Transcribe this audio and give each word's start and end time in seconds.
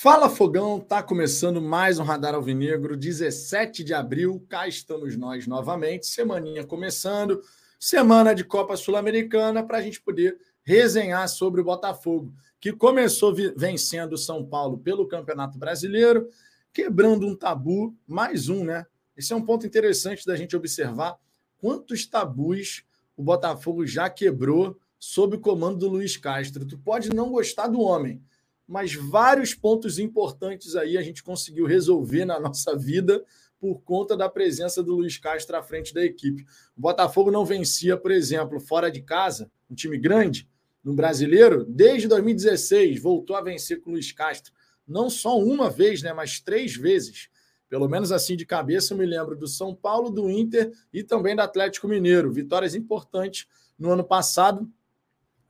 Fala 0.00 0.30
Fogão, 0.30 0.78
tá 0.78 1.02
começando 1.02 1.60
mais 1.60 1.98
um 1.98 2.04
Radar 2.04 2.32
Alvinegro, 2.32 2.96
17 2.96 3.82
de 3.82 3.92
abril, 3.92 4.46
cá 4.48 4.68
estamos 4.68 5.16
nós 5.16 5.44
novamente, 5.44 6.06
semaninha 6.06 6.62
começando, 6.64 7.42
semana 7.80 8.32
de 8.32 8.44
Copa 8.44 8.76
Sul-Americana 8.76 9.60
para 9.60 9.78
a 9.78 9.82
gente 9.82 10.00
poder 10.00 10.38
resenhar 10.62 11.28
sobre 11.28 11.60
o 11.60 11.64
Botafogo, 11.64 12.32
que 12.60 12.72
começou 12.72 13.34
vencendo 13.56 14.12
o 14.12 14.16
São 14.16 14.46
Paulo 14.46 14.78
pelo 14.78 15.08
Campeonato 15.08 15.58
Brasileiro, 15.58 16.28
quebrando 16.72 17.26
um 17.26 17.34
tabu, 17.34 17.92
mais 18.06 18.48
um, 18.48 18.62
né? 18.62 18.86
Esse 19.16 19.32
é 19.32 19.36
um 19.36 19.44
ponto 19.44 19.66
interessante 19.66 20.24
da 20.24 20.36
gente 20.36 20.54
observar 20.54 21.18
quantos 21.60 22.06
tabus 22.06 22.84
o 23.16 23.22
Botafogo 23.24 23.84
já 23.84 24.08
quebrou 24.08 24.78
sob 24.96 25.34
o 25.34 25.40
comando 25.40 25.78
do 25.78 25.88
Luiz 25.88 26.16
Castro. 26.16 26.64
Tu 26.64 26.78
pode 26.78 27.08
não 27.08 27.30
gostar 27.30 27.66
do 27.66 27.80
homem, 27.80 28.22
mas 28.68 28.94
vários 28.94 29.54
pontos 29.54 29.98
importantes 29.98 30.76
aí 30.76 30.98
a 30.98 31.02
gente 31.02 31.22
conseguiu 31.22 31.64
resolver 31.64 32.26
na 32.26 32.38
nossa 32.38 32.76
vida 32.76 33.24
por 33.58 33.80
conta 33.80 34.14
da 34.14 34.28
presença 34.28 34.82
do 34.82 34.94
Luiz 34.94 35.16
Castro 35.16 35.56
à 35.56 35.62
frente 35.62 35.94
da 35.94 36.04
equipe. 36.04 36.44
O 36.76 36.80
Botafogo 36.80 37.30
não 37.30 37.44
vencia, 37.46 37.96
por 37.96 38.10
exemplo, 38.10 38.60
fora 38.60 38.90
de 38.90 39.00
casa, 39.00 39.50
um 39.70 39.74
time 39.74 39.96
grande, 39.98 40.48
no 40.84 40.94
brasileiro, 40.94 41.64
desde 41.64 42.06
2016, 42.06 43.02
voltou 43.02 43.34
a 43.34 43.40
vencer 43.40 43.80
com 43.80 43.90
o 43.90 43.92
Luiz 43.94 44.12
Castro. 44.12 44.52
Não 44.86 45.10
só 45.10 45.38
uma 45.38 45.68
vez, 45.68 46.02
né, 46.02 46.12
mas 46.12 46.38
três 46.38 46.76
vezes. 46.76 47.28
Pelo 47.68 47.88
menos 47.88 48.12
assim 48.12 48.36
de 48.36 48.46
cabeça, 48.46 48.94
eu 48.94 48.98
me 48.98 49.04
lembro 49.04 49.36
do 49.36 49.46
São 49.46 49.74
Paulo, 49.74 50.08
do 50.08 50.30
Inter 50.30 50.72
e 50.92 51.02
também 51.02 51.34
do 51.34 51.42
Atlético 51.42 51.88
Mineiro. 51.88 52.32
Vitórias 52.32 52.74
importantes 52.74 53.46
no 53.78 53.90
ano 53.90 54.04
passado 54.04 54.70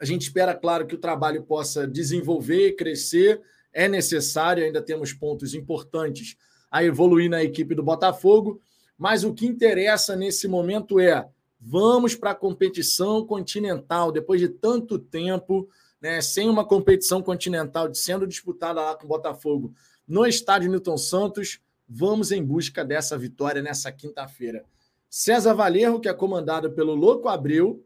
a 0.01 0.05
gente 0.05 0.23
espera, 0.23 0.55
claro, 0.55 0.87
que 0.87 0.95
o 0.95 1.01
trabalho 1.01 1.43
possa 1.43 1.87
desenvolver, 1.87 2.77
crescer. 2.77 3.41
É 3.73 3.89
necessário, 3.89 4.65
ainda 4.65 4.81
temos 4.81 5.13
pontos 5.13 5.55
importantes 5.55 6.37
a 6.71 6.85
evoluir 6.85 7.29
na 7.29 7.43
equipe 7.43 7.75
do 7.75 7.83
Botafogo. 7.83 8.61
Mas 8.97 9.25
o 9.25 9.33
que 9.35 9.47
interessa 9.47 10.17
nesse 10.17 10.47
momento 10.47 11.01
é 11.01 11.29
vamos 11.61 12.15
para 12.15 12.31
a 12.31 12.35
competição 12.35 13.25
continental. 13.25 14.13
Depois 14.13 14.41
de 14.41 14.49
tanto 14.49 14.99
tempo, 14.99 15.69
né, 16.01 16.21
sem 16.21 16.49
uma 16.49 16.65
competição 16.65 17.23
continental 17.23 17.93
sendo 17.95 18.27
disputada 18.27 18.81
lá 18.81 18.95
com 18.95 19.05
o 19.05 19.09
Botafogo 19.09 19.75
no 20.07 20.25
estádio 20.27 20.71
Newton 20.71 20.97
Santos, 20.97 21.61
vamos 21.89 22.33
em 22.33 22.43
busca 22.43 22.85
dessa 22.85 23.19
vitória 23.19 23.61
nessa 23.61 23.91
quinta-feira. 23.93 24.65
César 25.11 25.55
Valerro, 25.55 26.01
que 26.01 26.09
é 26.09 26.15
comandado 26.15 26.71
pelo 26.71 26.95
Louco 26.95 27.29
Abreu, 27.29 27.85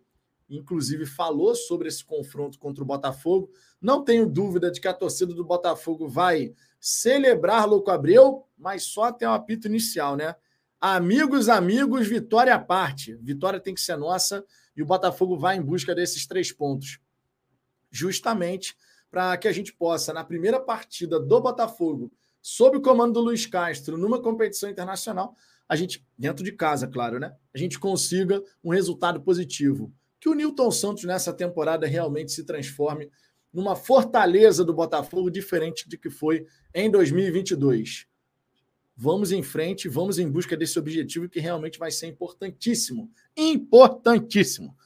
inclusive 0.56 1.06
falou 1.06 1.55
sobre 1.55 1.89
esse 1.89 2.05
confronto 2.05 2.58
contra 2.58 2.83
o 2.83 2.86
Botafogo. 2.86 3.50
Não 3.81 4.05
tenho 4.05 4.28
dúvida 4.28 4.70
de 4.70 4.81
que 4.81 4.89
a 4.89 4.92
torcida 4.92 5.33
do 5.33 5.45
Botafogo 5.45 6.08
vai 6.08 6.55
celebrar 6.78 7.67
Louco 7.67 7.91
Abreu, 7.91 8.47
mas 8.56 8.84
só 8.84 9.05
até 9.05 9.27
o 9.27 9.33
apito 9.33 9.67
inicial, 9.67 10.17
né? 10.17 10.36
Amigos, 10.80 11.48
amigos, 11.48 12.06
vitória 12.06 12.55
à 12.55 12.58
parte. 12.58 13.14
Vitória 13.17 13.61
tem 13.61 13.75
que 13.75 13.80
ser 13.80 13.97
nossa 13.97 14.45
e 14.77 14.83
o 14.83 14.86
Botafogo 14.86 15.39
vai 15.39 15.56
em 15.56 15.62
busca 15.62 15.95
desses 15.95 16.27
três 16.27 16.53
pontos. 16.53 16.98
Justamente 17.91 18.77
para 19.11 19.36
que 19.36 19.47
a 19.47 19.53
gente 19.53 19.73
possa, 19.73 20.12
na 20.12 20.25
primeira 20.25 20.58
partida 20.58 21.20
do 21.20 21.41
Botafogo, 21.41 22.11
sob 22.41 22.78
o 22.78 22.83
comando 22.83 23.14
do 23.14 23.20
Luiz 23.20 23.47
Castro, 23.47 23.97
numa 23.97 24.20
competição 24.20 24.69
internacional, 24.69 25.36
a 25.69 25.77
gente, 25.77 26.05
dentro 26.19 26.45
de 26.45 26.53
casa, 26.53 26.86
claro, 26.86 27.19
né? 27.19 27.34
A 27.55 27.58
gente 27.58 27.78
consiga 27.78 28.42
um 28.64 28.70
resultado 28.70 29.20
positivo 29.20 29.92
que 30.23 30.28
o 30.28 30.34
Newton 30.34 30.70
Santos 30.70 31.03
nessa 31.03 31.33
temporada 31.33 31.84
realmente 31.84 32.31
se 32.31 32.45
transforme 32.45 33.11
numa 33.53 33.75
fortaleza 33.75 34.64
do 34.64 34.73
Botafogo 34.73 35.29
diferente 35.29 35.89
de 35.89 35.98
que 35.98 36.09
foi 36.09 36.47
em 36.73 36.89
2022. 36.89 38.06
Vamos 38.97 39.33
em 39.33 39.42
frente, 39.42 39.89
vamos 39.89 40.20
em 40.20 40.31
busca 40.31 40.56
desse 40.56 40.79
objetivo 40.79 41.29
que 41.29 41.41
realmente 41.41 41.77
vai 41.77 41.91
ser 41.91 42.06
importantíssimo. 42.06 43.11
Importantíssimo. 43.37 44.77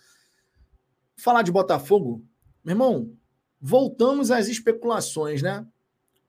Falar 1.18 1.42
de 1.42 1.52
Botafogo, 1.52 2.24
meu 2.64 2.72
irmão, 2.72 3.14
voltamos 3.60 4.30
às 4.30 4.48
especulações, 4.48 5.42
né? 5.42 5.66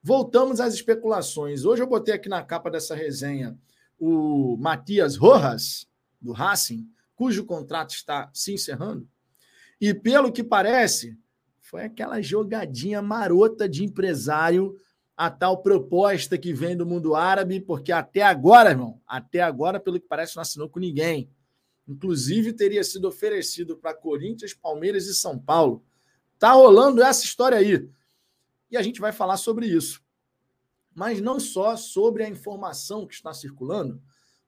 Voltamos 0.04 0.60
às 0.60 0.74
especulações. 0.74 1.64
Hoje 1.64 1.82
eu 1.82 1.88
botei 1.88 2.14
aqui 2.14 2.28
na 2.28 2.44
capa 2.44 2.70
dessa 2.70 2.94
resenha 2.94 3.58
o 3.98 4.58
Matias 4.58 5.16
Rojas, 5.16 5.88
do 6.20 6.34
Racing, 6.34 6.86
cujo 7.18 7.44
contrato 7.46 7.90
está 7.90 8.30
se 8.32 8.54
encerrando. 8.54 9.10
E 9.82 9.94
pelo 9.94 10.32
que 10.32 10.44
parece, 10.44 11.18
foi 11.60 11.84
aquela 11.84 12.22
jogadinha 12.22 13.02
marota 13.02 13.68
de 13.68 13.84
empresário, 13.84 14.78
a 15.18 15.30
tal 15.32 15.62
proposta 15.64 16.38
que 16.38 16.54
vem 16.54 16.78
do 16.78 16.86
mundo 16.86 17.16
árabe, 17.16 17.60
porque 17.60 17.92
até 17.92 18.22
agora, 18.22 18.70
irmão, 18.70 19.02
até 19.06 19.42
agora, 19.42 19.80
pelo 19.80 20.00
que 20.00 20.08
parece, 20.08 20.36
não 20.36 20.44
assinou 20.44 20.70
com 20.70 20.80
ninguém. 20.80 21.30
Inclusive, 21.88 22.54
teria 22.54 22.84
sido 22.84 23.08
oferecido 23.08 23.76
para 23.76 23.96
Corinthians, 23.96 24.54
Palmeiras 24.54 25.08
e 25.08 25.16
São 25.16 25.40
Paulo. 25.40 25.84
Tá 26.38 26.52
rolando 26.52 27.02
essa 27.02 27.26
história 27.26 27.58
aí. 27.58 27.90
E 28.70 28.78
a 28.78 28.82
gente 28.84 29.02
vai 29.02 29.12
falar 29.12 29.38
sobre 29.38 29.66
isso. 29.66 30.04
Mas 30.94 31.20
não 31.20 31.40
só 31.40 31.76
sobre 31.76 32.24
a 32.24 32.30
informação 32.30 33.08
que 33.08 33.16
está 33.16 33.34
circulando, 33.34 34.00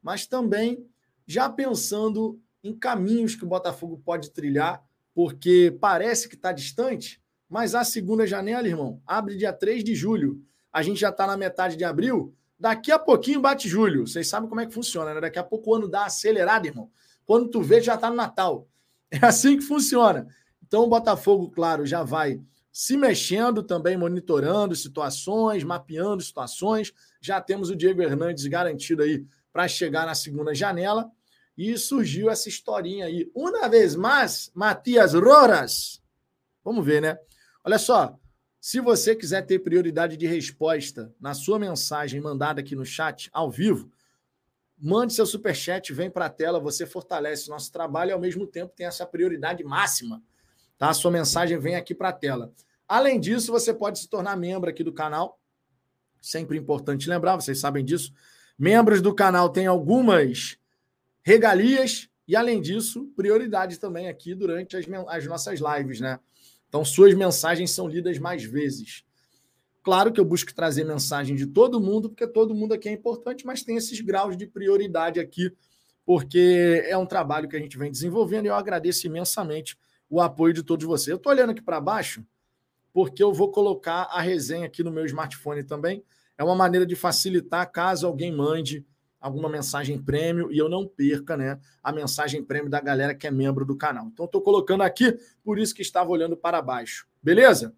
mas 0.02 0.28
também 0.28 0.88
já 1.26 1.50
pensando 1.50 2.40
em 2.64 2.78
caminhos 2.78 3.36
que 3.36 3.44
o 3.44 3.48
Botafogo 3.48 4.02
pode 4.04 4.32
trilhar, 4.32 4.84
porque 5.14 5.78
parece 5.80 6.28
que 6.28 6.36
está 6.36 6.52
distante, 6.52 7.22
mas 7.50 7.74
a 7.74 7.84
segunda 7.84 8.28
janela, 8.28 8.68
irmão, 8.68 9.02
abre 9.06 9.36
dia 9.36 9.52
3 9.52 9.84
de 9.84 9.96
julho. 9.96 10.42
A 10.72 10.82
gente 10.82 11.00
já 11.00 11.10
está 11.10 11.26
na 11.26 11.36
metade 11.36 11.76
de 11.76 11.84
abril. 11.84 12.34
Daqui 12.60 12.92
a 12.92 13.00
pouquinho 13.00 13.42
bate 13.42 13.68
julho. 13.68 14.06
Vocês 14.06 14.28
sabem 14.28 14.48
como 14.48 14.62
é 14.62 14.68
que 14.68 14.74
funciona, 14.74 15.14
né? 15.14 15.22
Daqui 15.22 15.40
a 15.40 15.44
pouco 15.44 15.72
o 15.72 15.76
ano 15.76 15.88
dá 15.88 16.06
acelerada, 16.06 16.68
irmão. 16.68 16.92
Quando 17.26 17.50
tu 17.50 17.62
vê, 17.62 17.82
já 17.82 17.96
está 17.96 18.10
no 18.10 18.16
Natal. 18.16 18.68
É 19.12 19.26
assim 19.26 19.58
que 19.58 19.64
funciona. 19.64 20.28
Então 20.62 20.84
o 20.84 20.88
Botafogo, 20.88 21.50
claro, 21.50 21.84
já 21.84 22.04
vai 22.04 22.40
se 22.72 22.96
mexendo 22.96 23.64
também, 23.64 23.98
monitorando 23.98 24.76
situações, 24.76 25.64
mapeando 25.64 26.22
situações. 26.22 26.94
Já 27.20 27.42
temos 27.42 27.72
o 27.72 27.76
Diego 27.76 28.04
Hernandes 28.04 28.46
garantido 28.46 29.02
aí 29.02 29.26
para 29.52 29.68
chegar 29.68 30.06
na 30.06 30.14
segunda 30.14 30.54
janela. 30.54 31.10
E 31.60 31.78
surgiu 31.78 32.30
essa 32.30 32.48
historinha 32.48 33.08
aí. 33.08 33.30
Uma 33.36 33.68
vez 33.68 33.94
mais, 33.94 34.50
Matias 34.56 35.14
Roras. 35.14 36.02
Vamos 36.64 36.86
ver, 36.86 37.02
né? 37.02 37.20
Olha 37.66 37.78
só. 37.78 38.18
Se 38.62 38.80
você 38.80 39.14
quiser 39.14 39.46
ter 39.46 39.60
prioridade 39.60 40.16
de 40.16 40.26
resposta 40.26 41.14
na 41.20 41.34
sua 41.34 41.60
mensagem 41.60 42.22
mandada 42.22 42.62
aqui 42.62 42.78
no 42.78 42.86
chat, 42.86 43.30
ao 43.34 43.52
vivo, 43.52 43.92
mande 44.78 45.12
seu 45.14 45.26
superchat, 45.26 45.92
vem 45.92 46.10
para 46.10 46.28
a 46.28 46.30
tela, 46.30 46.62
você 46.62 46.86
fortalece 46.86 47.50
nosso 47.50 47.70
trabalho 47.74 48.12
e 48.12 48.14
ao 48.14 48.22
mesmo 48.22 48.48
tempo 48.48 48.72
tem 48.74 48.86
essa 48.86 49.06
prioridade 49.06 49.62
máxima. 49.62 50.24
Tá? 50.78 50.92
A 50.92 50.94
sua 50.94 51.12
mensagem 51.12 51.60
vem 51.60 51.76
aqui 51.76 51.94
para 51.94 52.08
a 52.08 52.14
tela. 52.14 52.54
Além 52.88 53.20
disso, 53.20 53.52
você 53.52 53.74
pode 53.74 54.00
se 54.00 54.08
tornar 54.08 54.38
membro 54.38 54.70
aqui 54.70 54.82
do 54.82 54.94
canal. 54.94 55.38
Sempre 56.22 56.58
importante 56.58 57.10
lembrar, 57.10 57.36
vocês 57.36 57.60
sabem 57.60 57.84
disso. 57.84 58.14
Membros 58.58 59.02
do 59.02 59.14
canal 59.14 59.50
têm 59.50 59.68
algumas 59.68 60.58
regalias 61.24 62.10
e, 62.28 62.36
além 62.36 62.62
disso, 62.62 63.12
prioridade 63.16 63.80
também 63.80 64.08
aqui 64.08 64.36
durante 64.36 64.78
as, 64.78 64.86
as 65.08 65.26
nossas 65.26 65.60
lives, 65.60 66.00
né? 66.00 66.20
Então, 66.68 66.86
suas 66.86 67.14
mensagens 67.16 67.72
são 67.72 67.88
lidas 67.88 68.20
mais 68.20 68.44
vezes. 68.44 69.04
Claro 69.82 70.12
que 70.12 70.20
eu 70.20 70.26
busco 70.26 70.54
trazer 70.54 70.84
mensagem 70.84 71.36
de 71.36 71.48
todo 71.48 71.80
mundo, 71.80 72.10
porque 72.10 72.28
todo 72.28 72.54
mundo 72.54 72.74
aqui 72.74 72.88
é 72.90 72.92
importante, 72.92 73.46
mas 73.46 73.64
tem 73.64 73.78
esses 73.78 74.00
graus 74.02 74.38
de 74.38 74.46
prioridade 74.46 75.20
aqui, 75.20 75.52
porque 76.06 76.84
é 76.86 76.98
um 76.98 77.06
trabalho 77.06 77.50
que 77.50 77.56
a 77.56 77.60
gente 77.60 77.78
vem 77.78 77.92
desenvolvendo 77.92 78.46
e 78.46 78.50
eu 78.50 78.56
agradeço 78.56 79.08
imensamente 79.08 79.78
o 80.10 80.22
apoio 80.22 80.54
de 80.54 80.62
todos 80.62 80.86
vocês. 80.86 81.08
Eu 81.08 81.18
estou 81.18 81.32
olhando 81.32 81.52
aqui 81.52 81.62
para 81.62 81.80
baixo, 81.80 82.24
porque 82.94 83.24
eu 83.24 83.34
vou 83.34 83.52
colocar 83.52 84.04
a 84.04 84.22
resenha 84.22 84.66
aqui 84.66 84.84
no 84.84 84.92
meu 84.92 85.06
smartphone 85.06 85.64
também. 85.64 86.04
É 86.38 86.44
uma 86.44 86.56
maneira 86.56 86.86
de 86.86 86.96
facilitar 86.96 87.72
caso 87.72 88.06
alguém 88.06 88.32
mande 88.32 88.86
alguma 89.20 89.50
mensagem 89.50 90.02
prêmio 90.02 90.52
e 90.52 90.58
eu 90.58 90.70
não 90.70 90.88
perca 90.88 91.36
né, 91.36 91.60
a 91.84 91.92
mensagem 91.92 92.44
prêmio 92.44 92.70
da 92.70 92.80
galera 92.80 93.14
que 93.14 93.28
é 93.28 93.32
membro 93.32 93.66
do 93.66 93.76
canal. 93.76 94.08
Então, 94.08 94.26
estou 94.26 94.42
colocando 94.42 94.82
aqui, 94.82 95.18
por 95.44 95.60
isso 95.60 95.76
que 95.76 95.82
estava 95.82 96.10
olhando 96.10 96.38
para 96.38 96.62
baixo. 96.62 97.08
Beleza? 97.22 97.76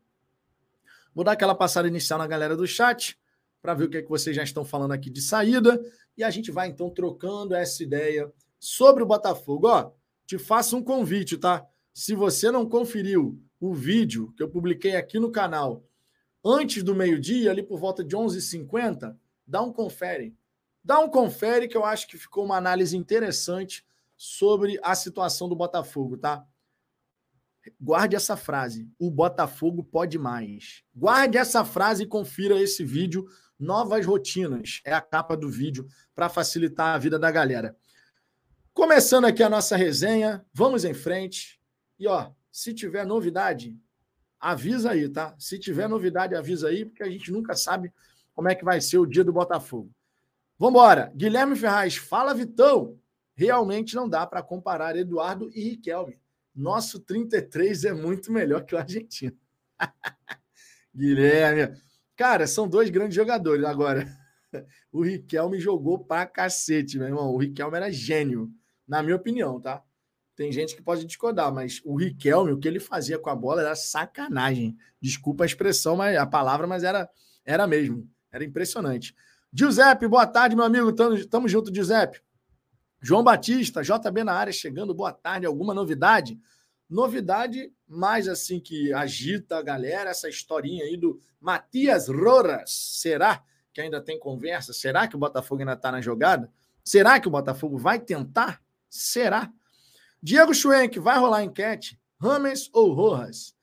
Vou 1.14 1.26
dar 1.26 1.34
aquela 1.34 1.56
passada 1.56 1.88
inicial 1.88 2.20
na 2.20 2.28
galera 2.28 2.56
do 2.56 2.68
chat 2.68 3.20
para 3.62 3.74
ver 3.74 3.86
o 3.86 3.90
que, 3.90 3.98
é 3.98 4.02
que 4.02 4.10
vocês 4.10 4.36
já 4.36 4.44
estão 4.44 4.64
falando 4.64 4.92
aqui 4.92 5.10
de 5.10 5.22
saída. 5.22 5.82
E 6.18 6.24
a 6.24 6.30
gente 6.30 6.52
vai 6.52 6.68
então 6.68 6.90
trocando 6.90 7.56
essa 7.56 7.84
ideia 7.84 8.32
sobre 8.60 9.04
o 9.04 9.06
Botafogo. 9.06 9.68
Ó, 9.68 9.92
te 10.26 10.38
faço 10.38 10.78
um 10.78 10.84
convite, 10.84 11.38
tá? 11.38 11.66
Se 11.94 12.16
você 12.16 12.50
não 12.52 12.68
conferiu 12.68 13.40
o 13.60 13.74
vídeo 13.74 14.34
que 14.38 14.42
eu 14.42 14.50
publiquei 14.50 14.96
aqui 14.96 15.20
no 15.20 15.32
canal 15.32 15.84
antes 16.44 16.82
do 16.82 16.96
meio-dia, 16.96 17.52
ali 17.52 17.62
por 17.62 17.80
volta 17.80 18.04
de 18.04 18.16
11h50, 18.16 19.16
dá 19.46 19.62
um 19.62 19.72
confere 19.72 20.36
Dá 20.84 21.00
um 21.00 21.10
confere 21.10 21.68
que 21.68 21.78
eu 21.78 21.86
acho 21.86 22.08
que 22.08 22.18
ficou 22.18 22.44
uma 22.44 22.58
análise 22.58 22.98
interessante 22.98 23.86
sobre 24.18 24.80
a 24.84 24.96
situação 24.96 25.48
do 25.48 25.56
Botafogo, 25.56 26.18
tá? 26.18 26.46
Guarde 27.80 28.16
essa 28.16 28.36
frase. 28.36 28.90
O 28.98 29.12
Botafogo 29.12 29.84
pode 29.84 30.18
mais. 30.18 30.84
Guarde 30.96 31.38
essa 31.38 31.64
frase 31.64 32.04
e 32.04 32.08
confira 32.08 32.60
esse 32.60 32.84
vídeo. 32.84 33.28
Novas 33.60 34.06
rotinas 34.06 34.82
é 34.84 34.92
a 34.92 35.02
capa 35.02 35.38
do 35.38 35.50
vídeo 35.50 35.88
para 36.16 36.30
facilitar 36.30 36.96
a 36.96 36.98
vida 36.98 37.20
da 37.20 37.30
galera. 37.30 37.76
Começando 38.74 39.26
aqui 39.26 39.44
a 39.44 39.50
nossa 39.50 39.76
resenha, 39.76 40.44
vamos 40.52 40.84
em 40.84 40.94
frente. 40.94 41.62
E 42.00 42.08
ó, 42.08 42.32
se 42.52 42.74
tiver 42.74 43.06
novidade, 43.06 43.78
avisa 44.40 44.92
aí, 44.92 45.08
tá? 45.08 45.36
Se 45.38 45.60
tiver 45.60 45.88
novidade, 45.88 46.34
avisa 46.34 46.70
aí, 46.70 46.86
porque 46.86 47.04
a 47.04 47.10
gente 47.10 47.32
nunca 47.32 47.56
sabe 47.56 47.94
como 48.34 48.50
é 48.50 48.56
que 48.56 48.66
vai 48.66 48.82
ser 48.82 48.98
o 48.98 49.06
dia 49.06 49.24
do 49.24 49.32
Botafogo. 49.32 49.92
Vambora. 50.62 51.12
Guilherme 51.16 51.56
Ferraz, 51.56 51.96
fala 51.96 52.36
Vitão. 52.36 52.96
Realmente 53.34 53.96
não 53.96 54.08
dá 54.08 54.28
para 54.28 54.44
comparar 54.44 54.96
Eduardo 54.96 55.50
e 55.56 55.64
Riquelme. 55.64 56.20
Nosso 56.54 57.00
33 57.00 57.86
é 57.86 57.94
muito 57.94 58.32
melhor 58.32 58.64
que 58.64 58.76
o 58.76 58.78
argentino. 58.78 59.36
Guilherme. 60.96 61.76
Cara, 62.16 62.46
são 62.46 62.68
dois 62.68 62.92
grandes 62.92 63.16
jogadores. 63.16 63.66
Agora, 63.66 64.08
o 64.94 65.02
Riquelme 65.02 65.60
jogou 65.60 65.98
pra 65.98 66.28
cacete, 66.28 67.00
meu 67.00 67.08
irmão. 67.08 67.34
O 67.34 67.40
Riquelme 67.40 67.78
era 67.78 67.92
gênio, 67.92 68.48
na 68.88 69.02
minha 69.02 69.16
opinião, 69.16 69.60
tá? 69.60 69.82
Tem 70.36 70.52
gente 70.52 70.76
que 70.76 70.84
pode 70.84 71.06
discordar, 71.06 71.52
mas 71.52 71.82
o 71.84 71.96
Riquelme, 71.96 72.52
o 72.52 72.60
que 72.60 72.68
ele 72.68 72.80
fazia 72.80 73.18
com 73.18 73.32
a 73.32 73.36
bola 73.36 73.64
era 73.64 73.76
sacanagem. 73.76 74.78
Desculpa 75.02 75.44
a 75.44 75.48
expressão, 75.48 75.96
mas 75.96 76.16
a 76.16 76.28
palavra, 76.28 76.68
mas 76.68 76.84
era, 76.84 77.10
era 77.44 77.66
mesmo. 77.66 78.08
Era 78.32 78.44
impressionante. 78.44 79.16
Giuseppe, 79.54 80.08
boa 80.08 80.26
tarde, 80.26 80.56
meu 80.56 80.64
amigo. 80.64 80.94
Tamo, 80.94 81.26
tamo 81.28 81.48
junto, 81.48 81.74
Giuseppe. 81.74 82.22
João 83.02 83.24
Batista, 83.24 83.82
JB 83.82 84.24
na 84.24 84.34
área 84.34 84.54
chegando, 84.54 84.94
boa 84.94 85.12
tarde. 85.12 85.46
Alguma 85.46 85.74
novidade? 85.74 86.40
Novidade 86.90 87.74
mais 87.88 88.28
assim 88.28 88.60
que 88.60 88.94
agita 88.94 89.58
a 89.58 89.62
galera, 89.62 90.10
essa 90.10 90.30
historinha 90.30 90.86
aí 90.86 90.96
do 90.96 91.20
Matias 91.40 92.08
Roras. 92.08 92.72
Será 92.72 93.44
que 93.74 93.82
ainda 93.82 94.00
tem 94.00 94.18
conversa? 94.18 94.72
Será 94.72 95.08
que 95.08 95.16
o 95.16 95.20
Botafogo 95.20 95.62
ainda 95.62 95.74
está 95.74 95.92
na 95.92 96.00
jogada? 96.00 96.50
Será 96.84 97.20
que 97.20 97.28
o 97.28 97.32
Botafogo 97.32 97.78
vai 97.78 98.00
tentar? 98.00 98.62
Será? 98.90 99.52
Diego 100.24 100.54
Schwenk, 100.54 100.98
vai 101.00 101.18
rolar 101.18 101.44
enquete? 101.44 102.00
Rames 102.22 102.70
ou 102.72 102.94
Rojas? 102.94 103.56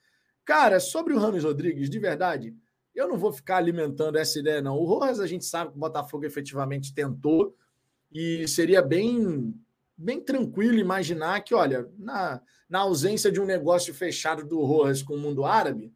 Cara, 0.44 0.80
sobre 0.80 1.14
o 1.14 1.18
Rames 1.18 1.44
Rodrigues, 1.44 1.88
de 1.88 1.98
verdade, 1.98 2.54
eu 2.98 3.08
não 3.08 3.16
vou 3.16 3.32
ficar 3.32 3.56
alimentando 3.56 4.18
essa 4.18 4.38
ideia, 4.38 4.60
não. 4.60 4.76
O 4.76 4.84
Rojas, 4.84 5.20
a 5.20 5.26
gente 5.26 5.44
sabe 5.44 5.70
que 5.70 5.76
o 5.76 5.80
Botafogo 5.80 6.24
efetivamente 6.24 6.92
tentou, 6.92 7.54
e 8.10 8.48
seria 8.48 8.82
bem, 8.82 9.54
bem 9.96 10.20
tranquilo 10.20 10.78
imaginar 10.78 11.40
que, 11.42 11.54
olha, 11.54 11.88
na, 11.98 12.40
na 12.68 12.80
ausência 12.80 13.30
de 13.30 13.40
um 13.40 13.44
negócio 13.44 13.92
fechado 13.94 14.44
do 14.44 14.60
Rojas 14.62 15.02
com 15.02 15.14
o 15.14 15.18
mundo 15.18 15.44
árabe, 15.44 15.92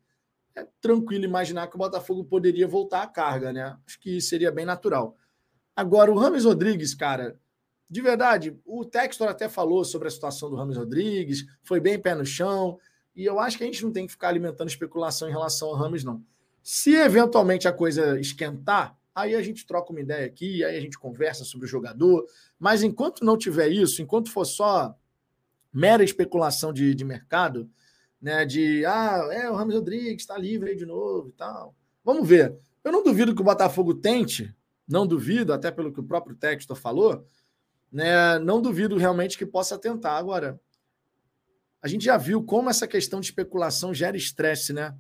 é 0.55 0.67
tranquilo 0.81 1.25
imaginar 1.25 1.67
que 1.69 1.75
o 1.75 1.79
Botafogo 1.79 2.25
poderia 2.25 2.69
voltar 2.69 3.03
à 3.03 3.07
carga, 3.07 3.53
né? 3.53 3.77
Acho 3.87 3.99
que 3.99 4.21
seria 4.21 4.53
bem 4.53 4.67
natural. 4.67 5.17
Agora, 5.75 6.13
o 6.13 6.19
Rames 6.19 6.45
Rodrigues, 6.45 6.95
cara, 6.95 7.39
de 7.89 8.01
verdade, 8.01 8.59
o 8.65 8.85
Textor 8.85 9.29
até 9.29 9.49
falou 9.49 9.85
sobre 9.85 10.09
a 10.09 10.11
situação 10.11 10.51
do 10.51 10.57
Rames 10.57 10.77
Rodrigues, 10.77 11.47
foi 11.63 11.81
bem 11.81 11.99
pé 11.99 12.15
no 12.15 12.25
chão, 12.25 12.79
e 13.17 13.25
eu 13.25 13.41
acho 13.41 13.57
que 13.57 13.65
a 13.65 13.67
gente 13.67 13.83
não 13.83 13.93
tem 13.93 14.07
que 14.07 14.13
ficar 14.13 14.29
alimentando 14.29 14.69
especulação 14.69 15.29
em 15.29 15.33
relação 15.33 15.69
ao 15.69 15.75
Rames, 15.75 16.05
não. 16.05 16.23
Se 16.63 16.95
eventualmente 16.95 17.67
a 17.67 17.73
coisa 17.73 18.19
esquentar, 18.21 18.97
aí 19.15 19.35
a 19.35 19.43
gente 19.43 19.67
troca 19.67 19.91
uma 19.91 20.01
ideia 20.01 20.27
aqui, 20.27 20.65
aí 20.65 20.77
a 20.77 20.81
gente 20.81 20.99
conversa 20.99 21.45
sobre 21.45 21.67
o 21.67 21.69
jogador. 21.69 22.25
Mas 22.59 22.83
enquanto 22.83 23.25
não 23.25 23.37
tiver 23.37 23.69
isso, 23.69 24.01
enquanto 24.01 24.31
for 24.31 24.45
só 24.45 24.97
mera 25.73 26.05
especulação 26.05 26.73
de, 26.73 26.95
de 26.95 27.05
mercado, 27.05 27.69
né? 28.21 28.45
De 28.45 28.85
ah, 28.87 29.29
é, 29.33 29.51
o 29.51 29.55
Ramos 29.55 29.75
Rodrigues 29.75 30.23
está 30.23 30.39
livre 30.39 30.71
aí 30.71 30.77
de 30.77 30.87
novo 30.87 31.31
e 31.31 31.33
tal. 31.33 31.75
Vamos 32.05 32.29
ver. 32.29 32.57
Eu 32.85 32.93
não 32.93 33.03
duvido 33.03 33.35
que 33.35 33.41
o 33.41 33.45
Botafogo 33.45 33.95
tente, 33.95 34.55
não 34.87 35.07
duvido, 35.07 35.53
até 35.53 35.71
pelo 35.71 35.93
que 35.93 36.01
o 36.01 36.05
próprio 36.05 36.37
Textor 36.37 36.77
falou, 36.77 37.27
né? 37.91 38.39
Não 38.39 38.63
duvido 38.63 38.97
realmente 38.97 39.37
que 39.37 39.47
possa 39.47 39.77
tentar. 39.79 40.17
Agora, 40.17 40.61
a 41.81 41.89
gente 41.89 42.05
já 42.05 42.17
viu 42.17 42.45
como 42.45 42.71
essa 42.71 42.87
questão 42.87 43.21
de 43.21 43.27
especulação 43.27 43.93
gera 43.93 44.17
estresse, 44.17 44.73
né? 44.73 44.95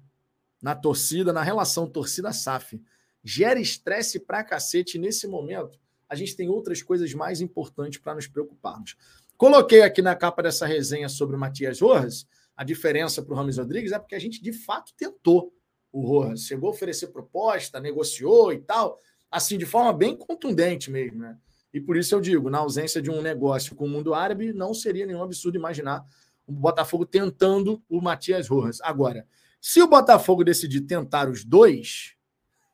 Na 0.62 0.74
torcida, 0.76 1.32
na 1.32 1.42
relação 1.42 1.88
torcida-SAF 1.88 2.80
gera 3.22 3.60
estresse 3.60 4.20
pra 4.20 4.44
cacete. 4.44 4.98
nesse 4.98 5.26
momento, 5.26 5.78
a 6.08 6.14
gente 6.14 6.36
tem 6.36 6.48
outras 6.48 6.82
coisas 6.82 7.12
mais 7.12 7.40
importantes 7.40 7.98
para 7.98 8.14
nos 8.14 8.26
preocuparmos. 8.26 8.96
Coloquei 9.36 9.82
aqui 9.82 10.00
na 10.00 10.14
capa 10.14 10.42
dessa 10.42 10.66
resenha 10.66 11.08
sobre 11.08 11.34
o 11.34 11.38
Matias 11.38 11.80
Rojas, 11.80 12.26
a 12.56 12.64
diferença 12.64 13.22
para 13.22 13.32
o 13.32 13.36
Ramos 13.36 13.58
Rodrigues 13.58 13.92
é 13.92 13.98
porque 13.98 14.14
a 14.14 14.18
gente 14.18 14.42
de 14.42 14.52
fato 14.52 14.92
tentou 14.96 15.52
o 15.90 16.06
Rojas. 16.06 16.42
Chegou 16.42 16.68
a 16.68 16.72
oferecer 16.72 17.08
proposta, 17.08 17.80
negociou 17.80 18.52
e 18.52 18.58
tal, 18.58 18.98
assim, 19.30 19.58
de 19.58 19.66
forma 19.66 19.92
bem 19.92 20.16
contundente 20.16 20.90
mesmo, 20.90 21.18
né? 21.18 21.36
E 21.72 21.80
por 21.80 21.96
isso 21.96 22.14
eu 22.14 22.20
digo, 22.20 22.50
na 22.50 22.58
ausência 22.58 23.00
de 23.00 23.10
um 23.10 23.22
negócio 23.22 23.74
com 23.74 23.86
o 23.86 23.88
mundo 23.88 24.12
árabe, 24.12 24.52
não 24.52 24.74
seria 24.74 25.06
nenhum 25.06 25.22
absurdo 25.22 25.56
imaginar 25.56 26.04
o 26.46 26.52
Botafogo 26.52 27.06
tentando 27.06 27.82
o 27.88 28.00
Matias 28.00 28.48
Rojas. 28.48 28.78
Agora, 28.82 29.26
se 29.62 29.80
o 29.80 29.88
Botafogo 29.88 30.44
decidir 30.44 30.82
tentar 30.82 31.30
os 31.30 31.42
dois, 31.42 32.16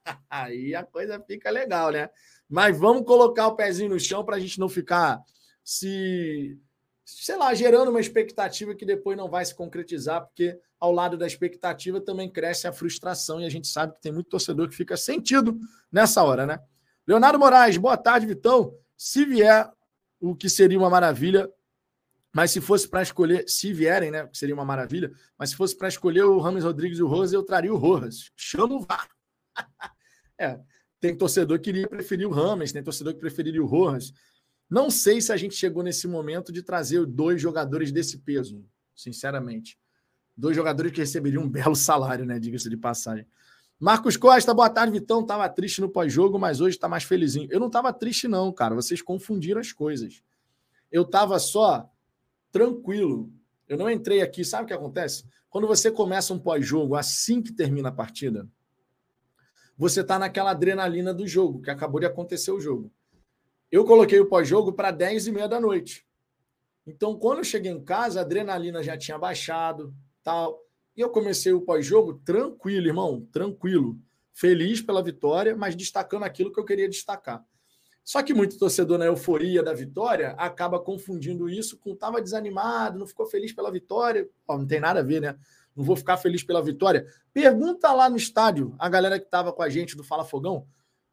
Aí 0.31 0.75
a 0.75 0.85
coisa 0.85 1.21
fica 1.21 1.51
legal, 1.51 1.91
né? 1.91 2.11
Mas 2.49 2.79
vamos 2.79 3.05
colocar 3.05 3.47
o 3.47 3.57
pezinho 3.57 3.91
no 3.91 4.01
chão 4.01 4.25
para 4.25 4.37
a 4.37 4.41
gente 4.41 4.59
não 4.59 4.69
ficar 4.69 5.21
se, 5.63 6.59
sei 7.05 7.37
lá, 7.37 7.53
gerando 7.55 7.91
uma 7.91 8.01
expectativa 8.01 8.75
que 8.75 8.87
depois 8.87 9.17
não 9.17 9.29
vai 9.29 9.45
se 9.45 9.55
concretizar, 9.55 10.25
porque 10.25 10.59
ao 10.81 10.93
lado 10.93 11.17
da 11.19 11.27
expectativa 11.27 12.01
também 12.01 12.31
cresce 12.31 12.67
a 12.67 12.73
frustração 12.73 13.41
e 13.41 13.45
a 13.45 13.51
gente 13.51 13.69
sabe 13.69 13.95
que 13.95 14.01
tem 14.01 14.13
muito 14.13 14.31
torcedor 14.31 14.69
que 14.69 14.77
fica 14.77 14.97
sentido 14.97 15.59
nessa 15.93 16.23
hora, 16.23 16.47
né? 16.47 16.59
Leonardo 17.07 17.39
Moraes, 17.39 17.77
boa 17.77 17.97
tarde, 17.97 18.27
Vitão. 18.27 18.75
Se 18.97 19.25
vier, 19.25 19.71
o 20.21 20.35
que 20.35 20.49
seria 20.49 20.79
uma 20.79 20.91
maravilha, 20.91 21.51
mas 22.39 22.53
se 22.53 22.61
fosse 22.61 22.87
para 22.87 23.03
escolher, 23.03 23.49
se 23.49 23.73
vierem, 23.73 24.13
né, 24.13 24.29
seria 24.33 24.55
uma 24.55 24.65
maravilha, 24.65 25.11
mas 25.37 25.51
se 25.51 25.57
fosse 25.57 25.77
para 25.77 25.89
escolher 25.89 26.23
o 26.23 26.39
Ramos 26.39 26.63
Rodrigues 26.63 27.01
e 27.01 27.03
o 27.03 27.09
Rojas, 27.09 27.33
eu 27.33 27.43
traria 27.43 27.75
o 27.75 27.77
Rojas. 27.77 28.31
Chama 28.37 28.77
o 28.77 28.81
VAR. 28.81 29.09
É, 30.41 30.57
tem 31.01 31.17
torcedor 31.17 31.59
que 31.59 31.71
iria 31.71 31.89
preferir 31.89 32.25
o 32.25 32.31
Rames, 32.31 32.71
tem 32.71 32.81
torcedor 32.81 33.13
que 33.13 33.19
preferiria 33.19 33.61
o 33.61 33.67
Rojas. 33.67 34.13
Não 34.71 34.89
sei 34.89 35.21
se 35.21 35.33
a 35.33 35.37
gente 35.37 35.57
chegou 35.57 35.83
nesse 35.83 36.07
momento 36.07 36.53
de 36.53 36.63
trazer 36.63 37.05
dois 37.07 37.43
jogadores 37.43 37.91
desse 37.91 38.19
peso, 38.19 38.65
sinceramente. 38.95 39.77
Dois 40.37 40.55
jogadores 40.55 40.93
que 40.93 41.01
receberiam 41.01 41.43
um 41.43 41.51
belo 41.51 41.75
salário, 41.75 42.25
né? 42.25 42.39
Diga-se 42.39 42.71
de 42.71 42.77
passagem. 42.77 43.27
Marcos 43.81 44.17
Costa, 44.17 44.55
boa 44.55 44.71
tarde, 44.71 44.93
Vitão. 44.93 45.27
Tava 45.27 45.49
triste 45.49 45.81
no 45.81 45.89
pós-jogo, 45.89 46.39
mas 46.39 46.61
hoje 46.61 46.79
tá 46.79 46.89
mais 46.89 47.03
felizinho. 47.03 47.49
Eu 47.51 47.59
não 47.59 47.69
tava 47.69 47.93
triste, 47.93 48.29
não, 48.29 48.53
cara. 48.53 48.77
Vocês 48.77 49.03
confundiram 49.03 49.61
as 49.61 49.73
coisas. 49.73 50.23
Eu 50.89 51.05
tava 51.05 51.37
só 51.41 51.91
tranquilo. 52.51 53.33
Eu 53.69 53.77
não 53.77 53.91
entrei 53.91 54.23
aqui. 54.23 54.45
Sabe 54.45 54.65
o 54.65 54.67
que 54.67 54.73
acontece? 54.73 55.25
Quando 55.51 55.67
você 55.67 55.91
começa 55.91 56.33
um 56.33 56.39
pós-jogo 56.39 56.95
assim 56.95 57.43
que 57.43 57.53
termina 57.53 57.89
a 57.89 57.93
partida, 57.93 58.49
você 59.77 60.01
está 60.01 60.19
naquela 60.19 60.51
adrenalina 60.51 61.15
do 61.15 61.27
jogo, 61.27 61.63
que 61.63 61.71
acabou 61.71 62.01
de 62.01 62.07
acontecer 62.07 62.51
o 62.51 62.61
jogo. 62.61 62.93
Eu 63.71 63.85
coloquei 63.85 64.19
o 64.19 64.27
pós-jogo 64.27 64.73
para 64.73 64.91
10 64.91 65.29
e 65.29 65.33
meia 65.33 65.49
da 65.49 65.61
noite. 65.61 66.07
Então, 66.87 67.17
quando 67.19 67.39
eu 67.39 67.45
cheguei 67.45 67.71
em 67.71 67.85
casa, 67.85 68.21
a 68.21 68.23
adrenalina 68.23 68.83
já 68.83 68.97
tinha 68.97 69.19
baixado, 69.19 69.95
tal. 70.23 70.59
E 70.97 71.01
eu 71.01 71.11
comecei 71.11 71.53
o 71.53 71.61
pós-jogo 71.61 72.15
tranquilo, 72.25 72.87
irmão, 72.87 73.27
tranquilo. 73.31 73.99
Feliz 74.33 74.81
pela 74.81 75.03
vitória, 75.03 75.55
mas 75.55 75.77
destacando 75.77 76.25
aquilo 76.25 76.53
que 76.53 76.59
eu 76.59 76.65
queria 76.65 76.89
destacar. 76.89 77.45
Só 78.09 78.23
que 78.23 78.33
muito 78.33 78.59
torcedor 78.59 78.97
na 78.97 79.05
euforia 79.05 79.63
da 79.63 79.75
vitória 79.75 80.31
acaba 80.39 80.81
confundindo 80.81 81.47
isso 81.47 81.77
com 81.77 81.93
estava 81.93 82.23
desanimado, 82.23 82.99
não 82.99 83.07
ficou 83.07 83.27
feliz 83.27 83.53
pela 83.53 83.71
vitória. 83.71 84.27
não 84.49 84.67
tem 84.67 84.81
nada 84.81 85.01
a 85.01 85.03
ver, 85.03 85.21
né? 85.21 85.39
não 85.77 85.85
vou 85.85 85.95
ficar 85.95 86.17
feliz 86.17 86.43
pela 86.43 86.63
vitória. 86.63 87.07
Pergunta 87.35 87.93
lá 87.93 88.09
no 88.09 88.17
estádio, 88.17 88.75
a 88.79 88.89
galera 88.89 89.19
que 89.19 89.27
estava 89.27 89.53
com 89.53 89.63
a 89.63 89.69
gente 89.69 89.95
do 89.95 90.03
Fala 90.03 90.25
Fogão, 90.25 90.67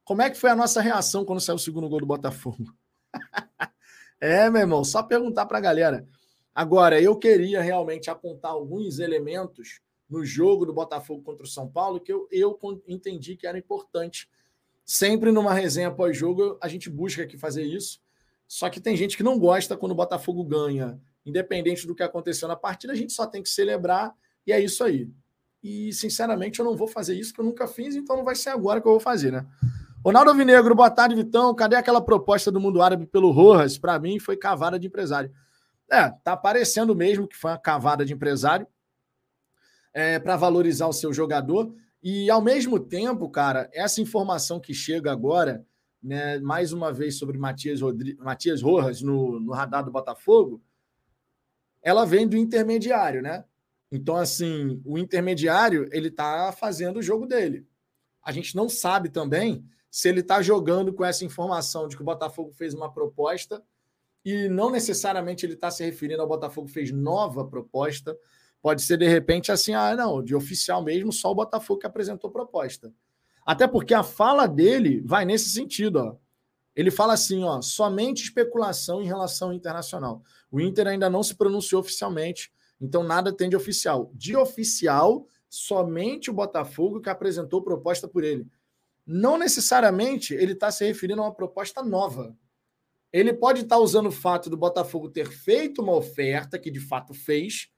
como 0.05 0.21
é 0.21 0.29
que 0.29 0.37
foi 0.37 0.49
a 0.49 0.55
nossa 0.55 0.79
reação 0.79 1.25
quando 1.25 1.41
saiu 1.41 1.57
o 1.57 1.59
segundo 1.59 1.89
gol 1.89 1.99
do 1.99 2.05
Botafogo? 2.05 2.63
é, 4.17 4.49
meu 4.49 4.61
irmão, 4.61 4.85
só 4.85 5.03
perguntar 5.03 5.47
para 5.47 5.57
a 5.57 5.61
galera. 5.61 6.07
Agora, 6.55 7.01
eu 7.01 7.19
queria 7.19 7.61
realmente 7.61 8.09
apontar 8.09 8.51
alguns 8.51 8.99
elementos 8.99 9.81
no 10.09 10.23
jogo 10.23 10.65
do 10.65 10.73
Botafogo 10.73 11.21
contra 11.23 11.43
o 11.43 11.49
São 11.49 11.69
Paulo 11.69 11.99
que 11.99 12.13
eu, 12.13 12.25
eu 12.31 12.57
entendi 12.87 13.35
que 13.35 13.45
era 13.45 13.57
importante. 13.57 14.29
Sempre 14.85 15.31
numa 15.31 15.53
resenha 15.53 15.91
pós-jogo, 15.91 16.57
a 16.61 16.67
gente 16.67 16.89
busca 16.89 17.23
aqui 17.23 17.37
fazer 17.37 17.63
isso. 17.63 17.99
Só 18.47 18.69
que 18.69 18.79
tem 18.79 18.95
gente 18.95 19.17
que 19.17 19.23
não 19.23 19.39
gosta 19.39 19.75
quando 19.75 19.93
o 19.93 19.95
Botafogo 19.95 20.43
ganha. 20.43 21.01
Independente 21.25 21.87
do 21.87 21.95
que 21.95 22.03
aconteceu 22.03 22.47
na 22.47 22.55
partida, 22.55 22.93
a 22.93 22.95
gente 22.95 23.11
só 23.11 23.25
tem 23.25 23.41
que 23.41 23.49
celebrar 23.49 24.13
e 24.45 24.53
é 24.53 24.59
isso 24.59 24.83
aí. 24.83 25.09
E, 25.63 25.91
sinceramente, 25.91 26.59
eu 26.59 26.65
não 26.65 26.77
vou 26.77 26.87
fazer 26.87 27.15
isso, 27.15 27.33
que 27.33 27.41
eu 27.41 27.45
nunca 27.45 27.65
fiz, 27.67 27.95
então 27.95 28.15
não 28.15 28.23
vai 28.23 28.35
ser 28.35 28.49
agora 28.49 28.79
que 28.79 28.87
eu 28.87 28.91
vou 28.91 28.99
fazer, 28.99 29.31
né? 29.31 29.43
Ronaldo 30.05 30.29
Alvinegro, 30.29 30.75
boa 30.75 30.91
tarde, 30.91 31.15
Vitão. 31.15 31.55
Cadê 31.55 31.75
aquela 31.75 31.99
proposta 31.99 32.51
do 32.51 32.59
mundo 32.59 32.79
árabe 32.79 33.07
pelo 33.07 33.31
Rojas? 33.31 33.75
Para 33.79 33.97
mim, 33.97 34.19
foi 34.19 34.37
cavada 34.37 34.77
de 34.77 34.85
empresário. 34.85 35.31
É, 35.91 36.09
tá 36.23 36.37
parecendo 36.37 36.95
mesmo 36.95 37.27
que 37.27 37.35
foi 37.35 37.49
uma 37.49 37.57
cavada 37.57 38.05
de 38.05 38.13
empresário. 38.13 38.67
é, 39.95 40.19
para 40.19 40.35
valorizar 40.35 40.87
o 40.87 40.93
seu 40.93 41.13
jogador. 41.13 41.73
E 42.07 42.29
ao 42.29 42.39
mesmo 42.39 42.79
tempo, 42.79 43.27
cara, 43.27 43.67
essa 43.73 43.99
informação 43.99 44.59
que 44.59 44.75
chega 44.75 45.11
agora, 45.11 45.65
né, 46.03 46.37
mais 46.37 46.71
uma 46.71 46.93
vez 46.93 47.17
sobre 47.17 47.35
Matias, 47.35 47.81
Rodri... 47.81 48.15
Matias 48.17 48.61
Rojas 48.61 49.01
no, 49.01 49.39
no 49.39 49.51
radar 49.51 49.83
do 49.83 49.89
Botafogo, 49.89 50.61
ela 51.81 52.05
vem 52.05 52.27
do 52.27 52.37
intermediário, 52.37 53.23
né? 53.23 53.43
Então, 53.91 54.15
assim, 54.17 54.79
o 54.85 54.99
intermediário 54.99 55.89
ele 55.91 56.09
está 56.09 56.51
fazendo 56.51 56.97
o 56.99 57.01
jogo 57.01 57.25
dele. 57.25 57.65
A 58.21 58.31
gente 58.31 58.55
não 58.55 58.69
sabe 58.69 59.09
também 59.09 59.65
se 59.89 60.07
ele 60.07 60.19
está 60.19 60.43
jogando 60.43 60.93
com 60.93 61.03
essa 61.03 61.25
informação 61.25 61.87
de 61.87 61.95
que 61.95 62.03
o 62.03 62.05
Botafogo 62.05 62.51
fez 62.51 62.75
uma 62.75 62.93
proposta 62.93 63.63
e 64.23 64.47
não 64.47 64.69
necessariamente 64.69 65.43
ele 65.43 65.53
está 65.53 65.71
se 65.71 65.83
referindo 65.83 66.21
ao 66.21 66.27
Botafogo 66.27 66.67
fez 66.67 66.91
nova 66.91 67.43
proposta, 67.47 68.15
Pode 68.65 68.81
ser, 68.81 68.97
de 68.97 69.07
repente, 69.07 69.51
assim, 69.51 69.75
ah, 69.75 69.95
não, 69.95 70.23
de 70.23 70.33
oficial 70.33 70.83
mesmo, 70.83 71.13
só 71.13 71.29
o 71.29 71.35
Botafogo 71.35 71.81
que 71.81 71.85
apresentou 71.85 72.31
proposta. 72.31 72.91
Até 73.45 73.67
porque 73.67 73.93
a 73.93 74.01
fala 74.01 74.47
dele 74.47 75.03
vai 75.05 75.23
nesse 75.23 75.51
sentido, 75.51 75.97
ó. 75.97 76.15
Ele 76.75 76.89
fala 76.89 77.13
assim, 77.13 77.43
ó, 77.43 77.61
somente 77.61 78.23
especulação 78.23 79.03
em 79.03 79.05
relação 79.05 79.49
ao 79.49 79.53
internacional. 79.53 80.23
O 80.49 80.59
Inter 80.59 80.87
ainda 80.87 81.07
não 81.11 81.21
se 81.21 81.35
pronunciou 81.35 81.79
oficialmente, 81.79 82.51
então 82.81 83.03
nada 83.03 83.31
tem 83.31 83.51
de 83.51 83.55
oficial. 83.55 84.09
De 84.15 84.35
oficial, 84.35 85.27
somente 85.47 86.31
o 86.31 86.33
Botafogo 86.33 86.99
que 86.99 87.09
apresentou 87.11 87.61
proposta 87.61 88.07
por 88.07 88.23
ele. 88.23 88.47
Não 89.05 89.37
necessariamente 89.37 90.33
ele 90.33 90.53
está 90.53 90.71
se 90.71 90.83
referindo 90.83 91.21
a 91.21 91.25
uma 91.25 91.35
proposta 91.35 91.83
nova. 91.83 92.35
Ele 93.13 93.31
pode 93.31 93.61
estar 93.61 93.75
tá 93.75 93.79
usando 93.79 94.07
o 94.07 94.11
fato 94.11 94.49
do 94.49 94.57
Botafogo 94.57 95.07
ter 95.07 95.29
feito 95.29 95.83
uma 95.83 95.93
oferta, 95.93 96.57
que 96.57 96.71
de 96.71 96.79
fato 96.79 97.13
fez, 97.13 97.69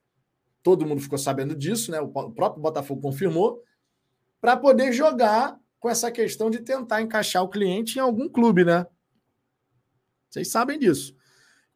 todo 0.67 0.85
mundo 0.85 1.01
ficou 1.01 1.17
sabendo 1.17 1.55
disso, 1.55 1.91
né? 1.91 2.01
O 2.01 2.09
próprio 2.09 2.61
Botafogo 2.61 2.99
confirmou, 2.99 3.63
para 4.41 4.57
poder 4.57 4.91
jogar 4.91 5.57
com 5.79 5.89
essa 5.89 6.11
questão 6.11 6.49
de 6.49 6.59
tentar 6.59 7.01
encaixar 7.01 7.41
o 7.41 7.47
cliente 7.47 7.97
em 7.97 8.01
algum 8.01 8.27
clube, 8.27 8.65
né? 8.65 8.85
Vocês 10.29 10.49
sabem 10.49 10.77
disso. 10.77 11.15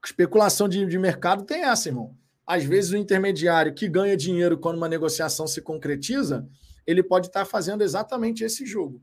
Especulação 0.03 0.67
de, 0.67 0.85
de 0.85 0.99
mercado 0.99 1.45
tem 1.45 1.63
essa, 1.63 1.87
irmão. 1.87 2.17
Às 2.45 2.65
vezes 2.65 2.91
o 2.91 2.97
intermediário 2.97 3.73
que 3.73 3.87
ganha 3.87 4.17
dinheiro 4.17 4.57
quando 4.57 4.75
uma 4.75 4.89
negociação 4.89 5.47
se 5.47 5.61
concretiza, 5.61 6.45
ele 6.85 7.01
pode 7.01 7.27
estar 7.27 7.45
fazendo 7.45 7.83
exatamente 7.83 8.43
esse 8.43 8.65
jogo. 8.65 9.01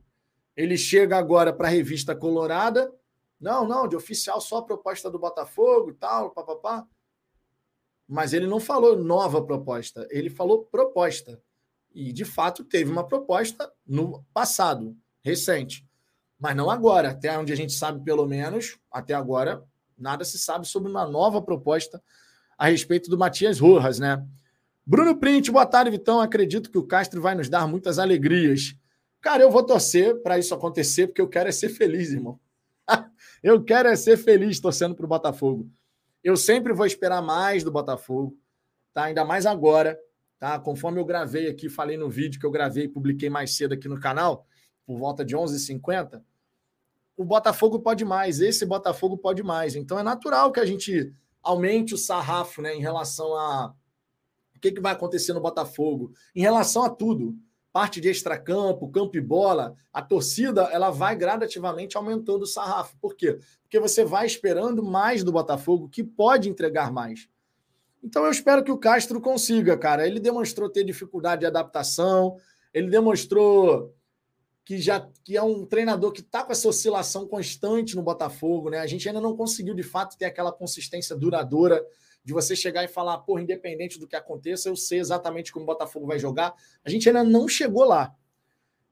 Ele 0.54 0.76
chega 0.76 1.16
agora 1.16 1.50
para 1.50 1.68
a 1.68 1.70
revista 1.70 2.14
Colorada, 2.14 2.92
não, 3.40 3.66
não, 3.66 3.88
de 3.88 3.96
oficial 3.96 4.38
só 4.38 4.58
a 4.58 4.66
proposta 4.66 5.10
do 5.10 5.18
Botafogo 5.18 5.88
e 5.88 5.94
tal, 5.94 6.30
papapá. 6.30 6.86
Mas 8.08 8.32
ele 8.32 8.46
não 8.46 8.58
falou 8.58 8.98
nova 8.98 9.44
proposta, 9.44 10.08
ele 10.10 10.30
falou 10.30 10.64
proposta. 10.64 11.40
E, 11.94 12.12
de 12.12 12.24
fato, 12.24 12.64
teve 12.64 12.90
uma 12.90 13.06
proposta 13.06 13.70
no 13.86 14.24
passado, 14.32 14.96
recente. 15.22 15.86
Mas 16.38 16.56
não 16.56 16.70
agora. 16.70 17.10
Até 17.10 17.36
onde 17.36 17.52
a 17.52 17.56
gente 17.56 17.72
sabe, 17.72 18.02
pelo 18.04 18.26
menos, 18.26 18.78
até 18.90 19.14
agora, 19.14 19.62
nada 19.96 20.24
se 20.24 20.38
sabe 20.38 20.66
sobre 20.66 20.90
uma 20.90 21.06
nova 21.06 21.42
proposta 21.42 22.02
a 22.56 22.68
respeito 22.68 23.10
do 23.10 23.18
Matias 23.18 23.58
Rojas, 23.58 23.98
né? 23.98 24.24
Bruno 24.86 25.16
Print, 25.18 25.50
boa 25.50 25.66
tarde, 25.66 25.90
Vitão. 25.90 26.20
Acredito 26.20 26.70
que 26.70 26.78
o 26.78 26.86
Castro 26.86 27.20
vai 27.20 27.34
nos 27.34 27.48
dar 27.48 27.66
muitas 27.66 27.98
alegrias. 27.98 28.74
Cara, 29.20 29.42
eu 29.42 29.50
vou 29.50 29.62
torcer 29.62 30.22
para 30.22 30.38
isso 30.38 30.54
acontecer, 30.54 31.08
porque 31.08 31.20
eu 31.20 31.28
quero 31.28 31.48
é 31.48 31.52
ser 31.52 31.68
feliz, 31.68 32.10
irmão. 32.10 32.40
eu 33.42 33.62
quero 33.62 33.88
é 33.88 33.96
ser 33.96 34.16
feliz 34.16 34.58
torcendo 34.60 34.94
para 34.94 35.04
o 35.04 35.08
Botafogo. 35.08 35.68
Eu 36.22 36.36
sempre 36.36 36.72
vou 36.72 36.86
esperar 36.86 37.22
mais 37.22 37.62
do 37.62 37.70
Botafogo, 37.70 38.36
tá? 38.92 39.04
Ainda 39.04 39.24
mais 39.24 39.46
agora, 39.46 39.98
tá? 40.38 40.58
Conforme 40.58 41.00
eu 41.00 41.04
gravei 41.04 41.48
aqui, 41.48 41.68
falei 41.68 41.96
no 41.96 42.10
vídeo 42.10 42.40
que 42.40 42.46
eu 42.46 42.50
gravei 42.50 42.84
e 42.84 42.88
publiquei 42.88 43.30
mais 43.30 43.56
cedo 43.56 43.74
aqui 43.74 43.88
no 43.88 44.00
canal, 44.00 44.46
por 44.86 44.98
volta 44.98 45.24
de 45.24 45.36
11h50, 45.36 46.22
o 47.16 47.24
Botafogo 47.24 47.80
pode 47.80 48.04
mais, 48.04 48.40
esse 48.40 48.64
Botafogo 48.64 49.18
pode 49.18 49.42
mais. 49.42 49.74
Então 49.74 49.98
é 49.98 50.02
natural 50.02 50.52
que 50.52 50.60
a 50.60 50.64
gente 50.64 51.12
aumente 51.42 51.92
o 51.94 51.98
sarrafo, 51.98 52.62
né, 52.62 52.74
em 52.74 52.80
relação 52.80 53.34
a 53.34 53.74
o 54.54 54.60
que, 54.60 54.72
que 54.72 54.80
vai 54.80 54.92
acontecer 54.92 55.32
no 55.32 55.40
Botafogo, 55.40 56.12
em 56.34 56.40
relação 56.40 56.82
a 56.82 56.90
tudo 56.90 57.36
parte 57.72 58.00
de 58.00 58.08
extracampo, 58.08 58.90
campo 58.90 59.16
e 59.16 59.20
bola, 59.20 59.74
a 59.92 60.02
torcida 60.02 60.62
ela 60.72 60.90
vai 60.90 61.14
gradativamente 61.14 61.96
aumentando 61.96 62.42
o 62.42 62.46
sarrafo. 62.46 62.96
Por 63.00 63.14
quê? 63.14 63.38
Porque 63.68 63.78
você 63.78 64.02
vai 64.02 64.24
esperando 64.24 64.82
mais 64.82 65.22
do 65.22 65.30
Botafogo, 65.30 65.90
que 65.90 66.02
pode 66.02 66.48
entregar 66.48 66.90
mais. 66.90 67.28
Então 68.02 68.24
eu 68.24 68.30
espero 68.30 68.64
que 68.64 68.72
o 68.72 68.78
Castro 68.78 69.20
consiga, 69.20 69.76
cara. 69.76 70.06
Ele 70.06 70.18
demonstrou 70.18 70.70
ter 70.70 70.84
dificuldade 70.84 71.40
de 71.40 71.46
adaptação, 71.46 72.38
ele 72.72 72.88
demonstrou 72.88 73.94
que 74.64 74.78
já 74.78 75.06
que 75.22 75.36
é 75.36 75.42
um 75.42 75.66
treinador 75.66 76.12
que 76.12 76.20
está 76.20 76.42
com 76.42 76.52
essa 76.52 76.66
oscilação 76.66 77.26
constante 77.26 77.94
no 77.94 78.02
Botafogo, 78.02 78.70
né? 78.70 78.78
A 78.78 78.86
gente 78.86 79.06
ainda 79.06 79.20
não 79.20 79.36
conseguiu 79.36 79.74
de 79.74 79.82
fato 79.82 80.16
ter 80.16 80.24
aquela 80.24 80.50
consistência 80.50 81.14
duradoura 81.14 81.84
de 82.24 82.32
você 82.32 82.56
chegar 82.56 82.84
e 82.84 82.88
falar, 82.88 83.18
porra, 83.18 83.42
independente 83.42 83.98
do 83.98 84.06
que 84.06 84.16
aconteça, 84.16 84.70
eu 84.70 84.76
sei 84.76 84.98
exatamente 84.98 85.52
como 85.52 85.64
o 85.64 85.66
Botafogo 85.66 86.06
vai 86.06 86.18
jogar. 86.18 86.54
A 86.82 86.88
gente 86.88 87.06
ainda 87.06 87.22
não 87.22 87.46
chegou 87.46 87.84
lá. 87.84 88.14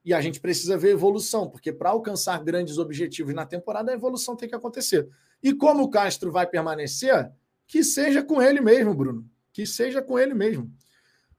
E 0.07 0.13
a 0.13 0.21
gente 0.21 0.39
precisa 0.39 0.77
ver 0.77 0.91
evolução, 0.91 1.49
porque 1.49 1.69
para 1.69 1.89
alcançar 1.89 2.41
grandes 2.41 2.77
objetivos 2.77 3.33
na 3.33 3.45
temporada, 3.45 3.91
a 3.91 3.93
evolução 3.93 4.37
tem 4.37 4.47
que 4.47 4.55
acontecer. 4.55 5.05
E 5.43 5.53
como 5.53 5.83
o 5.83 5.89
Castro 5.89 6.31
vai 6.31 6.47
permanecer, 6.47 7.29
que 7.67 7.83
seja 7.83 8.23
com 8.23 8.41
ele 8.41 8.61
mesmo, 8.61 8.93
Bruno. 8.93 9.29
Que 9.51 9.65
seja 9.65 10.01
com 10.01 10.17
ele 10.17 10.33
mesmo. 10.33 10.71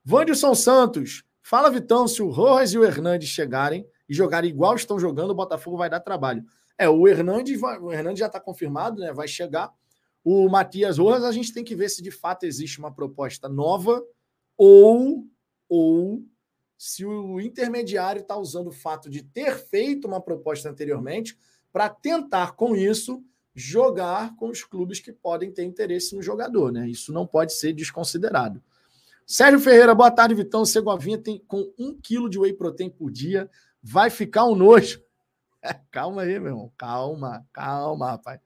Wanderson 0.07 0.55
Santos, 0.55 1.25
fala 1.41 1.71
Vitão, 1.71 2.07
se 2.07 2.21
o 2.21 2.29
Rojas 2.29 2.75
e 2.75 2.79
o 2.79 2.85
Hernandes 2.85 3.31
chegarem 3.31 3.87
e 4.07 4.13
jogarem 4.13 4.51
igual 4.51 4.77
estão 4.77 5.01
jogando, 5.01 5.31
o 5.31 5.35
Botafogo 5.35 5.79
vai 5.79 5.89
dar 5.89 6.01
trabalho. 6.01 6.45
É, 6.77 6.91
o 6.91 7.09
Hernandes, 7.09 7.59
o 7.63 7.91
Hernandes 7.91 8.21
já 8.21 8.27
está 8.27 8.39
confirmado, 8.39 9.01
né? 9.01 9.15
Vai 9.15 9.27
chegar. 9.27 9.73
O 10.23 10.47
Matias 10.47 10.99
Rojas, 10.99 11.25
a 11.25 11.33
gente 11.33 11.55
tem 11.55 11.65
que 11.65 11.75
ver 11.75 11.89
se 11.89 12.03
de 12.03 12.11
fato 12.11 12.45
existe 12.45 12.79
uma 12.79 12.93
proposta 12.93 13.49
nova 13.49 14.05
ou, 14.59 15.25
ou 15.71 16.23
se 16.79 17.05
o 17.05 17.41
intermediário 17.41 18.23
está 18.23 18.37
usando 18.37 18.69
o 18.69 18.73
fato 18.73 19.11
de 19.11 19.21
ter 19.23 19.59
feito 19.59 20.07
uma 20.07 20.21
proposta 20.21 20.71
anteriormente 20.71 21.37
para 21.73 21.89
tentar, 21.89 22.53
com 22.53 22.77
isso, 22.77 23.23
jogar 23.53 24.37
com 24.37 24.49
os 24.49 24.63
clubes 24.63 25.01
que 25.01 25.13
podem 25.13 25.51
ter 25.51 25.65
interesse 25.65 26.15
no 26.15 26.23
jogador. 26.23 26.71
Né? 26.71 26.89
Isso 26.89 27.13
não 27.13 27.27
pode 27.27 27.53
ser 27.53 27.73
desconsiderado. 27.73 28.63
Sérgio 29.27 29.59
Ferreira, 29.61 29.95
boa 29.95 30.11
tarde, 30.11 30.35
Vitão. 30.35 30.65
Segovinha 30.65 31.19
tem 31.19 31.43
com 31.47 31.71
um 31.77 31.99
quilo 32.01 32.31
de 32.31 32.39
whey 32.39 32.53
protein 32.53 32.89
por 32.89 33.11
dia. 33.11 33.51
Vai 33.83 34.09
ficar 34.09 34.47
um 34.47 34.55
nojo. 34.55 35.03
calma 35.91 36.23
aí, 36.23 36.39
meu 36.39 36.53
irmão. 36.53 36.73
Calma, 36.79 37.45
calma, 37.53 38.13
rapaz. 38.13 38.41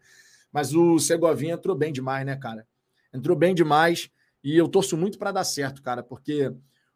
Mas 0.51 0.75
o 0.75 0.99
Segovinha 0.99 1.55
entrou 1.55 1.77
bem 1.77 1.93
demais, 1.93 2.25
né, 2.27 2.35
cara? 2.35 2.67
Entrou 3.13 3.37
bem 3.37 3.55
demais. 3.55 4.11
E 4.43 4.57
eu 4.57 4.67
torço 4.67 4.97
muito 4.97 5.19
para 5.19 5.31
dar 5.31 5.45
certo, 5.45 5.83
cara, 5.83 6.03
porque 6.03 6.53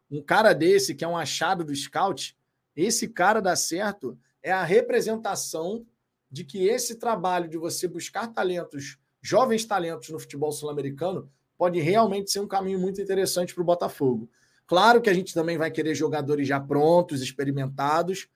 um 0.09 0.21
cara 0.21 0.53
desse, 0.53 0.95
que 0.95 1.03
é 1.03 1.07
um 1.07 1.17
achado 1.17 1.63
do 1.63 1.75
scout, 1.75 2.37
esse 2.75 3.07
cara 3.07 3.41
dá 3.41 3.55
certo 3.55 4.17
é 4.41 4.51
a 4.51 4.63
representação 4.63 5.85
de 6.29 6.43
que 6.43 6.67
esse 6.67 6.95
trabalho 6.95 7.49
de 7.49 7.57
você 7.57 7.87
buscar 7.87 8.27
talentos, 8.27 8.97
jovens 9.21 9.65
talentos 9.65 10.09
no 10.09 10.19
futebol 10.19 10.51
sul-americano, 10.51 11.29
pode 11.57 11.79
realmente 11.79 12.31
ser 12.31 12.39
um 12.39 12.47
caminho 12.47 12.79
muito 12.79 13.01
interessante 13.01 13.53
para 13.53 13.61
o 13.61 13.65
Botafogo. 13.65 14.29
Claro 14.65 15.01
que 15.01 15.09
a 15.09 15.13
gente 15.13 15.33
também 15.33 15.57
vai 15.57 15.71
querer 15.71 15.95
jogadores 15.95 16.47
já 16.47 16.59
prontos, 16.59 17.21
experimentados, 17.21 18.27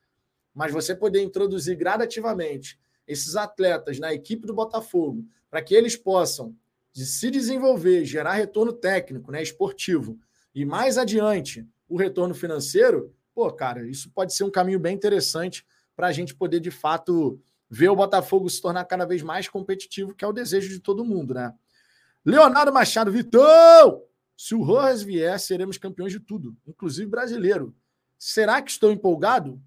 mas 0.54 0.72
você 0.72 0.96
poder 0.96 1.22
introduzir 1.22 1.76
gradativamente 1.76 2.80
esses 3.08 3.36
atletas 3.36 4.00
na 4.00 4.14
equipe 4.14 4.48
do 4.48 4.54
Botafogo, 4.54 5.26
para 5.50 5.62
que 5.62 5.76
eles 5.76 5.96
possam 5.96 6.56
se 6.94 7.30
desenvolver, 7.30 8.06
gerar 8.06 8.34
retorno 8.34 8.74
técnico, 8.74 9.32
né, 9.32 9.42
esportivo, 9.42 10.20
e 10.54 10.66
mais 10.66 10.98
adiante 10.98 11.68
o 11.88 11.98
retorno 11.98 12.34
financeiro, 12.34 13.14
pô, 13.34 13.52
cara, 13.52 13.88
isso 13.88 14.10
pode 14.12 14.34
ser 14.34 14.44
um 14.44 14.52
caminho 14.52 14.80
bem 14.80 14.96
interessante 14.96 15.66
para 15.96 16.08
a 16.08 16.12
gente 16.12 16.36
poder, 16.36 16.60
de 16.60 16.72
fato, 16.72 17.42
ver 17.70 17.90
o 17.90 17.96
Botafogo 17.96 18.50
se 18.50 18.62
tornar 18.62 18.86
cada 18.86 19.06
vez 19.06 19.22
mais 19.22 19.48
competitivo, 19.48 20.16
que 20.16 20.26
é 20.26 20.28
o 20.28 20.34
desejo 20.34 20.70
de 20.70 20.80
todo 20.80 21.06
mundo, 21.06 21.34
né? 21.34 21.54
Leonardo 22.26 22.72
Machado, 22.72 23.12
Vitão! 23.12 24.04
Se 24.38 24.56
o 24.56 24.62
Rojas 24.62 25.04
vier, 25.04 25.40
seremos 25.40 25.78
campeões 25.78 26.12
de 26.12 26.20
tudo, 26.20 26.56
inclusive 26.66 27.10
brasileiro. 27.10 27.76
Será 28.18 28.62
que 28.62 28.72
estou 28.72 28.92
empolgado? 28.92 29.62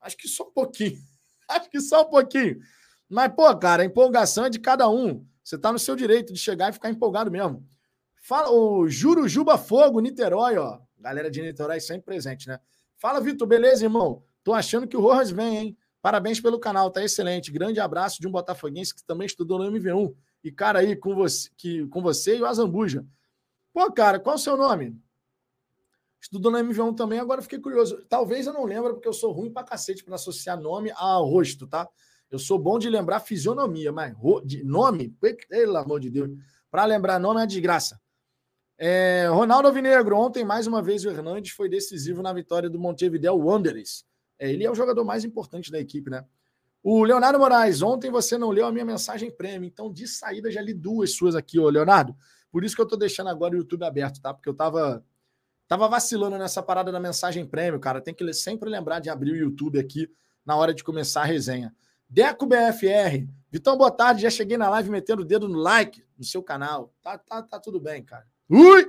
Acho 0.00 0.16
que 0.16 0.28
só 0.28 0.44
um 0.44 0.52
pouquinho. 0.52 0.98
Acho 1.48 1.68
que 1.68 1.80
só 1.80 2.02
um 2.02 2.10
pouquinho. 2.10 2.60
Mas, 3.08 3.32
pô, 3.34 3.54
cara, 3.56 3.82
a 3.82 3.86
empolgação 3.86 4.44
é 4.44 4.50
de 4.50 4.58
cada 4.58 4.88
um. 4.88 5.26
Você 5.42 5.58
tá 5.58 5.72
no 5.72 5.78
seu 5.78 5.96
direito 5.96 6.32
de 6.32 6.38
chegar 6.38 6.70
e 6.70 6.72
ficar 6.72 6.90
empolgado 6.90 7.30
mesmo. 7.30 7.66
Fala, 8.20 8.50
o 8.50 8.88
Jurujuba 8.88 9.56
Fogo, 9.56 10.00
Niterói, 10.00 10.56
ó. 10.56 10.78
Galera 10.98 11.30
de 11.30 11.40
Niterói 11.40 11.80
sempre 11.80 12.04
presente, 12.04 12.46
né? 12.46 12.60
Fala, 12.96 13.20
Vitor, 13.20 13.48
beleza, 13.48 13.84
irmão? 13.84 14.22
Tô 14.44 14.52
achando 14.52 14.86
que 14.86 14.96
o 14.96 15.00
Rojas 15.00 15.30
vem, 15.30 15.56
hein? 15.56 15.78
Parabéns 16.02 16.40
pelo 16.40 16.58
canal, 16.58 16.90
tá 16.90 17.02
excelente. 17.02 17.50
Grande 17.50 17.80
abraço 17.80 18.20
de 18.20 18.28
um 18.28 18.30
botafoguense 18.30 18.94
que 18.94 19.04
também 19.04 19.26
estudou 19.26 19.58
no 19.58 19.70
MV1. 19.70 20.14
E, 20.44 20.52
cara, 20.52 20.80
aí, 20.80 20.96
com 20.96 21.14
você, 21.14 21.50
que, 21.56 21.86
com 21.88 22.02
você 22.02 22.36
e 22.36 22.42
o 22.42 22.46
Azambuja. 22.46 23.04
Pô, 23.72 23.90
cara, 23.92 24.18
qual 24.18 24.36
o 24.36 24.38
seu 24.38 24.56
nome? 24.56 24.98
Estudou 26.20 26.52
na 26.52 26.62
MV1 26.62 26.94
também, 26.94 27.18
agora 27.18 27.40
fiquei 27.40 27.58
curioso. 27.58 28.04
Talvez 28.08 28.46
eu 28.46 28.52
não 28.52 28.64
lembre, 28.64 28.92
porque 28.92 29.08
eu 29.08 29.12
sou 29.12 29.32
ruim 29.32 29.50
pra 29.50 29.64
cacete 29.64 30.04
para 30.04 30.14
associar 30.14 30.60
nome 30.60 30.90
a 30.90 31.14
rosto, 31.16 31.66
tá? 31.66 31.88
Eu 32.30 32.38
sou 32.38 32.58
bom 32.58 32.78
de 32.78 32.88
lembrar 32.88 33.20
fisionomia, 33.20 33.90
mas 33.90 34.14
de 34.44 34.62
nome, 34.62 35.08
pelo 35.48 35.76
amor 35.76 36.00
de 36.00 36.10
Deus, 36.10 36.30
para 36.70 36.84
lembrar 36.84 37.18
nome 37.18 37.42
é 37.42 37.46
desgraça. 37.46 38.00
É, 38.82 39.26
Ronaldo 39.28 39.68
Alvinegro, 39.68 40.16
ontem 40.16 40.42
mais 40.42 40.66
uma 40.66 40.80
vez 40.80 41.04
o 41.04 41.10
Hernandes 41.10 41.52
foi 41.52 41.68
decisivo 41.68 42.22
na 42.22 42.32
vitória 42.32 42.70
do 42.70 42.78
Montevideo 42.78 43.36
Wanderers. 43.36 44.06
É, 44.38 44.50
ele 44.50 44.64
é 44.64 44.70
o 44.70 44.74
jogador 44.74 45.04
mais 45.04 45.22
importante 45.22 45.70
da 45.70 45.78
equipe, 45.78 46.08
né? 46.08 46.24
O 46.82 47.04
Leonardo 47.04 47.38
Moraes, 47.38 47.82
ontem 47.82 48.10
você 48.10 48.38
não 48.38 48.48
leu 48.48 48.66
a 48.66 48.72
minha 48.72 48.86
mensagem 48.86 49.30
prêmio, 49.30 49.66
então 49.66 49.92
de 49.92 50.08
saída 50.08 50.50
já 50.50 50.62
li 50.62 50.72
duas 50.72 51.14
suas 51.14 51.36
aqui, 51.36 51.58
ô 51.58 51.68
Leonardo. 51.68 52.16
Por 52.50 52.64
isso 52.64 52.74
que 52.74 52.80
eu 52.80 52.88
tô 52.88 52.96
deixando 52.96 53.28
agora 53.28 53.54
o 53.54 53.58
YouTube 53.58 53.84
aberto, 53.84 54.18
tá? 54.18 54.32
Porque 54.32 54.48
eu 54.48 54.54
tava 54.54 55.04
Tava 55.70 55.86
vacilando 55.86 56.36
nessa 56.36 56.60
parada 56.60 56.90
da 56.90 56.98
mensagem 56.98 57.46
prêmio, 57.46 57.78
cara. 57.78 58.00
Tem 58.00 58.12
que 58.12 58.32
sempre 58.32 58.68
lembrar 58.68 58.98
de 58.98 59.08
abrir 59.08 59.30
o 59.30 59.36
YouTube 59.36 59.78
aqui 59.78 60.10
na 60.44 60.56
hora 60.56 60.74
de 60.74 60.82
começar 60.82 61.22
a 61.22 61.24
resenha. 61.24 61.72
Deco 62.08 62.44
BFR. 62.44 63.24
Vitão, 63.48 63.76
boa 63.78 63.92
tarde. 63.92 64.22
Já 64.22 64.30
cheguei 64.30 64.56
na 64.56 64.68
live 64.68 64.90
metendo 64.90 65.22
o 65.22 65.24
dedo 65.24 65.48
no 65.48 65.60
like 65.60 66.04
no 66.18 66.24
seu 66.24 66.42
canal. 66.42 66.92
Tá, 67.00 67.16
tá, 67.16 67.40
tá 67.40 67.60
tudo 67.60 67.78
bem, 67.78 68.02
cara. 68.02 68.26
Ui! 68.50 68.84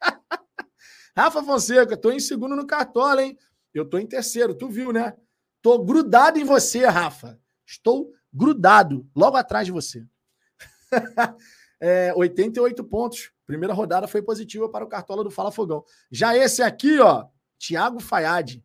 Rafa 1.16 1.42
Fonseca, 1.42 1.96
tô 1.96 2.12
em 2.12 2.20
segundo 2.20 2.54
no 2.54 2.66
Cartola, 2.66 3.22
hein? 3.22 3.38
Eu 3.72 3.88
tô 3.88 3.98
em 3.98 4.06
terceiro, 4.06 4.54
tu 4.54 4.68
viu, 4.68 4.92
né? 4.92 5.16
Tô 5.62 5.78
grudado 5.82 6.38
em 6.38 6.44
você, 6.44 6.84
Rafa. 6.84 7.40
Estou 7.66 8.12
grudado, 8.32 9.08
logo 9.16 9.36
atrás 9.36 9.66
de 9.66 9.72
você. 9.72 10.06
é, 11.80 12.12
88 12.14 12.84
pontos. 12.84 13.32
Primeira 13.46 13.72
rodada 13.72 14.06
foi 14.06 14.20
positiva 14.20 14.68
para 14.68 14.84
o 14.84 14.88
Cartola 14.88 15.24
do 15.24 15.30
Fala 15.30 15.50
Fogão. 15.50 15.82
Já 16.10 16.36
esse 16.36 16.62
aqui, 16.62 17.00
ó, 17.00 17.26
Thiago 17.58 18.00
Fayad. 18.00 18.62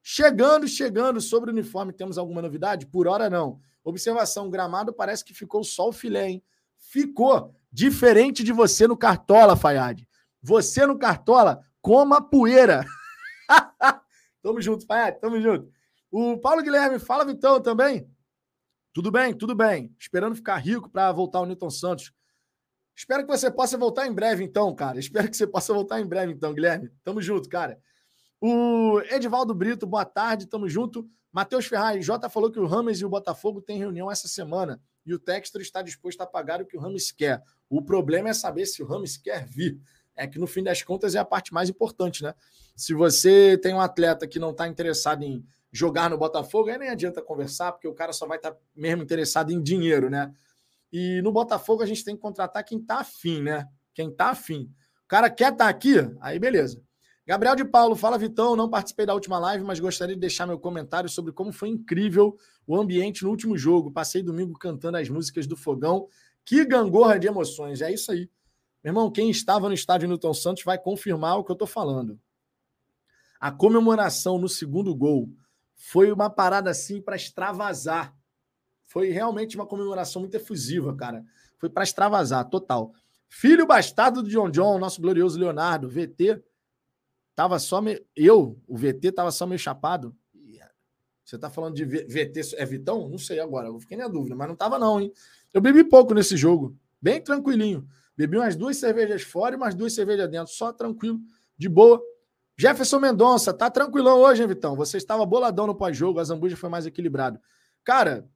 Chegando, 0.00 0.66
chegando 0.66 1.20
sobre 1.20 1.50
o 1.50 1.52
uniforme, 1.52 1.92
temos 1.92 2.18
alguma 2.18 2.40
novidade? 2.40 2.86
Por 2.86 3.08
hora 3.08 3.28
não. 3.28 3.60
Observação: 3.84 4.48
gramado 4.48 4.92
parece 4.92 5.24
que 5.24 5.34
ficou 5.34 5.64
só 5.64 5.88
o 5.88 5.92
filé, 5.92 6.30
hein? 6.30 6.44
Ficou. 6.78 7.54
Diferente 7.72 8.44
de 8.44 8.52
você 8.52 8.86
no 8.86 8.96
Cartola, 8.96 9.56
Fayad. 9.56 10.06
Você 10.42 10.84
no 10.84 10.98
Cartola, 10.98 11.64
coma 11.80 12.20
poeira. 12.20 12.84
tamo 14.42 14.60
junto, 14.60 14.84
Fayad, 14.84 15.18
tamo 15.18 15.40
junto. 15.40 15.72
O 16.10 16.36
Paulo 16.36 16.62
Guilherme, 16.62 16.98
fala 16.98 17.24
Vitão 17.24 17.62
também. 17.62 18.06
Tudo 18.92 19.10
bem, 19.10 19.32
tudo 19.32 19.54
bem. 19.54 19.94
Esperando 19.98 20.36
ficar 20.36 20.56
rico 20.58 20.90
para 20.90 21.10
voltar 21.12 21.40
o 21.40 21.46
Newton 21.46 21.70
Santos. 21.70 22.12
Espero 22.94 23.24
que 23.24 23.32
você 23.32 23.50
possa 23.50 23.78
voltar 23.78 24.06
em 24.06 24.12
breve, 24.12 24.44
então, 24.44 24.74
cara. 24.74 24.98
Espero 24.98 25.30
que 25.30 25.36
você 25.36 25.46
possa 25.46 25.72
voltar 25.72 25.98
em 25.98 26.06
breve, 26.06 26.34
então, 26.34 26.52
Guilherme. 26.52 26.90
Tamo 27.02 27.22
junto, 27.22 27.48
cara. 27.48 27.80
O 28.38 29.00
Edivaldo 29.10 29.54
Brito, 29.54 29.86
boa 29.86 30.04
tarde, 30.04 30.46
tamo 30.46 30.68
junto. 30.68 31.08
Matheus 31.32 31.64
Ferraz, 31.64 32.04
Jota 32.04 32.28
falou 32.28 32.50
que 32.50 32.60
o 32.60 32.66
Rames 32.66 33.00
e 33.00 33.04
o 33.06 33.08
Botafogo 33.08 33.62
têm 33.62 33.78
reunião 33.78 34.10
essa 34.10 34.28
semana 34.28 34.78
e 35.04 35.14
o 35.14 35.18
Textor 35.18 35.60
está 35.60 35.82
disposto 35.82 36.20
a 36.20 36.26
pagar 36.26 36.60
o 36.60 36.66
que 36.66 36.76
o 36.76 36.80
Rames 36.80 37.10
quer. 37.10 37.42
O 37.68 37.82
problema 37.82 38.30
é 38.30 38.32
saber 38.32 38.66
se 38.66 38.82
o 38.82 38.86
Rames 38.86 39.16
quer 39.16 39.44
vir. 39.46 39.78
É 40.14 40.26
que 40.26 40.38
no 40.38 40.46
fim 40.46 40.62
das 40.62 40.82
contas 40.82 41.14
é 41.14 41.18
a 41.18 41.24
parte 41.24 41.52
mais 41.54 41.70
importante, 41.70 42.22
né? 42.22 42.34
Se 42.76 42.94
você 42.94 43.58
tem 43.58 43.74
um 43.74 43.80
atleta 43.80 44.26
que 44.26 44.38
não 44.38 44.50
está 44.50 44.68
interessado 44.68 45.22
em 45.22 45.44
jogar 45.72 46.10
no 46.10 46.18
Botafogo, 46.18 46.68
aí 46.68 46.78
nem 46.78 46.90
adianta 46.90 47.22
conversar, 47.22 47.72
porque 47.72 47.88
o 47.88 47.94
cara 47.94 48.12
só 48.12 48.26
vai 48.26 48.36
estar 48.36 48.52
tá 48.52 48.58
mesmo 48.76 49.02
interessado 49.02 49.50
em 49.50 49.62
dinheiro, 49.62 50.10
né? 50.10 50.32
E 50.92 51.22
no 51.22 51.32
Botafogo 51.32 51.82
a 51.82 51.86
gente 51.86 52.04
tem 52.04 52.14
que 52.14 52.20
contratar 52.20 52.62
quem 52.62 52.78
tá 52.78 53.00
afim, 53.00 53.42
né? 53.42 53.66
Quem 53.94 54.10
tá 54.10 54.30
afim. 54.30 54.70
O 55.04 55.08
cara 55.08 55.30
quer 55.30 55.52
estar 55.52 55.64
tá 55.64 55.70
aqui, 55.70 55.94
aí 56.20 56.38
beleza. 56.38 56.82
Gabriel 57.24 57.54
de 57.54 57.64
Paulo, 57.64 57.94
fala 57.94 58.18
Vitão, 58.18 58.56
não 58.56 58.68
participei 58.68 59.06
da 59.06 59.14
última 59.14 59.38
live, 59.38 59.62
mas 59.62 59.78
gostaria 59.78 60.14
de 60.14 60.20
deixar 60.20 60.44
meu 60.44 60.58
comentário 60.58 61.08
sobre 61.08 61.32
como 61.32 61.52
foi 61.52 61.68
incrível 61.68 62.36
o 62.66 62.76
ambiente 62.76 63.22
no 63.22 63.30
último 63.30 63.56
jogo. 63.56 63.92
Passei 63.92 64.22
domingo 64.22 64.58
cantando 64.58 64.96
as 64.96 65.08
músicas 65.08 65.46
do 65.46 65.56
Fogão. 65.56 66.08
Que 66.44 66.64
gangorra 66.64 67.18
de 67.18 67.28
emoções, 67.28 67.80
é 67.80 67.92
isso 67.92 68.10
aí. 68.10 68.28
Meu 68.82 68.90
irmão, 68.90 69.10
quem 69.10 69.30
estava 69.30 69.68
no 69.68 69.74
estádio 69.74 70.08
Newton 70.08 70.34
Santos 70.34 70.64
vai 70.64 70.76
confirmar 70.76 71.38
o 71.38 71.44
que 71.44 71.52
eu 71.52 71.54
estou 71.54 71.68
falando. 71.68 72.18
A 73.38 73.52
comemoração 73.52 74.36
no 74.36 74.48
segundo 74.48 74.92
gol 74.92 75.30
foi 75.76 76.10
uma 76.10 76.28
parada 76.28 76.70
assim 76.70 77.00
para 77.00 77.14
extravasar. 77.14 78.12
Foi 78.84 79.10
realmente 79.10 79.54
uma 79.54 79.66
comemoração 79.66 80.20
muito 80.20 80.34
efusiva, 80.34 80.94
cara. 80.96 81.24
Foi 81.56 81.70
para 81.70 81.84
extravasar, 81.84 82.48
total. 82.48 82.92
Filho 83.28 83.64
bastardo 83.64 84.22
do 84.22 84.28
John 84.28 84.50
John, 84.50 84.78
nosso 84.78 85.00
glorioso 85.00 85.38
Leonardo, 85.38 85.88
VT, 85.88 86.42
tava 87.34 87.58
só 87.58 87.80
meio. 87.80 88.04
Eu, 88.14 88.60
o 88.66 88.76
VT, 88.76 89.12
tava 89.12 89.30
só 89.30 89.46
meio 89.46 89.58
chapado. 89.58 90.16
Você 91.32 91.38
tá 91.38 91.48
falando 91.48 91.74
de 91.74 91.84
VT, 91.86 92.56
é 92.56 92.66
Vitão? 92.66 93.08
Não 93.08 93.16
sei 93.16 93.40
agora, 93.40 93.68
eu 93.68 93.80
fiquei 93.80 93.96
na 93.96 94.06
dúvida, 94.06 94.36
mas 94.36 94.48
não 94.48 94.54
tava, 94.54 94.78
não, 94.78 95.00
hein? 95.00 95.10
Eu 95.54 95.62
bebi 95.62 95.82
pouco 95.82 96.12
nesse 96.12 96.36
jogo, 96.36 96.76
bem 97.00 97.22
tranquilinho. 97.22 97.88
Bebi 98.14 98.36
umas 98.36 98.54
duas 98.54 98.76
cervejas 98.76 99.22
fora 99.22 99.54
e 99.54 99.56
umas 99.56 99.74
duas 99.74 99.94
cervejas 99.94 100.28
dentro, 100.28 100.52
só 100.52 100.74
tranquilo, 100.74 101.18
de 101.56 101.70
boa. 101.70 102.02
Jefferson 102.54 103.00
Mendonça, 103.00 103.54
tá 103.54 103.70
tranquilão 103.70 104.20
hoje, 104.20 104.42
hein, 104.42 104.48
Vitão? 104.48 104.76
Você 104.76 104.98
estava 104.98 105.24
boladão 105.24 105.66
no 105.66 105.74
pós-jogo, 105.74 106.20
a 106.20 106.24
Zambuja 106.24 106.54
foi 106.54 106.68
mais 106.68 106.84
equilibrado. 106.84 107.40
Cara, 107.82 108.28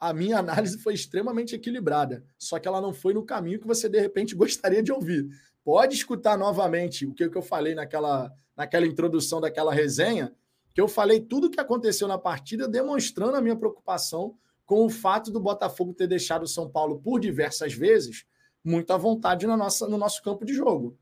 a 0.00 0.14
minha 0.14 0.38
análise 0.38 0.78
foi 0.78 0.94
extremamente 0.94 1.54
equilibrada, 1.54 2.24
só 2.38 2.58
que 2.58 2.66
ela 2.66 2.80
não 2.80 2.94
foi 2.94 3.12
no 3.12 3.26
caminho 3.26 3.60
que 3.60 3.66
você 3.66 3.90
de 3.90 4.00
repente 4.00 4.34
gostaria 4.34 4.82
de 4.82 4.90
ouvir. 4.90 5.28
Pode 5.64 5.94
escutar 5.94 6.38
novamente 6.38 7.06
o 7.06 7.12
que 7.12 7.24
eu 7.24 7.42
falei 7.42 7.74
naquela, 7.74 8.32
naquela 8.56 8.86
introdução 8.86 9.40
daquela 9.40 9.72
resenha, 9.72 10.34
que 10.74 10.80
eu 10.80 10.88
falei 10.88 11.20
tudo 11.20 11.46
o 11.46 11.50
que 11.50 11.60
aconteceu 11.60 12.08
na 12.08 12.18
partida, 12.18 12.68
demonstrando 12.68 13.36
a 13.36 13.40
minha 13.40 13.56
preocupação 13.56 14.34
com 14.64 14.86
o 14.86 14.90
fato 14.90 15.30
do 15.30 15.40
Botafogo 15.40 15.92
ter 15.92 16.06
deixado 16.06 16.44
o 16.44 16.48
São 16.48 16.68
Paulo 16.68 17.00
por 17.00 17.18
diversas 17.18 17.74
vezes 17.74 18.24
muito 18.64 18.92
à 18.92 18.96
vontade 18.96 19.46
na 19.46 19.56
nossa, 19.56 19.88
no 19.88 19.98
nosso 19.98 20.22
campo 20.22 20.44
de 20.44 20.52
jogo. 20.52 20.96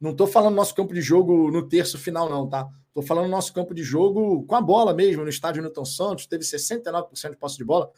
Não 0.00 0.10
estou 0.10 0.26
falando 0.26 0.54
nosso 0.54 0.74
campo 0.74 0.92
de 0.92 1.00
jogo 1.00 1.50
no 1.50 1.68
terço 1.68 1.98
final, 1.98 2.28
não, 2.28 2.48
tá? 2.48 2.68
Estou 2.88 3.02
falando 3.02 3.30
nosso 3.30 3.52
campo 3.52 3.74
de 3.74 3.82
jogo 3.82 4.44
com 4.44 4.54
a 4.54 4.60
bola 4.60 4.92
mesmo, 4.92 5.22
no 5.22 5.28
estádio 5.28 5.62
Newton 5.62 5.84
Santos, 5.84 6.26
teve 6.26 6.44
69% 6.44 7.30
de 7.30 7.36
posse 7.36 7.56
de 7.56 7.64
bola 7.64 7.90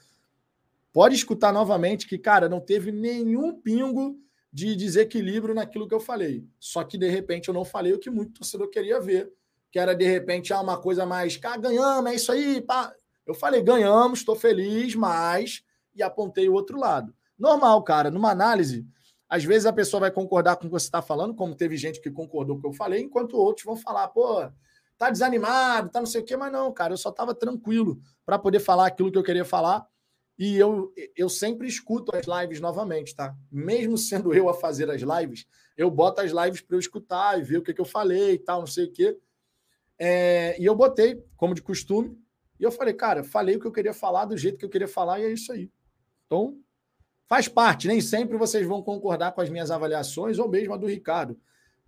pode 0.97 1.15
escutar 1.15 1.53
novamente 1.53 2.07
que, 2.09 2.17
cara, 2.17 2.49
não 2.49 2.59
teve 2.59 2.91
nenhum 2.91 3.53
pingo 3.53 4.19
de 4.53 4.75
desequilíbrio 4.75 5.55
naquilo 5.55 5.87
que 5.87 5.95
eu 5.95 6.01
falei. 6.01 6.47
Só 6.59 6.83
que, 6.85 6.97
de 6.97 7.09
repente, 7.09 7.49
eu 7.49 7.55
não 7.55 7.65
falei 7.65 7.93
o 7.93 7.99
que 7.99 8.11
muito 8.11 8.35
torcedor 8.35 8.69
queria 8.69 9.01
ver, 9.01 9.33
que 9.71 9.79
era, 9.79 9.95
de 9.95 10.07
repente, 10.07 10.53
ah, 10.53 10.61
uma 10.61 10.81
coisa 10.81 11.05
mais, 11.05 11.37
cara, 11.37 11.59
ganhamos, 11.59 12.11
é 12.11 12.15
isso 12.15 12.33
aí, 12.33 12.61
pá. 12.61 12.93
Eu 13.27 13.35
falei, 13.35 13.63
ganhamos, 13.63 14.21
estou 14.21 14.37
feliz, 14.37 14.95
mas... 14.95 15.63
E 15.95 16.03
apontei 16.03 16.49
o 16.49 16.53
outro 16.53 16.79
lado. 16.79 17.15
Normal, 17.39 17.83
cara, 17.83 18.11
numa 18.11 18.31
análise, 18.31 18.87
às 19.29 19.45
vezes 19.45 19.67
a 19.67 19.73
pessoa 19.73 20.01
vai 20.01 20.11
concordar 20.11 20.57
com 20.57 20.65
o 20.65 20.67
que 20.67 20.73
você 20.73 20.87
está 20.87 21.03
falando, 21.03 21.35
como 21.35 21.55
teve 21.55 21.77
gente 21.77 22.01
que 22.01 22.11
concordou 22.11 22.57
com 22.57 22.61
o 22.61 22.63
que 22.63 22.69
eu 22.69 22.73
falei, 22.73 23.01
enquanto 23.01 23.37
outros 23.37 23.65
vão 23.65 23.77
falar, 23.77 24.09
pô, 24.09 24.49
tá 24.97 25.11
desanimado, 25.11 25.91
tá 25.91 26.01
não 26.01 26.07
sei 26.07 26.21
o 26.21 26.25
quê, 26.25 26.37
mas 26.37 26.53
não, 26.53 26.73
cara, 26.73 26.93
eu 26.93 26.97
só 26.97 27.11
estava 27.11 27.35
tranquilo 27.35 27.99
para 28.25 28.39
poder 28.39 28.61
falar 28.61 28.87
aquilo 28.87 29.11
que 29.11 29.19
eu 29.19 29.23
queria 29.23 29.45
falar 29.45 29.87
e 30.39 30.57
eu, 30.57 30.93
eu 31.17 31.29
sempre 31.29 31.67
escuto 31.67 32.15
as 32.15 32.27
lives 32.27 32.61
novamente, 32.61 33.15
tá? 33.15 33.35
Mesmo 33.51 33.97
sendo 33.97 34.35
eu 34.35 34.49
a 34.49 34.55
fazer 34.55 34.91
as 34.91 35.01
lives, 35.01 35.47
eu 35.77 35.91
boto 35.91 36.21
as 36.21 36.31
lives 36.31 36.61
para 36.61 36.77
eu 36.77 36.81
escutar 36.81 37.39
e 37.39 37.43
ver 37.43 37.59
o 37.59 37.63
que, 37.63 37.73
que 37.73 37.81
eu 37.81 37.87
falei 37.87 38.33
e 38.33 38.39
tal, 38.39 38.61
não 38.61 38.67
sei 38.67 38.85
o 38.85 38.93
quê. 38.93 39.19
É, 39.99 40.61
e 40.61 40.65
eu 40.65 40.75
botei, 40.75 41.25
como 41.37 41.55
de 41.55 41.63
costume, 41.63 42.19
e 42.61 42.65
eu 42.65 42.71
falei, 42.71 42.95
cara, 42.95 43.25
falei 43.25 43.57
o 43.57 43.61
que 43.61 43.67
eu 43.67 43.73
queria 43.73 43.95
falar 43.95 44.27
do 44.27 44.37
jeito 44.37 44.59
que 44.59 44.65
eu 44.65 44.71
queria 44.71 44.89
falar 44.89 45.21
e 45.21 45.25
é 45.25 45.33
isso 45.33 45.53
aí. 45.53 45.71
Então, 46.27 46.59
faz 47.27 47.49
parte. 47.49 47.89
Nem 47.89 48.01
sempre 48.01 48.37
vocês 48.37 48.67
vão 48.67 48.83
concordar 48.83 49.33
com 49.33 49.41
as 49.41 49.51
minhas 49.51 49.71
avaliações 49.71 50.39
ou 50.39 50.49
mesmo 50.49 50.75
a 50.75 50.77
do 50.77 50.87
Ricardo. 50.87 51.39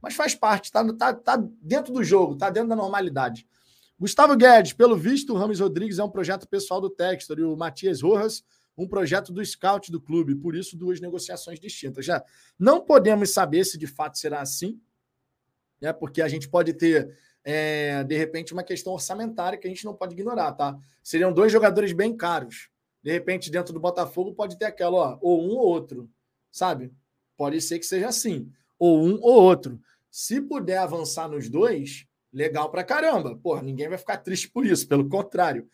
Mas 0.00 0.14
faz 0.14 0.34
parte, 0.34 0.70
tá, 0.70 0.84
tá, 0.94 1.12
tá 1.12 1.36
dentro 1.60 1.92
do 1.92 2.04
jogo, 2.04 2.36
tá 2.36 2.50
dentro 2.50 2.68
da 2.68 2.76
normalidade. 2.76 3.46
Gustavo 3.98 4.36
Guedes, 4.36 4.72
pelo 4.72 4.96
visto, 4.96 5.32
o 5.32 5.36
Ramos 5.36 5.58
Rodrigues 5.58 5.98
é 5.98 6.04
um 6.04 6.10
projeto 6.10 6.46
pessoal 6.46 6.80
do 6.80 6.88
Textor 6.88 7.38
e 7.38 7.42
o 7.42 7.56
Matias 7.56 8.00
Rojas, 8.00 8.44
um 8.76 8.86
projeto 8.86 9.32
do 9.32 9.44
scout 9.44 9.90
do 9.90 10.00
clube, 10.00 10.36
por 10.36 10.54
isso 10.54 10.76
duas 10.76 11.00
negociações 11.00 11.58
distintas. 11.58 12.04
Já 12.04 12.24
não 12.56 12.80
podemos 12.80 13.32
saber 13.32 13.64
se 13.64 13.76
de 13.76 13.88
fato 13.88 14.16
será 14.16 14.40
assim, 14.40 14.80
né? 15.80 15.92
Porque 15.92 16.22
a 16.22 16.28
gente 16.28 16.48
pode 16.48 16.72
ter 16.74 17.12
é, 17.42 18.04
de 18.04 18.16
repente 18.16 18.52
uma 18.52 18.62
questão 18.62 18.92
orçamentária 18.92 19.58
que 19.58 19.66
a 19.66 19.70
gente 19.70 19.84
não 19.84 19.94
pode 19.94 20.14
ignorar, 20.14 20.52
tá? 20.52 20.78
Seriam 21.02 21.32
dois 21.32 21.50
jogadores 21.50 21.92
bem 21.92 22.16
caros. 22.16 22.70
De 23.02 23.10
repente, 23.10 23.50
dentro 23.50 23.72
do 23.72 23.80
Botafogo 23.80 24.32
pode 24.32 24.56
ter 24.56 24.66
aquela, 24.66 24.96
ó, 24.96 25.18
ou 25.20 25.42
um 25.42 25.56
ou 25.56 25.66
outro, 25.66 26.08
sabe? 26.52 26.92
Pode 27.36 27.60
ser 27.60 27.78
que 27.78 27.86
seja 27.86 28.08
assim, 28.08 28.52
ou 28.78 29.02
um 29.02 29.18
ou 29.20 29.42
outro. 29.42 29.80
Se 30.10 30.40
puder 30.40 30.78
avançar 30.78 31.28
nos 31.28 31.48
dois, 31.48 32.07
legal 32.32 32.70
pra 32.70 32.84
caramba. 32.84 33.36
Porra, 33.36 33.62
ninguém 33.62 33.88
vai 33.88 33.98
ficar 33.98 34.18
triste 34.18 34.50
por 34.50 34.66
isso, 34.66 34.86
pelo 34.86 35.08
contrário. 35.08 35.68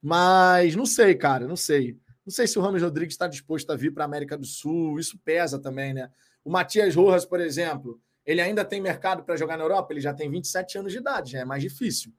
Mas 0.00 0.74
não 0.74 0.86
sei, 0.86 1.14
cara, 1.14 1.46
não 1.46 1.56
sei. 1.56 1.96
Não 2.24 2.32
sei 2.32 2.46
se 2.46 2.58
o 2.58 2.62
Ramos 2.62 2.82
Rodrigues 2.82 3.14
está 3.14 3.26
disposto 3.26 3.70
a 3.70 3.76
vir 3.76 3.92
para 3.92 4.04
a 4.04 4.06
América 4.06 4.36
do 4.36 4.46
Sul, 4.46 4.98
isso 4.98 5.18
pesa 5.24 5.58
também, 5.58 5.92
né? 5.92 6.10
O 6.44 6.50
Matias 6.50 6.94
Rojas, 6.94 7.24
por 7.24 7.40
exemplo, 7.40 8.00
Ele 8.24 8.40
ainda 8.40 8.64
tem 8.64 8.80
mercado 8.80 9.24
para 9.24 9.36
jogar 9.36 9.56
na 9.56 9.64
Europa? 9.64 9.92
Ele 9.92 10.00
já 10.00 10.14
tem 10.14 10.30
27 10.30 10.78
anos 10.78 10.92
de 10.92 10.98
idade, 10.98 11.32
já 11.32 11.40
é 11.40 11.44
mais 11.44 11.62
difícil. 11.62 12.12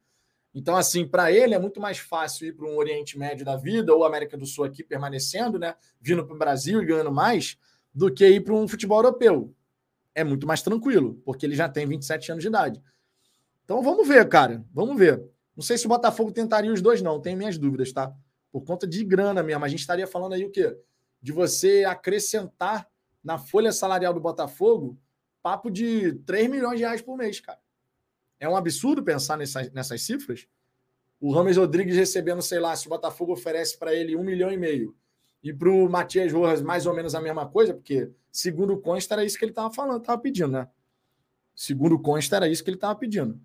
Então, 0.53 0.75
assim, 0.75 1.07
para 1.07 1.31
ele 1.31 1.55
é 1.55 1.59
muito 1.59 1.79
mais 1.79 1.97
fácil 1.97 2.47
ir 2.47 2.53
para 2.53 2.67
um 2.67 2.77
Oriente 2.77 3.17
Médio 3.17 3.43
da 3.43 3.55
vida 3.55 3.93
ou 3.93 4.03
América 4.03 4.37
do 4.37 4.45
Sul 4.45 4.65
aqui 4.65 4.83
permanecendo, 4.83 5.57
né? 5.57 5.75
Vindo 5.99 6.25
para 6.25 6.35
o 6.35 6.37
Brasil 6.37 6.81
e 6.81 6.85
ganhando 6.85 7.11
mais, 7.11 7.57
do 7.93 8.13
que 8.13 8.27
ir 8.27 8.41
para 8.41 8.53
um 8.53 8.67
futebol 8.67 8.99
europeu. 8.99 9.55
É 10.13 10.23
muito 10.23 10.45
mais 10.45 10.61
tranquilo, 10.61 11.19
porque 11.25 11.45
ele 11.45 11.55
já 11.55 11.67
tem 11.67 11.87
27 11.87 12.31
anos 12.31 12.43
de 12.43 12.49
idade. 12.49 12.81
Então 13.63 13.81
vamos 13.81 14.07
ver, 14.07 14.27
cara. 14.27 14.63
Vamos 14.73 14.97
ver. 14.97 15.23
Não 15.55 15.63
sei 15.63 15.77
se 15.77 15.85
o 15.85 15.89
Botafogo 15.89 16.31
tentaria 16.31 16.71
os 16.71 16.81
dois, 16.81 17.01
não. 17.01 17.19
Tenho 17.19 17.37
minhas 17.37 17.57
dúvidas, 17.57 17.91
tá? 17.91 18.13
Por 18.51 18.61
conta 18.63 18.87
de 18.87 19.03
grana 19.03 19.41
mesmo. 19.43 19.63
A 19.63 19.67
gente 19.67 19.79
estaria 19.79 20.07
falando 20.07 20.33
aí 20.33 20.45
o 20.45 20.51
quê? 20.51 20.77
De 21.21 21.31
você 21.31 21.83
acrescentar 21.85 22.87
na 23.23 23.37
folha 23.37 23.71
salarial 23.71 24.13
do 24.13 24.19
Botafogo 24.19 24.97
papo 25.41 25.69
de 25.69 26.13
3 26.25 26.49
milhões 26.49 26.77
de 26.77 26.83
reais 26.83 27.01
por 27.01 27.17
mês, 27.17 27.39
cara. 27.39 27.59
É 28.39 28.47
um 28.47 28.55
absurdo 28.55 29.03
pensar 29.03 29.37
nessas, 29.37 29.71
nessas 29.71 30.01
cifras. 30.01 30.47
O 31.19 31.31
Rames 31.33 31.57
Rodrigues 31.57 31.95
recebendo, 31.95 32.41
sei 32.41 32.59
lá, 32.59 32.75
se 32.75 32.87
o 32.87 32.89
Botafogo 32.89 33.33
oferece 33.33 33.77
para 33.77 33.93
ele 33.93 34.15
um 34.15 34.23
milhão 34.23 34.51
e 34.51 34.57
meio 34.57 34.95
e 35.43 35.51
para 35.53 35.69
o 35.69 35.89
Matias 35.89 36.31
Rojas 36.31 36.61
mais 36.61 36.85
ou 36.85 36.93
menos 36.93 37.13
a 37.13 37.21
mesma 37.21 37.45
coisa, 37.47 37.73
porque 37.73 38.09
segundo 38.31 38.79
Consta 38.79 39.15
era 39.15 39.25
isso 39.25 39.37
que 39.37 39.43
ele 39.43 39.51
estava 39.51 39.73
falando, 39.73 39.99
estava 39.99 40.19
pedindo, 40.19 40.53
né? 40.53 40.69
Segundo 41.53 41.99
Consta 41.99 42.37
era 42.37 42.47
isso 42.47 42.63
que 42.63 42.69
ele 42.69 42.77
estava 42.77 42.95
pedindo. 42.95 43.39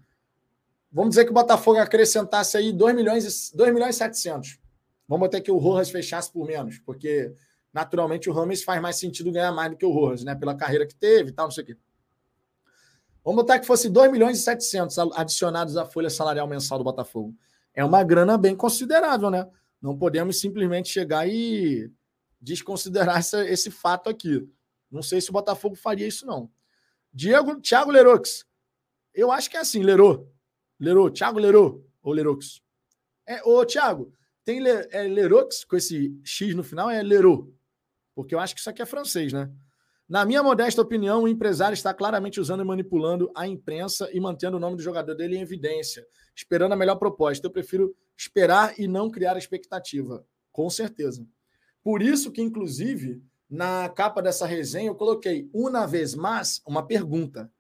Vamos 0.91 1.11
dizer 1.11 1.25
que 1.25 1.31
o 1.31 1.35
Botafogo 1.35 1.79
acrescentasse 1.79 2.57
aí 2.57 2.73
2 2.73 2.95
milhões, 2.95 3.51
2 3.55 3.75
milhões 3.75 3.95
e 3.95 3.99
700. 3.99 4.59
Vamos 5.07 5.27
até 5.27 5.41
que 5.41 5.51
o 5.51 5.59
Rojas 5.59 5.91
fechasse 5.91 6.31
por 6.33 6.47
menos, 6.47 6.79
porque 6.79 7.35
naturalmente 7.73 8.29
o 8.29 8.33
Rames 8.33 8.63
faz 8.63 8.81
mais 8.81 8.97
sentido 8.97 9.31
ganhar 9.31 9.53
mais 9.53 9.71
do 9.71 9.77
que 9.77 9.87
o 9.87 9.91
Rojas, 9.91 10.25
né? 10.25 10.35
Pela 10.35 10.55
carreira 10.55 10.87
que 10.87 10.95
teve 10.95 11.31
e 11.31 11.33
tal, 11.33 11.47
não 11.47 11.51
sei 11.51 11.65
o 11.65 11.67
quê. 11.67 11.77
Vamos 13.25 13.43
botar 13.43 13.59
que 13.59 13.67
fosse 13.67 13.89
2 13.91 14.11
milhões 14.11 14.39
e 14.39 14.43
700 14.43 14.99
adicionados 15.15 15.77
à 15.77 15.85
folha 15.85 16.09
salarial 16.09 16.47
mensal 16.47 16.79
do 16.79 16.85
Botafogo. 16.85 17.35
É 17.75 17.85
uma 17.85 18.03
grana 18.03 18.39
bem 18.39 18.57
considerável, 18.57 19.31
né? 19.31 19.47
Não 19.81 19.97
podemos 19.97 20.41
simplesmente 20.41 20.89
chegar 20.89 21.29
e 21.29 21.91
desconsiderar 22.41 23.19
essa, 23.19 23.47
esse 23.47 23.71
fato 23.71 24.09
aqui. 24.09 24.49
Não 24.91 25.03
sei 25.03 25.21
se 25.21 25.31
o 25.31 25.33
Botafogo 25.33 25.75
faria 25.75 26.07
isso, 26.07 26.27
não. 26.27 26.51
Diego, 27.13 27.61
Thiago 27.61 27.91
Lerox. 27.91 28.45
Eu 29.15 29.31
acho 29.31 29.51
que 29.51 29.57
é 29.57 29.61
assim, 29.61 29.83
Lerô. 29.83 30.27
Lerô, 30.81 31.11
Thiago 31.11 31.39
Lerô, 31.39 31.85
ou 32.03 32.13
Lerox. 32.13 32.61
É, 33.27 33.43
ô, 33.45 33.65
Thiago, 33.65 34.13
tem 34.45 34.61
Le, 34.61 34.71
é, 34.71 35.07
com 35.69 35.77
esse 35.77 36.19
X 36.25 36.55
no 36.55 36.65
final, 36.65 36.89
é 36.89 37.03
Lerô. 37.03 37.53
Porque 38.15 38.35
eu 38.35 38.41
acho 38.41 38.55
que 38.55 38.61
isso 38.61 38.71
aqui 38.71 38.81
é 38.81 38.87
francês, 38.87 39.33
né? 39.33 39.53
Na 40.09 40.25
minha 40.25 40.43
modesta 40.43 40.81
opinião, 40.81 41.25
o 41.25 41.29
empresário 41.29 41.75
está 41.75 41.93
claramente 41.93 42.41
usando 42.41 42.63
e 42.63 42.65
manipulando 42.65 43.31
a 43.35 43.47
imprensa 43.47 44.09
e 44.11 44.19
mantendo 44.19 44.57
o 44.57 44.61
nome 44.61 44.77
do 44.77 44.83
jogador 44.83 45.15
dele 45.15 45.37
em 45.37 45.43
evidência, 45.43 46.07
esperando 46.35 46.73
a 46.73 46.77
melhor 46.77 46.97
proposta. 46.97 47.47
Eu 47.47 47.51
prefiro 47.51 47.95
esperar 48.17 48.81
e 48.81 48.89
não 48.89 49.11
criar 49.11 49.37
expectativa. 49.37 50.25
Com 50.51 50.71
certeza. 50.71 51.27
Por 51.85 52.01
isso 52.01 52.33
que, 52.33 52.41
inclusive, 52.41 53.23
na 53.51 53.89
capa 53.91 54.23
dessa 54.23 54.47
resenha 54.47 54.89
eu 54.89 54.95
coloquei 54.95 55.51
uma 55.53 55.87
vez 55.87 56.15
mais 56.15 56.63
uma 56.67 56.87
pergunta. 56.87 57.53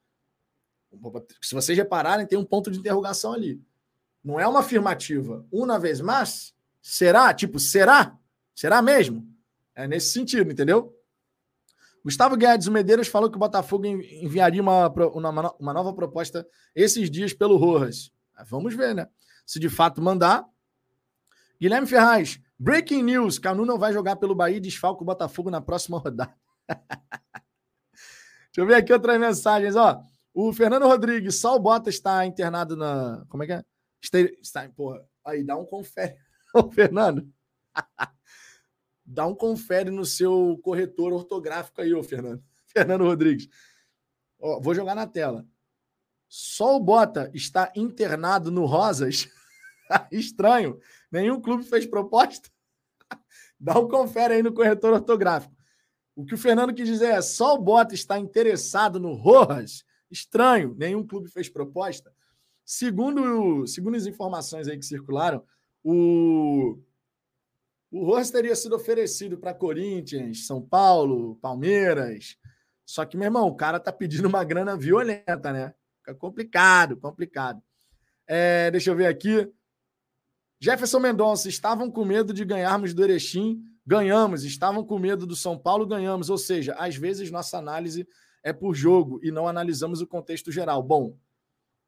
Se 1.42 1.54
vocês 1.54 1.76
repararem, 1.76 2.26
tem 2.26 2.38
um 2.38 2.44
ponto 2.44 2.70
de 2.70 2.78
interrogação 2.78 3.32
ali. 3.32 3.60
Não 4.22 4.38
é 4.38 4.46
uma 4.46 4.60
afirmativa. 4.60 5.46
Uma 5.50 5.78
vez 5.78 6.00
mais? 6.00 6.54
Será? 6.80 7.32
Tipo, 7.32 7.58
será? 7.58 8.16
Será 8.54 8.82
mesmo? 8.82 9.26
É 9.74 9.86
nesse 9.86 10.12
sentido, 10.12 10.50
entendeu? 10.50 10.94
Gustavo 12.04 12.36
Guedes 12.36 12.68
Medeiros 12.68 13.08
falou 13.08 13.30
que 13.30 13.36
o 13.36 13.38
Botafogo 13.40 13.86
enviaria 13.86 14.62
uma, 14.62 14.88
uma, 14.88 15.54
uma 15.58 15.72
nova 15.74 15.92
proposta 15.92 16.46
esses 16.74 17.10
dias 17.10 17.32
pelo 17.32 17.56
Rojas. 17.56 18.10
Vamos 18.48 18.74
ver, 18.74 18.94
né? 18.94 19.08
Se 19.44 19.58
de 19.58 19.68
fato 19.68 20.00
mandar. 20.00 20.44
Guilherme 21.60 21.86
Ferraz, 21.86 22.40
breaking 22.58 23.02
news: 23.02 23.38
Canu 23.38 23.66
não 23.66 23.78
vai 23.78 23.92
jogar 23.92 24.16
pelo 24.16 24.34
Bahia 24.34 24.56
e 24.56 24.60
desfalca 24.60 25.02
o 25.02 25.06
Botafogo 25.06 25.50
na 25.50 25.60
próxima 25.60 25.98
rodada. 26.00 26.34
Deixa 26.66 28.58
eu 28.58 28.66
ver 28.66 28.74
aqui 28.74 28.92
outras 28.92 29.18
mensagens, 29.18 29.76
ó. 29.76 30.02
O 30.32 30.52
Fernando 30.52 30.86
Rodrigues, 30.86 31.42
o 31.44 31.58
Bota 31.58 31.90
está 31.90 32.24
internado 32.24 32.76
na. 32.76 33.24
Como 33.28 33.42
é 33.42 33.46
que 33.46 33.52
é? 33.52 33.64
Está, 34.40 34.68
porra. 34.68 35.04
Aí, 35.24 35.42
dá 35.42 35.56
um 35.56 35.64
confere. 35.64 36.16
Ô, 36.54 36.70
Fernando. 36.70 37.28
dá 39.04 39.26
um 39.26 39.34
confere 39.34 39.90
no 39.90 40.04
seu 40.04 40.60
corretor 40.62 41.12
ortográfico 41.12 41.80
aí, 41.80 41.94
ô 41.94 42.02
Fernando. 42.02 42.42
Fernando 42.68 43.04
Rodrigues. 43.04 43.48
Ó, 44.38 44.60
vou 44.60 44.74
jogar 44.74 44.94
na 44.94 45.06
tela. 45.06 45.46
O 46.60 46.80
Bota 46.80 47.30
está 47.32 47.72
internado 47.74 48.50
no 48.50 48.66
Rosas. 48.66 49.28
Estranho. 50.12 50.78
Nenhum 51.10 51.40
clube 51.40 51.64
fez 51.64 51.86
proposta. 51.86 52.50
Dá 53.58 53.78
um 53.78 53.88
confere 53.88 54.34
aí 54.34 54.42
no 54.42 54.52
corretor 54.52 54.92
ortográfico. 54.92 55.56
O 56.14 56.24
que 56.24 56.34
o 56.34 56.38
Fernando 56.38 56.74
quis 56.74 56.86
dizer 56.86 57.14
é: 57.14 57.18
o 57.18 57.58
Bota 57.58 57.94
está 57.94 58.18
interessado 58.18 59.00
no 59.00 59.14
Rojas. 59.14 59.84
Estranho. 60.10 60.74
Nenhum 60.78 61.06
clube 61.06 61.28
fez 61.28 61.48
proposta. 61.48 62.12
Segundo, 62.64 63.66
segundo 63.66 63.96
as 63.96 64.06
informações 64.06 64.68
aí 64.68 64.78
que 64.78 64.84
circularam, 64.84 65.42
o 65.82 66.78
o 67.90 68.04
Rojas 68.04 68.30
teria 68.30 68.54
sido 68.54 68.76
oferecido 68.76 69.38
para 69.38 69.54
Corinthians, 69.54 70.46
São 70.46 70.60
Paulo, 70.60 71.36
Palmeiras. 71.36 72.36
Só 72.84 73.04
que, 73.04 73.16
meu 73.16 73.26
irmão, 73.26 73.48
o 73.48 73.56
cara 73.56 73.80
tá 73.80 73.90
pedindo 73.90 74.28
uma 74.28 74.44
grana 74.44 74.76
violenta, 74.76 75.52
né? 75.52 75.74
Fica 75.98 76.14
complicado, 76.14 76.96
complicado. 76.98 77.62
É, 78.26 78.70
deixa 78.70 78.90
eu 78.90 78.96
ver 78.96 79.06
aqui. 79.06 79.50
Jefferson 80.60 80.98
Mendonça, 80.98 81.48
estavam 81.48 81.90
com 81.90 82.04
medo 82.04 82.34
de 82.34 82.44
ganharmos 82.44 82.92
do 82.92 83.02
Erechim, 83.02 83.62
ganhamos. 83.86 84.44
Estavam 84.44 84.84
com 84.84 84.98
medo 84.98 85.26
do 85.26 85.36
São 85.36 85.58
Paulo, 85.58 85.86
ganhamos. 85.86 86.28
Ou 86.28 86.38
seja, 86.38 86.74
às 86.74 86.94
vezes 86.94 87.30
nossa 87.30 87.56
análise 87.56 88.06
é 88.48 88.52
por 88.52 88.74
jogo 88.74 89.20
e 89.22 89.30
não 89.30 89.46
analisamos 89.46 90.00
o 90.00 90.06
contexto 90.06 90.50
geral. 90.50 90.82
Bom, 90.82 91.16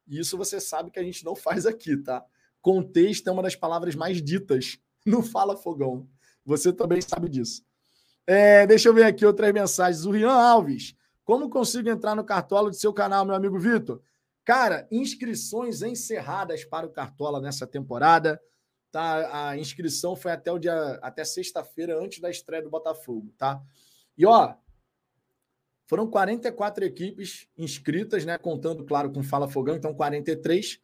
isso 0.07 0.37
você 0.37 0.59
sabe 0.59 0.91
que 0.91 0.99
a 0.99 1.03
gente 1.03 1.25
não 1.25 1.35
faz 1.35 1.65
aqui, 1.65 1.97
tá? 1.97 2.23
Contexto 2.61 3.27
é 3.27 3.31
uma 3.31 3.41
das 3.41 3.55
palavras 3.55 3.95
mais 3.95 4.21
ditas 4.21 4.77
no 5.05 5.23
Fala 5.23 5.57
Fogão. 5.57 6.07
Você 6.45 6.71
também 6.71 7.01
sabe 7.01 7.27
disso. 7.27 7.63
É, 8.27 8.67
deixa 8.67 8.89
eu 8.89 8.93
ver 8.93 9.05
aqui 9.05 9.25
outras 9.25 9.51
mensagens. 9.51 10.05
O 10.05 10.11
Rian 10.11 10.31
Alves. 10.31 10.95
Como 11.23 11.49
consigo 11.49 11.89
entrar 11.89 12.15
no 12.15 12.23
Cartola 12.23 12.69
do 12.69 12.75
seu 12.75 12.93
canal, 12.93 13.25
meu 13.25 13.35
amigo 13.35 13.57
Vitor? 13.57 14.01
Cara, 14.43 14.87
inscrições 14.91 15.81
encerradas 15.81 16.63
para 16.63 16.85
o 16.85 16.91
Cartola 16.91 17.39
nessa 17.39 17.65
temporada. 17.65 18.39
Tá? 18.91 19.49
A 19.49 19.57
inscrição 19.57 20.15
foi 20.15 20.31
até 20.31 20.51
o 20.51 20.59
dia 20.59 20.99
até 21.01 21.23
sexta-feira, 21.23 21.97
antes 21.97 22.19
da 22.19 22.29
estreia 22.29 22.61
do 22.61 22.69
Botafogo, 22.69 23.33
tá? 23.37 23.61
E 24.17 24.25
ó, 24.25 24.53
foram 25.91 26.07
44 26.07 26.85
equipes 26.85 27.49
inscritas, 27.57 28.23
né? 28.23 28.37
Contando, 28.37 28.85
claro, 28.85 29.11
com 29.11 29.21
Fala 29.21 29.45
Fogão, 29.45 29.75
então 29.75 29.93
43. 29.93 30.79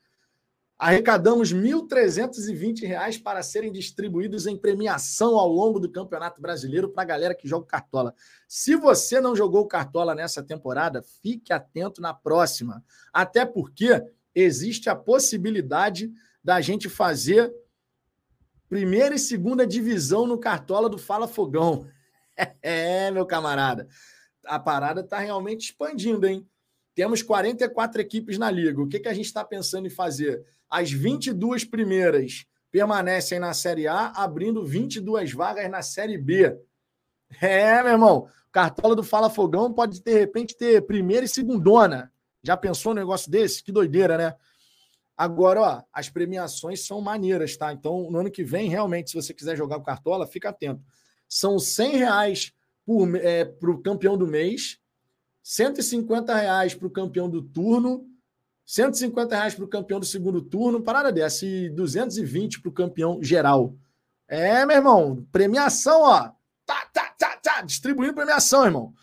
Arrecadamos 0.77 1.53
R$ 1.53 1.59
1.320 1.61 3.23
para 3.23 3.41
serem 3.41 3.71
distribuídos 3.71 4.47
em 4.47 4.57
premiação 4.57 5.37
ao 5.39 5.47
longo 5.47 5.79
do 5.79 5.89
Campeonato 5.89 6.41
Brasileiro 6.41 6.89
para 6.89 7.03
a 7.03 7.05
galera 7.05 7.33
que 7.33 7.47
joga 7.47 7.65
Cartola. 7.65 8.13
Se 8.49 8.75
você 8.75 9.21
não 9.21 9.33
jogou 9.33 9.65
Cartola 9.65 10.13
nessa 10.13 10.43
temporada, 10.43 11.01
fique 11.23 11.53
atento 11.53 12.01
na 12.01 12.13
próxima. 12.13 12.83
Até 13.13 13.45
porque 13.45 14.03
existe 14.35 14.89
a 14.89 14.95
possibilidade 14.95 16.11
da 16.43 16.59
gente 16.59 16.89
fazer 16.89 17.49
primeira 18.67 19.15
e 19.15 19.19
segunda 19.19 19.65
divisão 19.65 20.27
no 20.27 20.37
Cartola 20.37 20.89
do 20.89 20.97
Fala 20.97 21.29
Fogão. 21.29 21.87
É, 22.61 23.09
meu 23.09 23.25
camarada. 23.25 23.87
A 24.47 24.59
parada 24.59 25.01
está 25.01 25.19
realmente 25.19 25.65
expandindo, 25.65 26.25
hein? 26.25 26.47
Temos 26.95 27.21
44 27.21 28.01
equipes 28.01 28.37
na 28.37 28.49
liga. 28.49 28.81
O 28.81 28.87
que, 28.87 28.99
que 28.99 29.07
a 29.07 29.13
gente 29.13 29.25
está 29.25 29.43
pensando 29.45 29.85
em 29.85 29.91
fazer? 29.91 30.43
As 30.69 30.91
22 30.91 31.63
primeiras 31.63 32.45
permanecem 32.71 33.39
na 33.39 33.53
Série 33.53 33.87
A, 33.87 34.07
abrindo 34.15 34.65
22 34.65 35.31
vagas 35.31 35.69
na 35.69 35.81
Série 35.81 36.17
B. 36.17 36.57
É, 37.41 37.83
meu 37.83 37.91
irmão. 37.91 38.27
Cartola 38.51 38.95
do 38.95 39.03
Fala 39.03 39.29
Fogão 39.29 39.71
pode, 39.71 40.01
de 40.01 40.13
repente, 40.13 40.55
ter 40.55 40.81
primeira 40.87 41.25
e 41.25 41.29
segundona. 41.29 42.11
Já 42.41 42.57
pensou 42.57 42.93
no 42.93 42.99
negócio 42.99 43.29
desse? 43.29 43.63
Que 43.63 43.71
doideira, 43.71 44.17
né? 44.17 44.35
Agora, 45.15 45.61
ó, 45.61 45.83
as 45.91 46.09
premiações 46.09 46.85
são 46.85 47.01
maneiras, 47.01 47.57
tá? 47.57 47.73
Então, 47.73 48.09
no 48.09 48.19
ano 48.19 48.31
que 48.31 48.43
vem, 48.43 48.69
realmente, 48.69 49.11
se 49.11 49.15
você 49.15 49.33
quiser 49.33 49.57
jogar 49.57 49.77
o 49.77 49.83
Cartola, 49.83 50.27
fica 50.27 50.49
atento. 50.49 50.81
São 51.27 51.59
100 51.59 51.97
reais 51.97 52.53
é, 53.21 53.45
para 53.45 53.71
o 53.71 53.81
campeão 53.81 54.17
do 54.17 54.27
mês, 54.27 54.79
150 55.43 56.35
reais 56.35 56.73
para 56.73 56.87
o 56.87 56.91
campeão 56.91 57.29
do 57.29 57.41
turno 57.41 58.05
150 58.67 59.33
reais 59.33 59.55
para 59.55 59.63
o 59.63 59.67
campeão 59.67 59.97
do 59.97 60.05
segundo 60.05 60.41
turno, 60.41 60.83
parada 60.83 61.09
dessa, 61.09 61.45
e 61.45 61.69
220 61.69 62.59
para 62.59 62.69
o 62.69 62.73
campeão 62.73 63.23
geral. 63.23 63.73
É, 64.27 64.65
meu 64.65 64.75
irmão, 64.75 65.25
premiação, 65.31 66.01
ó. 66.01 66.29
Tá, 66.65 66.85
tá, 66.91 67.15
tá, 67.17 67.37
tá, 67.37 67.61
distribuindo 67.61 68.13
premiação, 68.13 68.65
irmão. 68.65 68.93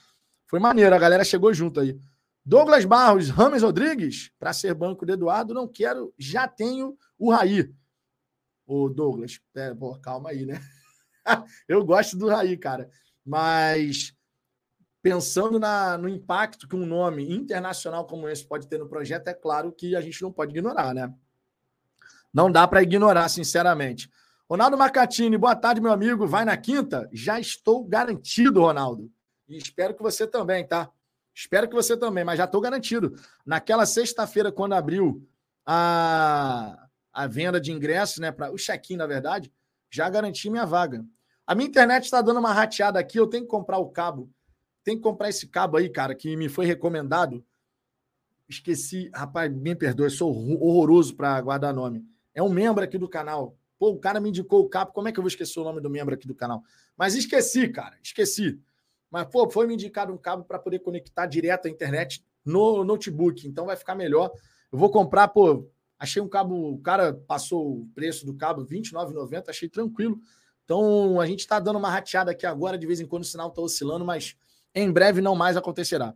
Foi 0.47 0.61
maneiro, 0.61 0.95
a 0.95 0.99
galera 0.99 1.25
chegou 1.25 1.53
junto 1.55 1.81
aí. 1.81 1.99
Douglas 2.45 2.85
Barros, 2.85 3.31
Rames 3.31 3.63
Rodrigues, 3.63 4.31
para 4.39 4.53
ser 4.53 4.75
banco 4.75 5.07
do 5.07 5.15
Eduardo, 5.15 5.55
não 5.55 5.67
quero, 5.67 6.13
já 6.19 6.47
tenho 6.47 6.95
o 7.19 7.33
Raí. 7.33 7.73
Ô, 8.67 8.91
Douglas, 8.91 9.41
é, 9.55 9.75
pô, 9.75 9.99
calma 9.99 10.29
aí, 10.29 10.45
né? 10.45 10.61
eu 11.67 11.83
gosto 11.83 12.19
do 12.19 12.29
Raí, 12.29 12.55
cara. 12.59 12.91
Mas 13.25 14.15
pensando 15.01 15.59
na, 15.59 15.99
no 15.99 16.09
impacto 16.09 16.67
que 16.67 16.75
um 16.75 16.87
nome 16.87 17.31
internacional 17.31 18.07
como 18.07 18.29
esse 18.29 18.47
pode 18.47 18.67
ter 18.67 18.79
no 18.79 18.89
projeto, 18.89 19.29
é 19.29 19.35
claro 19.35 19.71
que 19.71 19.95
a 19.95 20.01
gente 20.01 20.21
não 20.23 20.33
pode 20.33 20.51
ignorar, 20.53 20.95
né? 20.95 21.13
Não 22.33 22.51
dá 22.51 22.67
para 22.67 22.83
ignorar, 22.83 23.29
sinceramente. 23.29 24.11
Ronaldo 24.49 24.77
Macatini, 24.77 25.39
boa 25.39 25.55
tarde, 25.55 25.81
meu 25.81 25.93
amigo. 25.93 26.27
Vai 26.27 26.45
na 26.45 26.57
quinta? 26.57 27.09
Já 27.13 27.39
estou 27.39 27.85
garantido, 27.85 28.61
Ronaldo. 28.61 29.11
E 29.49 29.57
espero 29.57 29.95
que 29.95 30.03
você 30.03 30.27
também, 30.27 30.67
tá? 30.67 30.91
Espero 31.35 31.69
que 31.69 31.75
você 31.75 31.97
também, 31.97 32.25
mas 32.25 32.39
já 32.39 32.45
estou 32.45 32.61
garantido. 32.61 33.15
Naquela 33.45 33.87
sexta-feira, 33.87 34.53
quando 34.53 34.75
abriu 34.75 35.27
a, 35.67 36.89
a 37.13 37.27
venda 37.27 37.61
de 37.61 37.73
ingressos, 37.73 38.19
né? 38.19 38.33
Pra, 38.33 38.51
o 38.51 38.57
check-in, 38.57 38.97
na 38.97 39.07
verdade, 39.07 39.53
já 39.91 40.09
garanti 40.09 40.51
minha 40.51 40.65
vaga. 40.65 41.05
A 41.47 41.55
minha 41.55 41.69
internet 41.69 42.05
está 42.05 42.23
dando 42.23 42.41
uma 42.41 42.53
rateada 42.53 42.99
aqui, 42.99 43.19
eu 43.19 43.27
tenho 43.27 43.45
que 43.45 43.51
comprar 43.51 43.79
o 43.79 43.91
cabo. 43.91 44.31
Tem 44.83 44.97
que 44.97 45.03
comprar 45.03 45.29
esse 45.29 45.47
cabo 45.47 45.77
aí, 45.77 45.89
cara, 45.89 46.15
que 46.15 46.37
me 46.37 46.49
foi 46.49 46.65
recomendado. 46.65 47.45
Esqueci, 48.49 49.11
rapaz, 49.15 49.53
me 49.53 49.75
perdoe, 49.75 50.11
sou 50.11 50.31
horroroso 50.61 51.15
para 51.15 51.41
guardar 51.41 51.75
nome. 51.75 52.05
É 52.35 52.43
um 52.43 52.49
membro 52.49 52.83
aqui 52.83 52.99
do 52.99 53.09
canal. 53.09 53.57
Pô, 53.79 53.91
o 53.91 53.99
cara 53.99 54.21
me 54.21 54.29
indicou 54.31 54.61
o 54.61 54.69
cabo, 54.69 54.93
como 54.93 55.09
é 55.09 55.13
que 55.13 55.19
eu 55.19 55.23
vou 55.23 55.29
esquecer 55.29 55.59
o 55.61 55.65
nome 55.65 55.81
do 55.81 55.91
membro 55.91 56.15
aqui 56.15 56.27
do 56.27 56.35
canal? 56.35 56.63
Mas 56.97 57.15
esqueci, 57.15 57.69
cara, 57.69 57.97
esqueci. 58.03 58.61
Mas, 59.11 59.27
pô, 59.27 59.49
foi 59.51 59.67
me 59.67 59.75
indicado 59.75 60.13
um 60.13 60.19
cabo 60.19 60.45
para 60.45 60.59
poder 60.59 60.79
conectar 60.79 61.27
direto 61.27 61.67
à 61.67 61.71
internet 61.71 62.25
no 62.45 62.85
notebook, 62.85 63.47
então 63.47 63.67
vai 63.67 63.77
ficar 63.77 63.95
melhor. 63.95 64.31
Eu 64.73 64.79
vou 64.79 64.91
comprar, 64.91 65.29
pô, 65.29 65.69
achei 65.99 66.21
um 66.21 66.29
cabo, 66.29 66.73
o 66.73 66.79
cara 66.79 67.15
passou 67.15 67.81
o 67.81 67.89
preço 67.95 68.25
do 68.27 68.35
cabo, 68.35 68.63
R$29,90, 68.63 69.49
achei 69.49 69.69
tranquilo. 69.69 70.19
Então, 70.65 71.21
a 71.21 71.27
gente 71.27 71.41
está 71.41 71.61
dando 71.61 71.79
uma 71.79 71.91
rateada 71.91 72.31
aqui 72.31 72.47
agora, 72.47 72.79
de 72.79 72.87
vez 72.87 73.01
em 73.01 73.07
quando 73.07 73.23
o 73.23 73.27
sinal 73.27 73.49
está 73.49 73.61
oscilando, 73.61 74.05
mas 74.05 74.37
em 74.75 74.91
breve 74.91 75.21
não 75.21 75.35
mais 75.35 75.57
acontecerá. 75.57 76.15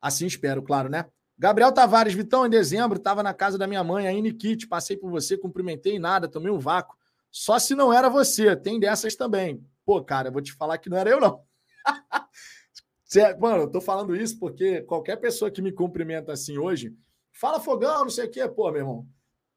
Assim 0.00 0.26
espero, 0.26 0.62
claro, 0.62 0.88
né? 0.88 1.06
Gabriel 1.36 1.72
Tavares, 1.72 2.14
Vitão, 2.14 2.46
em 2.46 2.50
dezembro, 2.50 2.98
estava 2.98 3.22
na 3.22 3.34
casa 3.34 3.58
da 3.58 3.66
minha 3.66 3.84
mãe, 3.84 4.08
aí 4.08 4.20
Nikit, 4.20 4.66
passei 4.66 4.96
por 4.96 5.10
você, 5.10 5.36
cumprimentei 5.36 5.98
nada, 5.98 6.28
tomei 6.28 6.50
um 6.50 6.58
vácuo. 6.58 6.96
Só 7.30 7.58
se 7.58 7.74
não 7.74 7.92
era 7.92 8.08
você, 8.08 8.56
tem 8.56 8.80
dessas 8.80 9.14
também. 9.14 9.64
Pô, 9.84 10.02
cara, 10.02 10.30
vou 10.30 10.42
te 10.42 10.52
falar 10.52 10.78
que 10.78 10.88
não 10.88 10.96
era 10.96 11.10
eu, 11.10 11.20
não. 11.20 11.42
Mano, 13.40 13.62
eu 13.62 13.70
tô 13.70 13.80
falando 13.80 14.14
isso 14.14 14.38
porque 14.38 14.82
qualquer 14.82 15.16
pessoa 15.16 15.50
que 15.50 15.62
me 15.62 15.72
cumprimenta 15.72 16.32
assim 16.32 16.58
hoje, 16.58 16.94
fala 17.32 17.60
fogão, 17.60 18.02
não 18.02 18.10
sei 18.10 18.26
o 18.26 18.30
quê, 18.30 18.46
pô, 18.48 18.70
meu 18.70 18.80
irmão. 18.80 19.06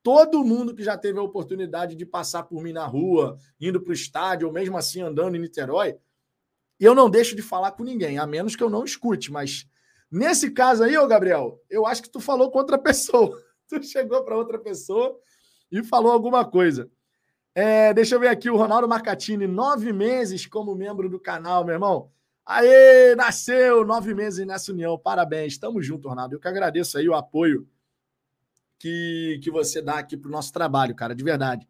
Todo 0.04 0.44
mundo 0.44 0.74
que 0.74 0.84
já 0.84 0.98
teve 0.98 1.20
a 1.20 1.24
oportunidade 1.24 1.96
de 1.96 2.06
passar 2.06 2.44
por 2.44 2.62
mim 2.62 2.74
na 2.74 2.86
rua, 2.86 3.38
indo 3.60 3.80
para 3.80 3.92
o 3.92 3.94
estádio, 3.94 4.48
ou 4.48 4.54
mesmo 4.54 4.78
assim 4.78 5.02
andando 5.02 5.36
em 5.36 5.40
Niterói, 5.40 5.98
eu 6.80 6.96
não 6.96 7.10
deixo 7.10 7.36
de 7.36 7.44
falar 7.44 7.74
com 7.74 7.84
ninguém, 7.84 8.18
a 8.18 8.26
menos 8.26 8.56
que 8.56 8.64
eu 8.64 8.70
não 8.70 8.84
escute. 8.84 9.32
Mas 9.32 9.68
nesse 10.10 10.50
caso 10.50 10.84
aí, 10.84 10.98
ô 10.98 11.08
Gabriel, 11.08 11.62
eu 11.70 11.86
acho 11.86 12.02
que 12.02 12.10
tu 12.10 12.20
falou 12.20 12.50
com 12.50 12.58
outra 12.58 12.78
pessoa. 12.80 13.40
Tu 13.68 13.84
chegou 13.84 14.24
para 14.24 14.36
outra 14.36 14.58
pessoa 14.58 15.18
e 15.72 15.84
falou 15.84 16.12
alguma 16.12 16.44
coisa. 16.44 16.90
É, 17.54 17.94
deixa 17.94 18.16
eu 18.16 18.20
ver 18.20 18.30
aqui 18.30 18.50
o 18.50 18.58
Ronaldo 18.58 18.88
Marcatini, 18.88 19.46
nove 19.46 19.94
meses 19.94 20.48
como 20.48 20.74
membro 20.74 21.08
do 21.08 21.20
canal, 21.20 21.64
meu 21.64 21.74
irmão. 21.74 22.12
Aê, 22.44 23.14
nasceu 23.16 23.86
nove 23.86 24.16
meses 24.16 24.46
nessa 24.48 24.72
união. 24.72 24.98
Parabéns, 24.98 25.54
estamos 25.54 25.86
juntos, 25.86 26.10
Ronaldo. 26.10 26.36
Eu 26.36 26.40
que 26.40 26.48
agradeço 26.48 26.98
aí 26.98 27.08
o 27.08 27.14
apoio 27.14 27.68
que, 28.82 29.40
que 29.44 29.52
você 29.52 29.80
dá 29.80 30.00
aqui 30.00 30.18
para 30.18 30.28
o 30.28 30.32
nosso 30.32 30.52
trabalho, 30.52 30.96
cara, 30.96 31.14
de 31.14 31.24
verdade. 31.24 31.68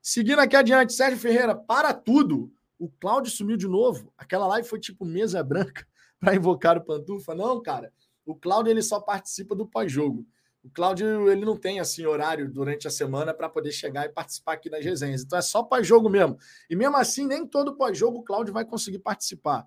Seguindo 0.00 0.38
aqui 0.38 0.54
adiante, 0.54 0.92
Sérgio 0.92 1.18
Ferreira, 1.18 1.56
para 1.56 1.92
tudo. 1.92 2.52
O 2.78 2.88
Cláudio 2.88 3.32
sumiu 3.32 3.56
de 3.56 3.66
novo. 3.66 4.12
Aquela 4.16 4.46
live 4.46 4.68
foi 4.68 4.78
tipo 4.78 5.04
mesa 5.04 5.42
branca 5.42 5.84
para 6.20 6.36
invocar 6.36 6.78
o 6.78 6.80
Pantufa. 6.80 7.34
Não, 7.34 7.60
cara. 7.60 7.92
O 8.24 8.36
Cláudio 8.36 8.70
ele 8.70 8.82
só 8.82 9.00
participa 9.00 9.56
do 9.56 9.66
pós-jogo. 9.66 10.24
O 10.62 10.70
Cláudio 10.70 11.28
ele 11.28 11.44
não 11.44 11.56
tem 11.56 11.80
assim 11.80 12.06
horário 12.06 12.48
durante 12.48 12.86
a 12.86 12.90
semana 12.90 13.34
para 13.34 13.48
poder 13.48 13.72
chegar 13.72 14.06
e 14.06 14.08
participar 14.08 14.52
aqui 14.52 14.70
das 14.70 14.84
resenhas. 14.84 15.22
Então 15.22 15.36
é 15.36 15.42
só 15.42 15.64
pós-jogo 15.64 16.08
mesmo. 16.08 16.38
E 16.70 16.76
mesmo 16.76 16.96
assim, 16.96 17.26
nem 17.26 17.44
todo 17.44 17.74
pós-jogo 17.74 18.18
o 18.18 18.22
Cláudio 18.22 18.54
vai 18.54 18.64
conseguir 18.64 19.00
participar. 19.00 19.66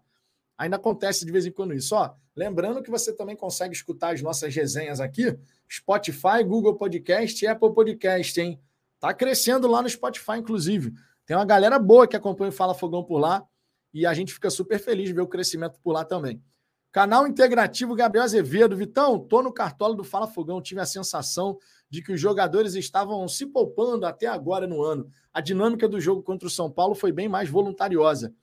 Ainda 0.58 0.78
acontece 0.78 1.26
de 1.26 1.32
vez 1.32 1.46
em 1.46 1.52
quando 1.52 1.74
isso. 1.74 1.96
Ó, 1.96 2.14
lembrando 2.36 2.82
que 2.82 2.90
você 2.90 3.14
também 3.14 3.36
consegue 3.36 3.74
escutar 3.74 4.14
as 4.14 4.22
nossas 4.22 4.56
resenhas 4.56 5.00
aqui 5.00 5.38
Spotify, 5.70 6.44
Google 6.46 6.76
Podcast 6.76 7.44
e 7.44 7.48
Apple 7.48 7.74
Podcast, 7.74 8.40
hein? 8.40 8.60
Tá 9.00 9.14
crescendo 9.14 9.68
lá 9.68 9.82
no 9.82 9.90
Spotify, 9.90 10.38
inclusive. 10.38 10.94
Tem 11.26 11.36
uma 11.36 11.46
galera 11.46 11.78
boa 11.80 12.08
que 12.08 12.16
acompanha 12.16 12.50
o 12.50 12.54
Fala 12.54 12.74
Fogão 12.74 13.04
por 13.04 13.18
lá 13.18 13.44
e 13.94 14.06
a 14.06 14.14
gente 14.14 14.34
fica 14.34 14.50
super 14.50 14.80
feliz 14.80 15.08
de 15.08 15.14
ver 15.14 15.22
o 15.22 15.28
crescimento 15.28 15.80
por 15.82 15.92
lá 15.92 16.06
também. 16.06 16.42
Canal 16.92 17.28
Integrativo 17.28 17.94
Gabriel 17.94 18.24
Azevedo. 18.24 18.78
Vitão, 18.78 19.20
tô 19.20 19.42
no 19.42 19.52
cartola 19.52 19.96
do 19.96 20.04
Fala 20.04 20.28
Fogão. 20.28 20.62
Tive 20.62 20.80
a 20.80 20.86
sensação 20.86 21.58
de 21.90 22.02
que 22.02 22.14
os 22.14 22.22
jogadores 22.22 22.74
estavam 22.74 23.28
se 23.28 23.46
poupando 23.46 24.06
até 24.06 24.28
agora 24.28 24.66
no 24.66 24.82
ano. 24.82 25.10
A 25.34 25.42
dinâmica 25.42 25.90
do 25.90 26.00
jogo 26.00 26.24
contra 26.24 26.48
o 26.48 26.52
São 26.52 26.72
Paulo 26.72 26.96
foi 26.96 27.12
bem 27.12 27.28
mais 27.28 27.50
voluntariosa. 27.50 28.34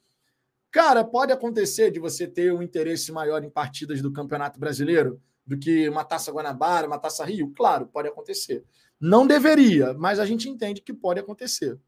Cara, 0.72 1.04
pode 1.04 1.32
acontecer 1.32 1.92
de 1.92 2.00
você 2.00 2.26
ter 2.26 2.52
um 2.52 2.62
interesse 2.62 3.12
maior 3.12 3.44
em 3.44 3.50
partidas 3.50 4.02
do 4.02 4.12
Campeonato 4.12 4.58
Brasileiro? 4.58 5.22
do 5.46 5.58
que 5.58 5.88
uma 5.88 6.04
taça 6.04 6.32
Guanabara, 6.32 6.86
uma 6.86 6.98
taça 6.98 7.24
Rio? 7.24 7.52
Claro, 7.54 7.86
pode 7.86 8.08
acontecer. 8.08 8.64
Não 9.00 9.26
deveria, 9.26 9.92
mas 9.94 10.18
a 10.18 10.26
gente 10.26 10.48
entende 10.48 10.80
que 10.80 10.92
pode 10.92 11.20
acontecer. 11.20 11.78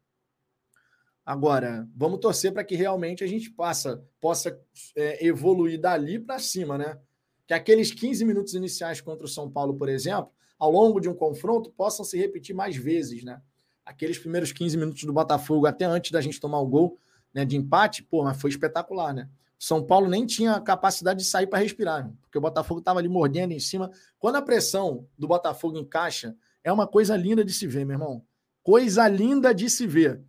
Agora, 1.25 1.87
vamos 1.95 2.19
torcer 2.19 2.53
para 2.53 2.63
que 2.63 2.75
realmente 2.75 3.23
a 3.23 3.27
gente 3.27 3.49
passa, 3.49 4.03
possa 4.21 4.59
é, 4.95 5.25
evoluir 5.25 5.79
dali 5.79 6.19
para 6.19 6.37
cima, 6.37 6.77
né? 6.77 6.99
Que 7.47 7.53
aqueles 7.53 7.91
15 7.91 8.23
minutos 8.25 8.53
iniciais 8.53 9.01
contra 9.01 9.25
o 9.25 9.29
São 9.29 9.49
Paulo, 9.49 9.75
por 9.75 9.89
exemplo, 9.89 10.31
ao 10.59 10.71
longo 10.71 10.99
de 10.99 11.09
um 11.09 11.15
confronto, 11.15 11.71
possam 11.71 12.05
se 12.05 12.17
repetir 12.17 12.55
mais 12.55 12.75
vezes, 12.75 13.23
né? 13.23 13.41
Aqueles 13.83 14.19
primeiros 14.19 14.51
15 14.51 14.77
minutos 14.77 15.03
do 15.03 15.13
Botafogo, 15.13 15.65
até 15.65 15.85
antes 15.85 16.11
da 16.11 16.21
gente 16.21 16.39
tomar 16.39 16.59
o 16.59 16.67
gol 16.67 16.99
né, 17.35 17.43
de 17.43 17.57
empate, 17.57 18.01
pô, 18.01 18.23
mas 18.23 18.39
foi 18.39 18.49
espetacular, 18.49 19.13
né? 19.13 19.29
São 19.59 19.83
Paulo 19.83 20.07
nem 20.07 20.25
tinha 20.25 20.59
capacidade 20.61 21.19
de 21.19 21.25
sair 21.25 21.47
para 21.47 21.59
respirar, 21.59 22.09
porque 22.21 22.37
o 22.37 22.41
Botafogo 22.41 22.79
estava 22.79 22.99
ali 22.99 23.09
mordendo 23.09 23.51
em 23.51 23.59
cima. 23.59 23.91
Quando 24.17 24.37
a 24.37 24.41
pressão 24.41 25.07
do 25.17 25.27
Botafogo 25.27 25.77
encaixa, 25.77 26.35
é 26.63 26.71
uma 26.71 26.87
coisa 26.87 27.15
linda 27.15 27.43
de 27.43 27.53
se 27.53 27.67
ver, 27.67 27.85
meu 27.85 27.95
irmão. 27.95 28.25
Coisa 28.63 29.07
linda 29.07 29.53
de 29.53 29.69
se 29.69 29.85
ver. 29.85 30.21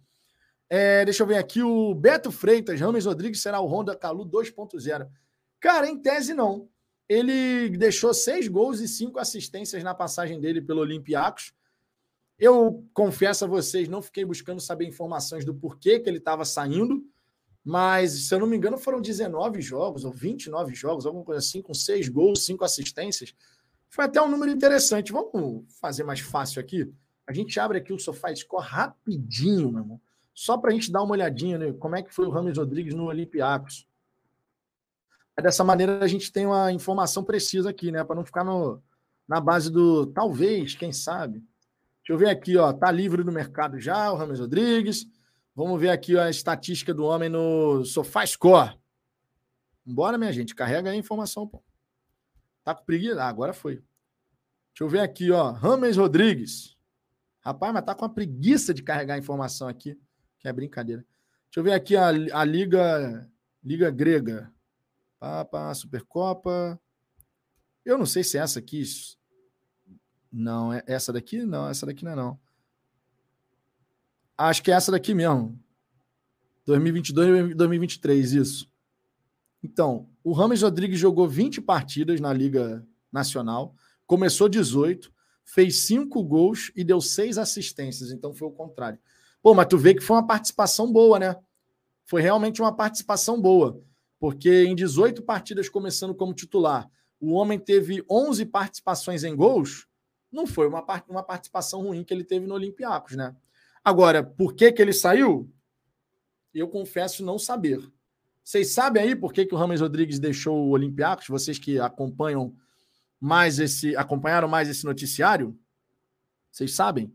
É, 0.68 1.04
deixa 1.04 1.22
eu 1.22 1.26
ver 1.26 1.36
aqui 1.36 1.62
o 1.62 1.94
Beto 1.94 2.32
Freitas, 2.32 2.80
Rames 2.80 3.06
Rodrigues 3.06 3.40
será 3.40 3.60
o 3.60 3.66
Honda 3.66 3.94
Calu 3.96 4.26
2.0. 4.26 5.08
Cara, 5.60 5.88
em 5.88 5.98
tese 5.98 6.34
não. 6.34 6.68
Ele 7.08 7.70
deixou 7.76 8.12
seis 8.12 8.48
gols 8.48 8.80
e 8.80 8.88
cinco 8.88 9.20
assistências 9.20 9.82
na 9.84 9.94
passagem 9.94 10.40
dele 10.40 10.60
pelo 10.60 10.80
Olympiacos. 10.80 11.52
Eu 12.38 12.86
confesso 12.92 13.44
a 13.44 13.48
vocês, 13.48 13.88
não 13.88 14.02
fiquei 14.02 14.24
buscando 14.24 14.60
saber 14.60 14.86
informações 14.86 15.44
do 15.44 15.54
porquê 15.54 15.98
que 15.98 16.08
ele 16.08 16.18
estava 16.18 16.44
saindo. 16.44 17.02
Mas, 17.64 18.28
se 18.28 18.34
eu 18.34 18.38
não 18.38 18.46
me 18.46 18.56
engano, 18.56 18.78
foram 18.78 19.00
19 19.00 19.60
jogos 19.60 20.04
ou 20.04 20.12
29 20.12 20.74
jogos, 20.74 21.04
alguma 21.04 21.24
coisa 21.24 21.40
assim, 21.40 21.60
com 21.60 21.74
seis 21.74 22.08
gols, 22.08 22.44
cinco 22.44 22.64
assistências. 22.64 23.34
Foi 23.88 24.04
até 24.04 24.20
um 24.22 24.28
número 24.28 24.52
interessante. 24.52 25.12
Vamos 25.12 25.64
fazer 25.80 26.04
mais 26.04 26.20
fácil 26.20 26.60
aqui? 26.60 26.92
A 27.26 27.32
gente 27.32 27.58
abre 27.58 27.78
aqui 27.78 27.92
o 27.92 27.98
Sofá 27.98 28.32
Score 28.34 28.64
rapidinho, 28.64 29.72
meu 29.72 29.80
irmão. 29.80 30.00
Só 30.32 30.56
para 30.58 30.70
a 30.70 30.74
gente 30.74 30.92
dar 30.92 31.02
uma 31.02 31.12
olhadinha, 31.12 31.58
né? 31.58 31.72
Como 31.72 31.96
é 31.96 32.02
que 32.02 32.14
foi 32.14 32.26
o 32.26 32.30
Rames 32.30 32.56
Rodrigues 32.56 32.94
no 32.94 33.06
Olympiacos. 33.06 33.88
Dessa 35.42 35.64
maneira 35.64 36.04
a 36.04 36.06
gente 36.06 36.30
tem 36.30 36.46
uma 36.46 36.70
informação 36.72 37.24
precisa 37.24 37.70
aqui, 37.70 37.90
né? 37.90 38.04
Para 38.04 38.16
não 38.16 38.24
ficar 38.24 38.44
no, 38.44 38.80
na 39.26 39.40
base 39.40 39.72
do 39.72 40.06
talvez, 40.06 40.74
quem 40.74 40.92
sabe. 40.92 41.42
Deixa 42.06 42.12
eu 42.12 42.18
ver 42.18 42.28
aqui, 42.28 42.56
ó. 42.56 42.72
Tá 42.72 42.88
livre 42.88 43.24
do 43.24 43.32
mercado 43.32 43.80
já, 43.80 44.12
o 44.12 44.16
Rames 44.16 44.38
Rodrigues. 44.38 45.08
Vamos 45.56 45.80
ver 45.80 45.90
aqui 45.90 46.16
a 46.16 46.30
estatística 46.30 46.94
do 46.94 47.04
homem 47.04 47.28
no 47.28 47.84
SofaScore. 47.84 48.78
Bora, 49.84 50.16
minha 50.16 50.32
gente, 50.32 50.54
carrega 50.54 50.88
aí 50.88 50.96
a 50.96 51.00
informação, 51.00 51.48
pô. 51.48 51.60
Tá 52.62 52.76
com 52.76 52.84
preguiça? 52.84 53.20
Ah, 53.20 53.26
agora 53.28 53.52
foi. 53.52 53.74
Deixa 53.74 54.82
eu 54.82 54.88
ver 54.88 55.00
aqui, 55.00 55.32
ó. 55.32 55.50
Rames 55.50 55.96
Rodrigues. 55.96 56.76
Rapaz, 57.40 57.72
mas 57.74 57.84
tá 57.84 57.92
com 57.92 58.04
a 58.04 58.08
preguiça 58.08 58.72
de 58.72 58.84
carregar 58.84 59.14
a 59.14 59.18
informação 59.18 59.66
aqui, 59.66 59.98
que 60.38 60.46
é 60.46 60.52
brincadeira. 60.52 61.04
Deixa 61.46 61.58
eu 61.58 61.64
ver 61.64 61.72
aqui 61.72 61.96
a, 61.96 62.08
a 62.08 62.44
Liga 62.44 63.28
Liga 63.64 63.90
Grega. 63.90 64.52
Papa, 65.18 65.74
Supercopa. 65.74 66.80
Eu 67.84 67.98
não 67.98 68.06
sei 68.06 68.22
se 68.22 68.38
é 68.38 68.42
essa 68.42 68.60
aqui. 68.60 68.84
Não, 70.38 70.70
é 70.70 70.82
essa 70.86 71.14
daqui? 71.14 71.42
Não, 71.44 71.66
essa 71.66 71.86
daqui 71.86 72.04
não 72.04 72.12
é 72.12 72.16
não. 72.16 72.38
Acho 74.36 74.62
que 74.62 74.70
é 74.70 74.74
essa 74.74 74.92
daqui 74.92 75.14
mesmo. 75.14 75.58
2022 76.66 77.56
2023, 77.56 78.32
isso. 78.34 78.70
Então, 79.62 80.10
o 80.22 80.32
Rames 80.32 80.60
Rodrigues 80.60 80.98
jogou 80.98 81.26
20 81.26 81.62
partidas 81.62 82.20
na 82.20 82.34
Liga 82.34 82.86
nacional, 83.10 83.74
começou 84.06 84.46
18, 84.46 85.10
fez 85.42 85.86
cinco 85.86 86.22
gols 86.22 86.70
e 86.76 86.84
deu 86.84 87.00
seis 87.00 87.38
assistências. 87.38 88.10
Então 88.10 88.34
foi 88.34 88.48
o 88.48 88.52
contrário. 88.52 88.98
Pô, 89.42 89.54
mas 89.54 89.66
tu 89.66 89.78
vê 89.78 89.94
que 89.94 90.02
foi 90.02 90.16
uma 90.16 90.26
participação 90.26 90.92
boa, 90.92 91.18
né? 91.18 91.34
Foi 92.04 92.20
realmente 92.20 92.60
uma 92.60 92.76
participação 92.76 93.40
boa. 93.40 93.82
Porque 94.18 94.64
em 94.64 94.74
18 94.74 95.22
partidas 95.22 95.68
começando 95.68 96.14
como 96.14 96.34
titular, 96.34 96.90
o 97.18 97.32
homem 97.32 97.58
teve 97.58 98.04
11 98.10 98.44
participações 98.46 99.24
em 99.24 99.34
gols. 99.34 99.86
Não 100.30 100.46
foi 100.46 100.66
uma, 100.66 100.84
uma 101.08 101.22
participação 101.22 101.82
ruim 101.82 102.04
que 102.04 102.12
ele 102.12 102.24
teve 102.24 102.46
no 102.46 102.54
Olympiacos, 102.54 103.16
né? 103.16 103.34
Agora, 103.84 104.22
por 104.22 104.54
que, 104.54 104.72
que 104.72 104.82
ele 104.82 104.92
saiu? 104.92 105.50
Eu 106.52 106.68
confesso 106.68 107.24
não 107.24 107.38
saber. 107.38 107.80
Vocês 108.42 108.72
sabem 108.72 109.02
aí 109.02 109.16
por 109.16 109.32
que, 109.32 109.44
que 109.46 109.54
o 109.54 109.58
Rames 109.58 109.80
Rodrigues 109.80 110.18
deixou 110.18 110.66
o 110.66 110.70
Olympiacos? 110.70 111.28
Vocês 111.28 111.58
que 111.58 111.78
acompanham 111.78 112.54
mais 113.20 113.58
esse, 113.58 113.96
acompanharam 113.96 114.48
mais 114.48 114.68
esse 114.68 114.84
noticiário? 114.84 115.58
Vocês 116.50 116.74
sabem? 116.74 117.12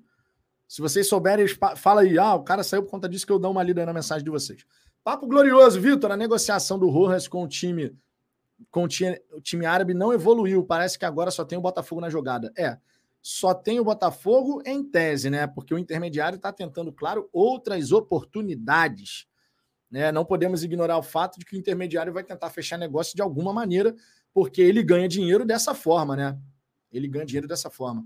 Se 0.67 0.81
vocês 0.81 1.07
souberem, 1.07 1.45
fala 1.75 2.01
aí. 2.01 2.17
Ah, 2.17 2.35
o 2.35 2.43
cara 2.43 2.63
saiu 2.63 2.83
por 2.83 2.91
conta 2.91 3.09
disso 3.09 3.25
que 3.25 3.31
eu 3.31 3.39
dou 3.39 3.51
uma 3.51 3.63
lida 3.63 3.85
na 3.85 3.93
mensagem 3.93 4.23
de 4.23 4.29
vocês. 4.29 4.65
Papo 5.03 5.27
glorioso, 5.27 5.81
Vitor. 5.81 6.11
A 6.11 6.17
negociação 6.17 6.79
do 6.79 6.89
Rojas 6.89 7.27
com 7.27 7.43
o 7.43 7.47
time 7.47 7.97
com 8.69 8.83
o 8.83 8.87
time, 8.87 9.19
o 9.31 9.41
time 9.41 9.65
árabe 9.65 9.93
não 9.93 10.13
evoluiu. 10.13 10.63
Parece 10.63 10.99
que 10.99 11.05
agora 11.05 11.31
só 11.31 11.43
tem 11.43 11.57
o 11.57 11.61
Botafogo 11.61 12.01
na 12.01 12.09
jogada. 12.09 12.51
É, 12.57 12.77
só 13.21 13.53
tem 13.53 13.79
o 13.79 13.83
Botafogo 13.83 14.61
em 14.65 14.83
tese, 14.83 15.29
né? 15.29 15.45
Porque 15.45 15.73
o 15.73 15.77
intermediário 15.77 16.37
está 16.37 16.51
tentando, 16.51 16.91
claro, 16.91 17.29
outras 17.31 17.91
oportunidades. 17.91 19.27
Né? 19.89 20.11
Não 20.11 20.25
podemos 20.25 20.63
ignorar 20.63 20.97
o 20.97 21.03
fato 21.03 21.37
de 21.37 21.45
que 21.45 21.55
o 21.55 21.59
intermediário 21.59 22.11
vai 22.11 22.23
tentar 22.23 22.49
fechar 22.49 22.77
negócio 22.77 23.15
de 23.15 23.21
alguma 23.21 23.53
maneira, 23.53 23.93
porque 24.33 24.61
ele 24.61 24.81
ganha 24.81 25.07
dinheiro 25.07 25.45
dessa 25.45 25.75
forma, 25.75 26.15
né? 26.15 26.39
Ele 26.91 27.07
ganha 27.07 27.25
dinheiro 27.25 27.47
dessa 27.47 27.69
forma. 27.69 28.05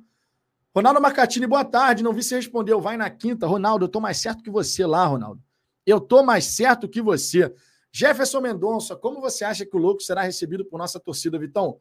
Ronaldo 0.76 1.00
Marcatini, 1.00 1.48
boa 1.48 1.64
tarde. 1.64 2.04
Não 2.04 2.12
vi 2.12 2.22
se 2.22 2.36
respondeu. 2.36 2.82
Vai 2.82 2.98
na 2.98 3.10
quinta. 3.10 3.48
Ronaldo, 3.48 3.86
eu 3.86 3.90
tô 3.90 4.02
mais 4.02 4.18
certo 4.18 4.44
que 4.44 4.50
você 4.50 4.86
lá, 4.86 5.06
Ronaldo. 5.06 5.42
Eu 5.86 6.02
tô 6.02 6.22
mais 6.24 6.46
certo 6.46 6.90
que 6.90 7.02
você. 7.02 7.54
Jefferson 7.92 8.42
Mendonça, 8.42 8.96
como 8.96 9.22
você 9.22 9.46
acha 9.46 9.66
que 9.66 9.76
o 9.76 9.80
louco 9.80 10.02
será 10.02 10.24
recebido 10.24 10.66
por 10.66 10.78
nossa 10.78 11.00
torcida, 11.00 11.40
Vitão? 11.40 11.80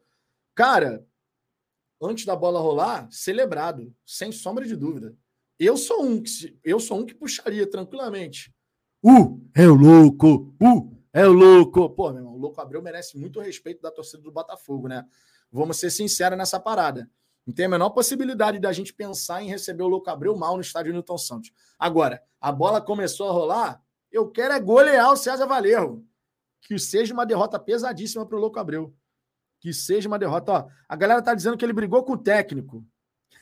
Cara, 0.53 1.05
antes 2.01 2.25
da 2.25 2.35
bola 2.35 2.59
rolar, 2.59 3.07
celebrado, 3.11 3.93
sem 4.05 4.31
sombra 4.31 4.65
de 4.65 4.75
dúvida. 4.75 5.15
Eu 5.59 5.77
sou 5.77 6.03
um 6.03 6.21
que 6.21 6.59
eu 6.63 6.79
sou 6.79 6.99
um 6.99 7.05
que 7.05 7.13
puxaria 7.13 7.69
tranquilamente. 7.69 8.53
Uh, 9.03 9.41
é 9.55 9.67
o 9.67 9.75
louco! 9.75 10.55
Uh, 10.61 10.95
é 11.13 11.25
o 11.25 11.31
louco! 11.31 11.89
Pô, 11.89 12.09
meu 12.09 12.19
irmão, 12.19 12.35
o 12.35 12.37
louco 12.37 12.59
Abreu 12.59 12.81
merece 12.81 13.17
muito 13.17 13.39
respeito 13.39 13.81
da 13.81 13.91
torcida 13.91 14.21
do 14.21 14.31
Botafogo, 14.31 14.87
né? 14.87 15.05
Vamos 15.51 15.77
ser 15.77 15.89
sinceros 15.89 16.37
nessa 16.37 16.59
parada. 16.59 17.09
Não 17.45 17.53
tem 17.53 17.65
a 17.65 17.69
menor 17.69 17.91
possibilidade 17.91 18.59
da 18.59 18.73
gente 18.73 18.93
pensar 18.93 19.43
em 19.43 19.47
receber 19.47 19.83
o 19.83 19.87
Louco 19.87 20.09
Abreu 20.09 20.35
mal 20.35 20.55
no 20.55 20.61
estádio 20.61 20.91
Newton 20.91 21.17
Santos. 21.17 21.51
Agora, 21.77 22.21
a 22.41 22.51
bola 22.51 22.81
começou 22.81 23.29
a 23.29 23.31
rolar, 23.31 23.83
eu 24.11 24.31
quero 24.31 24.53
é 24.53 24.59
golear 24.59 25.11
o 25.11 25.15
César 25.15 25.45
Valerro. 25.45 26.03
Que 26.61 26.79
seja 26.79 27.13
uma 27.13 27.25
derrota 27.25 27.59
pesadíssima 27.59 28.25
para 28.25 28.35
o 28.35 28.39
Louco 28.39 28.57
Abreu. 28.57 28.91
Que 29.59 29.73
seja 29.73 30.07
uma 30.07 30.19
derrota. 30.19 30.51
Ó, 30.51 30.67
a 30.87 30.95
galera 30.95 31.21
tá 31.21 31.33
dizendo 31.33 31.57
que 31.57 31.65
ele 31.65 31.73
brigou 31.73 32.03
com 32.03 32.13
o 32.13 32.17
técnico. 32.17 32.85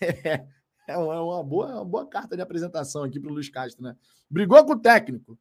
É, 0.85 0.91
é 0.95 0.97
uma 0.97 1.41
boa, 1.41 1.75
uma 1.75 1.85
boa 1.85 2.05
carta 2.05 2.35
de 2.35 2.41
apresentação 2.41 3.03
aqui 3.03 3.17
para 3.17 3.31
o 3.31 3.33
Luiz 3.33 3.47
Castro, 3.47 3.81
né? 3.81 3.95
Brigou 4.29 4.65
com 4.65 4.73
o 4.73 4.79
técnico. 4.79 5.39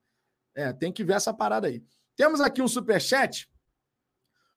É, 0.54 0.72
tem 0.72 0.92
que 0.92 1.02
ver 1.02 1.14
essa 1.14 1.34
parada 1.34 1.66
aí. 1.66 1.82
Temos 2.14 2.40
aqui 2.40 2.62
um 2.62 2.68
superchat. 2.68 3.50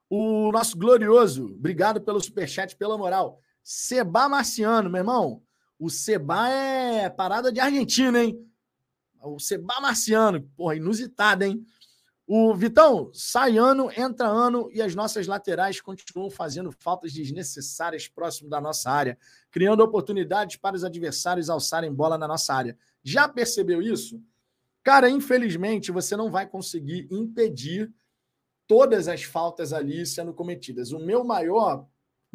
O 0.07 0.51
nosso 0.51 0.77
glorioso, 0.77 1.47
obrigado 1.47 1.99
pelo 2.01 2.21
superchat, 2.21 2.75
pela 2.75 2.97
moral. 2.97 3.39
Seba 3.63 4.29
Marciano, 4.29 4.89
meu 4.89 4.99
irmão. 4.99 5.41
O 5.79 5.89
Seba 5.89 6.47
é 6.47 7.09
parada 7.09 7.51
de 7.51 7.59
Argentina, 7.59 8.23
hein? 8.23 8.39
O 9.23 9.39
Seba 9.39 9.81
Marciano, 9.81 10.43
porra, 10.55 10.75
inusitado, 10.75 11.43
hein? 11.43 11.65
O 12.27 12.55
Vitão, 12.55 13.11
sai 13.13 13.57
ano, 13.57 13.89
entra 13.95 14.27
ano 14.27 14.67
e 14.73 14.81
as 14.81 14.95
nossas 14.95 15.27
laterais 15.27 15.79
continuam 15.79 16.29
fazendo 16.29 16.71
faltas 16.71 17.13
desnecessárias 17.13 18.07
próximo 18.07 18.49
da 18.49 18.59
nossa 18.59 18.89
área, 18.89 19.17
criando 19.51 19.81
oportunidades 19.81 20.55
para 20.55 20.75
os 20.75 20.83
adversários 20.83 21.49
alçarem 21.49 21.93
bola 21.93 22.17
na 22.17 22.27
nossa 22.27 22.53
área. 22.53 22.75
Já 23.03 23.27
percebeu 23.27 23.79
isso? 23.81 24.19
Cara, 24.83 25.07
infelizmente 25.09 25.91
você 25.91 26.15
não 26.17 26.31
vai 26.31 26.47
conseguir 26.47 27.07
impedir 27.11 27.93
todas 28.65 29.07
as 29.07 29.23
faltas 29.23 29.71
ali 29.71 30.03
sendo 30.05 30.33
cometidas. 30.33 30.91
O 30.91 30.99
meu 30.99 31.23
maior 31.23 31.85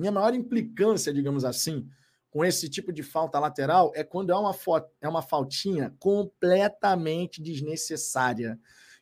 minha 0.00 0.11
maior 0.11 0.35
implicância, 0.35 1.12
digamos 1.12 1.44
assim, 1.44 1.87
com 2.31 2.42
esse 2.44 2.70
tipo 2.70 2.90
de 2.92 3.03
falta 3.03 3.38
lateral 3.38 3.92
é 3.94 4.03
quando 4.03 4.33
é 4.33 4.35
uma, 4.35 4.55
é 5.00 5.09
uma 5.09 5.20
faltinha 5.20 5.94
completamente 5.98 7.42
desnecessária. 7.42 8.59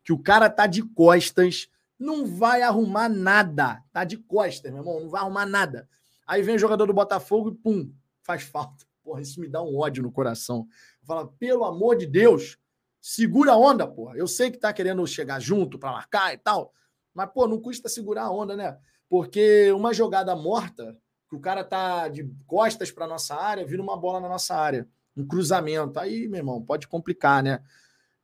Que 0.09 0.13
o 0.15 0.19
cara 0.19 0.49
tá 0.49 0.67
de 0.67 0.83
costas, 0.83 1.69
não 1.99 2.25
vai 2.25 2.63
arrumar 2.63 3.11
nada. 3.11 3.85
Tá 3.93 4.05
de 4.05 4.17
costas, 4.17 4.73
meu 4.73 4.81
irmão, 4.81 5.01
não 5.01 5.11
vai 5.11 5.21
arrumar 5.21 5.45
nada. 5.45 5.87
Aí 6.27 6.41
vem 6.41 6.57
o 6.57 6.59
jogador 6.59 6.87
do 6.87 6.95
Botafogo 6.95 7.51
e 7.51 7.55
pum, 7.55 7.93
faz 8.23 8.43
falta. 8.43 8.87
Porra, 9.05 9.21
isso 9.21 9.39
me 9.39 9.47
dá 9.47 9.63
um 9.63 9.77
ódio 9.77 10.03
no 10.03 10.11
coração. 10.11 10.67
Fala, 11.03 11.29
pelo 11.39 11.63
amor 11.63 11.95
de 11.95 12.07
Deus, 12.07 12.57
segura 13.03 13.53
a 13.53 13.59
onda, 13.59 13.87
porra. 13.87 14.17
Eu 14.17 14.27
sei 14.27 14.51
que 14.51 14.57
tá 14.57 14.73
querendo 14.73 15.07
chegar 15.07 15.41
junto 15.41 15.79
para 15.79 15.93
marcar 15.93 16.33
e 16.33 16.39
tal, 16.39 16.73
mas, 17.13 17.31
pô, 17.31 17.47
não 17.47 17.61
custa 17.61 17.87
segurar 17.87 18.23
a 18.23 18.31
onda, 18.31 18.57
né? 18.57 18.79
Porque 19.11 19.71
uma 19.73 19.93
jogada 19.93 20.35
morta, 20.35 20.97
que 21.29 21.37
o 21.37 21.41
cara 21.41 21.63
tá 21.63 22.09
de 22.09 22.25
costas 22.47 22.91
para 22.91 23.07
nossa 23.07 23.35
área, 23.35 23.67
vira 23.67 23.83
uma 23.83 23.95
bola 23.95 24.21
na 24.21 24.29
nossa 24.31 24.57
área, 24.57 24.89
um 25.15 25.29
cruzamento. 25.29 26.01
Aí, 26.01 26.27
meu 26.29 26.39
irmão, 26.39 26.63
pode 26.63 26.89
complicar, 26.89 27.43
né? 27.43 27.63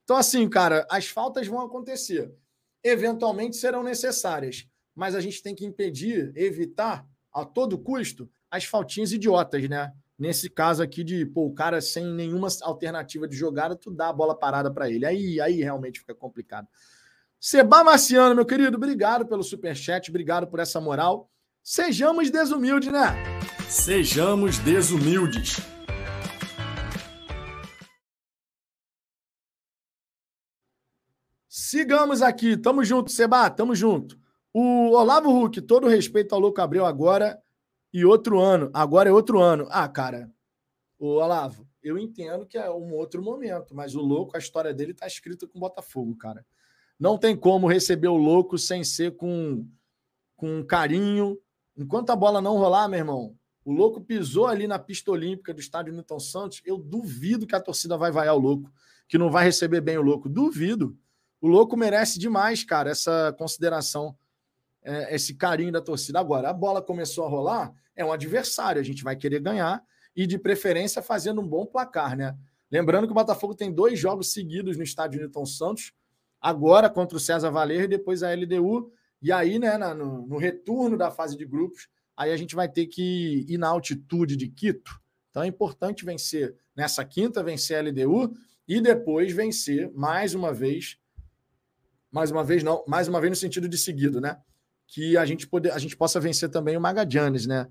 Então, 0.05 0.17
assim, 0.17 0.49
cara, 0.49 0.87
as 0.91 1.07
faltas 1.07 1.47
vão 1.47 1.61
acontecer. 1.61 2.33
Eventualmente 2.83 3.57
serão 3.57 3.83
necessárias, 3.83 4.67
mas 4.95 5.15
a 5.15 5.21
gente 5.21 5.43
tem 5.43 5.55
que 5.55 5.65
impedir, 5.65 6.33
evitar 6.37 7.07
a 7.33 7.45
todo 7.45 7.79
custo 7.79 8.31
as 8.51 8.65
faltinhas 8.65 9.13
idiotas, 9.13 9.69
né? 9.69 9.93
Nesse 10.17 10.49
caso 10.49 10.81
aqui 10.81 11.03
de, 11.03 11.27
pô, 11.27 11.47
o 11.47 11.55
cara 11.55 11.81
sem 11.81 12.07
nenhuma 12.07 12.47
alternativa 12.63 13.27
de 13.27 13.35
jogada, 13.35 13.75
tu 13.75 13.91
dá 13.91 14.11
a 14.11 14.13
bola 14.13 14.39
parada 14.39 14.71
para 14.71 14.89
ele. 14.89 15.05
Aí, 15.05 15.41
aí 15.41 15.61
realmente 15.61 15.99
fica 15.99 16.15
complicado. 16.15 16.69
Seba 17.41 17.83
Marciano, 17.83 18.35
meu 18.35 18.47
querido, 18.47 18.77
obrigado 18.77 19.27
pelo 19.27 19.43
superchat, 19.43 20.09
obrigado 20.09 20.47
por 20.47 20.61
essa 20.61 20.81
moral. 20.81 21.29
Sejamos 21.63 22.31
desumildes, 22.31 22.93
né? 22.93 23.17
Sejamos 23.69 24.59
desumildes. 24.59 25.74
Sigamos 31.75 32.23
aqui, 32.23 32.57
tamo 32.57 32.85
junto, 32.85 33.11
Seba, 33.11 33.51
tamo 33.51 33.75
junto. 33.75 34.17
O 34.53 34.93
Olavo 34.93 35.29
Huck, 35.29 35.61
todo 35.61 35.89
respeito 35.89 36.33
ao 36.33 36.41
Louco 36.41 36.61
Abreu 36.61 36.87
agora 36.87 37.37
e 37.93 38.05
outro 38.05 38.39
ano. 38.39 38.71
Agora 38.73 39.09
é 39.09 39.13
outro 39.13 39.41
ano. 39.41 39.67
Ah, 39.69 39.89
cara, 39.89 40.31
o 41.01 41.17
Olavo, 41.17 41.67
eu 41.83 41.99
entendo 41.99 42.47
que 42.47 42.57
é 42.57 42.71
um 42.71 42.93
outro 42.93 43.21
momento, 43.21 43.75
mas 43.75 43.97
o 43.97 44.01
louco, 44.01 44.37
a 44.37 44.39
história 44.39 44.73
dele 44.73 44.95
tá 44.95 45.09
escrita 45.09 45.49
com 45.49 45.59
Botafogo, 45.59 46.15
cara. 46.15 46.47
Não 46.97 47.19
tem 47.19 47.37
como 47.37 47.67
receber 47.67 48.07
o 48.07 48.17
louco 48.17 48.57
sem 48.57 48.85
ser 48.85 49.17
com, 49.17 49.69
com 50.37 50.65
carinho. 50.65 51.37
Enquanto 51.77 52.11
a 52.11 52.17
bola 52.17 52.41
não 52.41 52.57
rolar, 52.57 52.87
meu 52.87 53.01
irmão, 53.01 53.37
o 53.65 53.73
louco 53.73 54.01
pisou 54.01 54.47
ali 54.47 54.69
na 54.69 54.79
pista 54.79 55.11
olímpica 55.11 55.53
do 55.53 55.59
estádio 55.59 55.93
Newton 55.93 56.21
Santos. 56.21 56.63
Eu 56.65 56.79
duvido 56.79 57.49
que 57.49 57.57
a 57.57 57.61
torcida 57.61 57.97
vai 57.97 58.13
vaiar 58.13 58.37
o 58.37 58.41
louco, 58.41 58.73
que 59.09 59.19
não 59.19 59.29
vai 59.29 59.43
receber 59.43 59.81
bem 59.81 59.99
o 59.99 60.03
louco. 60.03 60.29
Duvido. 60.29 60.97
O 61.45 61.47
louco 61.47 61.77
merece 61.77 62.19
demais, 62.19 62.65
cara, 62.65 62.89
essa 62.89 63.31
consideração, 63.37 64.17
é, 64.83 65.15
esse 65.15 65.35
carinho 65.35 65.71
da 65.71 65.79
torcida. 65.83 66.19
Agora, 66.19 66.49
a 66.49 66.55
bola 66.55 66.81
começou 66.81 67.23
a 67.23 67.29
rolar, 67.29 67.71
é 67.95 68.03
um 68.03 68.11
adversário, 68.11 68.81
a 68.81 68.83
gente 68.83 69.05
vai 69.05 69.15
querer 69.15 69.41
ganhar 69.41 69.85
e, 70.17 70.27
de 70.27 70.39
preferência, 70.39 71.03
fazendo 71.03 71.43
um 71.43 71.47
bom 71.47 71.67
placar, 71.67 72.17
né? 72.17 72.35
Lembrando 72.71 73.05
que 73.05 73.11
o 73.11 73.15
Botafogo 73.15 73.55
tem 73.55 73.71
dois 73.71 73.99
jogos 73.99 74.33
seguidos 74.33 74.79
no 74.79 74.83
estádio 74.83 75.21
Newton 75.21 75.45
Santos 75.45 75.93
agora 76.41 76.89
contra 76.89 77.15
o 77.15 77.21
César 77.21 77.51
Valer 77.51 77.83
e 77.83 77.89
depois 77.89 78.23
a 78.23 78.35
LDU. 78.35 78.91
E 79.21 79.31
aí, 79.31 79.59
né, 79.59 79.77
no, 79.77 80.27
no, 80.27 80.39
retorno 80.39 80.97
da 80.97 81.11
fase 81.11 81.37
de 81.37 81.45
grupos, 81.45 81.89
aí 82.17 82.33
a 82.33 82.39
gente 82.39 82.55
vai 82.55 82.71
ter 82.71 82.87
que 82.87 83.45
ir 83.47 83.59
na 83.59 83.69
altitude 83.69 84.35
de 84.35 84.49
Quito. 84.49 84.99
Então 85.29 85.43
é 85.43 85.47
importante 85.47 86.07
vencer 86.07 86.57
nessa 86.75 87.05
quinta, 87.05 87.45
vencer 87.45 87.77
a 87.77 87.83
LDU 87.83 88.35
e 88.67 88.81
depois 88.81 89.31
vencer 89.31 89.93
mais 89.93 90.35
uma 90.35 90.51
vez. 90.51 90.97
Mais 92.15 92.31
uma 92.31 92.45
vez, 92.45 92.63
não, 92.63 92.85
mais 92.87 93.09
uma 93.09 93.21
vez 93.21 93.31
no 93.31 93.37
sentido 93.37 93.69
de 93.69 93.77
seguido, 93.77 94.21
né? 94.21 94.39
Que 94.87 95.17
a 95.17 95.27
gente, 95.27 95.47
poder, 95.47 95.73
a 95.73 95.79
gente 95.79 95.97
possa 95.97 96.21
vencer 96.21 96.49
também 96.49 96.77
o 96.77 96.81
Magallanes, 96.81 97.47
né? 97.47 97.67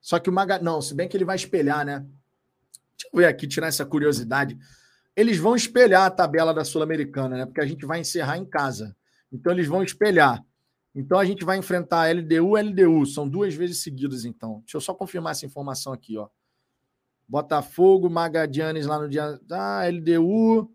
Só 0.00 0.18
que 0.18 0.30
o 0.30 0.32
Maga. 0.32 0.58
Não, 0.58 0.80
se 0.80 0.94
bem 0.94 1.08
que 1.08 1.16
ele 1.16 1.24
vai 1.24 1.36
espelhar, 1.36 1.84
né? 1.84 1.98
Deixa 1.98 3.08
eu 3.12 3.18
ver 3.18 3.26
aqui, 3.26 3.46
tirar 3.46 3.66
essa 3.66 3.84
curiosidade 3.84 4.58
eles 5.16 5.38
vão 5.38 5.54
espelhar 5.54 6.06
a 6.06 6.10
tabela 6.10 6.54
da 6.54 6.64
Sul-Americana, 6.64 7.36
né? 7.36 7.46
Porque 7.46 7.60
a 7.60 7.66
gente 7.66 7.84
vai 7.84 8.00
encerrar 8.00 8.38
em 8.38 8.44
casa. 8.44 8.96
Então 9.30 9.52
eles 9.52 9.66
vão 9.66 9.82
espelhar. 9.82 10.44
Então 10.94 11.18
a 11.18 11.24
gente 11.24 11.44
vai 11.44 11.58
enfrentar 11.58 12.10
LDU 12.10 12.56
e 12.56 12.62
LDU. 12.62 13.06
São 13.06 13.28
duas 13.28 13.54
vezes 13.54 13.82
seguidas, 13.82 14.24
então. 14.24 14.60
Deixa 14.60 14.76
eu 14.76 14.80
só 14.80 14.94
confirmar 14.94 15.32
essa 15.32 15.46
informação 15.46 15.92
aqui, 15.92 16.16
ó. 16.16 16.28
Botafogo, 17.28 18.10
Magadianes 18.10 18.86
lá 18.86 18.98
no 18.98 19.08
dia. 19.08 19.38
Ah, 19.50 19.82
LDU. 19.88 20.72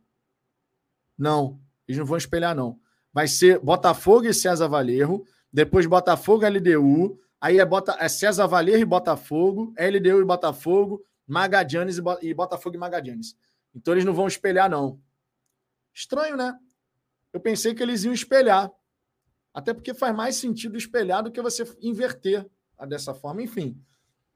Não, 1.18 1.60
eles 1.88 2.00
não 2.00 2.06
vão 2.06 2.18
espelhar, 2.18 2.56
não. 2.56 2.80
Vai 3.14 3.28
ser 3.28 3.60
Botafogo 3.60 4.26
e 4.26 4.34
César 4.34 4.68
Valerro, 4.68 5.26
depois 5.52 5.86
Botafogo 5.86 6.46
LDU, 6.46 7.20
aí 7.40 7.60
é, 7.60 7.66
Bota, 7.66 7.96
é 8.00 8.10
César 8.10 8.48
Valerro 8.48 8.82
e 8.82 8.86
Botafogo, 8.86 9.74
LDU 9.80 10.22
e 10.22 10.26
Botafogo, 10.26 11.06
Magadianes 11.28 11.98
e, 12.22 12.34
Botafogo 12.34 12.76
e 12.76 12.80
Magadianes. 12.80 13.36
Então 13.74 13.94
eles 13.94 14.06
não 14.06 14.14
vão 14.14 14.28
espelhar, 14.28 14.70
não. 14.70 15.00
Estranho, 15.94 16.36
né? 16.36 16.58
Eu 17.32 17.40
pensei 17.40 17.74
que 17.74 17.82
eles 17.82 18.04
iam 18.04 18.14
espelhar. 18.14 18.72
Até 19.54 19.74
porque 19.74 19.94
faz 19.94 20.14
mais 20.14 20.36
sentido 20.36 20.78
espelhar 20.78 21.24
do 21.24 21.32
que 21.32 21.42
você 21.42 21.64
inverter 21.82 22.46
dessa 22.88 23.14
forma. 23.14 23.42
Enfim, 23.42 23.82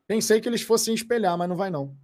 pensei 0.08 0.40
que 0.40 0.48
eles 0.48 0.62
fossem 0.62 0.94
espelhar, 0.94 1.38
mas 1.38 1.50
não 1.50 1.58
vai 1.58 1.70
não. 1.70 1.98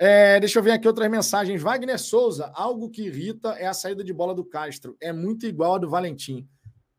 É, 0.00 0.38
deixa 0.38 0.60
eu 0.60 0.62
ver 0.62 0.70
aqui 0.70 0.86
outras 0.86 1.10
mensagens. 1.10 1.60
Wagner 1.60 1.98
Souza, 1.98 2.52
algo 2.54 2.88
que 2.88 3.02
irrita 3.02 3.48
é 3.58 3.66
a 3.66 3.74
saída 3.74 4.04
de 4.04 4.12
bola 4.12 4.32
do 4.32 4.44
Castro. 4.44 4.96
É 5.00 5.12
muito 5.12 5.44
igual 5.44 5.74
a 5.74 5.78
do 5.78 5.90
Valentim. 5.90 6.48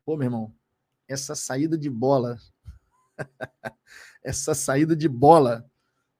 Pô, 0.04 0.18
meu 0.18 0.26
irmão, 0.26 0.54
essa 1.08 1.34
saída 1.34 1.78
de 1.78 1.88
bola, 1.88 2.36
essa 4.22 4.54
saída 4.54 4.94
de 4.94 5.08
bola 5.08 5.64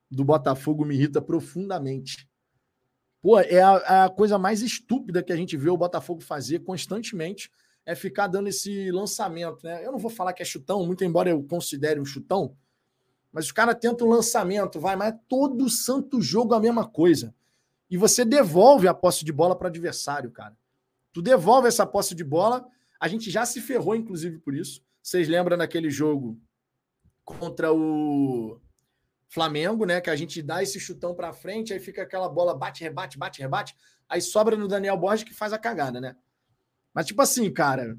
do 0.09 0.25
Botafogo 0.25 0.83
me 0.83 0.95
irrita 0.95 1.21
profundamente. 1.21 2.27
Pô, 3.21 3.39
é 3.39 3.61
a, 3.61 4.05
a, 4.05 4.09
coisa 4.09 4.39
mais 4.39 4.63
estúpida 4.63 5.21
que 5.21 5.31
a 5.31 5.35
gente 5.35 5.55
vê 5.55 5.69
o 5.69 5.77
Botafogo 5.77 6.21
fazer 6.21 6.59
constantemente 6.59 7.51
é 7.85 7.93
ficar 7.93 8.25
dando 8.25 8.47
esse 8.47 8.89
lançamento, 8.89 9.63
né? 9.63 9.85
Eu 9.85 9.91
não 9.91 9.99
vou 9.99 10.09
falar 10.09 10.33
que 10.33 10.41
é 10.41 10.45
chutão, 10.45 10.83
muito 10.85 11.03
embora 11.03 11.29
eu 11.29 11.43
considere 11.43 11.99
um 11.99 12.05
chutão, 12.05 12.57
mas 13.31 13.45
os 13.45 13.51
caras 13.51 13.77
tentam 13.79 14.07
um 14.07 14.11
lançamento, 14.11 14.79
vai, 14.79 14.95
mas 14.95 15.13
é 15.13 15.19
todo 15.27 15.69
santo 15.69 16.21
jogo 16.21 16.53
a 16.53 16.59
mesma 16.59 16.87
coisa. 16.87 17.33
E 17.89 17.97
você 17.97 18.23
devolve 18.25 18.87
a 18.87 18.93
posse 18.93 19.23
de 19.23 19.31
bola 19.31 19.55
para 19.55 19.65
o 19.65 19.67
adversário, 19.67 20.31
cara. 20.31 20.57
Tu 21.13 21.21
devolve 21.21 21.67
essa 21.67 21.85
posse 21.85 22.15
de 22.15 22.23
bola, 22.23 22.65
a 22.99 23.07
gente 23.07 23.29
já 23.29 23.45
se 23.45 23.59
ferrou, 23.59 23.95
inclusive, 23.95 24.37
por 24.39 24.53
isso. 24.53 24.81
Vocês 25.01 25.27
lembram 25.27 25.57
daquele 25.57 25.89
jogo 25.89 26.39
contra 27.25 27.73
o 27.73 28.59
Flamengo, 29.27 29.85
né? 29.85 29.99
Que 29.99 30.09
a 30.09 30.15
gente 30.15 30.41
dá 30.41 30.61
esse 30.61 30.79
chutão 30.79 31.15
para 31.15 31.33
frente, 31.33 31.73
aí 31.73 31.79
fica 31.79 32.03
aquela 32.03 32.29
bola 32.29 32.53
bate, 32.53 32.83
rebate, 32.83 33.17
bate, 33.17 33.41
rebate, 33.41 33.75
aí 34.07 34.21
sobra 34.21 34.55
no 34.55 34.67
Daniel 34.67 34.97
Borges 34.97 35.23
que 35.23 35.33
faz 35.33 35.53
a 35.53 35.57
cagada, 35.57 35.99
né? 35.99 36.15
Mas, 36.93 37.07
tipo 37.07 37.21
assim, 37.21 37.51
cara, 37.51 37.97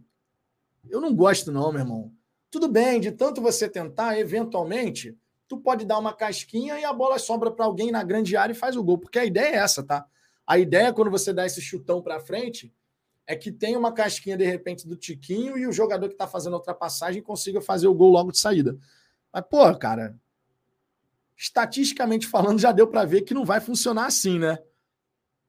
eu 0.88 1.00
não 1.00 1.14
gosto, 1.14 1.50
não, 1.50 1.72
meu 1.72 1.80
irmão. 1.80 2.12
Tudo 2.50 2.68
bem, 2.68 3.00
de 3.00 3.10
tanto 3.10 3.40
você 3.40 3.68
tentar, 3.68 4.18
eventualmente, 4.18 5.18
tu 5.52 5.58
pode 5.58 5.84
dar 5.84 5.98
uma 5.98 6.14
casquinha 6.14 6.80
e 6.80 6.84
a 6.84 6.94
bola 6.94 7.18
sobra 7.18 7.50
para 7.50 7.66
alguém 7.66 7.90
na 7.90 8.02
grande 8.02 8.34
área 8.38 8.54
e 8.54 8.56
faz 8.56 8.74
o 8.74 8.82
gol. 8.82 8.96
Porque 8.96 9.18
a 9.18 9.24
ideia 9.26 9.56
é 9.56 9.58
essa, 9.58 9.82
tá? 9.82 10.06
A 10.46 10.58
ideia, 10.58 10.94
quando 10.94 11.10
você 11.10 11.30
dá 11.30 11.44
esse 11.44 11.60
chutão 11.60 12.00
para 12.00 12.18
frente, 12.18 12.72
é 13.26 13.36
que 13.36 13.52
tem 13.52 13.76
uma 13.76 13.92
casquinha, 13.92 14.34
de 14.34 14.46
repente, 14.46 14.88
do 14.88 14.96
Tiquinho 14.96 15.58
e 15.58 15.66
o 15.66 15.72
jogador 15.72 16.08
que 16.08 16.14
tá 16.14 16.26
fazendo 16.26 16.54
a 16.54 16.56
ultrapassagem 16.56 17.22
consiga 17.22 17.60
fazer 17.60 17.86
o 17.86 17.92
gol 17.92 18.10
logo 18.10 18.32
de 18.32 18.38
saída. 18.38 18.78
Mas, 19.30 19.44
pô, 19.44 19.76
cara, 19.76 20.18
estatisticamente 21.36 22.26
falando, 22.26 22.58
já 22.58 22.72
deu 22.72 22.88
para 22.88 23.04
ver 23.04 23.20
que 23.20 23.34
não 23.34 23.44
vai 23.44 23.60
funcionar 23.60 24.06
assim, 24.06 24.38
né? 24.38 24.58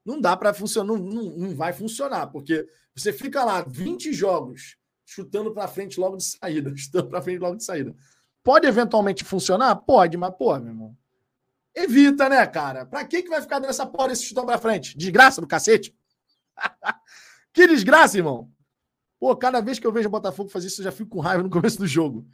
Não 0.03 0.19
dá 0.19 0.35
para 0.35 0.53
funcionar, 0.53 0.85
não, 0.85 0.97
não, 0.97 1.23
não 1.23 1.55
vai 1.55 1.71
funcionar, 1.71 2.27
porque 2.27 2.67
você 2.93 3.13
fica 3.13 3.45
lá 3.45 3.61
20 3.61 4.11
jogos 4.11 4.75
chutando 5.05 5.53
para 5.53 5.65
frente 5.65 5.97
logo 5.97 6.17
de 6.17 6.25
saída, 6.25 6.73
chutando 6.75 7.07
para 7.07 7.21
frente 7.21 7.39
logo 7.39 7.55
de 7.55 7.63
saída. 7.63 7.95
Pode 8.43 8.67
eventualmente 8.67 9.23
funcionar? 9.23 9.75
Pode, 9.77 10.17
mas 10.17 10.35
pô, 10.35 10.57
meu 10.59 10.67
irmão. 10.67 10.97
Evita, 11.75 12.29
né, 12.29 12.45
cara? 12.45 12.85
Pra 12.85 13.05
que 13.05 13.23
que 13.23 13.29
vai 13.29 13.41
ficar 13.41 13.59
dando 13.59 13.69
essa 13.69 13.85
porra 13.85 14.09
desse 14.09 14.25
chutão 14.25 14.45
pra 14.45 14.57
frente? 14.57 14.97
Desgraça 14.97 15.41
do 15.41 15.47
cacete. 15.47 15.95
que 17.53 17.65
desgraça, 17.67 18.17
irmão. 18.17 18.51
Pô, 19.19 19.35
cada 19.35 19.61
vez 19.61 19.79
que 19.79 19.87
eu 19.87 19.91
vejo 19.91 20.07
o 20.07 20.11
Botafogo 20.11 20.49
fazer 20.49 20.67
isso, 20.67 20.81
eu 20.81 20.85
já 20.85 20.91
fico 20.91 21.11
com 21.11 21.19
raiva 21.19 21.41
no 21.41 21.49
começo 21.49 21.77
do 21.77 21.87
jogo. 21.87 22.27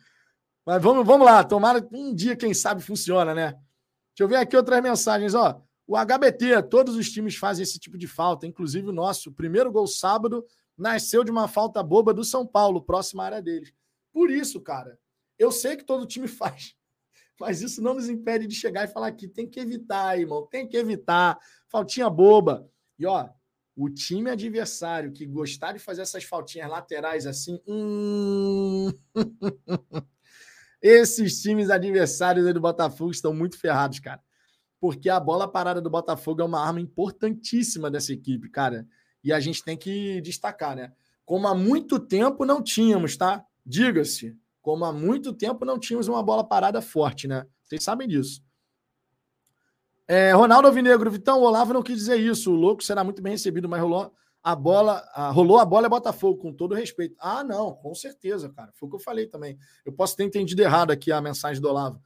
Mas 0.65 0.81
vamos, 0.81 1.05
vamos 1.05 1.25
lá, 1.25 1.43
tomara 1.43 1.87
um 1.91 2.13
dia, 2.13 2.35
quem 2.35 2.53
sabe, 2.53 2.81
funciona, 2.81 3.33
né? 3.33 3.51
Deixa 3.51 4.21
eu 4.21 4.27
ver 4.27 4.35
aqui 4.37 4.57
outras 4.57 4.81
mensagens, 4.81 5.33
ó. 5.33 5.61
O 5.87 5.95
HBT, 5.95 6.63
todos 6.69 6.95
os 6.95 7.09
times 7.09 7.35
fazem 7.35 7.63
esse 7.63 7.79
tipo 7.79 7.97
de 7.97 8.07
falta, 8.07 8.45
inclusive 8.45 8.87
o 8.87 8.91
nosso. 8.91 9.29
O 9.29 9.33
primeiro 9.33 9.71
gol 9.71 9.87
sábado 9.87 10.45
nasceu 10.77 11.23
de 11.23 11.31
uma 11.31 11.47
falta 11.47 11.81
boba 11.81 12.13
do 12.13 12.23
São 12.23 12.45
Paulo, 12.45 12.81
próxima 12.81 13.23
área 13.23 13.41
deles. 13.41 13.73
Por 14.11 14.29
isso, 14.29 14.61
cara, 14.61 14.99
eu 15.39 15.51
sei 15.51 15.75
que 15.75 15.83
todo 15.83 16.05
time 16.05 16.27
faz, 16.29 16.75
mas 17.39 17.61
isso 17.61 17.81
não 17.81 17.95
nos 17.95 18.09
impede 18.09 18.45
de 18.45 18.53
chegar 18.53 18.83
e 18.83 18.91
falar 18.91 19.07
aqui, 19.07 19.27
tem 19.27 19.49
que 19.49 19.59
evitar, 19.59 20.19
irmão, 20.19 20.45
tem 20.45 20.67
que 20.67 20.77
evitar. 20.77 21.39
Faltinha 21.69 22.09
boba. 22.09 22.69
E 22.97 23.05
ó, 23.05 23.29
o 23.75 23.89
time 23.89 24.29
adversário 24.29 25.13
que 25.13 25.25
gostar 25.25 25.71
de 25.71 25.79
fazer 25.79 26.01
essas 26.01 26.25
faltinhas 26.25 26.69
laterais 26.69 27.25
assim, 27.25 27.59
hum... 27.65 28.91
esses 30.81 31.41
times 31.41 31.69
adversários 31.69 32.53
do 32.53 32.59
Botafogo 32.59 33.11
estão 33.11 33.33
muito 33.33 33.57
ferrados, 33.57 33.99
cara 33.99 34.21
porque 34.79 35.09
a 35.09 35.19
bola 35.19 35.47
parada 35.47 35.81
do 35.81 35.89
Botafogo 35.89 36.41
é 36.41 36.45
uma 36.45 36.65
arma 36.65 36.79
importantíssima 36.79 37.91
dessa 37.91 38.13
equipe, 38.13 38.49
cara. 38.49 38.87
E 39.23 39.33
a 39.33 39.39
gente 39.39 39.63
tem 39.63 39.77
que 39.77 40.21
destacar, 40.21 40.75
né? 40.75 40.93
Como 41.25 41.47
há 41.47 41.53
muito 41.53 41.99
tempo 41.99 42.45
não 42.45 42.63
tínhamos, 42.63 43.17
tá? 43.17 43.45
Diga-se, 43.65 44.35
como 44.61 44.85
há 44.85 44.93
muito 44.93 45.33
tempo 45.33 45.65
não 45.65 45.79
tínhamos 45.79 46.07
uma 46.07 46.21
bola 46.21 46.43
parada 46.43 46.81
forte, 46.81 47.27
né? 47.27 47.45
Vocês 47.63 47.83
sabem 47.83 48.07
disso. 48.07 48.41
É, 50.07 50.31
Ronaldo 50.33 50.67
Alvinegro, 50.67 51.11
Vitão, 51.11 51.39
o 51.39 51.43
Olavo 51.43 51.73
não 51.73 51.83
quis 51.83 51.97
dizer 51.97 52.19
isso. 52.19 52.51
O 52.51 52.55
louco 52.55 52.83
será 52.83 53.03
muito 53.03 53.21
bem 53.21 53.33
recebido, 53.33 53.69
mas 53.69 53.81
rolou 53.81 54.11
a 54.41 54.55
bola, 54.55 55.07
a, 55.13 55.29
rolou 55.29 55.59
a 55.59 55.65
bola 55.65 55.85
é 55.85 55.89
Botafogo, 55.89 56.39
com 56.39 56.53
todo 56.53 56.73
respeito. 56.73 57.15
Ah, 57.19 57.43
não, 57.43 57.75
com 57.75 57.93
certeza, 57.93 58.49
cara. 58.49 58.71
Foi 58.73 58.87
o 58.87 58.89
que 58.89 58.95
eu 58.95 59.01
falei 59.01 59.27
também. 59.27 59.57
Eu 59.85 59.93
posso 59.93 60.15
ter 60.15 60.23
entendido 60.23 60.61
errado 60.61 60.91
aqui 60.91 61.11
a 61.11 61.21
mensagem 61.21 61.61
do 61.61 61.69
Olavo. 61.69 62.01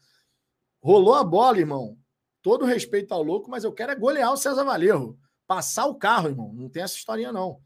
Rolou 0.81 1.15
a 1.15 1.23
bola, 1.23 1.59
irmão 1.59 1.97
todo 2.43 2.65
respeito 2.65 3.13
ao 3.13 3.23
louco, 3.23 3.49
mas 3.49 3.63
eu 3.63 3.71
quero 3.71 3.93
é 3.93 3.95
golear 3.95 4.31
o 4.31 4.37
César 4.37 4.65
Valerro. 4.65 5.17
Passar 5.47 5.85
o 5.85 5.95
carro, 5.95 6.27
irmão. 6.27 6.53
Não 6.53 6.69
tem 6.69 6.83
essa 6.83 6.97
historinha, 6.97 7.31
não. 7.31 7.59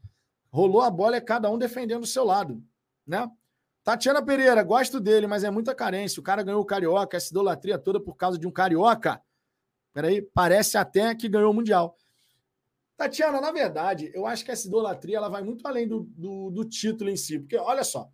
Rolou 0.50 0.80
a 0.80 0.90
bola, 0.90 1.16
é 1.16 1.20
cada 1.20 1.50
um 1.50 1.58
defendendo 1.58 2.04
o 2.04 2.06
seu 2.06 2.24
lado, 2.24 2.62
né? 3.06 3.28
Tatiana 3.88 4.22
Pereira, 4.22 4.62
gosto 4.62 5.00
dele, 5.00 5.26
mas 5.26 5.44
é 5.44 5.50
muita 5.50 5.74
carência. 5.74 6.20
O 6.20 6.22
cara 6.22 6.42
ganhou 6.42 6.60
o 6.60 6.64
Carioca, 6.66 7.16
essa 7.16 7.30
idolatria 7.30 7.78
toda 7.78 7.98
por 7.98 8.16
causa 8.16 8.38
de 8.38 8.46
um 8.46 8.50
Carioca. 8.50 9.18
Peraí, 9.94 10.20
parece 10.20 10.76
até 10.76 11.14
que 11.14 11.26
ganhou 11.26 11.52
o 11.52 11.54
Mundial. 11.54 11.96
Tatiana, 12.98 13.40
na 13.40 13.50
verdade, 13.50 14.10
eu 14.12 14.26
acho 14.26 14.44
que 14.44 14.50
essa 14.50 14.68
idolatria 14.68 15.16
ela 15.16 15.30
vai 15.30 15.42
muito 15.42 15.66
além 15.66 15.88
do, 15.88 16.00
do, 16.00 16.50
do 16.50 16.66
título 16.66 17.08
em 17.08 17.16
si. 17.16 17.38
Porque, 17.38 17.56
olha 17.56 17.82
só, 17.82 18.10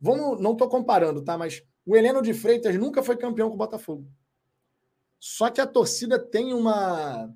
vamos, 0.00 0.42
não 0.42 0.50
estou 0.50 0.68
comparando, 0.68 1.22
tá? 1.22 1.38
Mas 1.38 1.62
o 1.86 1.94
Heleno 1.94 2.20
de 2.20 2.34
Freitas 2.34 2.74
nunca 2.74 3.00
foi 3.00 3.16
campeão 3.16 3.48
com 3.48 3.54
o 3.54 3.58
Botafogo. 3.58 4.10
Só 5.20 5.48
que 5.48 5.60
a 5.60 5.66
torcida 5.68 6.18
tem 6.18 6.52
uma, 6.52 7.32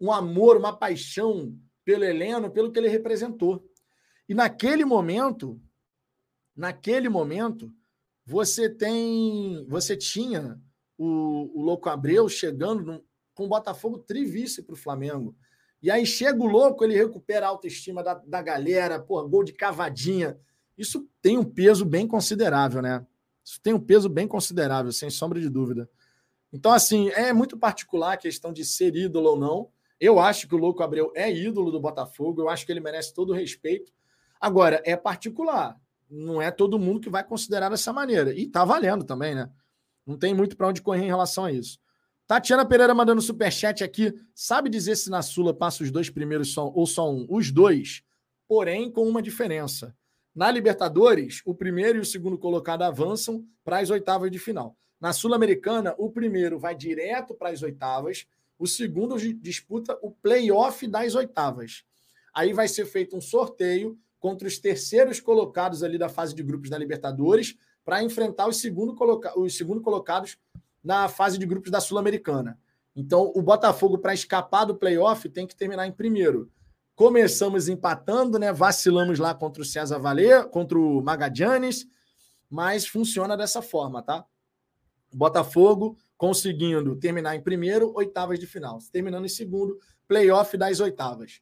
um 0.00 0.10
amor, 0.10 0.56
uma 0.56 0.74
paixão 0.74 1.54
pelo 1.84 2.04
Heleno, 2.04 2.50
pelo 2.50 2.72
que 2.72 2.78
ele 2.78 2.88
representou. 2.88 3.62
E 4.26 4.32
naquele 4.32 4.86
momento, 4.86 5.60
naquele 6.56 7.08
momento, 7.08 7.72
você 8.24 8.68
tem, 8.68 9.64
você 9.68 9.96
tinha 9.96 10.60
o, 10.96 11.50
o 11.58 11.62
Louco 11.62 11.88
Abreu 11.88 12.28
chegando 12.28 12.84
no, 12.84 13.04
com 13.34 13.44
o 13.44 13.48
Botafogo 13.48 13.98
trivice 13.98 14.62
para 14.62 14.74
o 14.74 14.78
Flamengo. 14.78 15.34
E 15.82 15.90
aí 15.90 16.06
chega 16.06 16.40
o 16.40 16.46
louco, 16.46 16.84
ele 16.84 16.94
recupera 16.94 17.46
a 17.46 17.48
autoestima 17.48 18.04
da, 18.04 18.14
da 18.14 18.40
galera, 18.40 19.00
pô, 19.00 19.20
gol 19.28 19.42
de 19.42 19.52
cavadinha. 19.52 20.38
Isso 20.78 21.08
tem 21.20 21.36
um 21.36 21.44
peso 21.44 21.84
bem 21.84 22.06
considerável, 22.06 22.80
né? 22.80 23.04
Isso 23.44 23.60
tem 23.60 23.74
um 23.74 23.80
peso 23.80 24.08
bem 24.08 24.28
considerável, 24.28 24.92
sem 24.92 25.10
sombra 25.10 25.40
de 25.40 25.48
dúvida. 25.48 25.90
Então, 26.52 26.70
assim, 26.72 27.08
é 27.10 27.32
muito 27.32 27.58
particular 27.58 28.12
a 28.12 28.16
questão 28.16 28.52
de 28.52 28.64
ser 28.64 28.94
ídolo 28.94 29.30
ou 29.30 29.36
não. 29.36 29.70
Eu 29.98 30.20
acho 30.20 30.46
que 30.46 30.54
o 30.54 30.58
Louco 30.58 30.82
Abreu 30.82 31.12
é 31.16 31.32
ídolo 31.32 31.72
do 31.72 31.80
Botafogo, 31.80 32.42
eu 32.42 32.48
acho 32.48 32.64
que 32.64 32.70
ele 32.70 32.80
merece 32.80 33.12
todo 33.12 33.30
o 33.30 33.34
respeito. 33.34 33.92
Agora, 34.40 34.80
é 34.84 34.96
particular. 34.96 35.76
Não 36.14 36.42
é 36.42 36.50
todo 36.50 36.78
mundo 36.78 37.00
que 37.00 37.08
vai 37.08 37.24
considerar 37.24 37.70
dessa 37.70 37.90
maneira. 37.90 38.34
E 38.34 38.46
tá 38.46 38.66
valendo 38.66 39.02
também, 39.02 39.34
né? 39.34 39.50
Não 40.06 40.18
tem 40.18 40.34
muito 40.34 40.58
para 40.58 40.68
onde 40.68 40.82
correr 40.82 41.04
em 41.04 41.06
relação 41.06 41.46
a 41.46 41.52
isso. 41.52 41.78
Tatiana 42.26 42.66
Pereira 42.66 42.94
mandando 42.94 43.22
superchat 43.22 43.82
aqui. 43.82 44.12
Sabe 44.34 44.68
dizer 44.68 44.96
se 44.96 45.08
na 45.08 45.22
Sula 45.22 45.54
passa 45.54 45.82
os 45.82 45.90
dois 45.90 46.10
primeiros 46.10 46.52
só, 46.52 46.70
ou 46.74 46.86
só 46.86 47.10
um? 47.10 47.26
Os 47.30 47.50
dois, 47.50 48.02
porém 48.46 48.90
com 48.90 49.08
uma 49.08 49.22
diferença. 49.22 49.96
Na 50.34 50.50
Libertadores, 50.50 51.40
o 51.46 51.54
primeiro 51.54 51.98
e 51.98 52.02
o 52.02 52.06
segundo 52.06 52.36
colocado 52.38 52.82
avançam 52.82 53.46
para 53.64 53.78
as 53.78 53.88
oitavas 53.88 54.30
de 54.30 54.38
final. 54.38 54.76
Na 55.00 55.14
Sul-Americana, 55.14 55.94
o 55.96 56.10
primeiro 56.10 56.58
vai 56.58 56.74
direto 56.74 57.34
para 57.34 57.48
as 57.48 57.62
oitavas, 57.62 58.26
o 58.58 58.66
segundo 58.66 59.16
disputa 59.40 59.98
o 60.02 60.10
playoff 60.10 60.86
das 60.86 61.14
oitavas. 61.14 61.84
Aí 62.34 62.52
vai 62.52 62.68
ser 62.68 62.86
feito 62.86 63.16
um 63.16 63.20
sorteio 63.20 63.98
contra 64.22 64.46
os 64.46 64.56
terceiros 64.56 65.18
colocados 65.18 65.82
ali 65.82 65.98
da 65.98 66.08
fase 66.08 66.32
de 66.32 66.44
grupos 66.44 66.70
da 66.70 66.78
Libertadores 66.78 67.56
para 67.84 68.04
enfrentar 68.04 68.46
os 68.46 68.58
segundo, 68.58 68.94
coloca 68.94 69.36
os 69.36 69.56
segundo 69.56 69.80
colocados 69.80 70.38
na 70.82 71.08
fase 71.08 71.36
de 71.36 71.44
grupos 71.44 71.72
da 71.72 71.80
Sul-Americana. 71.80 72.56
Então, 72.94 73.32
o 73.34 73.42
Botafogo, 73.42 73.98
para 73.98 74.14
escapar 74.14 74.64
do 74.64 74.76
playoff, 74.76 75.28
tem 75.28 75.44
que 75.44 75.56
terminar 75.56 75.88
em 75.88 75.92
primeiro. 75.92 76.48
Começamos 76.94 77.68
empatando, 77.68 78.38
né? 78.38 78.52
Vacilamos 78.52 79.18
lá 79.18 79.34
contra 79.34 79.60
o 79.60 79.66
César 79.66 79.98
Valer, 79.98 80.48
contra 80.50 80.78
o 80.78 81.02
Magadianes, 81.02 81.84
mas 82.48 82.86
funciona 82.86 83.36
dessa 83.36 83.60
forma, 83.60 84.02
tá? 84.02 84.24
Botafogo 85.12 85.98
conseguindo 86.16 86.94
terminar 86.94 87.34
em 87.34 87.40
primeiro, 87.40 87.92
oitavas 87.96 88.38
de 88.38 88.46
final. 88.46 88.78
Terminando 88.92 89.24
em 89.24 89.28
segundo, 89.28 89.80
playoff 90.06 90.56
das 90.56 90.78
oitavas. 90.78 91.40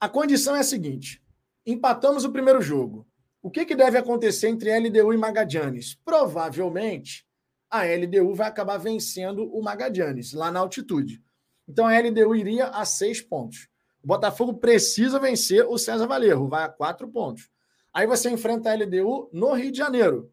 A 0.00 0.08
condição 0.08 0.56
é 0.56 0.60
a 0.60 0.64
seguinte: 0.64 1.22
empatamos 1.66 2.24
o 2.24 2.32
primeiro 2.32 2.60
jogo. 2.60 3.06
O 3.42 3.50
que, 3.50 3.64
que 3.64 3.74
deve 3.74 3.96
acontecer 3.96 4.48
entre 4.48 4.76
LDU 4.78 5.12
e 5.14 5.16
Magadianes? 5.16 5.94
Provavelmente 6.04 7.26
a 7.70 7.84
LDU 7.84 8.34
vai 8.34 8.48
acabar 8.48 8.78
vencendo 8.78 9.44
o 9.54 9.62
Magadianes 9.62 10.32
lá 10.32 10.50
na 10.50 10.60
altitude. 10.60 11.22
Então 11.68 11.86
a 11.86 11.98
LDU 11.98 12.34
iria 12.34 12.66
a 12.66 12.84
seis 12.84 13.20
pontos. 13.20 13.68
O 14.02 14.06
Botafogo 14.06 14.54
precisa 14.54 15.18
vencer 15.18 15.64
o 15.66 15.78
César 15.78 16.06
Valerro, 16.06 16.48
vai 16.48 16.64
a 16.64 16.68
quatro 16.68 17.08
pontos. 17.08 17.48
Aí 17.92 18.06
você 18.06 18.30
enfrenta 18.30 18.70
a 18.70 18.74
LDU 18.74 19.30
no 19.32 19.52
Rio 19.52 19.70
de 19.70 19.78
Janeiro. 19.78 20.32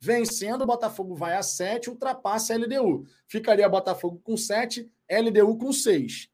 Vencendo, 0.00 0.62
o 0.62 0.66
Botafogo 0.66 1.14
vai 1.14 1.36
a 1.36 1.42
sete, 1.42 1.88
ultrapassa 1.88 2.52
a 2.52 2.56
LDU. 2.56 3.06
Ficaria 3.28 3.68
Botafogo 3.68 4.20
com 4.24 4.36
sete, 4.36 4.90
LDU 5.08 5.56
com 5.56 5.72
seis. 5.72 6.28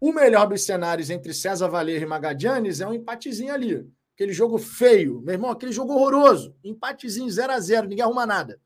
O 0.00 0.12
melhor 0.12 0.46
dos 0.46 0.62
cenários 0.62 1.10
entre 1.10 1.34
César 1.34 1.68
Valerro 1.68 2.04
e 2.04 2.06
Magadianes 2.06 2.80
é 2.80 2.86
um 2.86 2.94
empatezinho 2.94 3.52
ali. 3.52 3.90
Aquele 4.14 4.32
jogo 4.32 4.56
feio, 4.56 5.20
meu 5.20 5.34
irmão, 5.34 5.50
aquele 5.50 5.72
jogo 5.72 5.92
horroroso. 5.92 6.54
Empatezinho 6.62 7.28
0 7.28 7.52
a 7.52 7.58
0 7.58 7.88
ninguém 7.88 8.04
arruma 8.04 8.24
nada. 8.24 8.60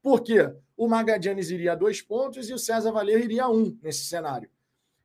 Por 0.00 0.22
quê? 0.22 0.52
O 0.76 0.86
Magadianes 0.86 1.50
iria 1.50 1.72
a 1.72 1.74
dois 1.74 2.00
pontos 2.00 2.48
e 2.48 2.54
o 2.54 2.58
César 2.58 2.92
Valer 2.92 3.24
iria 3.24 3.44
a 3.44 3.50
um 3.50 3.76
nesse 3.82 4.04
cenário. 4.04 4.48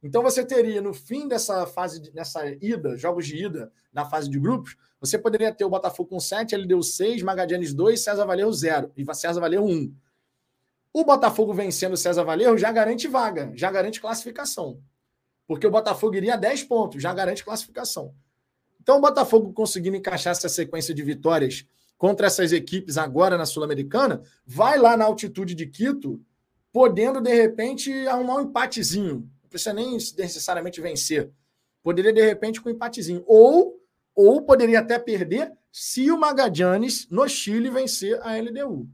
Então 0.03 0.21
você 0.21 0.45
teria, 0.45 0.81
no 0.81 0.93
fim 0.93 1.27
dessa 1.27 1.65
fase, 1.65 2.11
nessa 2.13 2.45
ida, 2.61 2.95
jogos 2.95 3.25
de 3.25 3.43
ida, 3.43 3.71
na 3.91 4.05
fase 4.05 4.29
de 4.29 4.37
grupos, 4.37 4.75
você 4.99 5.17
poderia 5.17 5.51
ter 5.51 5.65
o 5.65 5.69
Botafogo 5.69 6.09
com 6.09 6.19
7, 6.19 6.53
ele 6.53 6.67
deu 6.67 6.83
6, 6.83 7.23
Magadianes 7.23 7.73
2, 7.73 7.99
César 7.99 8.25
Valerro 8.25 8.53
0 8.53 8.91
e 8.95 9.15
César 9.15 9.39
Valerro 9.39 9.65
1. 9.65 9.95
O 10.93 11.03
Botafogo 11.03 11.53
vencendo 11.53 11.93
o 11.93 11.97
César 11.97 12.23
Valerro 12.23 12.57
já 12.57 12.71
garante 12.71 13.07
vaga, 13.07 13.51
já 13.55 13.71
garante 13.71 13.99
classificação. 13.99 14.79
Porque 15.47 15.67
o 15.67 15.71
Botafogo 15.71 16.15
iria 16.15 16.35
a 16.35 16.37
10 16.37 16.63
pontos, 16.63 17.01
já 17.01 17.13
garante 17.13 17.43
classificação. 17.43 18.13
Então 18.81 18.97
o 18.97 19.01
Botafogo 19.01 19.53
conseguindo 19.53 19.95
encaixar 19.95 20.31
essa 20.31 20.49
sequência 20.49 20.93
de 20.93 21.03
vitórias 21.03 21.65
contra 21.97 22.27
essas 22.27 22.51
equipes 22.51 22.97
agora 22.97 23.37
na 23.37 23.45
Sul-Americana, 23.45 24.21
vai 24.45 24.77
lá 24.77 24.97
na 24.97 25.05
altitude 25.05 25.55
de 25.55 25.65
Quito, 25.67 26.21
podendo, 26.71 27.21
de 27.21 27.33
repente, 27.33 27.91
arrumar 28.07 28.37
um 28.37 28.41
empatezinho. 28.41 29.29
Não 29.41 29.49
precisa 29.49 29.71
nem 29.71 29.93
necessariamente 29.93 30.81
vencer. 30.81 31.31
Poderia, 31.81 32.11
de 32.11 32.21
repente, 32.21 32.59
com 32.59 32.67
um 32.67 32.73
empatezinho. 32.73 33.23
Ou, 33.25 33.79
ou 34.13 34.41
poderia 34.41 34.79
até 34.79 34.99
perder 34.99 35.53
se 35.71 36.11
o 36.11 36.17
Magadianes, 36.17 37.07
no 37.09 37.27
Chile, 37.27 37.69
vencer 37.69 38.19
a 38.21 38.35
LDU. 38.37 38.89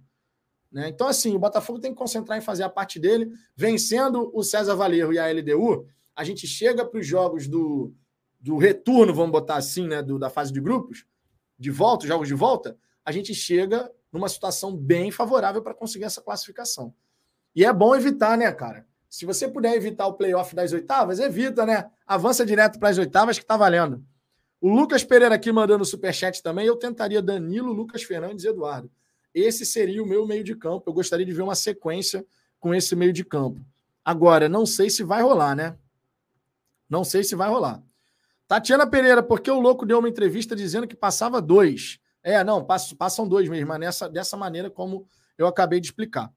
Né? 0.71 0.89
Então, 0.89 1.07
assim, 1.07 1.35
o 1.35 1.39
Botafogo 1.39 1.79
tem 1.79 1.91
que 1.91 1.97
concentrar 1.97 2.37
em 2.37 2.41
fazer 2.41 2.63
a 2.63 2.69
parte 2.69 2.99
dele. 2.99 3.31
Vencendo 3.55 4.29
o 4.33 4.43
César 4.43 4.75
Valerro 4.75 5.13
e 5.13 5.17
a 5.17 5.31
LDU, 5.31 5.87
a 6.19 6.23
gente 6.25 6.45
chega 6.45 6.85
para 6.85 6.99
os 6.99 7.07
jogos 7.07 7.47
do, 7.47 7.93
do 8.41 8.57
retorno, 8.57 9.13
vamos 9.13 9.31
botar 9.31 9.55
assim, 9.55 9.87
né, 9.87 10.03
do, 10.03 10.19
da 10.19 10.29
fase 10.29 10.51
de 10.51 10.59
grupos, 10.59 11.05
de 11.57 11.71
volta, 11.71 12.05
jogos 12.05 12.27
de 12.27 12.33
volta, 12.33 12.77
a 13.05 13.11
gente 13.13 13.33
chega 13.33 13.89
numa 14.11 14.27
situação 14.27 14.75
bem 14.75 15.11
favorável 15.11 15.61
para 15.61 15.73
conseguir 15.73 16.03
essa 16.03 16.21
classificação. 16.21 16.93
E 17.55 17.63
é 17.63 17.71
bom 17.71 17.95
evitar, 17.95 18.37
né, 18.37 18.51
cara? 18.51 18.85
Se 19.09 19.25
você 19.25 19.47
puder 19.47 19.73
evitar 19.75 20.07
o 20.07 20.13
playoff 20.15 20.53
das 20.53 20.73
oitavas, 20.73 21.19
evita, 21.19 21.65
né? 21.65 21.89
Avança 22.05 22.45
direto 22.45 22.79
para 22.79 22.89
as 22.89 22.97
oitavas 22.97 23.39
que 23.39 23.45
tá 23.45 23.55
valendo. 23.55 24.03
O 24.59 24.67
Lucas 24.67 25.05
Pereira 25.05 25.35
aqui 25.35 25.53
mandando 25.53 25.85
superchat 25.85 26.43
também. 26.43 26.65
Eu 26.65 26.75
tentaria 26.75 27.21
Danilo, 27.21 27.71
Lucas 27.71 28.03
Fernandes 28.03 28.43
e 28.43 28.49
Eduardo. 28.49 28.91
Esse 29.33 29.65
seria 29.65 30.03
o 30.03 30.05
meu 30.05 30.27
meio 30.27 30.43
de 30.43 30.53
campo. 30.53 30.83
Eu 30.85 30.93
gostaria 30.93 31.25
de 31.25 31.31
ver 31.31 31.43
uma 31.43 31.55
sequência 31.55 32.25
com 32.59 32.75
esse 32.75 32.93
meio 32.93 33.13
de 33.13 33.23
campo. 33.23 33.61
Agora, 34.03 34.49
não 34.49 34.65
sei 34.65 34.89
se 34.89 35.01
vai 35.01 35.21
rolar, 35.21 35.55
né? 35.55 35.77
Não 36.89 37.03
sei 37.03 37.23
se 37.23 37.35
vai 37.35 37.49
rolar. 37.49 37.81
Tatiana 38.47 38.87
Pereira, 38.87 39.21
porque 39.21 39.51
o 39.51 39.59
louco 39.59 39.85
deu 39.85 39.99
uma 39.99 40.09
entrevista 40.09 40.55
dizendo 40.55 40.87
que 40.87 40.95
passava 40.95 41.41
dois. 41.41 41.99
É, 42.23 42.43
não, 42.43 42.65
passam 42.97 43.27
dois 43.27 43.47
mesmo, 43.47 43.77
nessa, 43.77 44.09
dessa 44.09 44.35
maneira 44.35 44.69
como 44.69 45.05
eu 45.37 45.47
acabei 45.47 45.79
de 45.79 45.87
explicar. 45.87 46.31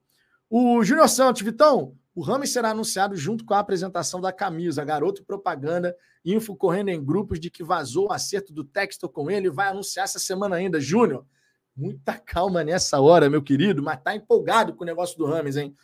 O 0.49 0.85
Júnior 0.85 1.09
Santos, 1.09 1.43
Vitão, 1.43 1.97
o 2.15 2.21
Rames 2.21 2.53
será 2.53 2.71
anunciado 2.71 3.17
junto 3.17 3.45
com 3.45 3.55
a 3.55 3.59
apresentação 3.59 4.21
da 4.21 4.31
camisa. 4.31 4.85
Garoto 4.85 5.25
propaganda, 5.25 5.97
info 6.23 6.55
correndo 6.55 6.91
em 6.91 7.03
grupos 7.03 7.41
de 7.41 7.51
que 7.51 7.65
vazou 7.65 8.09
o 8.09 8.13
acerto 8.13 8.53
do 8.53 8.63
texto 8.63 9.09
com 9.09 9.31
ele. 9.31 9.49
Vai 9.49 9.69
anunciar 9.69 10.05
essa 10.05 10.19
semana 10.19 10.57
ainda. 10.57 10.79
Júnior, 10.79 11.27
muita 11.75 12.19
calma 12.19 12.63
nessa 12.63 13.01
hora, 13.01 13.31
meu 13.31 13.43
querido, 13.43 13.83
mas 13.83 14.03
tá 14.03 14.15
empolgado 14.15 14.75
com 14.75 14.85
o 14.85 14.87
negócio 14.87 15.17
do 15.17 15.25
Rames, 15.25 15.57
hein? 15.57 15.75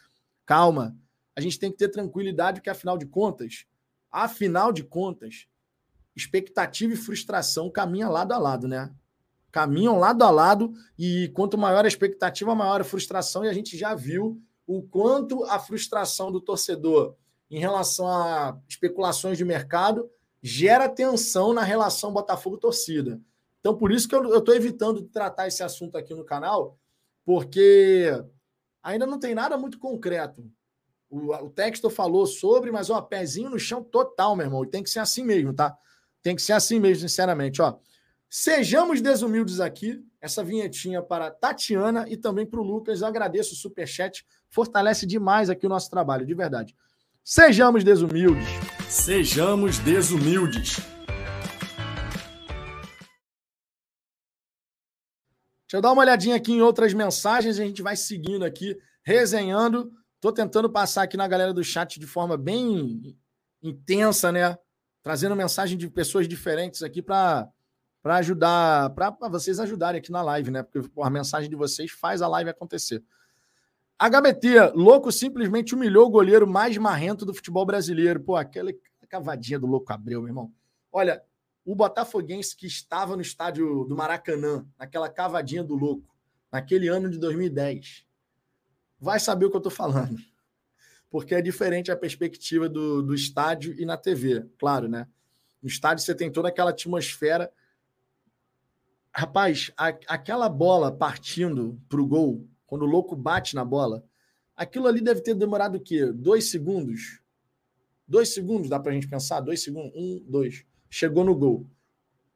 Calma. 0.44 0.94
A 1.34 1.40
gente 1.40 1.58
tem 1.58 1.70
que 1.70 1.78
ter 1.78 1.88
tranquilidade, 1.88 2.60
porque 2.60 2.68
afinal 2.68 2.98
de 2.98 3.06
contas, 3.06 3.64
afinal 4.11 4.72
de 4.72 4.82
contas, 4.82 5.46
expectativa 6.16 6.92
e 6.92 6.96
frustração 6.96 7.70
caminham 7.70 8.11
lado 8.11 8.32
a 8.32 8.38
lado, 8.38 8.66
né? 8.66 8.92
caminham 9.50 9.98
lado 9.98 10.22
a 10.22 10.30
lado 10.30 10.72
e 10.98 11.28
quanto 11.34 11.56
maior 11.56 11.84
a 11.84 11.88
expectativa, 11.88 12.54
maior 12.54 12.80
a 12.80 12.84
frustração, 12.84 13.44
e 13.44 13.48
a 13.48 13.52
gente 13.52 13.76
já 13.76 13.94
viu 13.94 14.40
o 14.66 14.82
quanto 14.82 15.44
a 15.44 15.59
frustração 15.59 16.30
do 16.30 16.40
torcedor 16.40 17.16
em 17.50 17.59
relação 17.59 18.06
a 18.06 18.59
especulações 18.68 19.38
de 19.38 19.44
mercado 19.44 20.11
gera 20.42 20.88
tensão 20.88 21.52
na 21.52 21.62
relação 21.62 22.12
Botafogo-torcida. 22.12 23.20
Então, 23.61 23.76
por 23.76 23.90
isso 23.90 24.06
que 24.06 24.14
eu 24.14 24.38
estou 24.38 24.54
evitando 24.54 25.02
tratar 25.02 25.48
esse 25.48 25.62
assunto 25.62 25.96
aqui 25.96 26.14
no 26.14 26.24
canal, 26.24 26.78
porque 27.24 28.12
ainda 28.82 29.06
não 29.06 29.18
tem 29.18 29.34
nada 29.34 29.56
muito 29.56 29.78
concreto. 29.78 30.48
O, 31.11 31.34
o 31.34 31.50
texto 31.50 31.88
falou 31.88 32.26
sobre, 32.26 32.70
mas 32.70 32.90
ó, 32.90 33.00
pezinho 33.00 33.50
no 33.50 33.59
chão 33.59 33.82
total, 33.82 34.36
meu 34.36 34.46
irmão. 34.46 34.64
E 34.64 34.68
tem 34.68 34.82
que 34.82 34.90
ser 34.90 35.00
assim 35.00 35.24
mesmo, 35.24 35.54
tá? 35.54 35.76
Tem 36.22 36.36
que 36.36 36.42
ser 36.42 36.52
assim 36.52 36.78
mesmo, 36.78 37.09
sinceramente. 37.09 37.62
Ó, 37.62 37.78
Sejamos 38.30 39.00
desumildes 39.00 39.59
aqui. 39.59 40.04
Essa 40.20 40.44
vinhetinha 40.44 41.00
para 41.00 41.30
Tatiana 41.30 42.04
e 42.09 42.16
também 42.16 42.44
para 42.44 42.61
o 42.61 42.62
Lucas. 42.62 43.00
Eu 43.00 43.06
agradeço 43.06 43.54
o 43.54 43.56
superchat. 43.56 44.26
Fortalece 44.50 45.06
demais 45.06 45.48
aqui 45.48 45.64
o 45.64 45.68
nosso 45.68 45.88
trabalho, 45.88 46.26
de 46.26 46.34
verdade. 46.34 46.76
Sejamos 47.24 47.84
desumildes. 47.84 48.46
Sejamos 48.86 49.78
desumildes. 49.78 50.76
Deixa 55.62 55.76
eu 55.76 55.80
dar 55.80 55.92
uma 55.92 56.02
olhadinha 56.02 56.36
aqui 56.36 56.52
em 56.52 56.61
outras 56.61 56.92
mensagens. 56.92 57.59
A 57.59 57.64
gente 57.64 57.80
vai 57.80 57.96
seguindo 57.96 58.44
aqui, 58.44 58.76
resenhando. 59.02 59.90
Estou 60.18 60.32
tentando 60.32 60.68
passar 60.68 61.04
aqui 61.04 61.16
na 61.16 61.28
galera 61.28 61.54
do 61.54 61.62
chat 61.62 62.00
de 62.00 62.06
forma 62.06 62.36
bem 62.36 63.16
intensa, 63.62 64.32
né? 64.32 64.58
Trazendo 65.00 65.36
mensagem 65.36 65.78
de 65.78 65.88
pessoas 65.88 66.26
diferentes 66.26 66.82
aqui 66.82 67.00
para 67.00 67.48
para 68.02 68.16
ajudar, 68.16 68.90
para 68.90 69.10
vocês 69.28 69.60
ajudarem 69.60 70.00
aqui 70.00 70.10
na 70.10 70.22
live, 70.22 70.50
né? 70.50 70.64
Porque 70.64 70.88
pô, 70.88 71.04
a 71.04 71.10
mensagem 71.10 71.48
de 71.48 71.54
vocês 71.54 71.92
faz 71.92 72.20
a 72.20 72.26
live 72.26 72.50
acontecer. 72.50 73.02
HBT, 73.96 74.72
louco 74.74 75.12
simplesmente 75.12 75.74
humilhou 75.74 76.06
o 76.06 76.10
goleiro 76.10 76.48
mais 76.48 76.76
marrento 76.78 77.24
do 77.24 77.32
futebol 77.32 77.64
brasileiro. 77.64 78.20
Pô, 78.20 78.34
aquela 78.34 78.72
cavadinha 79.08 79.58
do 79.58 79.66
louco 79.66 79.92
Abreu, 79.92 80.20
meu 80.20 80.28
irmão. 80.28 80.52
Olha, 80.90 81.22
o 81.64 81.76
Botafoguense 81.76 82.56
que 82.56 82.66
estava 82.66 83.14
no 83.14 83.22
estádio 83.22 83.84
do 83.84 83.94
Maracanã, 83.94 84.66
naquela 84.76 85.08
cavadinha 85.08 85.62
do 85.62 85.76
louco, 85.76 86.12
naquele 86.50 86.88
ano 86.88 87.08
de 87.08 87.18
2010, 87.18 88.04
vai 89.01 89.20
saber 89.20 89.46
o 89.46 89.51
que 89.51 89.57
eu 89.57 89.61
estou 89.61 89.72
falando. 89.72 90.18
Porque 91.11 91.34
é 91.34 91.42
diferente 91.42 91.90
a 91.90 91.96
perspectiva 91.96 92.68
do, 92.68 93.03
do 93.03 93.14
estádio 93.14 93.74
e 93.78 93.84
na 93.84 93.96
TV, 93.96 94.46
claro, 94.59 94.88
né? 94.88 95.07
No 95.62 95.68
estádio 95.68 96.05
você 96.05 96.14
tem 96.14 96.30
toda 96.30 96.49
aquela 96.49 96.70
atmosfera 96.70 97.51
Rapaz, 99.18 99.72
a, 99.76 99.88
aquela 100.07 100.49
bola 100.49 100.92
partindo 100.92 101.76
para 101.88 102.01
o 102.01 102.07
gol, 102.07 102.46
quando 102.68 102.82
o 102.82 102.86
louco 102.86 103.16
bate 103.16 103.53
na 103.57 103.64
bola, 103.64 104.05
aquilo 104.55 104.86
ali 104.86 105.01
deve 105.01 105.20
ter 105.20 105.34
demorado 105.34 105.76
o 105.76 105.80
quê? 105.80 106.07
Dois 106.12 106.51
segundos? 106.51 107.20
Dois 108.07 108.32
segundos, 108.32 108.68
dá 108.68 108.78
para 108.78 108.92
a 108.92 108.94
gente 108.94 109.09
pensar? 109.09 109.40
Dois 109.40 109.61
segundos? 109.61 109.90
Um, 109.96 110.24
dois. 110.28 110.64
Chegou 110.88 111.24
no 111.24 111.34
gol. 111.34 111.66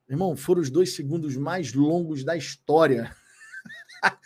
Irmão, 0.08 0.36
foram 0.36 0.60
os 0.60 0.70
dois 0.70 0.96
segundos 0.96 1.36
mais 1.36 1.72
longos 1.72 2.24
da 2.24 2.36
história. 2.36 3.14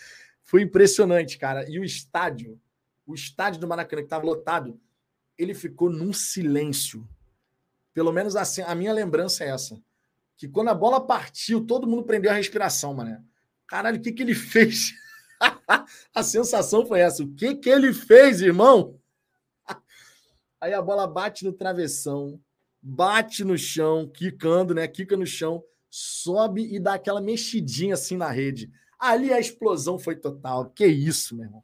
Foi 0.47 0.63
impressionante, 0.63 1.37
cara. 1.37 1.69
E 1.69 1.79
o 1.79 1.85
estádio, 1.85 2.59
o 3.05 3.15
estádio 3.15 3.61
do 3.61 3.69
Maracanã, 3.69 4.01
que 4.01 4.07
estava 4.07 4.25
lotado, 4.25 4.81
ele 5.37 5.53
ficou 5.53 5.91
num 5.91 6.13
silêncio. 6.13 7.07
Pelo 7.93 8.13
menos 8.13 8.35
assim, 8.37 8.63
a 8.63 8.75
minha 8.75 8.93
lembrança 8.93 9.45
é 9.45 9.49
essa 9.49 9.79
que 10.37 10.47
quando 10.47 10.69
a 10.69 10.75
bola 10.75 11.05
partiu, 11.05 11.65
todo 11.65 11.87
mundo 11.87 12.05
prendeu 12.05 12.31
a 12.31 12.35
respiração, 12.35 12.93
mané. 12.93 13.23
Caralho, 13.67 13.99
o 13.99 14.01
que, 14.01 14.13
que 14.13 14.23
ele 14.23 14.35
fez? 14.35 14.93
a 16.15 16.23
sensação 16.23 16.87
foi 16.87 17.01
essa. 17.01 17.23
O 17.23 17.35
que, 17.35 17.55
que 17.55 17.71
ele 17.71 17.93
fez, 17.93 18.43
irmão? 18.43 19.01
Aí 20.61 20.75
a 20.75 20.83
bola 20.83 21.07
bate 21.07 21.45
no 21.45 21.53
travessão, 21.53 22.39
bate 22.81 23.45
no 23.45 23.57
chão, 23.57 24.09
quicando, 24.09 24.75
né? 24.75 24.87
Quica 24.87 25.17
no 25.17 25.27
chão, 25.27 25.65
sobe 25.91 26.75
e 26.75 26.79
dá 26.79 26.95
aquela 26.95 27.21
mexidinha 27.21 27.95
assim 27.95 28.17
na 28.17 28.31
rede. 28.31 28.71
Ali 28.99 29.33
a 29.33 29.41
explosão 29.41 29.99
foi 29.99 30.17
total. 30.17 30.71
Que 30.71 30.87
isso, 30.87 31.37
meu 31.37 31.45
irmão. 31.45 31.63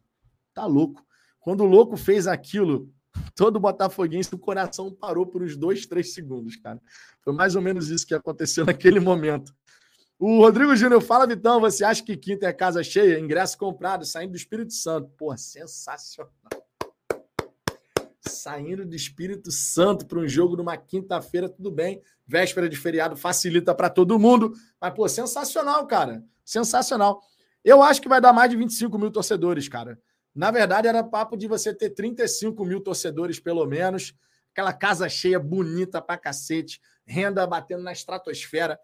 Tá 0.55 0.67
louco. 0.67 1.05
Quando 1.41 1.63
o 1.65 1.67
louco 1.67 1.97
fez 1.97 2.27
aquilo, 2.27 2.91
todo 3.35 3.61
botafoguense, 3.61 4.35
o 4.35 4.39
coração 4.39 4.93
parou 4.93 5.27
por 5.27 5.43
uns 5.43 5.57
dois, 5.57 5.87
três 5.87 6.15
segundos, 6.15 6.57
cara. 6.57 6.81
Foi 7.23 7.33
mais 7.33 7.57
ou 7.57 7.63
menos 7.63 7.89
isso 7.89 8.07
que 8.07 8.15
aconteceu 8.15 8.65
naquele 8.67 9.01
momento. 9.01 9.55
O 10.19 10.39
Rodrigo 10.39 10.77
Júnior 10.77 11.03
fala, 11.03 11.27
Vitão, 11.27 11.61
você 11.61 11.85
acha 11.85 12.03
que 12.05 12.17
quinta 12.17 12.47
é 12.47 12.53
casa 12.53 12.83
cheia? 12.85 13.19
Ingresso 13.19 13.59
comprado, 13.59 14.05
saindo 14.05 14.31
do 14.31 14.37
Espírito 14.37 14.73
Santo. 14.73 15.11
Pô, 15.19 15.37
sensacional. 15.37 16.31
Saindo 18.25 18.87
do 18.87 18.95
Espírito 18.95 19.51
Santo 19.51 20.07
para 20.07 20.21
um 20.21 20.29
jogo 20.29 20.57
numa 20.57 20.77
quinta-feira, 20.77 21.49
tudo 21.49 21.73
bem. 21.73 22.01
Véspera 22.25 22.69
de 22.69 22.77
feriado 22.77 23.17
facilita 23.17 23.75
para 23.75 23.91
todo 23.91 24.19
mundo. 24.19 24.53
Mas, 24.81 24.95
pô, 24.95 25.09
sensacional, 25.09 25.87
cara. 25.89 26.25
Sensacional. 26.45 27.21
Eu 27.65 27.83
acho 27.83 28.01
que 28.01 28.09
vai 28.09 28.21
dar 28.21 28.33
mais 28.33 28.49
de 28.49 28.57
25 28.57 28.97
mil 28.97 29.11
torcedores, 29.11 29.69
cara. 29.69 30.01
Na 30.33 30.53
verdade, 30.53 30.87
era 30.87 31.03
papo 31.03 31.37
de 31.37 31.49
você 31.49 31.75
ter 31.75 31.91
35 31.91 32.65
mil 32.65 32.81
torcedores, 32.81 33.41
pelo 33.41 33.67
menos. 33.67 34.15
Aquela 34.53 34.73
casa 34.73 35.09
cheia, 35.09 35.41
bonita 35.41 36.01
pra 36.01 36.17
cacete. 36.17 36.81
Renda 37.05 37.45
batendo 37.45 37.83
na 37.83 37.93
estratosfera. 37.93 38.79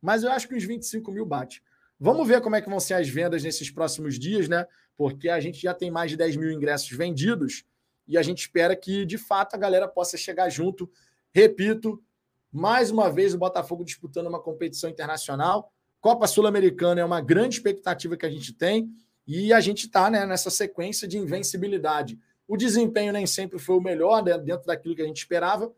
Mas 0.00 0.22
eu 0.22 0.32
acho 0.32 0.48
que 0.48 0.54
uns 0.54 0.64
25 0.64 1.12
mil 1.12 1.26
bate. 1.26 1.62
Vamos 2.00 2.26
ver 2.26 2.40
como 2.40 2.56
é 2.56 2.62
que 2.62 2.70
vão 2.70 2.80
ser 2.80 2.94
as 2.94 3.08
vendas 3.08 3.42
nesses 3.42 3.70
próximos 3.70 4.18
dias, 4.18 4.48
né? 4.48 4.66
Porque 4.96 5.28
a 5.28 5.40
gente 5.40 5.60
já 5.60 5.74
tem 5.74 5.90
mais 5.90 6.10
de 6.10 6.16
10 6.16 6.36
mil 6.36 6.50
ingressos 6.50 6.90
vendidos 6.90 7.64
e 8.08 8.16
a 8.16 8.22
gente 8.22 8.38
espera 8.38 8.74
que, 8.74 9.04
de 9.04 9.18
fato, 9.18 9.54
a 9.54 9.58
galera 9.58 9.86
possa 9.86 10.16
chegar 10.16 10.48
junto. 10.48 10.90
Repito, 11.30 12.02
mais 12.50 12.90
uma 12.90 13.10
vez 13.10 13.34
o 13.34 13.38
Botafogo 13.38 13.84
disputando 13.84 14.26
uma 14.26 14.40
competição 14.40 14.88
internacional. 14.88 15.70
Copa 16.00 16.26
Sul-Americana 16.26 17.02
é 17.02 17.04
uma 17.04 17.20
grande 17.20 17.56
expectativa 17.56 18.16
que 18.16 18.24
a 18.24 18.30
gente 18.30 18.54
tem. 18.54 18.90
E 19.26 19.52
a 19.52 19.60
gente 19.60 19.84
está 19.84 20.10
né, 20.10 20.24
nessa 20.24 20.48
sequência 20.48 21.06
de 21.06 21.18
invencibilidade. 21.18 22.18
O 22.46 22.56
desempenho 22.56 23.12
nem 23.12 23.26
sempre 23.26 23.58
foi 23.58 23.76
o 23.76 23.80
melhor 23.80 24.24
né, 24.24 24.38
dentro 24.38 24.66
daquilo 24.66 24.96
que 24.96 25.02
a 25.02 25.06
gente 25.06 25.18
esperava, 25.18 25.70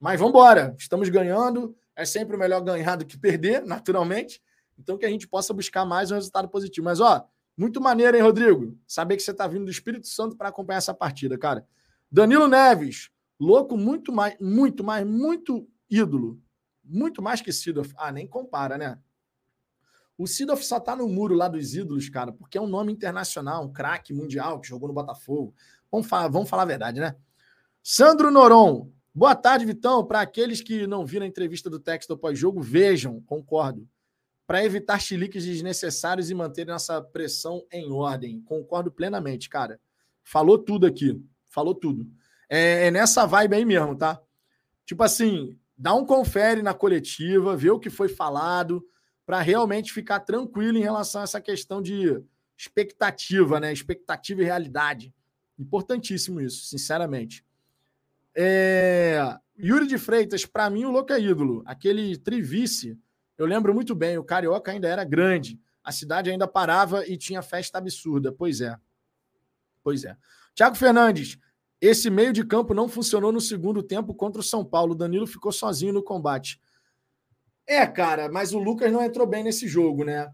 mas 0.00 0.18
vamos 0.18 0.34
embora. 0.34 0.74
Estamos 0.76 1.08
ganhando. 1.08 1.76
É 1.94 2.04
sempre 2.04 2.36
melhor 2.36 2.60
ganhar 2.62 2.96
do 2.96 3.06
que 3.06 3.16
perder, 3.16 3.62
naturalmente. 3.64 4.42
Então 4.76 4.98
que 4.98 5.06
a 5.06 5.08
gente 5.08 5.28
possa 5.28 5.54
buscar 5.54 5.84
mais 5.84 6.10
um 6.10 6.16
resultado 6.16 6.48
positivo. 6.48 6.84
Mas, 6.84 6.98
ó, 6.98 7.24
muito 7.56 7.80
maneiro, 7.80 8.16
hein, 8.16 8.22
Rodrigo? 8.22 8.78
Saber 8.86 9.16
que 9.16 9.22
você 9.22 9.30
está 9.30 9.46
vindo 9.46 9.64
do 9.64 9.70
Espírito 9.70 10.06
Santo 10.06 10.36
para 10.36 10.48
acompanhar 10.48 10.78
essa 10.78 10.92
partida, 10.92 11.38
cara. 11.38 11.66
Danilo 12.10 12.46
Neves, 12.46 13.10
louco, 13.40 13.76
muito 13.76 14.12
mais, 14.12 14.36
muito 14.40 14.84
mais, 14.84 15.06
muito 15.06 15.68
ídolo. 15.88 16.40
Muito 16.84 17.22
mais 17.22 17.40
que 17.40 17.52
Sidorf. 17.52 17.92
Ah, 17.96 18.12
nem 18.12 18.26
compara, 18.26 18.78
né? 18.78 18.98
O 20.18 20.26
Sidoff 20.26 20.64
só 20.64 20.80
tá 20.80 20.96
no 20.96 21.08
muro 21.08 21.34
lá 21.34 21.46
dos 21.46 21.74
ídolos, 21.74 22.08
cara, 22.08 22.32
porque 22.32 22.56
é 22.56 22.60
um 22.60 22.66
nome 22.66 22.90
internacional, 22.90 23.64
um 23.64 23.72
craque 23.72 24.14
mundial 24.14 24.60
que 24.60 24.68
jogou 24.68 24.88
no 24.88 24.94
Botafogo. 24.94 25.54
Vamos 25.92 26.06
falar, 26.06 26.28
vamos 26.28 26.48
falar 26.48 26.62
a 26.62 26.66
verdade, 26.66 27.00
né? 27.00 27.14
Sandro 27.82 28.30
Noron. 28.30 28.90
Boa 29.14 29.34
tarde, 29.34 29.66
Vitão. 29.66 30.04
Para 30.04 30.20
aqueles 30.20 30.60
que 30.60 30.86
não 30.86 31.04
viram 31.04 31.24
a 31.24 31.28
entrevista 31.28 31.68
do 31.68 31.78
texto 31.78 32.16
pós-jogo, 32.16 32.62
vejam, 32.62 33.20
concordo. 33.22 33.86
Para 34.46 34.64
evitar 34.64 35.00
chiliques 35.00 35.44
desnecessários 35.44 36.30
e 36.30 36.34
manter 36.34 36.66
nossa 36.66 37.02
pressão 37.02 37.64
em 37.72 37.90
ordem. 37.90 38.40
Concordo 38.42 38.90
plenamente, 38.90 39.48
cara. 39.48 39.80
Falou 40.22 40.58
tudo 40.58 40.86
aqui. 40.86 41.20
Falou 41.48 41.74
tudo. 41.74 42.06
É, 42.48 42.86
é 42.86 42.90
nessa 42.90 43.26
vibe 43.26 43.56
aí 43.56 43.64
mesmo, 43.64 43.96
tá? 43.96 44.20
Tipo 44.84 45.02
assim, 45.02 45.58
dá 45.76 45.94
um 45.94 46.06
confere 46.06 46.62
na 46.62 46.72
coletiva, 46.72 47.56
vê 47.56 47.70
o 47.70 47.80
que 47.80 47.90
foi 47.90 48.08
falado 48.08 48.86
para 49.26 49.40
realmente 49.40 49.92
ficar 49.92 50.20
tranquilo 50.20 50.78
em 50.78 50.82
relação 50.82 51.20
a 51.20 51.24
essa 51.24 51.40
questão 51.40 51.82
de 51.82 52.22
expectativa, 52.56 53.58
né? 53.58 53.72
Expectativa 53.72 54.40
e 54.40 54.44
realidade. 54.44 55.12
Importantíssimo 55.58 56.40
isso, 56.40 56.66
sinceramente. 56.66 57.44
É... 58.34 59.36
Yuri 59.58 59.86
de 59.86 59.98
Freitas, 59.98 60.44
para 60.44 60.70
mim, 60.70 60.84
o 60.84 60.90
louco 60.90 61.12
é 61.12 61.20
ídolo. 61.20 61.62
Aquele 61.66 62.16
trivice, 62.16 62.96
eu 63.38 63.46
lembro 63.46 63.74
muito 63.74 63.94
bem, 63.94 64.18
o 64.18 64.24
Carioca 64.24 64.72
ainda 64.72 64.88
era 64.88 65.04
grande, 65.04 65.60
a 65.82 65.92
cidade 65.92 66.30
ainda 66.30 66.48
parava 66.48 67.06
e 67.06 67.16
tinha 67.16 67.42
festa 67.42 67.78
absurda. 67.78 68.32
Pois 68.32 68.60
é. 68.60 68.76
Pois 69.82 70.04
é. 70.04 70.16
Tiago 70.54 70.74
Fernandes, 70.76 71.38
esse 71.80 72.10
meio 72.10 72.32
de 72.32 72.44
campo 72.44 72.74
não 72.74 72.88
funcionou 72.88 73.30
no 73.30 73.40
segundo 73.40 73.82
tempo 73.82 74.14
contra 74.14 74.40
o 74.40 74.44
São 74.44 74.64
Paulo. 74.64 74.92
O 74.92 74.96
Danilo 74.96 75.26
ficou 75.26 75.52
sozinho 75.52 75.92
no 75.92 76.02
combate. 76.02 76.60
É, 77.66 77.86
cara, 77.86 78.28
mas 78.28 78.52
o 78.52 78.58
Lucas 78.58 78.90
não 78.90 79.04
entrou 79.04 79.26
bem 79.26 79.44
nesse 79.44 79.68
jogo, 79.68 80.04
né? 80.04 80.32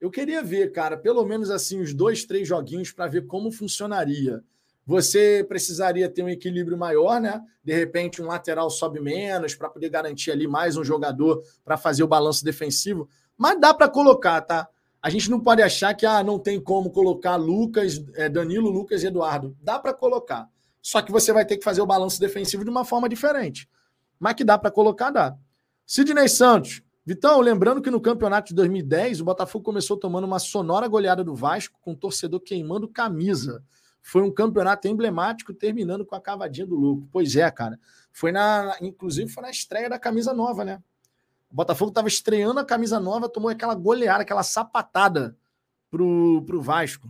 Eu 0.00 0.10
queria 0.10 0.42
ver, 0.42 0.72
cara, 0.72 0.96
pelo 0.96 1.24
menos 1.24 1.48
assim, 1.50 1.80
uns 1.80 1.94
dois, 1.94 2.24
três 2.24 2.46
joguinhos 2.46 2.92
para 2.92 3.06
ver 3.06 3.26
como 3.26 3.52
funcionaria. 3.52 4.42
Você 4.84 5.44
precisaria 5.48 6.08
ter 6.08 6.22
um 6.22 6.28
equilíbrio 6.28 6.76
maior, 6.76 7.20
né? 7.20 7.40
De 7.62 7.72
repente, 7.72 8.20
um 8.20 8.26
lateral 8.26 8.68
sobe 8.68 9.00
menos 9.00 9.54
para 9.54 9.68
poder 9.68 9.88
garantir 9.88 10.32
ali 10.32 10.48
mais 10.48 10.76
um 10.76 10.84
jogador 10.84 11.42
para 11.64 11.76
fazer 11.76 12.02
o 12.02 12.08
balanço 12.08 12.44
defensivo. 12.44 13.08
Mas 13.36 13.60
dá 13.60 13.72
para 13.72 13.88
colocar, 13.88 14.40
tá? 14.40 14.68
A 15.00 15.10
gente 15.10 15.30
não 15.30 15.40
pode 15.40 15.62
achar 15.62 15.94
que 15.94 16.06
ah, 16.06 16.22
não 16.22 16.38
tem 16.38 16.60
como 16.60 16.90
colocar 16.90 17.36
Lucas, 17.36 18.04
é, 18.14 18.28
Danilo, 18.28 18.70
Lucas 18.70 19.02
e 19.02 19.06
Eduardo. 19.06 19.56
Dá 19.60 19.78
para 19.78 19.92
colocar. 19.92 20.48
Só 20.80 21.00
que 21.00 21.12
você 21.12 21.32
vai 21.32 21.44
ter 21.44 21.56
que 21.56 21.64
fazer 21.64 21.80
o 21.80 21.86
balanço 21.86 22.20
defensivo 22.20 22.64
de 22.64 22.70
uma 22.70 22.84
forma 22.84 23.08
diferente. 23.08 23.68
Mas 24.18 24.34
que 24.34 24.44
dá 24.44 24.58
para 24.58 24.70
colocar, 24.70 25.10
dá. 25.10 25.36
Sidney 25.86 26.28
Santos. 26.28 26.82
Vitão, 27.04 27.40
lembrando 27.40 27.82
que 27.82 27.90
no 27.90 28.00
campeonato 28.00 28.48
de 28.48 28.54
2010, 28.54 29.20
o 29.20 29.24
Botafogo 29.24 29.64
começou 29.64 29.96
tomando 29.96 30.24
uma 30.24 30.38
sonora 30.38 30.86
goleada 30.86 31.24
do 31.24 31.34
Vasco, 31.34 31.78
com 31.82 31.92
o 31.92 31.96
torcedor 31.96 32.38
queimando 32.40 32.86
camisa. 32.86 33.62
Foi 34.02 34.20
um 34.20 34.30
campeonato 34.30 34.88
emblemático, 34.88 35.54
terminando 35.54 36.04
com 36.04 36.14
a 36.14 36.20
cavadinha 36.20 36.66
do 36.66 36.74
louco. 36.74 37.08
Pois 37.12 37.36
é, 37.36 37.48
cara. 37.50 37.78
Foi 38.12 38.32
na. 38.32 38.76
Inclusive, 38.80 39.30
foi 39.30 39.42
na 39.42 39.50
estreia 39.50 39.88
da 39.88 39.98
camisa 39.98 40.34
nova, 40.34 40.64
né? 40.64 40.82
O 41.50 41.54
Botafogo 41.54 41.90
estava 41.90 42.08
estreando 42.08 42.58
a 42.58 42.64
camisa 42.64 42.98
nova, 42.98 43.28
tomou 43.28 43.50
aquela 43.50 43.74
goleada, 43.74 44.22
aquela 44.22 44.42
sapatada 44.42 45.36
pro, 45.90 46.42
pro 46.46 46.60
Vasco. 46.60 47.08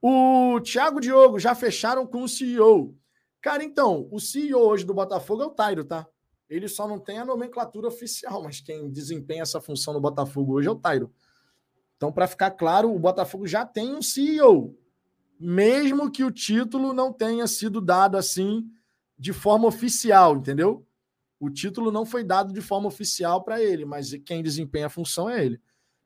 O 0.00 0.60
Thiago 0.60 1.00
Diogo 1.00 1.38
já 1.38 1.54
fecharam 1.54 2.06
com 2.06 2.22
o 2.22 2.28
CEO. 2.28 2.94
Cara, 3.40 3.64
então, 3.64 4.06
o 4.12 4.20
CEO 4.20 4.60
hoje 4.60 4.84
do 4.84 4.94
Botafogo 4.94 5.42
é 5.42 5.46
o 5.46 5.50
Tairo, 5.50 5.84
tá? 5.84 6.06
Ele 6.48 6.68
só 6.68 6.86
não 6.86 6.98
tem 6.98 7.18
a 7.18 7.24
nomenclatura 7.24 7.88
oficial, 7.88 8.42
mas 8.42 8.60
quem 8.60 8.90
desempenha 8.90 9.42
essa 9.42 9.60
função 9.60 9.92
no 9.94 10.00
Botafogo 10.00 10.54
hoje 10.54 10.68
é 10.68 10.70
o 10.70 10.76
Tairo. 10.76 11.12
Então, 11.96 12.12
para 12.12 12.28
ficar 12.28 12.52
claro, 12.52 12.94
o 12.94 12.98
Botafogo 12.98 13.46
já 13.46 13.66
tem 13.66 13.94
um 13.94 14.00
CEO, 14.00 14.78
mesmo 15.38 16.10
que 16.10 16.24
o 16.24 16.30
título 16.30 16.92
não 16.92 17.12
tenha 17.12 17.46
sido 17.46 17.80
dado 17.80 18.16
assim 18.16 18.66
de 19.18 19.32
forma 19.32 19.66
oficial, 19.66 20.36
entendeu? 20.36 20.86
O 21.40 21.50
título 21.50 21.90
não 21.90 22.04
foi 22.04 22.24
dado 22.24 22.52
de 22.52 22.60
forma 22.60 22.88
oficial 22.88 23.42
para 23.42 23.62
ele, 23.62 23.84
mas 23.84 24.12
quem 24.24 24.42
desempenha 24.42 24.86
a 24.86 24.90
função 24.90 25.28
é 25.28 25.44
ele. 25.44 25.60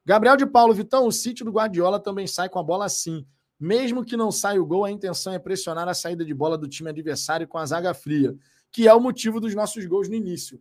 Gabriel 0.05 0.37
de 0.37 0.47
Paulo 0.47 0.75
Vitão, 0.75 1.07
o 1.07 1.13
sítio 1.13 1.45
do 1.45 1.53
Guardiola 1.53 2.01
também 2.01 2.27
sai 2.27 2.49
com 2.49 2.59
a 2.59 2.63
bola 2.63 2.85
assim. 2.85 3.27
Mesmo 3.59 4.05
que 4.05 4.17
não 4.17 4.33
saia 4.33 4.61
o 4.61 4.67
gol, 4.67 4.85
a 4.85 4.91
intenção 4.91 5.33
é 5.33 5.39
pressionar 5.39 5.89
a 5.89 5.95
saída 5.95 6.25
de 6.25 6.35
bola 6.35 6.59
do 6.59 6.69
time 6.69 6.91
adversário 6.91 7.47
com 7.47 7.59
a 7.59 7.65
zaga 7.65 7.95
fria 7.95 8.37
que 8.73 8.89
é 8.89 8.95
o 8.95 9.01
motivo 9.01 9.39
dos 9.39 9.55
nossos 9.55 9.85
gols 9.85 10.09
no 10.09 10.15
início. 10.15 10.61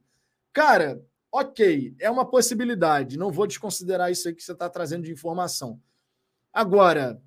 Cara, 0.52 1.02
ok, 1.32 1.96
é 1.98 2.12
uma 2.12 2.30
possibilidade. 2.30 3.18
Não 3.18 3.32
vou 3.32 3.48
desconsiderar 3.48 4.12
isso 4.12 4.28
aí 4.28 4.36
que 4.36 4.44
você 4.44 4.52
está 4.52 4.70
trazendo 4.70 5.06
de 5.06 5.12
informação. 5.12 5.82
Agora, 6.52 7.22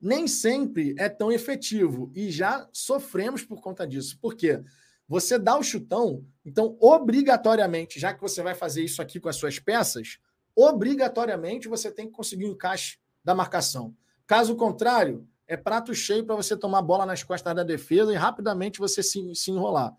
nem 0.00 0.26
sempre 0.26 0.94
é 0.98 1.08
tão 1.08 1.30
efetivo 1.30 2.10
e 2.14 2.30
já 2.30 2.68
sofremos 2.72 3.44
por 3.44 3.60
conta 3.60 3.86
disso. 3.86 4.18
Por 4.18 4.34
quê? 4.34 4.62
Você 5.06 5.38
dá 5.38 5.58
o 5.58 5.62
chutão, 5.62 6.24
então 6.44 6.76
obrigatoriamente, 6.80 7.98
já 7.98 8.14
que 8.14 8.20
você 8.20 8.42
vai 8.42 8.54
fazer 8.54 8.84
isso 8.84 9.02
aqui 9.02 9.18
com 9.18 9.28
as 9.28 9.36
suas 9.36 9.58
peças, 9.58 10.18
obrigatoriamente 10.54 11.68
você 11.68 11.90
tem 11.90 12.06
que 12.06 12.12
conseguir 12.12 12.46
o 12.46 12.52
encaixe 12.52 12.98
da 13.24 13.34
marcação. 13.34 13.94
Caso 14.26 14.54
contrário, 14.54 15.28
é 15.46 15.56
prato 15.56 15.92
cheio 15.92 16.24
para 16.24 16.36
você 16.36 16.56
tomar 16.56 16.80
bola 16.80 17.04
nas 17.04 17.24
costas 17.24 17.54
da 17.54 17.64
defesa 17.64 18.12
e 18.12 18.16
rapidamente 18.16 18.78
você 18.78 19.02
se, 19.02 19.34
se 19.34 19.50
enrolar. 19.50 19.92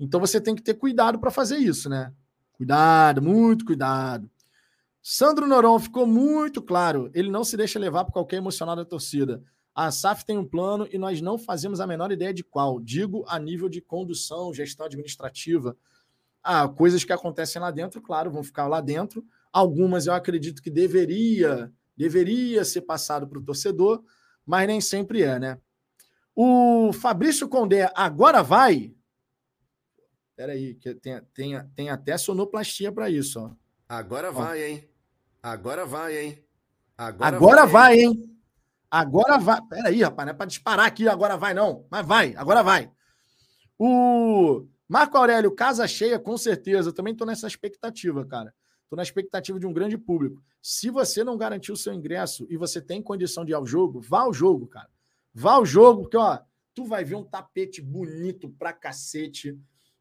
Então 0.00 0.18
você 0.18 0.40
tem 0.40 0.54
que 0.54 0.62
ter 0.62 0.74
cuidado 0.74 1.18
para 1.18 1.30
fazer 1.30 1.58
isso, 1.58 1.90
né? 1.90 2.12
Cuidado, 2.54 3.20
muito 3.20 3.64
cuidado. 3.66 4.30
Sandro 5.02 5.46
Noron 5.46 5.78
ficou 5.78 6.06
muito 6.06 6.60
claro. 6.60 7.10
Ele 7.14 7.30
não 7.30 7.44
se 7.44 7.56
deixa 7.56 7.78
levar 7.78 8.04
por 8.04 8.12
qualquer 8.12 8.36
emocional 8.36 8.76
da 8.76 8.84
torcida. 8.84 9.42
A 9.74 9.90
SAF 9.90 10.24
tem 10.24 10.36
um 10.36 10.44
plano 10.44 10.88
e 10.90 10.98
nós 10.98 11.20
não 11.20 11.38
fazemos 11.38 11.80
a 11.80 11.86
menor 11.86 12.10
ideia 12.10 12.34
de 12.34 12.42
qual. 12.42 12.80
Digo 12.80 13.24
a 13.28 13.38
nível 13.38 13.68
de 13.68 13.80
condução, 13.80 14.52
gestão 14.52 14.86
administrativa. 14.86 15.76
Ah, 16.42 16.68
coisas 16.68 17.04
que 17.04 17.12
acontecem 17.12 17.62
lá 17.62 17.70
dentro, 17.70 18.02
claro, 18.02 18.30
vão 18.30 18.42
ficar 18.42 18.66
lá 18.66 18.80
dentro. 18.80 19.24
Algumas 19.52 20.06
eu 20.06 20.14
acredito 20.14 20.60
que 20.60 20.70
deveria, 20.70 21.72
deveria 21.96 22.64
ser 22.64 22.82
passado 22.82 23.26
para 23.28 23.38
o 23.38 23.42
torcedor, 23.42 24.02
mas 24.44 24.66
nem 24.66 24.80
sempre 24.80 25.22
é, 25.22 25.38
né? 25.38 25.58
O 26.34 26.92
Fabrício 26.92 27.48
Condé 27.48 27.90
agora 27.94 28.42
vai. 28.42 28.94
Espera 30.30 30.52
aí, 30.52 30.74
que 30.74 30.94
tem, 30.94 31.20
tem, 31.34 31.68
tem 31.74 31.90
até 31.90 32.16
sonoplastia 32.16 32.92
para 32.92 33.10
isso, 33.10 33.40
ó. 33.40 33.50
Agora 33.88 34.30
vai, 34.30 34.62
hein? 34.62 34.88
Agora 35.42 35.86
vai, 35.86 36.18
hein? 36.18 36.44
Agora, 36.96 37.36
agora 37.36 37.66
vai, 37.66 37.96
vai, 37.96 38.00
hein? 38.00 38.38
Agora 38.90 39.38
vai. 39.38 39.62
Pera 39.66 39.88
aí, 39.88 40.02
rapaz, 40.02 40.26
não 40.26 40.34
é 40.34 40.36
para 40.36 40.46
disparar 40.46 40.86
aqui, 40.86 41.08
agora 41.08 41.36
vai, 41.36 41.54
não. 41.54 41.86
Mas 41.90 42.06
vai, 42.06 42.34
agora 42.36 42.62
vai. 42.62 42.90
O 43.78 44.66
Marco 44.86 45.16
Aurélio, 45.16 45.54
casa 45.54 45.88
cheia, 45.88 46.18
com 46.18 46.36
certeza. 46.36 46.90
Eu 46.90 46.92
também 46.92 47.12
estou 47.12 47.26
nessa 47.26 47.46
expectativa, 47.46 48.26
cara. 48.26 48.54
Estou 48.82 48.96
na 48.96 49.02
expectativa 49.02 49.58
de 49.58 49.66
um 49.66 49.72
grande 49.72 49.96
público. 49.96 50.42
Se 50.60 50.90
você 50.90 51.24
não 51.24 51.38
garantiu 51.38 51.72
o 51.74 51.76
seu 51.76 51.94
ingresso 51.94 52.46
e 52.50 52.56
você 52.56 52.82
tem 52.82 53.02
condição 53.02 53.44
de 53.44 53.52
ir 53.52 53.54
ao 53.54 53.64
jogo, 53.64 54.00
vá 54.00 54.20
ao 54.20 54.34
jogo, 54.34 54.66
cara. 54.66 54.90
Vá 55.32 55.52
ao 55.52 55.64
jogo, 55.64 56.02
porque, 56.02 56.16
ó, 56.16 56.38
tu 56.74 56.84
vai 56.84 57.04
ver 57.04 57.14
um 57.14 57.24
tapete 57.24 57.80
bonito 57.80 58.50
pra 58.58 58.72
cacete. 58.72 59.58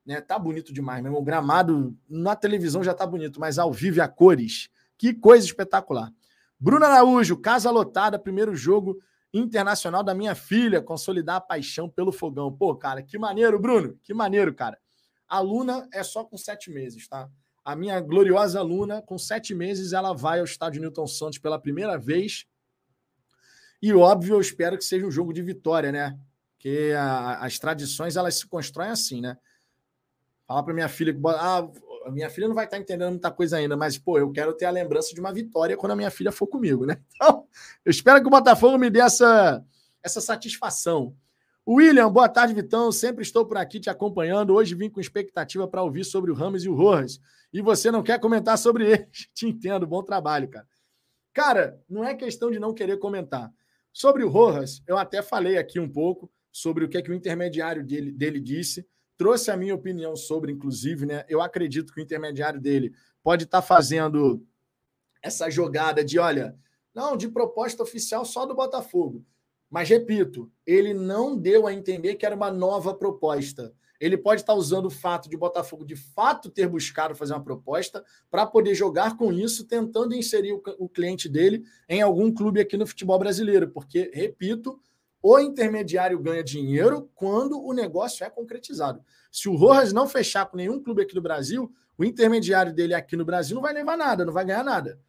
Né? 0.08 0.22
Tá 0.22 0.40
bonito 0.40 0.72
demais, 0.72 1.04
meu 1.04 1.10
irmão. 1.10 1.22
O 1.22 1.26
gramado 1.26 1.94
na 2.10 2.34
televisão 2.34 2.82
já 2.82 2.94
tá 2.94 3.06
bonito, 3.06 3.42
mas 3.42 3.60
ao 3.60 3.74
vivo 3.74 4.02
a 4.02 4.08
cores. 4.08 4.70
Que 4.98 5.14
coisa 5.14 5.46
espetacular. 5.46 6.10
Bruno 6.58 6.86
Araújo, 6.86 7.36
casa 7.38 7.70
lotada, 7.70 8.18
primeiro 8.18 8.56
jogo 8.56 8.98
internacional 9.34 10.02
da 10.02 10.16
minha 10.16 10.34
filha, 10.34 10.82
consolidar 10.82 11.36
a 11.36 11.42
paixão 11.42 11.90
pelo 11.90 12.14
fogão. 12.14 12.52
Pô, 12.52 12.74
cara, 12.74 13.04
que 13.04 13.18
maneiro, 13.20 13.60
Bruno, 13.60 14.00
que 14.02 14.14
maneiro, 14.14 14.54
cara. 14.56 14.80
A 15.28 15.42
Luna 15.42 15.88
é 15.92 16.02
só 16.02 16.24
com 16.24 16.38
sete 16.38 16.72
meses, 16.72 17.06
tá? 17.08 17.30
A 17.64 17.76
minha 17.76 18.00
gloriosa 18.00 18.62
Luna, 18.62 19.02
com 19.02 19.18
sete 19.18 19.54
meses, 19.54 19.92
ela 19.92 20.14
vai 20.14 20.40
ao 20.40 20.46
estádio 20.46 20.82
Newton 20.82 21.06
Santos 21.06 21.38
pela 21.38 21.60
primeira 21.60 21.98
vez. 21.98 22.46
E 23.82 23.94
óbvio, 23.94 24.36
eu 24.36 24.42
espero 24.42 24.78
que 24.78 24.86
seja 24.86 25.06
um 25.06 25.12
jogo 25.12 25.34
de 25.34 25.44
vitória, 25.44 25.92
né? 25.92 26.18
Porque 26.56 26.94
a, 26.98 27.46
as 27.46 27.60
tradições 27.60 28.16
elas 28.16 28.40
se 28.40 28.48
constroem 28.48 28.90
assim, 28.90 29.20
né? 29.20 29.38
Falar 30.48 30.64
para 30.64 30.74
minha 30.74 30.88
filha 30.88 31.14
que 31.14 31.20
ah, 31.28 31.68
a 32.06 32.12
minha 32.12 32.30
filha 32.30 32.48
não 32.48 32.56
vai 32.56 32.66
estar 32.66 32.78
entendendo 32.78 33.12
muita 33.12 33.30
coisa 33.30 33.58
ainda, 33.58 33.76
mas, 33.76 33.98
pô, 33.98 34.18
eu 34.18 34.32
quero 34.32 34.54
ter 34.54 34.66
a 34.66 34.72
lembrança 34.72 35.14
de 35.14 35.20
uma 35.20 35.34
vitória 35.34 35.76
quando 35.76 35.92
a 35.92 35.96
minha 35.96 36.10
filha 36.10 36.32
for 36.32 36.48
comigo, 36.48 36.86
né? 36.86 36.98
Então, 37.16 37.46
eu 37.84 37.90
espero 37.92 38.22
que 38.22 38.28
o 38.28 38.32
Botafogo 38.32 38.78
me 38.78 38.90
dê 38.90 39.02
essa, 39.02 39.64
essa 40.02 40.22
satisfação. 40.22 41.14
William, 41.68 42.10
boa 42.10 42.30
tarde, 42.30 42.54
Vitão. 42.54 42.94
Sempre 42.94 43.24
estou 43.24 43.46
por 43.46 43.58
aqui 43.58 43.78
te 43.78 43.90
acompanhando. 43.90 44.54
Hoje 44.54 44.74
vim 44.74 44.90
com 44.90 45.02
expectativa 45.02 45.68
para 45.68 45.84
ouvir 45.84 46.06
sobre 46.06 46.32
o 46.32 46.34
Ramos 46.34 46.64
e 46.64 46.70
o 46.70 46.76
Rojas. 46.76 47.20
E 47.52 47.62
você 47.62 47.92
não 47.92 48.02
quer 48.02 48.18
comentar 48.20 48.58
sobre 48.58 48.86
eles. 48.90 49.28
Te 49.34 49.48
entendo, 49.48 49.86
bom 49.86 50.02
trabalho, 50.02 50.48
cara. 50.48 50.66
Cara, 51.34 51.82
não 51.90 52.06
é 52.06 52.16
questão 52.16 52.50
de 52.50 52.58
não 52.58 52.74
querer 52.74 52.98
comentar. 52.98 53.52
Sobre 53.92 54.24
o 54.24 54.30
Rojas, 54.30 54.82
eu 54.88 54.98
até 54.98 55.22
falei 55.22 55.58
aqui 55.58 55.78
um 55.78 55.90
pouco 55.90 56.32
sobre 56.54 56.86
o 56.86 56.90
que, 56.90 56.98
é 56.98 57.02
que 57.02 57.12
o 57.12 57.14
intermediário 57.14 57.86
dele, 57.86 58.14
dele 58.14 58.40
disse 58.40 58.88
trouxe 59.18 59.50
a 59.50 59.58
minha 59.58 59.76
opinião 59.76 60.16
sobre, 60.16 60.52
inclusive, 60.52 61.06
né? 61.06 61.26
Eu 61.28 61.42
acredito 61.42 61.92
que 61.92 62.00
o 62.00 62.04
intermediário 62.04 62.62
dele 62.62 62.94
pode 63.24 63.46
estar 63.46 63.62
tá 63.62 63.68
fazendo 63.68 64.46
essa 65.22 65.50
jogada 65.50 66.04
de, 66.04 66.20
olha, 66.20 66.58
não, 66.94 67.18
de 67.18 67.28
proposta 67.28 67.84
oficial 67.84 68.24
só 68.24 68.46
do 68.46 68.56
Botafogo. 68.56 69.26
Mas, 69.70 69.90
repito, 69.90 70.50
ele 70.66 70.94
não 70.94 71.36
deu 71.36 71.68
a 71.68 71.74
entender 71.74 72.16
que 72.16 72.26
era 72.26 72.36
uma 72.36 72.52
nova 72.52 72.94
proposta. 72.94 73.74
Ele 74.00 74.18
pode 74.18 74.42
estar 74.42 74.54
tá 74.54 74.60
usando 74.60 74.86
o 74.86 74.92
fato 74.92 75.28
de 75.28 75.36
o 75.36 75.40
Botafogo 75.40 75.84
de 75.84 75.96
fato 75.96 76.50
ter 76.50 76.68
buscado 76.68 77.16
fazer 77.16 77.34
uma 77.34 77.44
proposta 77.44 78.06
para 78.30 78.46
poder 78.46 78.76
jogar 78.76 79.18
com 79.18 79.34
isso, 79.34 79.66
tentando 79.66 80.16
inserir 80.16 80.54
o, 80.54 80.62
o 80.78 80.88
cliente 80.88 81.28
dele 81.28 81.66
em 81.90 82.02
algum 82.02 82.32
clube 82.32 82.62
aqui 82.62 82.78
no 82.78 82.88
futebol 82.88 83.20
brasileiro. 83.20 83.70
Porque, 83.70 84.12
repito, 84.14 84.80
o 85.22 85.40
intermediário 85.40 86.20
ganha 86.20 86.44
dinheiro 86.44 87.10
quando 87.16 87.62
o 87.62 87.74
negócio 87.74 88.24
é 88.24 88.30
concretizado. 88.30 89.04
Se 89.32 89.50
o 89.50 89.56
Rojas 89.56 89.92
não 89.92 90.08
fechar 90.08 90.46
com 90.46 90.58
nenhum 90.58 90.82
clube 90.82 91.02
aqui 91.02 91.14
do 91.14 91.22
Brasil, 91.22 91.72
o 91.98 92.06
intermediário 92.06 92.74
dele 92.74 92.94
aqui 92.94 93.16
no 93.16 93.26
Brasil 93.26 93.56
não 93.56 93.62
vai 93.62 93.74
levar 93.74 93.98
nada, 93.98 94.24
não 94.24 94.34
vai 94.34 94.46
ganhar 94.46 94.64
nada. 94.64 95.00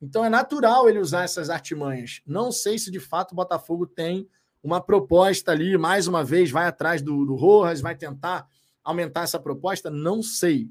Então 0.00 0.24
é 0.24 0.28
natural 0.28 0.88
ele 0.88 0.98
usar 0.98 1.24
essas 1.24 1.50
artimanhas. 1.50 2.22
Não 2.26 2.50
sei 2.50 2.78
se 2.78 2.90
de 2.90 2.98
fato 2.98 3.32
o 3.32 3.36
Botafogo 3.36 3.86
tem 3.86 4.28
uma 4.62 4.80
proposta 4.80 5.52
ali, 5.52 5.76
mais 5.76 6.06
uma 6.06 6.24
vez, 6.24 6.50
vai 6.50 6.66
atrás 6.66 7.02
do, 7.02 7.24
do 7.24 7.34
Rojas, 7.34 7.80
vai 7.80 7.94
tentar 7.94 8.48
aumentar 8.82 9.22
essa 9.22 9.38
proposta, 9.38 9.90
não 9.90 10.22
sei. 10.22 10.70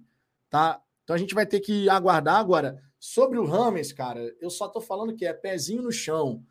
Tá? 0.49 0.81
Então 1.03 1.15
a 1.15 1.19
gente 1.19 1.35
vai 1.35 1.45
ter 1.45 1.59
que 1.59 1.87
aguardar 1.89 2.35
agora. 2.35 2.81
Sobre 2.99 3.37
o 3.37 3.45
Rames, 3.45 3.93
cara, 3.93 4.35
eu 4.41 4.49
só 4.49 4.67
tô 4.67 4.81
falando 4.81 5.15
que 5.15 5.25
é 5.25 5.33
pezinho 5.33 5.83
no 5.83 5.91
chão. 5.91 6.43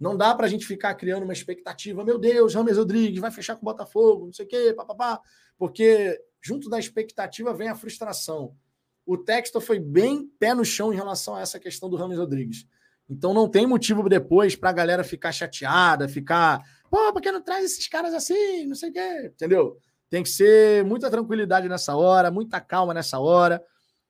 Não 0.00 0.16
dá 0.16 0.34
para 0.34 0.46
a 0.46 0.48
gente 0.48 0.66
ficar 0.66 0.94
criando 0.94 1.24
uma 1.24 1.32
expectativa, 1.32 2.02
meu 2.02 2.18
Deus, 2.18 2.54
Rames 2.54 2.78
Rodrigues 2.78 3.20
vai 3.20 3.30
fechar 3.30 3.54
com 3.54 3.60
o 3.60 3.70
Botafogo, 3.70 4.24
não 4.26 4.32
sei 4.32 4.46
o 4.46 4.48
quê, 4.48 4.72
papapá, 4.74 5.20
porque 5.58 6.18
junto 6.40 6.70
da 6.70 6.78
expectativa 6.78 7.52
vem 7.52 7.68
a 7.68 7.74
frustração. 7.74 8.56
O 9.04 9.18
texto 9.18 9.60
foi 9.60 9.78
bem 9.78 10.26
pé 10.38 10.54
no 10.54 10.64
chão 10.64 10.90
em 10.90 10.96
relação 10.96 11.34
a 11.34 11.42
essa 11.42 11.60
questão 11.60 11.90
do 11.90 11.96
Rames 11.96 12.16
Rodrigues. 12.16 12.66
Então 13.10 13.34
não 13.34 13.46
tem 13.46 13.66
motivo 13.66 14.08
depois 14.08 14.56
para 14.56 14.70
a 14.70 14.72
galera 14.72 15.04
ficar 15.04 15.32
chateada, 15.32 16.08
ficar, 16.08 16.62
pô, 16.88 17.12
por 17.12 17.20
que 17.20 17.30
não 17.30 17.42
traz 17.42 17.64
esses 17.66 17.86
caras 17.86 18.14
assim, 18.14 18.64
não 18.66 18.74
sei 18.74 18.88
o 18.88 18.92
quê, 18.92 19.32
entendeu? 19.34 19.76
Tem 20.08 20.22
que 20.22 20.30
ser 20.30 20.82
muita 20.84 21.10
tranquilidade 21.10 21.68
nessa 21.68 21.94
hora, 21.94 22.30
muita 22.30 22.58
calma 22.58 22.94
nessa 22.94 23.18
hora. 23.18 23.62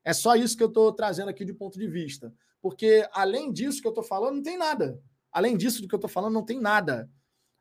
É 0.04 0.12
só 0.12 0.36
isso 0.36 0.56
que 0.56 0.62
eu 0.62 0.68
estou 0.68 0.92
trazendo 0.92 1.30
aqui 1.30 1.44
de 1.44 1.52
ponto 1.52 1.78
de 1.78 1.88
vista. 1.88 2.32
Porque, 2.62 3.08
além 3.12 3.52
disso 3.52 3.80
que 3.80 3.86
eu 3.86 3.90
estou 3.90 4.04
falando, 4.04 4.36
não 4.36 4.42
tem 4.42 4.56
nada. 4.56 5.00
Além 5.32 5.56
disso 5.56 5.82
do 5.82 5.88
que 5.88 5.94
eu 5.94 5.98
estou 5.98 6.10
falando, 6.10 6.34
não 6.34 6.44
tem 6.44 6.60
nada. 6.60 7.08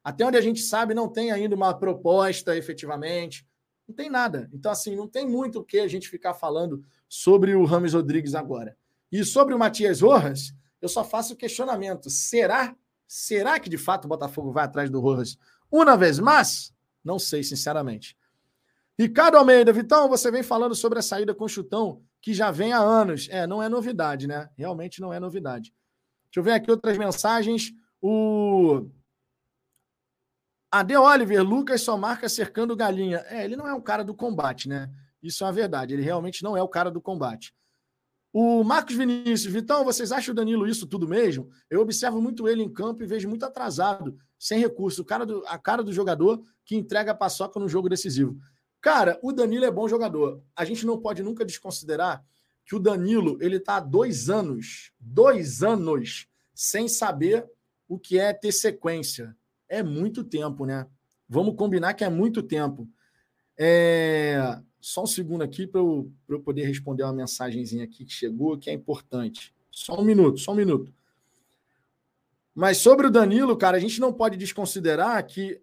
Até 0.03 0.26
onde 0.26 0.38
a 0.38 0.41
gente 0.41 0.61
sabe, 0.61 0.93
não 0.93 1.07
tem 1.07 1.32
ainda 1.32 1.55
uma 1.55 1.74
proposta 1.74 2.55
efetivamente. 2.55 3.45
Não 3.88 3.95
tem 3.95 4.09
nada. 4.09 4.49
Então, 4.53 4.72
assim, 4.72 4.95
não 4.95 5.07
tem 5.07 5.28
muito 5.28 5.59
o 5.59 5.63
que 5.63 5.80
a 5.80 5.88
gente 5.88 6.09
ficar 6.09 6.34
falando 6.34 6.84
sobre 7.07 7.55
o 7.55 7.65
Rames 7.65 7.93
Rodrigues 7.93 8.36
agora. 8.36 8.78
E 9.11 9.24
sobre 9.26 9.53
o 9.53 9.59
Matias 9.59 10.01
Rojas, 10.01 10.53
eu 10.82 10.88
só 10.88 11.03
faço 11.03 11.34
o 11.34 11.36
questionamento: 11.36 12.09
será? 12.09 12.76
Será 13.07 13.59
que 13.59 13.70
de 13.70 13.78
fato 13.78 14.05
o 14.05 14.07
Botafogo 14.07 14.51
vai 14.51 14.65
atrás 14.65 14.89
do 14.89 14.99
Rojas 14.99 15.38
uma 15.72 15.97
vez 15.97 16.20
mais? 16.20 16.72
Não 17.03 17.17
sei, 17.17 17.43
sinceramente. 17.43 18.15
Ricardo 18.97 19.38
Almeida, 19.38 19.72
Vitão, 19.74 20.09
você 20.09 20.30
vem 20.30 20.43
falando 20.43 20.76
sobre 20.76 20.99
a 20.99 21.01
saída 21.01 21.34
com 21.34 21.45
o 21.45 21.49
chutão 21.49 22.03
que 22.22 22.34
já 22.34 22.51
vem 22.51 22.74
há 22.74 22.80
anos. 22.80 23.28
É, 23.32 23.47
não 23.47 23.63
é 23.63 23.70
novidade, 23.70 24.28
né? 24.28 24.49
Realmente 24.57 25.01
não 25.01 25.13
é 25.13 25.20
novidade. 25.20 25.74
Deixa 26.30 26.39
eu 26.39 26.43
ver 26.43 26.51
aqui 26.51 26.69
outras 26.69 26.97
mensagens. 26.97 27.71
O 28.01 28.88
AD 30.71 30.95
Oliver, 30.95 31.43
Lucas 31.43 31.82
só 31.82 31.97
marca 31.97 32.30
cercando 32.30 32.75
galinha. 32.75 33.25
É, 33.27 33.43
ele 33.43 33.55
não 33.55 33.67
é 33.67 33.73
um 33.73 33.82
cara 33.82 34.03
do 34.03 34.13
combate, 34.13 34.69
né? 34.69 34.89
Isso 35.21 35.43
é 35.43 35.47
uma 35.47 35.53
verdade. 35.53 35.93
Ele 35.93 36.03
realmente 36.03 36.43
não 36.43 36.55
é 36.55 36.61
o 36.61 36.67
cara 36.67 36.91
do 36.91 37.01
combate. 37.01 37.53
O 38.32 38.63
Marcos 38.63 38.95
Vinícius, 38.95 39.51
Vitão, 39.51 39.84
vocês 39.84 40.11
acham 40.11 40.32
o 40.32 40.36
Danilo 40.36 40.67
isso 40.67 40.86
tudo 40.86 41.07
mesmo? 41.07 41.49
Eu 41.67 41.82
observo 41.82 42.21
muito 42.21 42.47
ele 42.47 42.61
em 42.61 42.71
campo 42.71 43.01
e 43.01 43.07
vejo 43.07 43.27
muito 43.27 43.43
atrasado, 43.43 44.15
sem 44.38 44.59
recurso. 44.59 45.01
O 45.01 45.05
cara 45.05 45.25
do, 45.25 45.43
a 45.47 45.57
cara 45.57 45.82
do 45.82 45.91
jogador 45.91 46.43
que 46.63 46.75
entrega 46.75 47.11
a 47.11 47.15
paçoca 47.15 47.59
no 47.59 47.67
jogo 47.67 47.89
decisivo. 47.89 48.38
Cara, 48.80 49.19
o 49.23 49.34
Danilo 49.34 49.65
é 49.65 49.71
bom 49.71 49.88
jogador. 49.88 50.43
A 50.55 50.63
gente 50.63 50.86
não 50.86 51.01
pode 51.01 51.23
nunca 51.23 51.43
desconsiderar 51.43 52.23
que 52.70 52.76
o 52.76 52.80
Danilo 52.80 53.36
ele 53.41 53.55
está 53.55 53.78
há 53.78 53.80
dois 53.80 54.30
anos, 54.30 54.91
dois 54.99 55.63
anos, 55.63 56.28
sem 56.53 56.88
saber 56.88 57.49
o 57.88 57.97
que 57.97 58.20
é 58.20 58.32
ter 58.32 58.51
sequência. 58.51 59.36
É 59.67 59.82
muito 59.82 60.24
tempo, 60.24 60.67
né? 60.67 60.86
Vamos 61.28 61.55
combinar 61.55 61.95
que 61.95 62.03
é 62.03 62.09
muito 62.09 62.43
tempo. 62.43 62.88
É... 63.57 64.61
Só 64.80 65.01
um 65.01 65.07
segundo 65.07 65.41
aqui 65.41 65.65
para 65.65 65.82
eu, 65.82 66.11
eu 66.30 66.39
poder 66.41 66.63
responder 66.63 67.01
uma 67.01 67.11
mensagenzinha 67.11 67.86
aqui 67.86 68.05
que 68.05 68.13
chegou, 68.13 68.55
que 68.55 68.70
é 68.70 68.74
importante. 68.74 69.51
Só 69.72 69.99
um 69.99 70.03
minuto, 70.03 70.38
só 70.38 70.51
um 70.51 70.55
minuto. 70.55 70.93
Mas 72.53 72.78
sobre 72.78 73.07
o 73.07 73.11
Danilo, 73.11 73.57
cara, 73.57 73.78
a 73.78 73.80
gente 73.80 73.99
não 73.99 74.13
pode 74.13 74.38
desconsiderar 74.38 75.26
que 75.26 75.59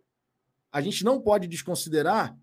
a 0.72 0.80
gente 0.80 1.04
não 1.04 1.20
pode 1.20 1.46
desconsiderar 1.46 2.36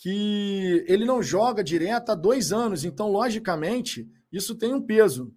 que 0.00 0.82
ele 0.88 1.04
não 1.04 1.22
joga 1.22 1.62
direto 1.62 2.08
há 2.08 2.14
dois 2.14 2.54
anos. 2.54 2.84
Então, 2.86 3.10
logicamente, 3.10 4.10
isso 4.32 4.54
tem 4.54 4.72
um 4.72 4.80
peso. 4.80 5.34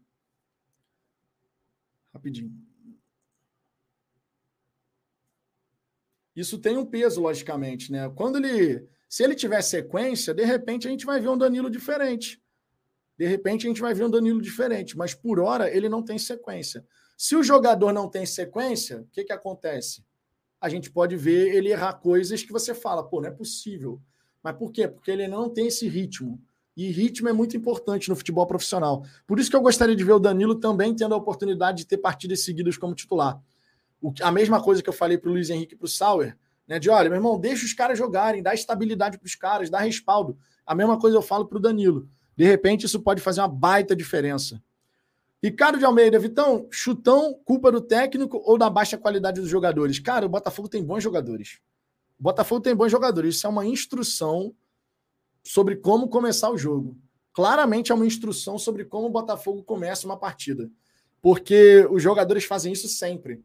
Rapidinho. 2.13 2.53
Isso 6.33 6.57
tem 6.57 6.77
um 6.77 6.85
peso, 6.85 7.21
logicamente, 7.21 7.91
né? 7.91 8.09
Quando 8.15 8.37
ele. 8.37 8.87
Se 9.09 9.21
ele 9.21 9.35
tiver 9.35 9.61
sequência, 9.61 10.33
de 10.33 10.45
repente 10.45 10.87
a 10.87 10.91
gente 10.91 11.05
vai 11.05 11.19
ver 11.19 11.27
um 11.27 11.37
Danilo 11.37 11.69
diferente. 11.69 12.41
De 13.17 13.27
repente 13.27 13.67
a 13.67 13.69
gente 13.69 13.81
vai 13.81 13.93
ver 13.93 14.05
um 14.05 14.09
Danilo 14.09 14.41
diferente. 14.41 14.97
Mas 14.97 15.13
por 15.13 15.41
hora 15.41 15.69
ele 15.69 15.89
não 15.89 16.01
tem 16.01 16.17
sequência. 16.17 16.87
Se 17.17 17.35
o 17.35 17.43
jogador 17.43 17.91
não 17.91 18.09
tem 18.09 18.25
sequência, 18.25 19.01
o 19.01 19.07
que, 19.11 19.25
que 19.25 19.33
acontece? 19.33 20.05
A 20.59 20.69
gente 20.69 20.89
pode 20.89 21.17
ver 21.17 21.53
ele 21.53 21.69
errar 21.69 21.95
coisas 21.95 22.41
que 22.41 22.51
você 22.51 22.73
fala, 22.73 23.07
pô, 23.07 23.19
não 23.21 23.27
é 23.27 23.31
possível 23.31 24.01
mas 24.43 24.55
por 24.57 24.71
quê? 24.71 24.87
Porque 24.87 25.09
ele 25.09 25.27
não 25.27 25.49
tem 25.49 25.67
esse 25.67 25.87
ritmo. 25.87 26.39
E 26.75 26.91
ritmo 26.91 27.29
é 27.29 27.33
muito 27.33 27.55
importante 27.55 28.09
no 28.09 28.15
futebol 28.15 28.45
profissional. 28.47 29.05
Por 29.25 29.39
isso 29.39 29.49
que 29.49 29.55
eu 29.55 29.61
gostaria 29.61 29.95
de 29.95 30.03
ver 30.03 30.13
o 30.13 30.19
Danilo 30.19 30.55
também 30.55 30.93
tendo 30.93 31.13
a 31.13 31.17
oportunidade 31.17 31.79
de 31.79 31.85
ter 31.85 31.97
partidas 31.97 32.43
seguidas 32.43 32.77
como 32.77 32.95
titular. 32.95 33.39
O, 34.01 34.11
a 34.21 34.31
mesma 34.31 34.61
coisa 34.61 34.81
que 34.81 34.89
eu 34.89 34.93
falei 34.93 35.17
para 35.17 35.29
o 35.29 35.33
Luiz 35.33 35.49
Henrique 35.49 35.75
e 35.75 35.77
para 35.77 35.85
o 35.85 35.89
Sauer, 35.89 36.35
né? 36.67 36.79
De 36.79 36.89
olha, 36.89 37.09
meu 37.09 37.17
irmão, 37.17 37.39
deixa 37.39 37.65
os 37.65 37.73
caras 37.73 37.97
jogarem, 37.97 38.41
dá 38.41 38.53
estabilidade 38.53 39.17
para 39.17 39.25
os 39.25 39.35
caras, 39.35 39.69
dá 39.69 39.79
respaldo. 39.79 40.37
A 40.65 40.73
mesma 40.73 40.99
coisa 40.99 41.15
eu 41.15 41.21
falo 41.21 41.45
para 41.45 41.57
o 41.57 41.61
Danilo. 41.61 42.09
De 42.35 42.43
repente, 42.43 42.85
isso 42.85 42.99
pode 42.99 43.21
fazer 43.21 43.41
uma 43.41 43.47
baita 43.47 43.95
diferença. 43.95 44.61
Ricardo 45.41 45.77
de 45.77 45.85
Almeida, 45.85 46.17
Vitão, 46.17 46.67
chutão, 46.71 47.37
culpa 47.45 47.71
do 47.71 47.81
técnico 47.81 48.41
ou 48.45 48.57
da 48.57 48.69
baixa 48.69 48.97
qualidade 48.97 49.41
dos 49.41 49.49
jogadores? 49.49 49.99
Cara, 49.99 50.25
o 50.25 50.29
Botafogo 50.29 50.69
tem 50.69 50.83
bons 50.83 51.03
jogadores. 51.03 51.59
O 52.19 52.23
Botafogo 52.23 52.61
tem 52.61 52.75
bons 52.75 52.91
jogadores. 52.91 53.35
Isso 53.35 53.47
é 53.47 53.49
uma 53.49 53.65
instrução 53.65 54.55
sobre 55.43 55.75
como 55.75 56.07
começar 56.07 56.49
o 56.49 56.57
jogo. 56.57 56.97
Claramente 57.33 57.91
é 57.91 57.95
uma 57.95 58.05
instrução 58.05 58.57
sobre 58.57 58.85
como 58.85 59.07
o 59.07 59.11
Botafogo 59.11 59.63
começa 59.63 60.05
uma 60.05 60.17
partida. 60.17 60.69
Porque 61.21 61.87
os 61.89 62.01
jogadores 62.01 62.45
fazem 62.45 62.71
isso 62.71 62.87
sempre. 62.87 63.43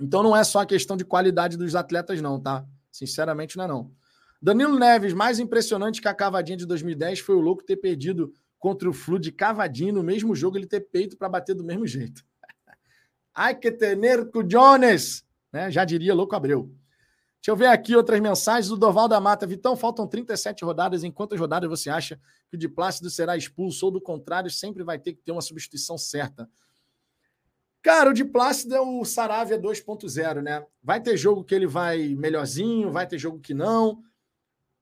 Então 0.00 0.22
não 0.22 0.36
é 0.36 0.42
só 0.42 0.60
a 0.60 0.66
questão 0.66 0.96
de 0.96 1.04
qualidade 1.04 1.56
dos 1.56 1.74
atletas, 1.74 2.20
não, 2.20 2.40
tá? 2.40 2.66
Sinceramente, 2.90 3.56
não 3.56 3.64
é 3.64 3.68
não. 3.68 3.90
Danilo 4.40 4.78
Neves, 4.78 5.12
mais 5.12 5.38
impressionante 5.38 6.00
que 6.00 6.08
a 6.08 6.14
cavadinha 6.14 6.56
de 6.56 6.66
2010 6.66 7.20
foi 7.20 7.34
o 7.34 7.40
louco 7.40 7.64
ter 7.64 7.76
perdido 7.76 8.32
contra 8.58 8.88
o 8.88 8.92
Flu 8.92 9.18
de 9.18 9.30
cavadinho 9.30 9.94
no 9.94 10.02
mesmo 10.02 10.34
jogo, 10.34 10.56
ele 10.56 10.66
ter 10.66 10.80
peito 10.80 11.16
para 11.16 11.28
bater 11.28 11.54
do 11.54 11.64
mesmo 11.64 11.86
jeito. 11.86 12.24
Ai 13.34 13.54
que 13.54 13.70
tener 13.70 14.28
Jones, 14.46 15.24
né? 15.52 15.70
Já 15.70 15.84
diria 15.84 16.14
Louco 16.14 16.34
Abreu. 16.34 16.70
Deixa 17.44 17.52
eu 17.52 17.56
ver 17.56 17.66
aqui 17.66 17.94
outras 17.94 18.18
mensagens 18.20 18.70
do 18.70 18.76
Doval 18.78 19.06
da 19.06 19.20
Mata. 19.20 19.46
Vitão, 19.46 19.76
faltam 19.76 20.06
37 20.06 20.64
rodadas. 20.64 21.04
Em 21.04 21.10
quantas 21.10 21.38
rodadas 21.38 21.68
você 21.68 21.90
acha 21.90 22.18
que 22.48 22.56
o 22.56 22.58
de 22.58 22.70
Plácido 22.70 23.10
será 23.10 23.36
expulso? 23.36 23.84
Ou 23.84 23.92
do 23.92 24.00
contrário, 24.00 24.50
sempre 24.50 24.82
vai 24.82 24.98
ter 24.98 25.12
que 25.12 25.20
ter 25.20 25.30
uma 25.30 25.42
substituição 25.42 25.98
certa? 25.98 26.48
Cara, 27.82 28.08
o 28.08 28.14
de 28.14 28.24
Plácido 28.24 28.74
é 28.74 28.80
o 28.80 29.04
Saravia 29.04 29.60
2.0, 29.60 30.40
né? 30.40 30.64
Vai 30.82 31.02
ter 31.02 31.18
jogo 31.18 31.44
que 31.44 31.54
ele 31.54 31.66
vai 31.66 32.14
melhorzinho, 32.14 32.90
vai 32.90 33.06
ter 33.06 33.18
jogo 33.18 33.38
que 33.38 33.52
não. 33.52 34.02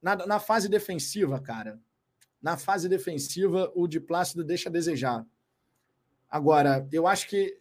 Na, 0.01 0.15
na 0.25 0.39
fase 0.39 0.69
defensiva, 0.69 1.41
cara, 1.41 1.81
na 2.41 2.57
fase 2.57 2.89
defensiva, 2.89 3.73
o 3.75 3.89
de 3.89 3.99
Plácido 3.99 4.45
deixa 4.45 4.69
a 4.69 4.73
desejar. 4.73 5.27
Agora, 6.31 6.87
eu 6.93 7.09
acho 7.09 7.27
que 7.29 7.59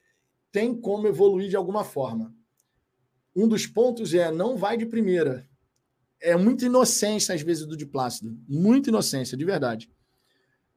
tem 0.51 0.79
como 0.79 1.07
evoluir 1.07 1.49
de 1.49 1.55
alguma 1.55 1.83
forma. 1.83 2.31
Um 3.35 3.47
dos 3.47 3.65
pontos 3.65 4.13
é 4.13 4.31
não 4.31 4.57
vai 4.57 4.77
de 4.77 4.85
primeira. 4.85 5.47
É 6.19 6.35
muita 6.35 6.65
inocência, 6.65 7.33
às 7.33 7.41
vezes, 7.41 7.65
do 7.65 7.75
de 7.75 7.85
Plácido. 7.85 8.37
Muita 8.47 8.89
inocência, 8.89 9.37
de 9.37 9.45
verdade. 9.45 9.89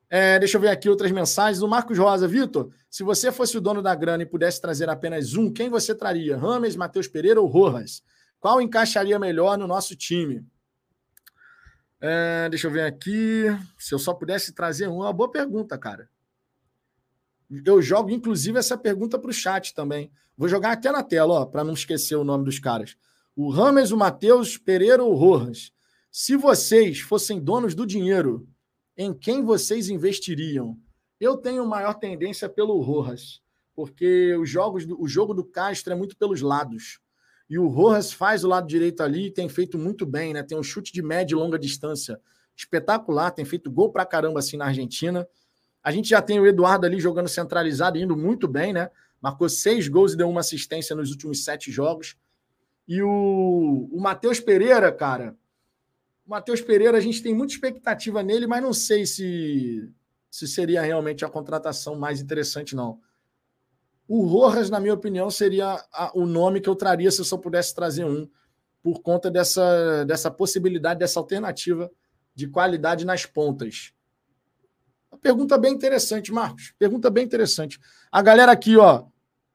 É, 0.08 0.38
deixa 0.38 0.56
eu 0.56 0.60
ver 0.60 0.68
aqui 0.68 0.88
outras 0.88 1.10
mensagens. 1.10 1.62
O 1.62 1.68
Marcos 1.68 1.98
Rosa, 1.98 2.28
Vitor, 2.28 2.70
se 2.88 3.02
você 3.02 3.32
fosse 3.32 3.58
o 3.58 3.60
dono 3.60 3.82
da 3.82 3.94
grana 3.94 4.22
e 4.22 4.26
pudesse 4.26 4.60
trazer 4.60 4.88
apenas 4.88 5.34
um, 5.34 5.52
quem 5.52 5.68
você 5.68 5.94
traria? 5.94 6.36
Rames, 6.36 6.76
Matheus 6.76 7.08
Pereira 7.08 7.40
ou 7.40 7.48
Rojas? 7.48 8.02
Qual 8.38 8.60
encaixaria 8.60 9.18
melhor 9.18 9.58
no 9.58 9.66
nosso 9.66 9.96
time? 9.96 10.46
É, 12.00 12.48
deixa 12.48 12.66
eu 12.66 12.70
ver 12.70 12.82
aqui. 12.82 13.44
Se 13.78 13.94
eu 13.94 13.98
só 13.98 14.14
pudesse 14.14 14.52
trazer 14.52 14.88
um, 14.88 15.02
é 15.02 15.06
uma 15.06 15.12
boa 15.12 15.30
pergunta, 15.30 15.76
cara. 15.76 16.08
Eu 17.64 17.82
jogo, 17.82 18.10
inclusive, 18.10 18.58
essa 18.58 18.76
pergunta 18.76 19.18
para 19.18 19.30
o 19.30 19.34
chat 19.34 19.74
também. 19.74 20.10
Vou 20.36 20.48
jogar 20.48 20.72
até 20.72 20.90
na 20.90 21.02
tela, 21.02 21.46
para 21.46 21.62
não 21.62 21.74
esquecer 21.74 22.16
o 22.16 22.24
nome 22.24 22.44
dos 22.44 22.58
caras. 22.58 22.96
O 23.36 23.50
Rames, 23.50 23.90
o 23.90 23.96
Matheus 23.96 24.56
Pereira 24.56 25.02
ou 25.02 25.14
Rojas? 25.14 25.72
Se 26.10 26.36
vocês 26.36 27.00
fossem 27.00 27.40
donos 27.40 27.74
do 27.74 27.84
dinheiro, 27.84 28.46
em 28.96 29.12
quem 29.12 29.42
vocês 29.42 29.88
investiriam? 29.88 30.78
Eu 31.20 31.36
tenho 31.36 31.66
maior 31.66 31.94
tendência 31.94 32.48
pelo 32.48 32.80
Rojas, 32.80 33.40
porque 33.74 34.34
os 34.36 34.48
jogos 34.48 34.86
do, 34.86 35.00
o 35.00 35.08
jogo 35.08 35.34
do 35.34 35.44
Castro 35.44 35.92
é 35.92 35.96
muito 35.96 36.16
pelos 36.16 36.40
lados. 36.40 37.00
E 37.48 37.58
o 37.58 37.66
Rojas 37.66 38.12
faz 38.12 38.44
o 38.44 38.48
lado 38.48 38.66
direito 38.66 39.02
ali 39.02 39.26
e 39.26 39.30
tem 39.30 39.48
feito 39.48 39.76
muito 39.76 40.06
bem, 40.06 40.32
né? 40.32 40.42
Tem 40.42 40.56
um 40.56 40.62
chute 40.62 40.92
de 40.92 41.02
média 41.02 41.34
e 41.34 41.38
longa 41.38 41.58
distância 41.58 42.20
espetacular, 42.56 43.32
tem 43.32 43.44
feito 43.44 43.70
gol 43.70 43.90
pra 43.90 44.06
caramba 44.06 44.38
assim 44.38 44.56
na 44.56 44.66
Argentina. 44.66 45.26
A 45.84 45.92
gente 45.92 46.08
já 46.08 46.22
tem 46.22 46.40
o 46.40 46.46
Eduardo 46.46 46.86
ali 46.86 46.98
jogando 46.98 47.28
centralizado, 47.28 47.98
indo 47.98 48.16
muito 48.16 48.48
bem, 48.48 48.72
né? 48.72 48.90
Marcou 49.20 49.48
seis 49.50 49.86
gols 49.86 50.14
e 50.14 50.16
deu 50.16 50.30
uma 50.30 50.40
assistência 50.40 50.96
nos 50.96 51.10
últimos 51.10 51.44
sete 51.44 51.70
jogos. 51.70 52.16
E 52.88 53.02
o, 53.02 53.88
o 53.92 54.00
Matheus 54.00 54.40
Pereira, 54.40 54.90
cara, 54.90 55.36
o 56.26 56.30
Matheus 56.30 56.62
Pereira, 56.62 56.96
a 56.96 57.00
gente 57.00 57.22
tem 57.22 57.34
muita 57.34 57.52
expectativa 57.52 58.22
nele, 58.22 58.46
mas 58.46 58.62
não 58.62 58.72
sei 58.72 59.04
se, 59.04 59.90
se 60.30 60.48
seria 60.48 60.80
realmente 60.80 61.22
a 61.22 61.28
contratação 61.28 61.96
mais 61.96 62.20
interessante, 62.20 62.74
não. 62.74 62.98
O 64.08 64.26
Rojas, 64.26 64.70
na 64.70 64.80
minha 64.80 64.94
opinião, 64.94 65.30
seria 65.30 65.82
a, 65.92 66.12
o 66.14 66.26
nome 66.26 66.60
que 66.60 66.68
eu 66.68 66.74
traria 66.74 67.10
se 67.10 67.20
eu 67.20 67.24
só 67.24 67.36
pudesse 67.36 67.74
trazer 67.74 68.04
um, 68.04 68.28
por 68.82 69.00
conta 69.02 69.30
dessa, 69.30 70.04
dessa 70.04 70.30
possibilidade, 70.30 71.00
dessa 71.00 71.20
alternativa 71.20 71.90
de 72.34 72.48
qualidade 72.48 73.04
nas 73.04 73.24
pontas. 73.24 73.92
Pergunta 75.20 75.58
bem 75.58 75.72
interessante, 75.72 76.32
Marcos. 76.32 76.74
Pergunta 76.78 77.10
bem 77.10 77.24
interessante. 77.24 77.78
A 78.10 78.22
galera 78.22 78.52
aqui, 78.52 78.76
ó. 78.76 79.04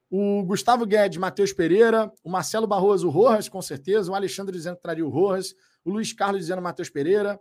O 0.09 0.43
Gustavo 0.43 0.85
Guedes, 0.85 1.17
Matheus 1.17 1.53
Pereira, 1.53 2.11
o 2.23 2.29
Marcelo 2.29 2.65
Barroso, 2.65 3.07
o 3.07 3.11
Rojas, 3.11 3.47
com 3.47 3.61
certeza, 3.61 4.11
o 4.11 4.15
Alexandre 4.15 4.55
dizendo 4.55 4.77
que 4.77 4.81
traria 4.81 5.05
o 5.05 5.09
Rojas, 5.09 5.53
o 5.85 5.91
Luiz 5.91 6.11
Carlos 6.13 6.41
dizendo 6.41 6.61
Matheus 6.61 6.89
Pereira, 6.89 7.39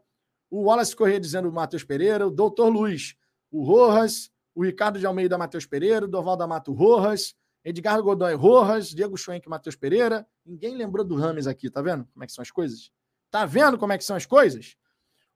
o 0.50 0.64
Wallace 0.64 0.94
Corrêa 0.94 1.18
dizendo 1.18 1.50
Matheus 1.50 1.82
Pereira, 1.82 2.26
o 2.26 2.30
Doutor 2.30 2.68
Luiz, 2.68 3.14
o 3.50 3.64
Rojas, 3.64 4.30
o 4.54 4.64
Ricardo 4.64 4.98
de 4.98 5.06
Almeida 5.06 5.38
Matheus 5.38 5.64
Pereira, 5.64 6.04
o 6.04 6.08
Doval 6.08 6.36
da 6.36 6.46
Mato 6.46 6.72
Rojas, 6.72 7.34
Edgar 7.64 8.02
Godoy 8.02 8.34
Rojas, 8.34 8.88
Diego 8.88 9.16
Schwenk 9.16 9.48
Matheus 9.48 9.76
Pereira. 9.76 10.26
Ninguém 10.44 10.74
lembrou 10.76 11.04
do 11.04 11.14
Rames 11.14 11.46
aqui, 11.46 11.70
tá 11.70 11.80
vendo 11.80 12.06
como 12.12 12.24
é 12.24 12.26
que 12.26 12.32
são 12.32 12.42
as 12.42 12.50
coisas? 12.50 12.90
Tá 13.30 13.44
vendo 13.44 13.78
como 13.78 13.92
é 13.92 13.98
que 13.98 14.04
são 14.04 14.16
as 14.16 14.26
coisas? 14.26 14.76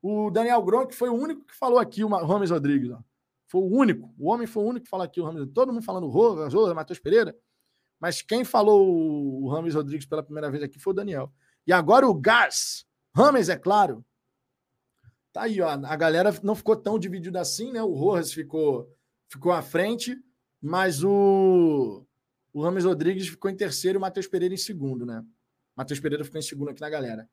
O 0.02 0.30
Daniel 0.30 0.60
Gronk 0.62 0.92
foi 0.94 1.08
o 1.08 1.14
único 1.14 1.44
que 1.44 1.54
falou 1.54 1.78
aqui 1.78 2.02
o 2.02 2.08
Rames 2.08 2.50
Rodrigues. 2.50 2.90
Ó. 2.90 2.98
Foi 3.46 3.60
o 3.60 3.66
único. 3.66 4.12
O 4.18 4.30
homem 4.30 4.46
foi 4.46 4.64
o 4.64 4.66
único 4.66 4.84
que 4.84 4.90
falou 4.90 5.04
aqui 5.04 5.20
o 5.20 5.24
Rames. 5.24 5.48
Todo 5.54 5.72
mundo 5.72 5.84
falando 5.84 6.08
Rojas, 6.08 6.52
Rojas, 6.52 6.74
Matheus 6.74 6.98
Pereira. 6.98 7.36
Mas 8.00 8.20
quem 8.20 8.44
falou 8.44 9.44
o 9.44 9.48
Rames 9.48 9.74
Rodrigues 9.76 10.06
pela 10.06 10.22
primeira 10.22 10.50
vez 10.50 10.64
aqui 10.64 10.78
foi 10.78 10.92
o 10.92 10.96
Daniel. 10.96 11.32
E 11.64 11.72
agora 11.72 12.08
o 12.08 12.14
Gás, 12.14 12.84
Rames, 13.14 13.48
é 13.48 13.56
claro. 13.56 14.04
Tá 15.32 15.42
aí, 15.42 15.60
ó. 15.60 15.68
A 15.68 15.96
galera 15.96 16.34
não 16.42 16.56
ficou 16.56 16.74
tão 16.76 16.98
dividida 16.98 17.40
assim, 17.40 17.70
né? 17.70 17.82
O 17.82 17.92
Rojas 17.92 18.32
ficou, 18.32 18.92
ficou 19.28 19.52
à 19.52 19.62
frente, 19.62 20.20
mas 20.60 21.04
o, 21.04 22.04
o 22.52 22.62
Rames 22.62 22.84
Rodrigues 22.84 23.28
ficou 23.28 23.50
em 23.50 23.56
terceiro 23.56 23.96
e 23.96 23.98
o 23.98 24.00
Matheus 24.00 24.26
Pereira 24.26 24.54
em 24.54 24.58
segundo, 24.58 25.06
né? 25.06 25.24
Matheus 25.76 26.00
Pereira 26.00 26.24
ficou 26.24 26.38
em 26.38 26.42
segundo 26.42 26.70
aqui 26.70 26.80
na 26.80 26.90
galera. 26.90 27.28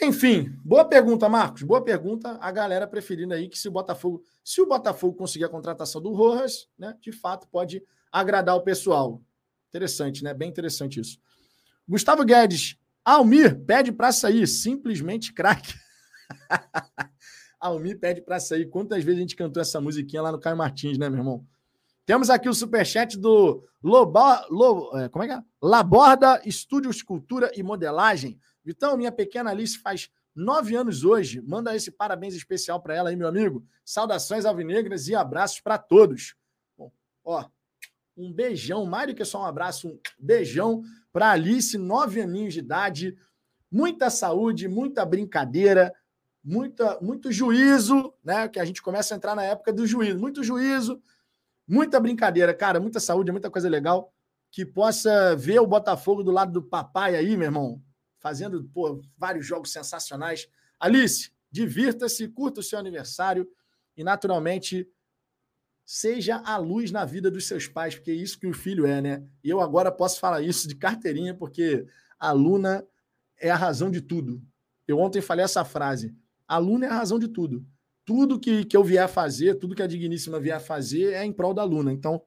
Enfim, 0.00 0.56
boa 0.64 0.84
pergunta, 0.84 1.28
Marcos. 1.28 1.62
Boa 1.62 1.82
pergunta. 1.82 2.38
A 2.40 2.52
galera 2.52 2.86
preferindo 2.86 3.34
aí 3.34 3.48
que 3.48 3.58
se 3.58 3.66
o 3.66 3.72
Botafogo, 3.72 4.22
se 4.44 4.60
o 4.60 4.66
Botafogo 4.66 5.16
conseguir 5.16 5.44
a 5.44 5.48
contratação 5.48 6.00
do 6.00 6.12
Rojas, 6.12 6.68
né, 6.78 6.96
de 7.00 7.10
fato 7.10 7.48
pode 7.48 7.82
agradar 8.12 8.54
o 8.54 8.62
pessoal. 8.62 9.20
Interessante, 9.68 10.22
né? 10.22 10.32
Bem 10.32 10.48
interessante 10.48 11.00
isso. 11.00 11.18
Gustavo 11.86 12.24
Guedes, 12.24 12.76
Almir 13.04 13.58
pede 13.64 13.90
para 13.90 14.12
sair, 14.12 14.46
simplesmente 14.46 15.32
craque. 15.32 15.74
Almir 17.58 17.98
pede 17.98 18.20
para 18.20 18.38
sair. 18.38 18.66
Quantas 18.66 19.02
vezes 19.02 19.18
a 19.18 19.22
gente 19.22 19.36
cantou 19.36 19.60
essa 19.60 19.80
musiquinha 19.80 20.22
lá 20.22 20.30
no 20.30 20.38
Caio 20.38 20.56
Martins, 20.56 20.96
né, 20.96 21.08
meu 21.08 21.18
irmão? 21.18 21.44
Temos 22.06 22.30
aqui 22.30 22.48
o 22.48 22.54
superchat 22.54 23.18
do 23.18 23.62
Loba, 23.82 24.46
é, 24.94 25.08
como 25.08 25.24
é 25.24 25.28
que 25.28 25.34
é? 25.34 25.42
Laborda 25.60 26.40
Estúdio 26.44 26.90
Escultura 26.90 27.50
e 27.54 27.62
Modelagem. 27.62 28.38
Vitão, 28.68 28.98
minha 28.98 29.10
pequena 29.10 29.48
Alice 29.48 29.78
faz 29.78 30.10
nove 30.34 30.76
anos 30.76 31.02
hoje. 31.02 31.40
Manda 31.40 31.74
esse 31.74 31.90
parabéns 31.90 32.34
especial 32.34 32.82
para 32.82 32.94
ela 32.94 33.08
aí, 33.08 33.16
meu 33.16 33.26
amigo. 33.26 33.64
Saudações 33.82 34.44
alvinegras 34.44 35.08
e 35.08 35.14
abraços 35.14 35.58
para 35.58 35.78
todos. 35.78 36.34
Bom, 36.76 36.92
ó, 37.24 37.46
um 38.14 38.30
beijão, 38.30 38.86
do 39.06 39.14
que 39.14 39.24
só 39.24 39.40
um 39.40 39.46
abraço, 39.46 39.88
um 39.88 39.98
beijão 40.18 40.82
para 41.10 41.30
Alice, 41.30 41.78
nove 41.78 42.20
aninhos 42.20 42.52
de 42.52 42.60
idade, 42.60 43.16
muita 43.72 44.10
saúde, 44.10 44.68
muita 44.68 45.02
brincadeira, 45.06 45.90
muita, 46.44 47.00
muito 47.00 47.32
juízo, 47.32 48.12
né? 48.22 48.48
Que 48.48 48.60
a 48.60 48.66
gente 48.66 48.82
começa 48.82 49.14
a 49.14 49.16
entrar 49.16 49.34
na 49.34 49.44
época 49.44 49.72
do 49.72 49.86
juízo, 49.86 50.18
muito 50.18 50.44
juízo, 50.44 51.02
muita 51.66 51.98
brincadeira, 51.98 52.52
cara, 52.52 52.78
muita 52.78 53.00
saúde, 53.00 53.32
muita 53.32 53.50
coisa 53.50 53.66
legal. 53.66 54.12
Que 54.50 54.66
possa 54.66 55.34
ver 55.34 55.58
o 55.58 55.66
Botafogo 55.66 56.22
do 56.22 56.30
lado 56.30 56.52
do 56.52 56.62
papai 56.62 57.16
aí, 57.16 57.34
meu 57.34 57.46
irmão, 57.46 57.82
fazendo 58.18 58.64
pô, 58.72 59.00
vários 59.16 59.46
jogos 59.46 59.72
sensacionais. 59.72 60.48
Alice, 60.78 61.30
divirta-se, 61.50 62.28
curta 62.28 62.60
o 62.60 62.62
seu 62.62 62.78
aniversário 62.78 63.48
e, 63.96 64.04
naturalmente, 64.04 64.88
seja 65.84 66.36
a 66.44 66.56
luz 66.56 66.90
na 66.90 67.04
vida 67.04 67.30
dos 67.30 67.46
seus 67.46 67.66
pais, 67.66 67.94
porque 67.94 68.10
é 68.10 68.14
isso 68.14 68.38
que 68.38 68.46
o 68.46 68.52
filho 68.52 68.86
é, 68.86 69.00
né? 69.00 69.26
E 69.42 69.48
eu 69.48 69.60
agora 69.60 69.90
posso 69.90 70.20
falar 70.20 70.42
isso 70.42 70.68
de 70.68 70.74
carteirinha, 70.74 71.34
porque 71.34 71.86
a 72.18 72.30
Luna 72.32 72.86
é 73.38 73.50
a 73.50 73.56
razão 73.56 73.90
de 73.90 74.00
tudo. 74.00 74.42
Eu 74.86 74.98
ontem 74.98 75.22
falei 75.22 75.44
essa 75.44 75.64
frase: 75.64 76.14
a 76.46 76.58
Luna 76.58 76.86
é 76.86 76.88
a 76.90 76.94
razão 76.94 77.18
de 77.18 77.28
tudo. 77.28 77.66
tudo 78.04 78.40
que, 78.40 78.64
que 78.64 78.76
eu 78.76 78.82
vier 78.82 79.04
a 79.04 79.08
fazer, 79.08 79.56
tudo 79.56 79.74
que 79.74 79.82
a 79.82 79.86
Digníssima 79.86 80.40
vier 80.40 80.56
a 80.56 80.60
fazer 80.60 81.12
é 81.12 81.24
em 81.24 81.32
prol 81.32 81.52
da 81.52 81.64
Luna. 81.64 81.92
Então, 81.92 82.22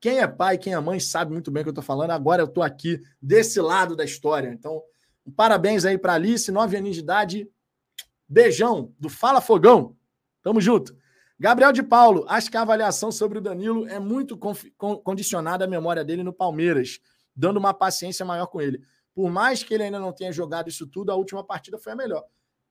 quem 0.00 0.18
é 0.18 0.26
pai, 0.26 0.56
quem 0.56 0.72
é 0.72 0.80
mãe, 0.80 1.00
sabe 1.00 1.32
muito 1.32 1.50
bem 1.50 1.60
o 1.60 1.64
que 1.64 1.68
eu 1.68 1.72
estou 1.72 1.84
falando. 1.84 2.10
Agora 2.10 2.42
eu 2.42 2.46
estou 2.46 2.62
aqui 2.62 3.00
desse 3.20 3.60
lado 3.60 3.94
da 3.94 4.04
história. 4.04 4.48
Então, 4.48 4.82
parabéns 5.36 5.84
aí 5.84 5.96
para 5.96 6.14
Alice, 6.14 6.50
nove 6.50 6.76
anos 6.76 6.94
de 6.94 7.00
idade. 7.00 7.50
Beijão 8.28 8.94
do 8.98 9.08
Fala 9.08 9.40
Fogão. 9.40 9.96
Tamo 10.42 10.60
junto. 10.60 10.96
Gabriel 11.38 11.72
de 11.72 11.82
Paulo, 11.82 12.26
acho 12.28 12.50
que 12.50 12.56
a 12.56 12.62
avaliação 12.62 13.10
sobre 13.10 13.38
o 13.38 13.40
Danilo 13.40 13.88
é 13.88 13.98
muito 13.98 14.38
condicionada 15.02 15.64
à 15.64 15.68
memória 15.68 16.04
dele 16.04 16.22
no 16.22 16.34
Palmeiras, 16.34 17.00
dando 17.34 17.56
uma 17.56 17.72
paciência 17.72 18.26
maior 18.26 18.46
com 18.46 18.60
ele. 18.60 18.82
Por 19.14 19.30
mais 19.30 19.62
que 19.62 19.72
ele 19.72 19.84
ainda 19.84 19.98
não 19.98 20.12
tenha 20.12 20.30
jogado 20.32 20.68
isso 20.68 20.86
tudo, 20.86 21.10
a 21.10 21.14
última 21.14 21.42
partida 21.42 21.78
foi 21.78 21.92
a 21.92 21.96
melhor. 21.96 22.24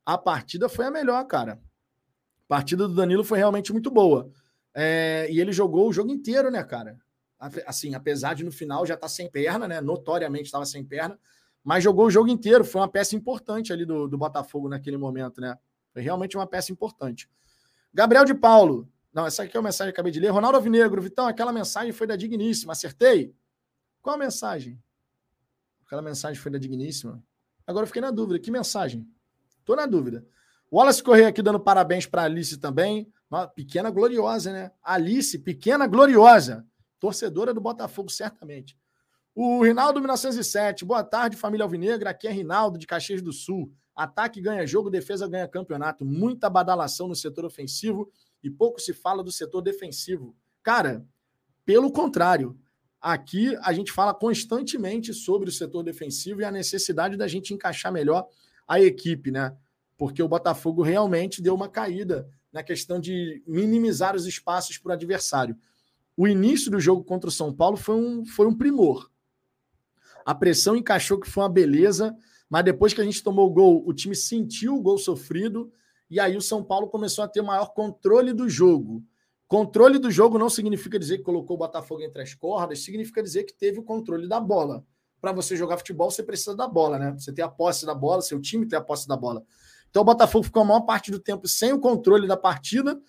A 0.06 0.18
partida 0.18 0.70
foi 0.70 0.86
a 0.86 0.92
melhor, 0.92 1.24
cara. 1.26 1.54
A 1.54 2.48
partida 2.48 2.88
do 2.88 2.94
Danilo 2.94 3.24
foi 3.24 3.40
realmente 3.40 3.74
muito 3.74 3.90
boa. 3.90 4.32
É, 4.74 5.28
e 5.32 5.40
ele 5.40 5.52
jogou 5.52 5.90
o 5.90 5.94
jogo 5.94 6.12
inteiro, 6.12 6.52
né, 6.52 6.64
cara? 6.64 6.98
Assim, 7.66 7.96
apesar 7.96 8.36
de 8.36 8.44
no 8.44 8.52
final 8.52 8.86
já 8.86 8.94
estar 8.94 9.08
tá 9.08 9.10
sem 9.10 9.30
perna, 9.32 9.68
né? 9.68 9.82
Notoriamente 9.82 10.46
estava 10.46 10.66
sem 10.66 10.84
perna, 10.86 11.20
mas 11.64 11.84
jogou 11.84 12.08
o 12.08 12.12
jogo 12.12 12.30
inteiro. 12.30 12.64
Foi 12.64 12.82
uma 12.82 12.88
peça 12.88 13.16
importante 13.16 13.72
ali 13.74 13.86
do, 13.86 14.08
do 14.08 14.18
Botafogo 14.18 14.70
naquele 14.70 14.98
momento, 14.98 15.42
né? 15.42 15.58
Foi 15.92 16.02
realmente 16.02 16.38
uma 16.38 16.48
peça 16.48 16.72
importante. 16.72 17.30
Gabriel 17.94 18.26
de 18.26 18.34
Paulo. 18.34 18.88
Não, 19.12 19.26
essa 19.26 19.44
aqui 19.44 19.58
é 19.58 19.60
a 19.60 19.64
mensagem 19.64 19.92
que 19.92 19.96
acabei 19.96 20.12
de 20.12 20.20
ler. 20.20 20.30
Ronaldo 20.30 20.58
Alvinegro, 20.58 21.02
Vitão, 21.02 21.28
aquela 21.28 21.52
mensagem 21.52 21.92
foi 21.92 22.06
da 22.06 22.16
Digníssima. 22.16 22.74
Acertei? 22.74 23.34
Qual 24.02 24.16
a 24.16 24.20
mensagem? 24.20 24.82
Aquela 25.86 26.02
mensagem 26.02 26.40
foi 26.40 26.52
da 26.52 26.60
Digníssima. 26.60 27.24
Agora 27.66 27.84
eu 27.84 27.88
fiquei 27.88 28.02
na 28.02 28.12
dúvida. 28.12 28.40
Que 28.40 28.52
mensagem? 28.52 29.08
Tô 29.66 29.76
na 29.76 29.86
dúvida. 29.86 30.26
Wallace 30.72 31.02
Correia 31.02 31.30
aqui 31.30 31.42
dando 31.42 31.60
parabéns 31.60 32.06
para 32.06 32.24
Alice 32.24 32.58
também. 32.60 33.12
Uma 33.30 33.48
pequena 33.48 33.90
gloriosa, 33.90 34.52
né? 34.52 34.72
Alice, 34.84 35.38
pequena 35.40 35.88
gloriosa. 35.88 36.66
Torcedora 37.00 37.54
do 37.54 37.62
Botafogo, 37.62 38.10
certamente. 38.10 38.78
O 39.42 39.64
Rinaldo 39.64 40.02
1907. 40.02 40.84
Boa 40.84 41.02
tarde, 41.02 41.38
família 41.38 41.64
Alvinegra. 41.64 42.10
Aqui 42.10 42.28
é 42.28 42.30
Rinaldo 42.30 42.78
de 42.78 42.86
Caxias 42.86 43.22
do 43.22 43.32
Sul. 43.32 43.72
Ataque 43.96 44.42
ganha 44.42 44.68
jogo, 44.68 44.90
defesa 44.90 45.30
ganha 45.30 45.48
campeonato. 45.48 46.04
Muita 46.04 46.50
badalação 46.50 47.08
no 47.08 47.16
setor 47.16 47.46
ofensivo 47.46 48.12
e 48.44 48.50
pouco 48.50 48.82
se 48.82 48.94
fala 48.94 49.24
do 49.24 49.32
setor 49.32 49.62
defensivo. 49.62 50.36
Cara, 50.62 51.08
pelo 51.66 51.90
contrário, 51.90 52.60
aqui 53.00 53.56
a 53.62 53.72
gente 53.72 53.94
fala 53.94 54.14
constantemente 54.14 55.14
sobre 55.14 55.48
o 55.48 55.54
setor 55.54 55.84
defensivo 55.84 56.42
e 56.42 56.44
a 56.44 56.52
necessidade 56.52 57.16
da 57.16 57.26
gente 57.26 57.54
encaixar 57.54 57.94
melhor 57.94 58.28
a 58.68 58.82
equipe, 58.82 59.32
né? 59.32 59.56
Porque 59.98 60.22
o 60.22 60.28
Botafogo 60.28 60.82
realmente 60.82 61.42
deu 61.42 61.56
uma 61.56 61.70
caída 61.70 62.28
na 62.52 62.62
questão 62.62 63.00
de 63.00 63.42
minimizar 63.48 64.18
os 64.18 64.28
espaços 64.28 64.78
para 64.78 64.90
o 64.90 64.94
adversário. 64.96 65.58
O 66.18 66.28
início 66.28 66.70
do 66.70 66.78
jogo 66.78 67.06
contra 67.06 67.30
o 67.30 67.32
São 67.32 67.54
Paulo 67.54 67.78
foi 67.78 67.96
um, 67.96 68.26
foi 68.26 68.46
um 68.46 68.54
primor. 68.54 69.10
A 70.30 70.36
pressão 70.36 70.76
encaixou 70.76 71.20
que 71.20 71.28
foi 71.28 71.42
uma 71.42 71.50
beleza. 71.50 72.16
Mas 72.48 72.64
depois 72.64 72.94
que 72.94 73.02
a 73.02 73.04
gente 73.04 73.24
tomou 73.24 73.48
o 73.48 73.50
gol, 73.50 73.84
o 73.84 73.92
time 73.92 74.16
sentiu 74.16 74.76
o 74.76 74.82
gol 74.82 75.00
sofrido 75.00 75.72
e 76.08 76.20
aí 76.20 76.38
o 76.38 76.42
São 76.42 76.64
Paulo 76.64 76.88
começou 76.88 77.24
a 77.24 77.28
ter 77.28 77.42
maior 77.42 77.74
controle 77.74 78.32
do 78.32 78.48
jogo. 78.48 79.04
Controle 79.48 79.98
do 79.98 80.12
jogo 80.12 80.38
não 80.38 80.48
significa 80.48 81.00
dizer 81.00 81.18
que 81.18 81.24
colocou 81.24 81.56
o 81.56 81.58
Botafogo 81.58 82.04
entre 82.04 82.22
as 82.22 82.36
cordas, 82.36 82.84
significa 82.84 83.24
dizer 83.24 83.44
que 83.44 83.56
teve 83.56 83.80
o 83.80 83.84
controle 83.84 84.28
da 84.28 84.40
bola. 84.40 84.86
Para 85.20 85.32
você 85.32 85.56
jogar 85.56 85.78
futebol, 85.78 86.12
você 86.12 86.22
precisa 86.22 86.56
da 86.56 86.68
bola, 86.68 87.00
né? 87.00 87.16
Você 87.18 87.34
tem 87.34 87.44
a 87.44 87.50
posse 87.50 87.84
da 87.84 87.96
bola, 87.96 88.22
seu 88.22 88.40
time 88.40 88.68
tem 88.68 88.78
a 88.78 88.82
posse 88.84 89.08
da 89.08 89.18
bola. 89.18 89.44
Então 89.90 90.04
o 90.04 90.06
Botafogo 90.06 90.46
ficou 90.46 90.62
a 90.62 90.66
maior 90.66 90.82
parte 90.82 91.10
do 91.10 91.20
tempo 91.20 91.48
sem 91.48 91.74
o 91.74 91.80
controle 91.80 92.28
da 92.28 92.38
partida. 92.38 93.02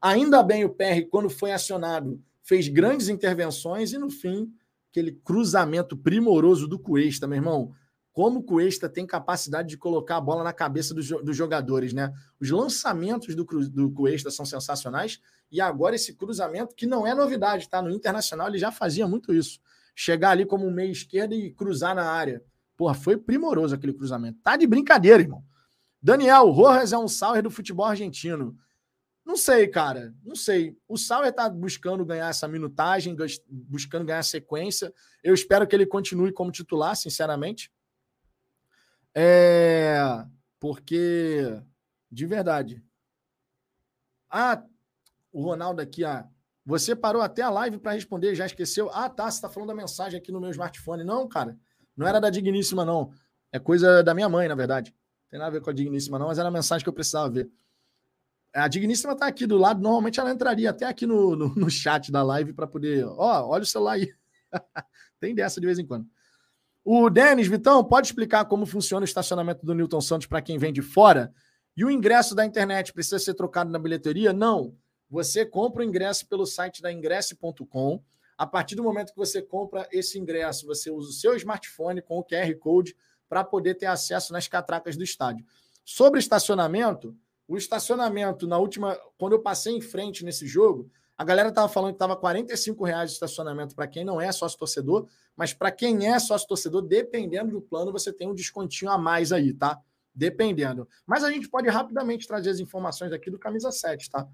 Ainda 0.00 0.42
bem 0.42 0.64
o 0.64 0.70
PR, 0.70 1.06
quando 1.08 1.30
foi 1.30 1.52
acionado, 1.52 2.20
fez 2.42 2.66
grandes 2.66 3.08
intervenções 3.08 3.92
e 3.92 3.98
no 3.98 4.10
fim, 4.10 4.52
aquele 4.94 5.12
cruzamento 5.12 5.96
primoroso 5.96 6.68
do 6.68 6.78
Cuesta, 6.78 7.26
meu 7.26 7.36
irmão 7.36 7.74
como 8.14 8.38
o 8.38 8.42
Cuesta 8.44 8.88
tem 8.88 9.04
capacidade 9.04 9.68
de 9.68 9.76
colocar 9.76 10.18
a 10.18 10.20
bola 10.20 10.44
na 10.44 10.52
cabeça 10.52 10.94
dos, 10.94 11.08
dos 11.08 11.36
jogadores, 11.36 11.92
né? 11.92 12.14
Os 12.40 12.48
lançamentos 12.48 13.34
do, 13.34 13.44
do 13.44 13.90
Cuesta 13.90 14.30
são 14.30 14.46
sensacionais 14.46 15.20
e 15.50 15.60
agora 15.60 15.96
esse 15.96 16.14
cruzamento, 16.14 16.76
que 16.76 16.86
não 16.86 17.04
é 17.04 17.12
novidade, 17.12 17.68
tá? 17.68 17.82
No 17.82 17.90
Internacional 17.90 18.46
ele 18.46 18.56
já 18.56 18.70
fazia 18.70 19.08
muito 19.08 19.34
isso. 19.34 19.58
Chegar 19.96 20.30
ali 20.30 20.46
como 20.46 20.64
um 20.64 20.70
meio 20.70 20.92
esquerdo 20.92 21.34
e 21.34 21.50
cruzar 21.50 21.92
na 21.92 22.04
área. 22.04 22.40
Porra, 22.76 22.94
foi 22.94 23.16
primoroso 23.16 23.74
aquele 23.74 23.92
cruzamento. 23.92 24.38
Tá 24.44 24.56
de 24.56 24.66
brincadeira, 24.66 25.20
irmão. 25.20 25.44
Daniel, 26.00 26.50
Rojas 26.50 26.92
é 26.92 26.98
um 26.98 27.08
Sauer 27.08 27.42
do 27.42 27.50
futebol 27.50 27.86
argentino. 27.86 28.56
Não 29.24 29.36
sei, 29.36 29.66
cara. 29.68 30.14
Não 30.22 30.36
sei. 30.36 30.76
O 30.86 30.98
Sauer 30.98 31.32
tá 31.32 31.48
buscando 31.48 32.04
ganhar 32.04 32.28
essa 32.28 32.46
minutagem, 32.46 33.16
buscando 33.48 34.04
ganhar 34.04 34.22
sequência. 34.22 34.92
Eu 35.22 35.32
espero 35.32 35.66
que 35.66 35.74
ele 35.74 35.86
continue 35.86 36.32
como 36.32 36.52
titular, 36.52 36.94
sinceramente. 36.94 37.72
É. 39.14 39.98
Porque, 40.60 41.60
de 42.10 42.26
verdade. 42.26 42.82
Ah, 44.28 44.62
o 45.32 45.42
Ronaldo 45.42 45.80
aqui, 45.80 46.04
ah, 46.04 46.28
você 46.66 46.94
parou 46.96 47.22
até 47.22 47.42
a 47.42 47.50
live 47.50 47.78
para 47.78 47.92
responder, 47.92 48.34
já 48.34 48.46
esqueceu? 48.46 48.90
Ah, 48.92 49.08
tá, 49.08 49.30
você 49.30 49.36
está 49.36 49.48
falando 49.48 49.68
da 49.68 49.74
mensagem 49.74 50.18
aqui 50.18 50.32
no 50.32 50.40
meu 50.40 50.50
smartphone. 50.50 51.04
Não, 51.04 51.28
cara, 51.28 51.56
não 51.96 52.06
era 52.06 52.20
da 52.20 52.30
Digníssima, 52.30 52.84
não. 52.84 53.12
É 53.52 53.58
coisa 53.58 54.02
da 54.02 54.14
minha 54.14 54.28
mãe, 54.28 54.48
na 54.48 54.54
verdade. 54.54 54.90
Não 54.90 55.30
tem 55.30 55.38
nada 55.38 55.48
a 55.48 55.52
ver 55.52 55.60
com 55.60 55.70
a 55.70 55.72
Digníssima, 55.72 56.18
não, 56.18 56.26
mas 56.26 56.38
era 56.38 56.48
a 56.48 56.52
mensagem 56.52 56.82
que 56.82 56.88
eu 56.88 56.92
precisava 56.92 57.30
ver. 57.30 57.50
A 58.54 58.68
Digníssima 58.68 59.14
está 59.14 59.26
aqui 59.26 59.46
do 59.46 59.58
lado, 59.58 59.82
normalmente 59.82 60.20
ela 60.20 60.30
entraria 60.30 60.70
até 60.70 60.86
aqui 60.86 61.06
no, 61.06 61.34
no, 61.34 61.54
no 61.54 61.68
chat 61.68 62.12
da 62.12 62.22
live 62.22 62.52
para 62.52 62.68
poder. 62.68 63.04
Ó, 63.04 63.48
olha 63.48 63.64
o 63.64 63.66
celular 63.66 63.94
aí. 63.94 64.12
tem 65.18 65.34
dessa 65.34 65.60
de 65.60 65.66
vez 65.66 65.78
em 65.78 65.86
quando. 65.86 66.06
O 66.84 67.10
Denis, 67.10 67.48
Vitão, 67.48 67.82
pode 67.82 68.06
explicar 68.06 68.44
como 68.44 68.64
funciona 68.64 69.02
o 69.02 69.04
estacionamento 69.04 69.66
do 69.66 69.74
Newton 69.74 70.00
Santos 70.00 70.28
para 70.28 70.40
quem 70.40 70.56
vem 70.56 70.72
de 70.72 70.82
fora? 70.82 71.34
E 71.76 71.84
o 71.84 71.90
ingresso 71.90 72.34
da 72.34 72.44
internet 72.44 72.92
precisa 72.92 73.18
ser 73.18 73.34
trocado 73.34 73.70
na 73.70 73.78
bilheteria? 73.78 74.32
Não. 74.32 74.76
Você 75.10 75.44
compra 75.44 75.82
o 75.82 75.84
ingresso 75.84 76.28
pelo 76.28 76.46
site 76.46 76.80
da 76.80 76.92
ingresse.com. 76.92 78.02
A 78.36 78.46
partir 78.46 78.74
do 78.76 78.82
momento 78.82 79.12
que 79.12 79.18
você 79.18 79.42
compra 79.42 79.88
esse 79.90 80.18
ingresso, 80.18 80.66
você 80.66 80.90
usa 80.90 81.08
o 81.08 81.12
seu 81.12 81.34
smartphone 81.36 82.02
com 82.02 82.18
o 82.18 82.24
QR 82.24 82.54
Code 82.60 82.94
para 83.28 83.42
poder 83.42 83.74
ter 83.74 83.86
acesso 83.86 84.32
nas 84.32 84.46
catracas 84.46 84.96
do 84.96 85.02
estádio. 85.02 85.44
Sobre 85.84 86.20
estacionamento, 86.20 87.16
o 87.46 87.56
estacionamento 87.56 88.46
na 88.46 88.58
última, 88.58 88.98
quando 89.18 89.34
eu 89.34 89.42
passei 89.42 89.74
em 89.76 89.80
frente 89.80 90.24
nesse 90.24 90.46
jogo, 90.46 90.90
a 91.16 91.24
galera 91.24 91.52
tava 91.52 91.68
falando 91.68 91.92
que 91.92 91.98
tava 91.98 92.16
45 92.16 92.84
reais 92.84 93.10
de 93.10 93.14
estacionamento 93.14 93.74
para 93.74 93.86
quem 93.86 94.04
não 94.04 94.20
é 94.20 94.32
sócio 94.32 94.58
torcedor, 94.58 95.06
mas 95.36 95.52
para 95.52 95.70
quem 95.70 96.08
é 96.08 96.18
sócio 96.18 96.48
torcedor, 96.48 96.82
dependendo 96.82 97.52
do 97.52 97.60
plano, 97.60 97.92
você 97.92 98.12
tem 98.12 98.28
um 98.28 98.34
descontinho 98.34 98.90
a 98.90 98.98
mais 98.98 99.30
aí, 99.30 99.52
tá? 99.52 99.80
Dependendo. 100.14 100.88
Mas 101.06 101.22
a 101.22 101.30
gente 101.30 101.48
pode 101.48 101.68
rapidamente 101.68 102.26
trazer 102.26 102.50
as 102.50 102.58
informações 102.58 103.12
aqui 103.12 103.30
do 103.30 103.38
camisa 103.38 103.70
7, 103.70 104.10
tá? 104.10 104.26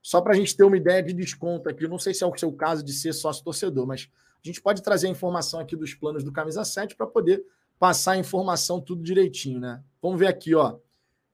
Só 0.00 0.20
para 0.20 0.32
a 0.32 0.36
gente 0.36 0.56
ter 0.56 0.64
uma 0.64 0.76
ideia 0.76 1.02
de 1.02 1.12
desconto 1.12 1.68
aqui. 1.68 1.86
Não 1.86 1.98
sei 1.98 2.14
se 2.14 2.24
é 2.24 2.26
o 2.26 2.36
seu 2.36 2.52
caso 2.52 2.82
de 2.82 2.92
ser 2.92 3.12
sócio 3.12 3.44
torcedor, 3.44 3.86
mas 3.86 4.08
a 4.42 4.46
gente 4.46 4.60
pode 4.60 4.82
trazer 4.82 5.06
a 5.06 5.10
informação 5.10 5.60
aqui 5.60 5.76
dos 5.76 5.94
planos 5.94 6.24
do 6.24 6.32
camisa 6.32 6.64
7 6.64 6.96
para 6.96 7.06
poder 7.06 7.44
passar 7.78 8.12
a 8.12 8.16
informação 8.16 8.80
tudo 8.80 9.02
direitinho, 9.02 9.60
né? 9.60 9.82
Vamos 10.00 10.18
ver 10.18 10.26
aqui, 10.26 10.54
ó. 10.54 10.78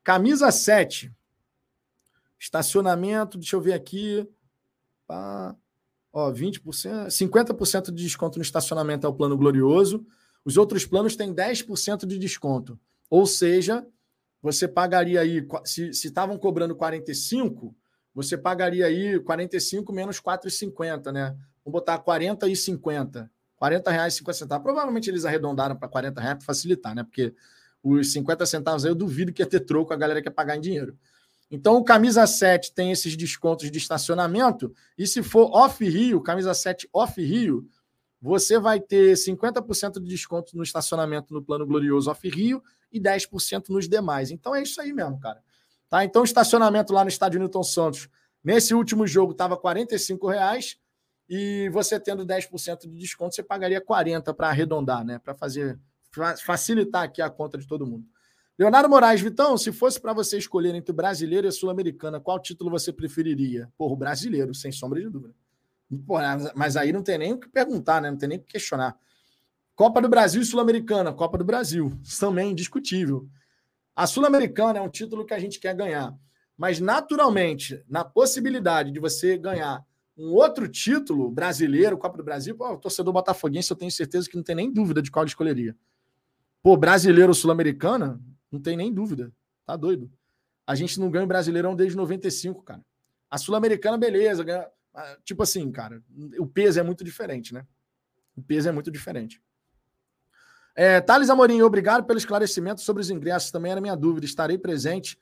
Camisa 0.03 0.51
7. 0.51 1.13
Estacionamento, 2.39 3.39
deixa 3.39 3.57
eu 3.57 3.61
ver 3.61 3.73
aqui. 3.73 4.29
Pá. 5.07 5.57
Ó, 6.13 6.33
20%, 6.33 7.09
50% 7.09 7.93
de 7.93 8.03
desconto 8.03 8.39
no 8.39 8.43
estacionamento 8.43 9.07
é 9.07 9.11
o 9.11 9.15
plano 9.15 9.37
glorioso. 9.37 10.07
Os 10.45 10.57
outros 10.57 10.87
planos 10.87 11.17
têm 11.17 11.35
10% 11.35 12.07
de 12.07 12.19
desconto. 12.19 12.79
Ou 13.11 13.27
seja, 13.27 13.87
você 14.41 14.67
pagaria 14.67 15.21
aí, 15.21 15.47
se 15.65 15.91
estavam 15.91 16.39
cobrando 16.39 16.75
45, 16.75 17.75
você 18.15 18.37
pagaria 18.37 18.87
aí 18.87 19.21
45 19.21 19.93
menos 19.93 20.21
4,50, 20.21 21.13
né? 21.13 21.37
Vamos 21.65 21.81
botar 21.81 21.99
40 21.99 22.49
e 22.49 22.57
50. 22.57 23.31
40 23.57 23.91
reais 23.91 24.15
e 24.15 24.19
50 24.19 24.39
centavos. 24.39 24.65
Provavelmente 24.65 25.11
eles 25.11 25.25
arredondaram 25.25 25.77
para 25.77 25.89
40 25.89 26.21
reais 26.21 26.39
para 26.39 26.47
facilitar, 26.47 26.95
né? 26.95 27.03
Porque 27.03 27.35
os 27.83 28.13
50 28.13 28.47
centavos 28.47 28.85
aí 28.85 28.91
eu 28.91 28.95
duvido 28.95 29.33
que 29.33 29.43
ia 29.43 29.47
ter 29.47 29.61
troco, 29.61 29.93
a 29.93 29.97
galera 29.97 30.23
quer 30.23 30.31
pagar 30.31 30.57
em 30.57 30.61
dinheiro. 30.61 30.97
Então, 31.51 31.77
o 31.77 31.85
camisa 31.85 32.27
7 32.27 32.75
tem 32.75 32.93
esses 32.93 33.17
descontos 33.17 33.71
de 33.71 33.79
estacionamento. 33.79 34.73
E 34.97 35.07
se 35.07 35.23
for 35.23 35.51
off-Rio, 35.55 36.21
camisa 36.21 36.53
7 36.53 36.89
off-Rio, 36.93 37.67
você 38.21 38.59
vai 38.59 38.81
ter 38.81 39.15
50% 39.15 39.95
de 39.95 40.09
desconto 40.09 40.57
no 40.57 40.63
estacionamento 40.63 41.33
no 41.33 41.43
plano 41.43 41.67
Glorioso 41.67 42.11
off-Rio 42.11 42.63
e 42.93 43.01
10% 43.01 43.69
nos 43.71 43.89
demais. 43.89 44.31
Então, 44.31 44.55
é 44.55 44.63
isso 44.63 44.81
aí 44.81 44.93
mesmo, 44.93 45.19
cara. 45.19 45.43
Tá? 45.89 46.05
Então, 46.05 46.23
o 46.23 46.25
estacionamento 46.25 46.93
lá 46.93 47.03
no 47.03 47.09
estádio 47.09 47.41
Newton 47.41 47.63
Santos, 47.63 48.09
nesse 48.45 48.75
último 48.75 49.07
jogo, 49.07 49.33
estava 49.33 49.55
R$ 49.55 49.87
reais 50.29 50.77
e 51.29 51.69
você 51.71 51.99
tendo 51.99 52.27
10% 52.27 52.81
de 52.81 52.97
desconto, 52.97 53.35
você 53.35 53.43
pagaria 53.43 53.81
40 53.81 54.35
para 54.35 54.49
arredondar, 54.49 55.05
né? 55.05 55.19
Para 55.19 55.35
fazer 55.35 55.79
facilitar 56.45 57.03
aqui 57.03 57.21
a 57.21 57.29
conta 57.29 57.59
de 57.59 57.67
todo 57.67 57.87
mundo. 57.87 58.07
Leonardo 58.59 58.89
Moraes, 58.89 59.21
Vitão, 59.21 59.57
se 59.57 59.71
fosse 59.71 60.01
para 60.01 60.13
você 60.13 60.37
escolher 60.37 60.75
entre 60.75 60.93
brasileiro 60.93 61.47
e 61.47 61.53
sul-americana, 61.53 62.19
qual 62.19 62.41
título 62.41 62.71
você 62.71 62.93
preferiria? 62.93 63.73
Porra, 63.79 63.93
o 63.93 63.97
brasileiro, 63.97 64.53
sem 64.53 64.73
sombra 64.73 65.01
de 65.01 65.09
dúvida. 65.09 65.33
Porra, 66.05 66.53
mas 66.57 66.77
aí 66.77 66.93
não 66.93 67.01
tem 67.01 67.19
nem 67.19 67.33
o 67.33 67.39
que 67.39 67.49
perguntar, 67.49 68.03
né? 68.03 68.11
Não 68.11 68.19
tem 68.19 68.29
nem 68.29 68.39
o 68.39 68.41
que 68.41 68.49
questionar. 68.49 68.97
Copa 69.77 70.03
do 70.03 70.09
Brasil 70.09 70.43
e 70.43 70.45
Sul-Americana, 70.45 71.13
Copa 71.13 71.39
do 71.39 71.45
Brasil, 71.45 71.93
também 72.19 72.51
indiscutível. 72.51 73.29
A 73.95 74.09
Sul-Americana 74.09 74.81
é 74.81 74.83
um 74.83 74.89
título 74.89 75.25
que 75.25 75.35
a 75.35 75.39
gente 75.39 75.61
quer 75.61 75.75
ganhar, 75.77 76.13
mas 76.57 76.81
naturalmente, 76.81 77.85
na 77.89 78.05
possibilidade 78.05 78.91
de 78.91 78.99
você 78.99 79.39
ganhar 79.39 79.85
um 80.17 80.35
outro 80.35 80.67
título 80.67 81.31
brasileiro, 81.31 81.97
Copa 81.97 82.17
do 82.17 82.25
Brasil, 82.25 82.57
pô, 82.57 82.73
o 82.73 82.77
torcedor 82.77 83.13
botafoguense 83.13 83.71
eu 83.71 83.77
tenho 83.77 83.93
certeza 83.93 84.29
que 84.29 84.35
não 84.35 84.43
tem 84.43 84.57
nem 84.57 84.73
dúvida 84.73 85.01
de 85.01 85.13
qual 85.13 85.25
escolheria. 85.25 85.77
Pô, 86.61 86.77
brasileiro 86.77 87.31
ou 87.31 87.35
sul-americana, 87.35 88.21
não 88.51 88.61
tem 88.61 88.77
nem 88.77 88.93
dúvida. 88.93 89.33
Tá 89.67 89.77
doido. 89.77 90.11
A 90.67 90.75
gente 90.75 90.99
não 91.01 91.11
ganha 91.11 91.25
o 91.25 91.29
Brasileirão 91.29 91.75
desde 91.75 91.97
95, 91.97 92.63
cara. 92.63 92.85
A 93.31 93.39
Sul-Americana, 93.39 93.97
beleza. 93.97 94.45
Ganha... 94.45 94.67
Tipo 95.25 95.43
assim, 95.43 95.71
cara, 95.71 96.03
o 96.39 96.47
peso 96.47 96.81
é 96.81 96.83
muito 96.83 97.05
diferente, 97.05 97.55
né? 97.55 97.67
O 98.37 98.43
peso 98.43 98.69
é 98.69 98.73
muito 98.73 98.91
diferente. 98.91 99.43
É, 100.75 101.01
Thales 101.01 101.29
Amorim, 101.29 101.61
obrigado 101.63 102.05
pelo 102.05 102.19
esclarecimento 102.19 102.81
sobre 102.81 103.01
os 103.01 103.11
ingressos. 103.11 103.51
Também 103.51 103.73
era 103.73 103.81
minha 103.81 103.97
dúvida. 103.97 104.27
Estarei 104.27 104.57
presente 104.57 105.19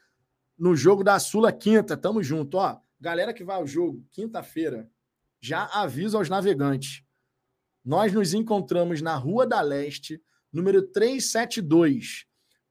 no 0.59 0.77
jogo 0.77 1.03
da 1.03 1.19
Sula 1.19 1.53
Quinta. 1.53 1.97
Tamo 1.97 2.23
junto. 2.23 2.59
Ó, 2.59 2.79
galera 3.01 3.33
que 3.33 3.45
vai 3.45 3.57
ao 3.57 3.67
jogo, 3.67 4.05
quinta-feira, 4.11 4.91
já 5.41 5.65
aviso 5.67 6.17
aos 6.17 6.29
navegantes. 6.29 7.03
Nós 7.85 8.13
nos 8.13 8.35
encontramos 8.35 9.01
na 9.01 9.17
Rua 9.17 9.47
da 9.47 9.61
Leste, 9.61 10.21
número 10.53 10.83
372. 10.83 12.27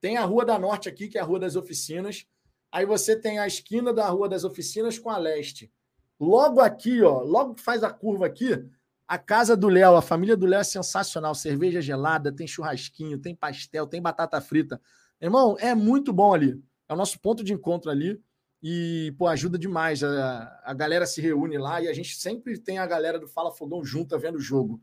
Tem 0.05 0.17
a 0.17 0.23
Rua 0.23 0.45
da 0.45 0.59
Norte 0.59 0.87
aqui, 0.87 1.07
que 1.07 1.17
é 1.17 1.21
a 1.21 1.23
Rua 1.23 1.39
das 1.39 1.55
Oficinas. 1.55 2.27
Aí 2.71 2.85
você 2.85 3.15
tem 3.15 3.39
a 3.39 3.47
esquina 3.47 3.91
da 3.91 4.07
Rua 4.07 4.29
das 4.29 4.43
Oficinas 4.43 4.99
com 4.99 5.09
a 5.09 5.17
leste. 5.17 5.73
Logo 6.19 6.61
aqui, 6.61 7.01
ó, 7.01 7.23
logo 7.23 7.55
que 7.55 7.63
faz 7.63 7.83
a 7.83 7.89
curva 7.89 8.27
aqui, 8.27 8.63
a 9.07 9.17
casa 9.17 9.57
do 9.57 9.67
Léo, 9.67 9.95
a 9.95 10.03
família 10.03 10.37
do 10.37 10.45
Léo 10.45 10.59
é 10.59 10.63
sensacional. 10.63 11.33
Cerveja 11.33 11.81
gelada, 11.81 12.31
tem 12.31 12.45
churrasquinho, 12.45 13.17
tem 13.17 13.33
pastel, 13.33 13.87
tem 13.87 13.99
batata 13.99 14.39
frita. 14.39 14.79
Irmão, 15.19 15.57
é 15.59 15.73
muito 15.73 16.13
bom 16.13 16.35
ali. 16.35 16.63
É 16.87 16.93
o 16.93 16.95
nosso 16.95 17.19
ponto 17.19 17.43
de 17.43 17.51
encontro 17.51 17.89
ali. 17.89 18.21
E, 18.61 19.11
pô, 19.17 19.25
ajuda 19.25 19.57
demais. 19.57 20.03
A, 20.03 20.61
a 20.65 20.73
galera 20.75 21.07
se 21.07 21.19
reúne 21.19 21.57
lá 21.57 21.81
e 21.81 21.87
a 21.87 21.93
gente 21.93 22.15
sempre 22.15 22.59
tem 22.59 22.77
a 22.77 22.85
galera 22.85 23.17
do 23.17 23.27
Fala 23.27 23.51
Fogão 23.51 23.83
junta 23.83 24.19
vendo 24.19 24.35
o 24.35 24.39
jogo. 24.39 24.79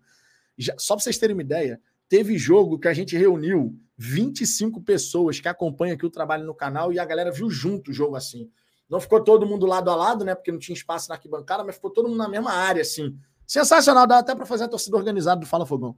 Já, 0.59 0.75
só 0.77 0.97
para 0.97 1.05
vocês 1.05 1.17
terem 1.17 1.37
uma 1.37 1.43
ideia, 1.43 1.81
teve 2.13 2.37
jogo 2.37 2.79
que 2.79 2.89
a 2.89 2.93
gente 2.93 3.17
reuniu 3.17 3.75
25 3.97 4.83
pessoas 4.83 5.41
que 5.41 5.49
acompanham 5.49 5.95
aqui 5.95 6.05
o 6.05 6.11
trabalho 6.11 6.45
no 6.45 6.55
canal 6.55 6.93
e 6.93 6.99
a 6.99 7.05
galera 7.07 7.33
viu 7.33 7.49
junto 7.49 7.91
o 7.91 7.95
jogo 7.95 8.17
assim. 8.17 8.51
Não 8.87 9.01
ficou 9.01 9.25
todo 9.25 9.47
mundo 9.47 9.65
lado 9.65 9.91
a 9.91 9.97
lado, 9.97 10.23
né? 10.23 10.35
Porque 10.35 10.53
não 10.53 10.59
tinha 10.59 10.77
espaço 10.77 11.09
na 11.09 11.15
arquibancada, 11.15 11.65
mas 11.65 11.77
ficou 11.77 11.91
todo 11.91 12.11
mundo 12.11 12.19
na 12.19 12.29
mesma 12.29 12.53
área, 12.53 12.83
assim. 12.83 13.19
Sensacional, 13.47 14.07
dá 14.07 14.19
até 14.19 14.35
para 14.35 14.45
fazer 14.45 14.65
a 14.65 14.69
torcida 14.69 14.95
organizada 14.95 15.41
do 15.41 15.47
Fala 15.47 15.65
Fogão. 15.65 15.97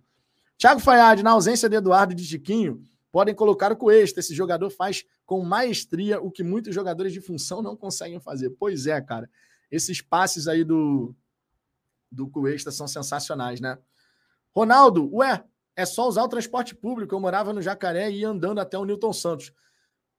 Thiago 0.57 0.79
Fayad, 0.79 1.21
na 1.21 1.33
ausência 1.33 1.69
de 1.69 1.75
Eduardo 1.75 2.13
e 2.13 2.15
de 2.15 2.23
Chiquinho, 2.23 2.81
podem 3.11 3.35
colocar 3.35 3.73
o 3.73 3.77
Cuesta. 3.77 4.21
Esse 4.21 4.37
jogador 4.37 4.71
faz 4.71 5.05
com 5.27 5.43
maestria 5.43 6.21
o 6.21 6.31
que 6.31 6.45
muitos 6.45 6.73
jogadores 6.73 7.13
de 7.13 7.21
função 7.21 7.61
não 7.61 7.77
conseguem 7.77 8.21
fazer. 8.21 8.51
Pois 8.51 8.87
é, 8.87 9.01
cara. 9.01 9.29
Esses 9.69 10.01
passes 10.01 10.47
aí 10.47 10.63
do, 10.63 11.13
do 12.09 12.29
Cuesta 12.29 12.71
são 12.71 12.87
sensacionais, 12.87 13.61
né? 13.61 13.77
Ronaldo, 14.55 15.13
ué, 15.13 15.43
é 15.77 15.85
só 15.85 16.09
usar 16.09 16.23
o 16.23 16.29
transporte 16.29 16.75
público. 16.75 17.15
Eu 17.15 17.21
morava 17.21 17.53
no 17.53 17.63
Jacaré 17.63 18.11
e 18.11 18.21
ia 18.21 18.29
andando 18.29 18.61
até 18.61 18.79
o 18.79 18.85
Newton 18.85 19.13
Santos. 19.13 19.53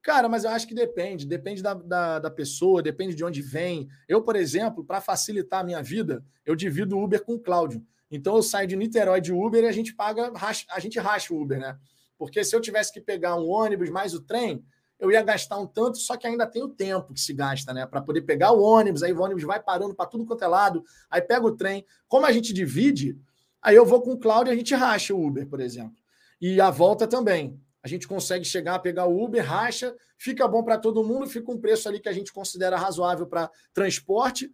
Cara, 0.02 0.30
mas 0.30 0.44
eu 0.44 0.52
acho 0.52 0.68
que 0.68 0.76
depende. 0.76 1.26
Depende 1.26 1.64
da, 1.64 1.74
da, 1.74 2.20
da 2.20 2.30
pessoa, 2.30 2.82
depende 2.82 3.16
de 3.16 3.24
onde 3.24 3.42
vem. 3.42 3.88
Eu, 4.08 4.22
por 4.22 4.36
exemplo, 4.36 4.84
para 4.84 5.02
facilitar 5.02 5.62
a 5.62 5.64
minha 5.64 5.82
vida, 5.82 6.24
eu 6.46 6.56
divido 6.56 6.98
o 6.98 7.04
Uber 7.04 7.24
com 7.24 7.34
o 7.34 7.40
Cláudio. 7.40 7.84
Então 8.12 8.36
eu 8.36 8.44
saio 8.44 8.68
de 8.68 8.76
Niterói 8.76 9.20
de 9.20 9.34
Uber 9.34 9.64
e 9.64 9.68
a 9.68 9.72
gente 9.72 9.96
paga, 9.96 10.32
a 10.70 10.80
gente 10.80 11.00
racha 11.00 11.34
o 11.34 11.42
Uber, 11.42 11.60
né? 11.60 11.78
Porque 12.18 12.44
se 12.44 12.56
eu 12.56 12.62
tivesse 12.62 12.94
que 12.94 13.02
pegar 13.02 13.36
um 13.36 13.50
ônibus 13.50 13.90
mais 13.90 14.14
o 14.14 14.22
trem, 14.22 14.64
eu 15.00 15.12
ia 15.12 15.22
gastar 15.22 15.58
um 15.58 15.68
tanto, 15.68 15.98
só 15.98 16.16
que 16.16 16.26
ainda 16.26 16.48
tem 16.48 16.64
o 16.64 16.70
tempo 16.70 17.14
que 17.14 17.20
se 17.20 17.34
gasta, 17.34 17.74
né? 17.74 17.86
Para 17.86 18.02
poder 18.02 18.22
pegar 18.22 18.52
o 18.52 18.62
ônibus, 18.62 19.04
aí 19.04 19.12
o 19.12 19.22
ônibus 19.22 19.44
vai 19.44 19.62
parando 19.62 19.94
para 19.94 20.06
tudo 20.06 20.26
quanto 20.26 20.44
é 20.44 20.48
lado, 20.48 20.84
aí 21.10 21.22
pega 21.22 21.46
o 21.46 21.56
trem. 21.56 21.86
Como 22.08 22.26
a 22.26 22.32
gente 22.32 22.54
divide, 22.54 23.18
Aí 23.66 23.76
eu 23.76 23.84
vou 23.84 24.00
com 24.00 24.12
o 24.12 24.20
Cláudio 24.20 24.52
e 24.52 24.54
a 24.54 24.56
gente 24.56 24.76
racha 24.76 25.12
o 25.12 25.26
Uber, 25.26 25.48
por 25.48 25.60
exemplo. 25.60 25.96
E 26.40 26.62
a 26.62 26.70
volta 26.70 27.08
também. 27.08 27.60
A 27.82 27.88
gente 27.88 28.08
consegue 28.08 28.46
chegar, 28.46 28.78
pegar 28.78 29.08
o 29.08 29.24
Uber, 29.24 29.44
racha, 29.44 29.96
fica 30.20 30.48
bom 30.48 30.64
para 30.64 30.78
todo 30.78 31.04
mundo, 31.04 31.28
fica 31.28 31.52
um 31.52 31.58
preço 31.60 31.90
ali 31.90 32.00
que 32.00 32.08
a 32.08 32.14
gente 32.14 32.32
considera 32.32 32.78
razoável 32.78 33.26
para 33.26 33.50
transporte 33.74 34.52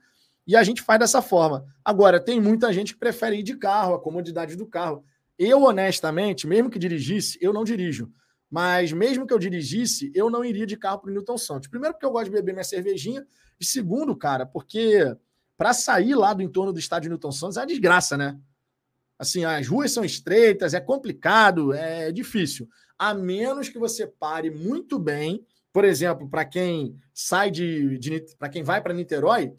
e 0.47 0.55
a 0.55 0.63
gente 0.63 0.81
faz 0.81 0.97
dessa 0.97 1.21
forma. 1.21 1.65
Agora, 1.83 2.21
tem 2.21 2.39
muita 2.39 2.71
gente 2.71 2.93
que 2.93 2.99
prefere 2.99 3.35
ir 3.35 3.43
de 3.43 3.57
carro, 3.57 3.95
a 3.95 3.99
comodidade 3.99 4.55
do 4.55 4.65
carro. 4.65 5.03
Eu, 5.37 5.63
honestamente, 5.63 6.47
mesmo 6.47 6.69
que 6.69 6.79
dirigisse, 6.79 7.37
eu 7.41 7.51
não 7.51 7.65
dirijo. 7.65 8.09
Mas 8.49 8.93
mesmo 8.93 9.27
que 9.27 9.33
eu 9.33 9.39
dirigisse, 9.39 10.09
eu 10.15 10.29
não 10.29 10.45
iria 10.45 10.65
de 10.65 10.77
carro 10.77 10.99
para 10.99 11.09
o 11.09 11.13
Newton 11.13 11.37
Santos. 11.37 11.67
Primeiro, 11.67 11.95
porque 11.95 12.05
eu 12.05 12.11
gosto 12.11 12.25
de 12.25 12.31
beber 12.31 12.53
minha 12.53 12.63
cervejinha. 12.63 13.27
E 13.59 13.65
segundo, 13.65 14.15
cara, 14.15 14.45
porque 14.45 15.17
para 15.57 15.73
sair 15.73 16.15
lá 16.15 16.33
do 16.33 16.41
entorno 16.41 16.71
do 16.71 16.79
estádio 16.79 17.09
Newton 17.09 17.31
Santos 17.33 17.57
é 17.57 17.59
uma 17.59 17.67
desgraça, 17.67 18.17
né? 18.17 18.39
Assim, 19.21 19.45
as 19.45 19.67
ruas 19.67 19.91
são 19.91 20.03
estreitas, 20.03 20.73
é 20.73 20.79
complicado, 20.79 21.75
é 21.75 22.11
difícil. 22.11 22.67
A 22.97 23.13
menos 23.13 23.69
que 23.69 23.77
você 23.77 24.07
pare 24.07 24.49
muito 24.49 24.97
bem. 24.97 25.45
Por 25.71 25.85
exemplo, 25.85 26.27
para 26.27 26.43
quem 26.43 26.99
sai 27.13 27.51
de, 27.51 27.99
de 27.99 28.25
para 28.39 28.49
quem 28.49 28.63
vai 28.63 28.81
para 28.81 28.95
Niterói, 28.95 29.53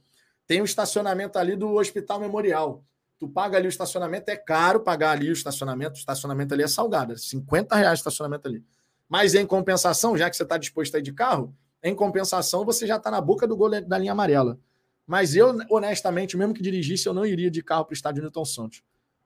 tem 0.48 0.58
o 0.58 0.62
um 0.62 0.64
estacionamento 0.64 1.38
ali 1.38 1.54
do 1.54 1.76
Hospital 1.76 2.18
Memorial. 2.18 2.84
Tu 3.20 3.28
paga 3.28 3.56
ali 3.56 3.68
o 3.68 3.70
estacionamento, 3.70 4.28
é 4.32 4.36
caro 4.36 4.80
pagar 4.80 5.12
ali 5.12 5.30
o 5.30 5.32
estacionamento, 5.32 5.94
o 5.94 5.98
estacionamento 6.00 6.52
ali 6.54 6.64
é 6.64 6.68
salgado, 6.68 7.16
50 7.16 7.76
reais 7.76 8.00
o 8.00 8.02
estacionamento 8.02 8.48
ali. 8.48 8.64
Mas 9.08 9.32
em 9.32 9.46
compensação, 9.46 10.16
já 10.16 10.28
que 10.28 10.36
você 10.36 10.42
está 10.42 10.58
disposto 10.58 10.96
a 10.96 10.98
ir 10.98 11.02
de 11.02 11.12
carro, 11.12 11.54
em 11.84 11.94
compensação 11.94 12.64
você 12.64 12.84
já 12.84 12.96
está 12.96 13.12
na 13.12 13.20
boca 13.20 13.46
do 13.46 13.56
gol 13.56 13.70
da 13.80 13.96
linha 13.96 14.10
amarela. 14.10 14.58
Mas 15.06 15.36
eu, 15.36 15.56
honestamente, 15.70 16.36
mesmo 16.36 16.52
que 16.52 16.62
dirigisse, 16.64 17.06
eu 17.06 17.14
não 17.14 17.24
iria 17.24 17.48
de 17.48 17.62
carro 17.62 17.84
para 17.84 17.92
o 17.92 17.94
estádio 17.94 18.22
Newton 18.22 18.44
Santos. 18.44 18.82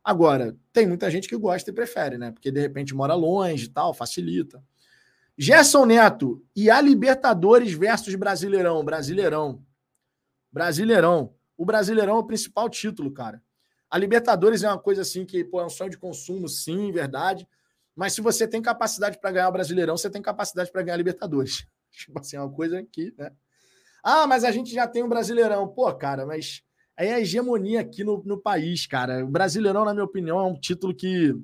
Agora, 0.06 0.56
tem 0.72 0.86
muita 0.86 1.10
gente 1.10 1.28
que 1.28 1.36
gosta 1.36 1.68
e 1.68 1.72
prefere, 1.72 2.16
né? 2.16 2.30
Porque 2.30 2.52
de 2.52 2.60
repente 2.60 2.94
mora 2.94 3.12
longe 3.14 3.64
e 3.64 3.68
tal, 3.68 3.92
facilita. 3.92 4.62
Gerson 5.36 5.84
Neto 5.84 6.40
e 6.54 6.70
a 6.70 6.80
Libertadores 6.80 7.72
versus 7.72 8.14
Brasileirão. 8.14 8.84
Brasileirão. 8.84 9.66
Brasileirão. 10.52 11.34
O 11.56 11.64
Brasileirão 11.64 12.18
é 12.18 12.18
o 12.20 12.24
principal 12.24 12.70
título, 12.70 13.10
cara. 13.10 13.42
A 13.90 13.98
Libertadores 13.98 14.62
é 14.62 14.68
uma 14.68 14.78
coisa 14.78 15.02
assim 15.02 15.24
que 15.24 15.42
pô, 15.42 15.60
é 15.60 15.66
um 15.66 15.68
sonho 15.68 15.90
de 15.90 15.98
consumo, 15.98 16.48
sim, 16.48 16.92
verdade. 16.92 17.48
Mas 17.92 18.12
se 18.12 18.20
você 18.20 18.46
tem 18.46 18.62
capacidade 18.62 19.18
para 19.18 19.32
ganhar 19.32 19.48
o 19.48 19.52
Brasileirão, 19.52 19.96
você 19.96 20.08
tem 20.08 20.22
capacidade 20.22 20.70
para 20.70 20.82
ganhar 20.82 20.94
a 20.94 20.98
Libertadores. 20.98 21.66
Tipo 21.90 22.20
assim, 22.20 22.36
é 22.36 22.40
uma 22.40 22.52
coisa 22.52 22.78
aqui, 22.78 23.12
né? 23.18 23.32
Ah, 24.04 24.24
mas 24.28 24.44
a 24.44 24.52
gente 24.52 24.72
já 24.72 24.86
tem 24.86 25.02
um 25.02 25.08
Brasileirão. 25.08 25.66
Pô, 25.66 25.92
cara, 25.92 26.24
mas 26.24 26.62
é 26.96 27.12
a 27.12 27.20
hegemonia 27.20 27.80
aqui 27.80 28.02
no, 28.02 28.22
no 28.24 28.38
país, 28.38 28.86
cara. 28.86 29.24
O 29.24 29.28
Brasileirão, 29.28 29.84
na 29.84 29.92
minha 29.92 30.04
opinião, 30.04 30.38
é 30.40 30.44
um 30.44 30.58
título 30.58 30.94
que 30.94 31.34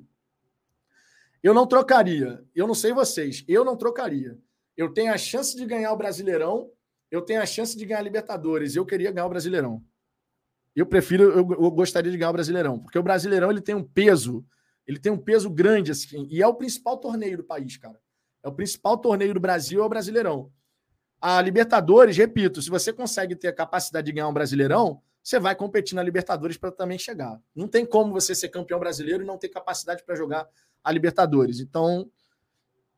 eu 1.43 1.53
não 1.53 1.67
trocaria. 1.67 2.43
Eu 2.55 2.65
não 2.65 2.73
sei 2.73 2.93
vocês, 2.93 3.43
eu 3.47 3.63
não 3.63 3.77
trocaria. 3.77 4.37
Eu 4.75 4.91
tenho 4.91 5.13
a 5.13 5.17
chance 5.17 5.55
de 5.55 5.65
ganhar 5.65 5.91
o 5.91 5.97
Brasileirão, 5.97 6.71
eu 7.11 7.21
tenho 7.21 7.41
a 7.41 7.45
chance 7.45 7.77
de 7.77 7.85
ganhar 7.85 7.99
a 7.99 8.03
Libertadores. 8.03 8.75
Eu 8.75 8.85
queria 8.85 9.11
ganhar 9.11 9.27
o 9.27 9.29
Brasileirão. 9.29 9.83
Eu 10.75 10.87
prefiro, 10.87 11.23
eu, 11.25 11.47
eu, 11.51 11.71
gostaria 11.71 12.11
de 12.11 12.17
ganhar 12.17 12.31
o 12.31 12.33
Brasileirão, 12.33 12.79
porque 12.79 12.97
o 12.97 13.03
Brasileirão 13.03 13.51
ele 13.51 13.61
tem 13.61 13.75
um 13.75 13.83
peso, 13.83 14.43
ele 14.87 14.97
tem 14.97 15.11
um 15.11 15.17
peso 15.17 15.47
grande 15.47 15.91
assim, 15.91 16.27
e 16.31 16.41
é 16.41 16.47
o 16.47 16.55
principal 16.55 16.97
torneio 16.97 17.37
do 17.37 17.43
país, 17.43 17.77
cara. 17.77 17.99
É 18.43 18.47
o 18.47 18.51
principal 18.51 18.97
torneio 18.97 19.35
do 19.35 19.39
Brasil 19.39 19.83
é 19.83 19.85
o 19.85 19.89
Brasileirão. 19.89 20.51
A 21.21 21.39
Libertadores, 21.41 22.17
repito, 22.17 22.59
se 22.59 22.71
você 22.71 22.91
consegue 22.91 23.35
ter 23.35 23.49
a 23.49 23.53
capacidade 23.53 24.07
de 24.07 24.11
ganhar 24.11 24.27
um 24.27 24.33
Brasileirão, 24.33 25.01
você 25.23 25.39
vai 25.39 25.55
competir 25.55 25.95
na 25.95 26.03
Libertadores 26.03 26.57
para 26.57 26.69
também 26.69 26.99
chegar. 26.99 27.39
Não 27.55 27.67
tem 27.67 27.85
como 27.85 28.11
você 28.11 28.35
ser 28.35 28.49
campeão 28.49 28.77
brasileiro 28.77 29.23
e 29.23 29.25
não 29.25 29.37
ter 29.37 29.47
capacidade 29.47 30.03
para 30.03 30.15
jogar 30.15 30.45
a 30.83 30.91
Libertadores. 30.91 31.61
Então, 31.61 32.11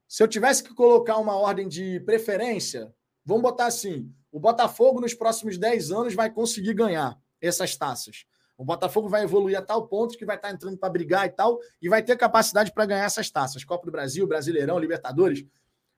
se 0.07 0.23
eu 0.23 0.27
tivesse 0.27 0.63
que 0.63 0.73
colocar 0.73 1.17
uma 1.17 1.35
ordem 1.35 1.67
de 1.67 1.99
preferência, 1.99 2.91
vamos 3.23 3.43
botar 3.43 3.67
assim: 3.67 4.11
o 4.31 4.39
Botafogo 4.39 4.99
nos 4.99 5.13
próximos 5.13 5.55
10 5.57 5.91
anos 5.91 6.15
vai 6.15 6.31
conseguir 6.31 6.73
ganhar 6.73 7.15
essas 7.39 7.77
taças. 7.77 8.25
O 8.57 8.65
Botafogo 8.65 9.07
vai 9.07 9.23
evoluir 9.23 9.57
a 9.57 9.61
tal 9.61 9.87
ponto 9.87 10.17
que 10.17 10.25
vai 10.25 10.37
estar 10.37 10.49
entrando 10.49 10.77
para 10.77 10.89
brigar 10.89 11.27
e 11.27 11.29
tal, 11.29 11.59
e 11.79 11.87
vai 11.87 12.01
ter 12.01 12.17
capacidade 12.17 12.71
para 12.71 12.85
ganhar 12.85 13.05
essas 13.05 13.29
taças. 13.29 13.63
Copa 13.63 13.85
do 13.85 13.91
Brasil, 13.91 14.25
Brasileirão, 14.25 14.79
Libertadores. 14.79 15.45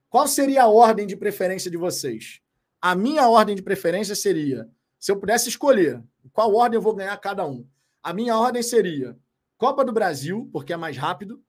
Qual 0.09 0.27
seria 0.27 0.63
a 0.63 0.67
ordem 0.67 1.07
de 1.07 1.15
preferência 1.15 1.69
de 1.71 1.77
vocês? 1.77 2.41
A 2.81 2.95
minha 2.95 3.29
ordem 3.29 3.55
de 3.55 3.61
preferência 3.61 4.15
seria 4.15 4.69
se 4.99 5.11
eu 5.11 5.19
pudesse 5.19 5.49
escolher 5.49 6.03
qual 6.31 6.53
ordem 6.53 6.77
eu 6.77 6.81
vou 6.81 6.95
ganhar 6.95 7.15
cada 7.17 7.45
um, 7.45 7.67
a 8.01 8.13
minha 8.13 8.37
ordem 8.37 8.63
seria 8.63 9.17
Copa 9.57 9.83
do 9.83 9.91
Brasil, 9.91 10.49
porque 10.51 10.73
é 10.73 10.77
mais 10.77 10.95
rápido, 10.97 11.43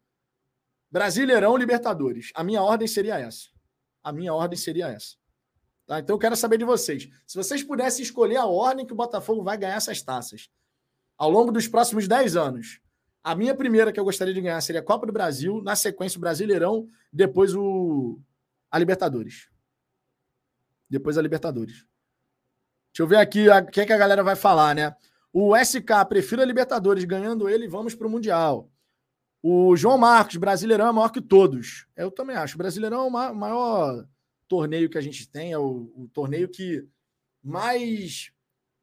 Brasileirão, 0.90 1.56
Libertadores. 1.56 2.30
A 2.34 2.42
minha 2.42 2.62
ordem 2.62 2.88
seria 2.88 3.18
essa. 3.18 3.48
A 4.02 4.12
minha 4.12 4.32
ordem 4.32 4.58
seria 4.58 4.88
essa. 4.88 5.16
Tá? 5.86 5.98
Então 5.98 6.14
eu 6.14 6.18
quero 6.18 6.36
saber 6.36 6.58
de 6.58 6.64
vocês. 6.64 7.08
Se 7.26 7.36
vocês 7.36 7.62
pudessem 7.62 8.02
escolher 8.02 8.36
a 8.36 8.46
ordem 8.46 8.86
que 8.86 8.92
o 8.92 8.96
Botafogo 8.96 9.42
vai 9.42 9.56
ganhar 9.56 9.76
essas 9.76 10.00
taças 10.02 10.50
ao 11.16 11.30
longo 11.30 11.50
dos 11.50 11.68
próximos 11.68 12.08
10 12.08 12.36
anos, 12.36 12.80
a 13.22 13.34
minha 13.34 13.54
primeira 13.54 13.92
que 13.92 13.98
eu 13.98 14.04
gostaria 14.04 14.32
de 14.32 14.40
ganhar 14.40 14.60
seria 14.60 14.80
a 14.80 14.84
Copa 14.84 15.06
do 15.06 15.12
Brasil, 15.12 15.60
na 15.62 15.76
sequência 15.76 16.16
o 16.16 16.20
Brasileirão, 16.20 16.88
depois 17.12 17.54
o 17.54 18.18
a 18.70 18.78
Libertadores. 18.78 19.50
Depois 20.88 21.18
a 21.18 21.22
Libertadores. 21.22 21.84
Deixa 22.98 23.04
eu 23.04 23.06
ver 23.06 23.22
aqui 23.22 23.48
o 23.48 23.66
que, 23.66 23.80
é 23.80 23.86
que 23.86 23.92
a 23.92 23.96
galera 23.96 24.24
vai 24.24 24.34
falar, 24.34 24.74
né? 24.74 24.92
O 25.32 25.56
SK, 25.56 26.04
prefiro 26.08 26.42
a 26.42 26.44
Libertadores, 26.44 27.04
ganhando 27.04 27.48
ele, 27.48 27.68
vamos 27.68 27.94
para 27.94 28.08
o 28.08 28.10
Mundial. 28.10 28.68
O 29.40 29.76
João 29.76 29.96
Marcos, 29.96 30.34
Brasileirão 30.34 30.88
é 30.88 30.90
maior 30.90 31.10
que 31.10 31.20
todos. 31.20 31.86
Eu 31.94 32.10
também 32.10 32.34
acho. 32.34 32.56
O 32.56 32.58
Brasileirão 32.58 33.04
é 33.04 33.30
o 33.30 33.34
maior 33.36 34.04
torneio 34.48 34.90
que 34.90 34.98
a 34.98 35.00
gente 35.00 35.30
tem, 35.30 35.52
é 35.52 35.58
o, 35.58 35.92
o 35.94 36.10
torneio 36.12 36.48
que 36.48 36.84
mais. 37.40 38.32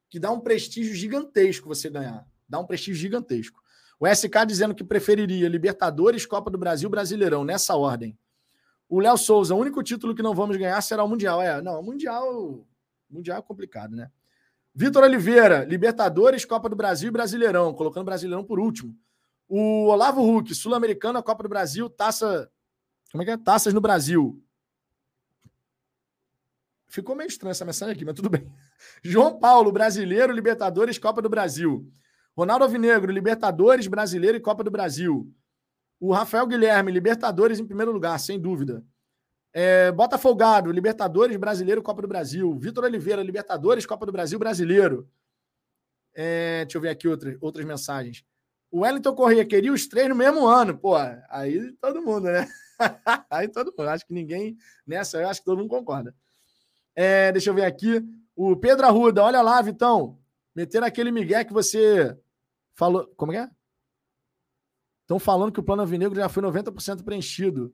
que 0.10 0.18
dá 0.18 0.32
um 0.32 0.40
prestígio 0.40 0.96
gigantesco 0.96 1.68
você 1.68 1.90
ganhar. 1.90 2.26
Dá 2.48 2.58
um 2.58 2.66
prestígio 2.66 3.02
gigantesco. 3.02 3.62
O 4.00 4.08
SK 4.08 4.46
dizendo 4.48 4.74
que 4.74 4.86
preferiria 4.86 5.50
Libertadores, 5.50 6.26
Copa 6.26 6.50
do 6.50 6.58
Brasil, 6.58 6.90
Brasileirão, 6.90 7.44
nessa 7.44 7.76
ordem. 7.76 8.18
O 8.88 9.02
Léo 9.02 9.18
Souza, 9.18 9.54
o 9.54 9.60
único 9.60 9.84
título 9.84 10.16
que 10.16 10.24
não 10.24 10.34
vamos 10.34 10.56
ganhar 10.56 10.80
será 10.80 11.04
o 11.04 11.10
Mundial. 11.10 11.42
É, 11.42 11.62
não, 11.62 11.82
o 11.82 11.84
Mundial. 11.84 12.66
Mundial 13.10 13.40
é 13.40 13.42
complicado, 13.42 13.96
né? 13.96 14.10
Vitor 14.74 15.04
Oliveira, 15.04 15.64
Libertadores, 15.64 16.44
Copa 16.44 16.68
do 16.68 16.76
Brasil 16.76 17.08
e 17.08 17.12
Brasileirão, 17.12 17.74
colocando 17.74 18.06
Brasileirão 18.06 18.44
por 18.44 18.60
último. 18.60 18.94
O 19.48 19.86
Olavo 19.88 20.22
Huck, 20.22 20.54
Sul-Americana, 20.54 21.24
Copa 21.24 21.44
do 21.44 21.50
Brasil, 21.50 21.90
taça. 21.90 22.52
Como 23.12 23.24
é 23.24 23.26
que 23.26 23.32
é? 23.32 23.38
Taças 23.38 23.74
no 23.74 23.80
Brasil. 23.80 24.42
Ficou 26.88 27.16
meio 27.16 27.28
estranha 27.28 27.52
essa 27.52 27.66
mensagem 27.66 27.94
aqui, 27.94 28.04
mas 28.04 28.16
tudo 28.16 28.30
bem. 28.30 28.52
João 29.04 29.40
Paulo, 29.40 29.72
Brasileiro, 29.72 30.34
Libertadores, 30.34 30.98
Copa 30.98 31.22
do 31.22 31.30
Brasil. 31.30 31.90
Ronaldo 32.36 32.66
Alvinegro, 32.66 33.12
Libertadores, 33.12 33.88
Brasileiro 33.88 34.38
e 34.38 34.42
Copa 34.42 34.64
do 34.64 34.72
Brasil. 34.72 35.34
O 36.00 36.12
Rafael 36.12 36.46
Guilherme, 36.46 36.92
Libertadores 36.92 37.60
em 37.60 37.66
primeiro 37.66 37.94
lugar, 37.94 38.20
sem 38.20 38.40
dúvida. 38.40 38.84
É, 39.58 39.90
Botafogado, 39.90 40.70
Libertadores, 40.70 41.38
Brasileiro, 41.38 41.82
Copa 41.82 42.02
do 42.02 42.10
Brasil. 42.10 42.54
Vitor 42.60 42.84
Oliveira, 42.84 43.24
Libertadores, 43.24 43.86
Copa 43.86 44.06
do 44.06 44.12
Brasil, 44.12 44.38
Brasileiro. 44.38 45.10
É, 46.14 46.66
deixa 46.66 46.78
eu 46.78 46.82
ver 46.82 46.90
aqui 46.90 47.08
outras, 47.08 47.38
outras 47.40 47.66
mensagens. 47.66 48.26
O 48.70 48.82
Wellington 48.82 49.16
Corrêa 49.16 49.46
queria 49.46 49.72
os 49.72 49.88
três 49.88 50.10
no 50.10 50.16
mesmo 50.16 50.46
ano. 50.46 50.78
Pô, 50.78 50.98
aí 51.30 51.72
todo 51.80 52.02
mundo, 52.02 52.26
né? 52.26 52.46
aí 53.32 53.48
todo 53.48 53.74
mundo. 53.78 53.88
Acho 53.88 54.06
que 54.06 54.14
ninguém 54.14 54.58
nessa, 54.86 55.22
eu 55.22 55.30
acho 55.30 55.40
que 55.40 55.46
todo 55.46 55.60
mundo 55.60 55.70
concorda. 55.70 56.14
É, 56.94 57.32
deixa 57.32 57.50
eu 57.50 57.54
ver 57.54 57.64
aqui. 57.64 58.04
O 58.36 58.58
Pedro 58.58 58.86
Arruda, 58.86 59.24
olha 59.24 59.42
lá, 59.42 59.62
Vitão. 59.62 60.20
Meter 60.54 60.84
aquele 60.84 61.12
Miguel 61.12 61.46
que 61.46 61.54
você 61.54 62.14
falou. 62.74 63.08
Como 63.16 63.32
é? 63.32 63.50
Estão 65.04 65.18
falando 65.18 65.54
que 65.54 65.62
o 65.62 65.64
plano 65.64 65.82
Alvinegro 65.82 66.14
já 66.14 66.28
foi 66.28 66.44
90% 66.44 67.06
preenchido. 67.06 67.74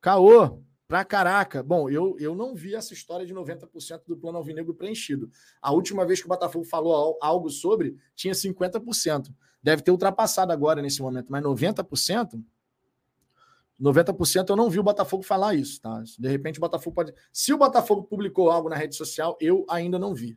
Caô, 0.00 0.60
pra 0.92 1.06
caraca. 1.06 1.62
Bom, 1.62 1.88
eu, 1.88 2.18
eu 2.18 2.34
não 2.34 2.54
vi 2.54 2.74
essa 2.74 2.92
história 2.92 3.24
de 3.24 3.32
90% 3.32 4.02
do 4.06 4.14
plano 4.14 4.36
Alvinegro 4.36 4.74
preenchido. 4.74 5.30
A 5.62 5.72
última 5.72 6.04
vez 6.04 6.20
que 6.20 6.26
o 6.26 6.28
Botafogo 6.28 6.66
falou 6.66 7.18
algo 7.22 7.48
sobre, 7.48 7.96
tinha 8.14 8.34
50%. 8.34 9.32
Deve 9.62 9.80
ter 9.80 9.90
ultrapassado 9.90 10.52
agora 10.52 10.82
nesse 10.82 11.00
momento, 11.00 11.28
mas 11.30 11.42
90%. 11.42 12.44
90% 13.80 14.50
eu 14.50 14.54
não 14.54 14.68
vi 14.68 14.80
o 14.80 14.82
Botafogo 14.82 15.22
falar 15.22 15.54
isso, 15.54 15.80
tá? 15.80 16.02
De 16.18 16.28
repente 16.28 16.58
o 16.58 16.60
Botafogo 16.60 16.94
pode. 16.94 17.14
Se 17.32 17.54
o 17.54 17.56
Botafogo 17.56 18.02
publicou 18.02 18.50
algo 18.50 18.68
na 18.68 18.76
rede 18.76 18.94
social, 18.94 19.34
eu 19.40 19.64
ainda 19.70 19.98
não 19.98 20.14
vi. 20.14 20.36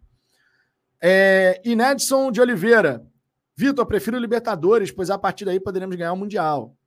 É, 1.03 1.61
Inedson 1.65 2.31
de 2.31 2.39
Oliveira. 2.39 3.05
Vitor, 3.57 3.85
prefiro 3.85 4.17
Libertadores, 4.17 4.89
pois 4.89 5.09
a 5.09 5.17
partir 5.17 5.43
daí 5.43 5.59
poderemos 5.59 5.97
ganhar 5.97 6.13
o 6.13 6.17
Mundial. 6.17 6.77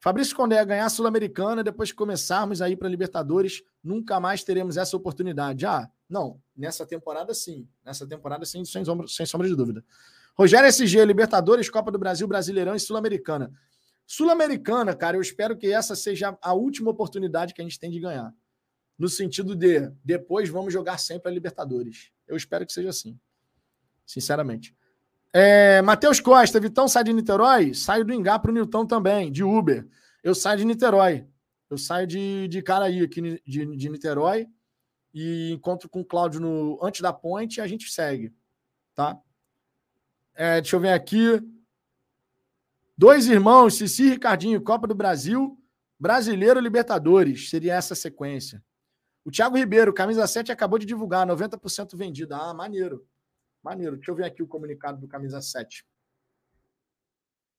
Fabrício 0.00 0.36
Condé 0.36 0.64
ganhar 0.64 0.86
a 0.86 0.88
Sul-Americana, 0.88 1.64
depois 1.64 1.90
que 1.90 1.96
começarmos 1.96 2.62
a 2.62 2.70
ir 2.70 2.76
para 2.76 2.88
Libertadores, 2.88 3.62
nunca 3.82 4.20
mais 4.20 4.44
teremos 4.44 4.76
essa 4.76 4.96
oportunidade. 4.96 5.66
Ah, 5.66 5.90
não, 6.08 6.40
nessa 6.56 6.86
temporada 6.86 7.34
sim. 7.34 7.68
Nessa 7.84 8.06
temporada 8.06 8.44
sim, 8.44 8.64
sem 8.64 8.84
sombra, 8.84 9.08
sem 9.08 9.26
sombra 9.26 9.48
de 9.48 9.56
dúvida. 9.56 9.84
Rogério 10.36 10.68
SG, 10.68 11.04
Libertadores, 11.04 11.68
Copa 11.68 11.90
do 11.90 11.98
Brasil, 11.98 12.28
Brasileirão 12.28 12.76
e 12.76 12.80
Sul-Americana. 12.80 13.52
Sul-Americana, 14.06 14.94
cara, 14.94 15.16
eu 15.16 15.20
espero 15.20 15.56
que 15.56 15.66
essa 15.72 15.96
seja 15.96 16.38
a 16.40 16.54
última 16.54 16.90
oportunidade 16.90 17.52
que 17.52 17.60
a 17.60 17.64
gente 17.64 17.78
tem 17.78 17.90
de 17.90 17.98
ganhar. 17.98 18.32
No 18.96 19.08
sentido 19.08 19.56
de 19.56 19.90
depois 20.04 20.48
vamos 20.48 20.72
jogar 20.72 20.98
sempre 20.98 21.28
a 21.28 21.34
Libertadores. 21.34 22.12
Eu 22.26 22.36
espero 22.36 22.64
que 22.64 22.72
seja 22.72 22.88
assim. 22.88 23.18
Sinceramente. 24.06 24.77
É, 25.32 25.82
Matheus 25.82 26.20
Costa, 26.20 26.58
Vitão 26.58 26.88
sai 26.88 27.04
de 27.04 27.12
Niterói? 27.12 27.74
Saio 27.74 28.04
do 28.04 28.12
Ingá 28.12 28.38
para 28.38 28.50
o 28.50 28.54
Nilton 28.54 28.86
também, 28.86 29.30
de 29.30 29.44
Uber. 29.44 29.86
Eu 30.22 30.34
saio 30.34 30.58
de 30.58 30.64
Niterói. 30.64 31.26
Eu 31.68 31.76
saio 31.76 32.06
de, 32.06 32.48
de 32.48 32.62
Caraí, 32.62 33.02
aqui 33.02 33.20
de, 33.46 33.76
de 33.76 33.88
Niterói, 33.90 34.48
e 35.12 35.52
encontro 35.52 35.88
com 35.88 36.00
o 36.00 36.04
Cláudio 36.04 36.40
no, 36.40 36.78
antes 36.82 37.00
da 37.00 37.12
ponte 37.12 37.56
e 37.56 37.60
a 37.60 37.66
gente 37.66 37.90
segue. 37.90 38.32
Tá? 38.94 39.18
É, 40.34 40.60
deixa 40.60 40.76
eu 40.76 40.80
ver 40.80 40.92
aqui. 40.92 41.40
Dois 42.96 43.28
irmãos, 43.28 43.74
Cici 43.74 44.04
e 44.04 44.10
Ricardinho, 44.10 44.62
Copa 44.62 44.86
do 44.86 44.94
Brasil, 44.94 45.58
Brasileiro 46.00 46.58
Libertadores. 46.58 47.50
Seria 47.50 47.74
essa 47.74 47.94
sequência. 47.94 48.64
O 49.24 49.30
Thiago 49.30 49.58
Ribeiro, 49.58 49.92
camisa 49.92 50.26
7, 50.26 50.50
acabou 50.50 50.78
de 50.78 50.86
divulgar, 50.86 51.26
90% 51.26 51.96
vendida. 51.96 52.36
Ah, 52.38 52.54
maneiro. 52.54 53.06
Maneiro. 53.62 53.96
Deixa 53.96 54.10
eu 54.10 54.14
ver 54.14 54.24
aqui 54.24 54.42
o 54.42 54.46
comunicado 54.46 55.00
do 55.00 55.08
camisa 55.08 55.40
7. 55.40 55.86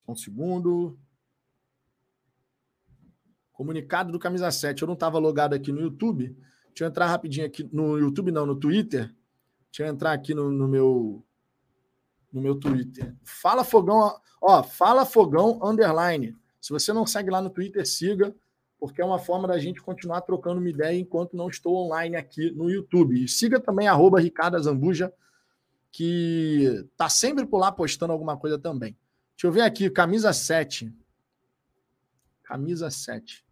Um 0.06 0.14
segundo. 0.14 0.98
Comunicado 3.52 4.10
do 4.10 4.18
camisa 4.18 4.50
7. 4.50 4.82
Eu 4.82 4.86
não 4.86 4.94
estava 4.94 5.18
logado 5.18 5.54
aqui 5.54 5.70
no 5.72 5.80
YouTube. 5.80 6.36
Deixa 6.68 6.84
eu 6.84 6.88
entrar 6.88 7.06
rapidinho 7.06 7.46
aqui 7.46 7.68
no 7.72 7.98
YouTube, 7.98 8.30
não, 8.30 8.46
no 8.46 8.56
Twitter. 8.56 9.14
Deixa 9.70 9.84
eu 9.84 9.86
entrar 9.86 10.12
aqui 10.12 10.34
no, 10.34 10.50
no 10.50 10.66
meu 10.66 11.24
no 12.32 12.40
meu 12.40 12.54
Twitter. 12.54 13.14
Fala 13.24 13.64
Fogão, 13.64 14.16
ó, 14.40 14.62
Fala 14.62 15.04
Fogão 15.04 15.58
underline. 15.62 16.36
Se 16.60 16.72
você 16.72 16.92
não 16.92 17.06
segue 17.06 17.30
lá 17.30 17.40
no 17.40 17.50
Twitter, 17.50 17.86
siga, 17.86 18.34
porque 18.78 19.02
é 19.02 19.04
uma 19.04 19.18
forma 19.18 19.48
da 19.48 19.58
gente 19.58 19.82
continuar 19.82 20.20
trocando 20.20 20.60
uma 20.60 20.68
ideia 20.68 20.98
enquanto 20.98 21.36
não 21.36 21.48
estou 21.48 21.74
online 21.76 22.16
aqui 22.16 22.50
no 22.52 22.70
YouTube. 22.70 23.22
E 23.22 23.28
siga 23.28 23.58
também 23.58 23.88
arroba 23.88 24.20
Ricardo 24.20 24.62
Zambuja 24.62 25.12
que 25.90 26.88
tá 26.96 27.08
sempre 27.08 27.46
por 27.46 27.58
lá 27.58 27.72
postando 27.72 28.12
alguma 28.12 28.36
coisa 28.36 28.58
também. 28.58 28.96
Deixa 29.36 29.46
eu 29.46 29.52
ver 29.52 29.62
aqui, 29.62 29.88
camisa 29.90 30.32
7. 30.32 30.92
Camisa 32.42 32.90
7. 32.90 33.44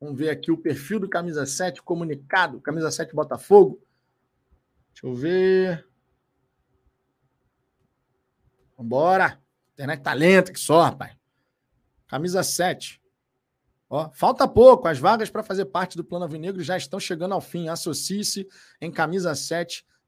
Vamos 0.00 0.18
ver 0.18 0.30
aqui 0.30 0.50
o 0.50 0.58
perfil 0.58 1.00
do 1.00 1.08
camisa 1.08 1.46
7, 1.46 1.82
comunicado, 1.82 2.60
camisa 2.60 2.90
7 2.90 3.14
Botafogo. 3.14 3.80
Deixa 4.92 5.06
eu 5.06 5.14
ver. 5.14 5.88
Vambora. 8.76 9.40
Internet 9.72 10.02
tá 10.02 10.12
lenta 10.12 10.52
que 10.52 10.60
só, 10.60 10.82
rapaz. 10.82 11.16
Camisa 12.08 12.42
7. 12.42 13.00
Ó, 13.88 14.10
falta 14.12 14.46
pouco. 14.46 14.88
As 14.88 14.98
vagas 14.98 15.30
para 15.30 15.42
fazer 15.42 15.66
parte 15.66 15.96
do 15.96 16.04
Plano 16.04 16.24
Avinegro 16.24 16.62
já 16.62 16.76
estão 16.76 16.98
chegando 17.00 17.32
ao 17.32 17.40
fim. 17.40 17.68
Associe-se 17.68 18.48
em 18.80 18.90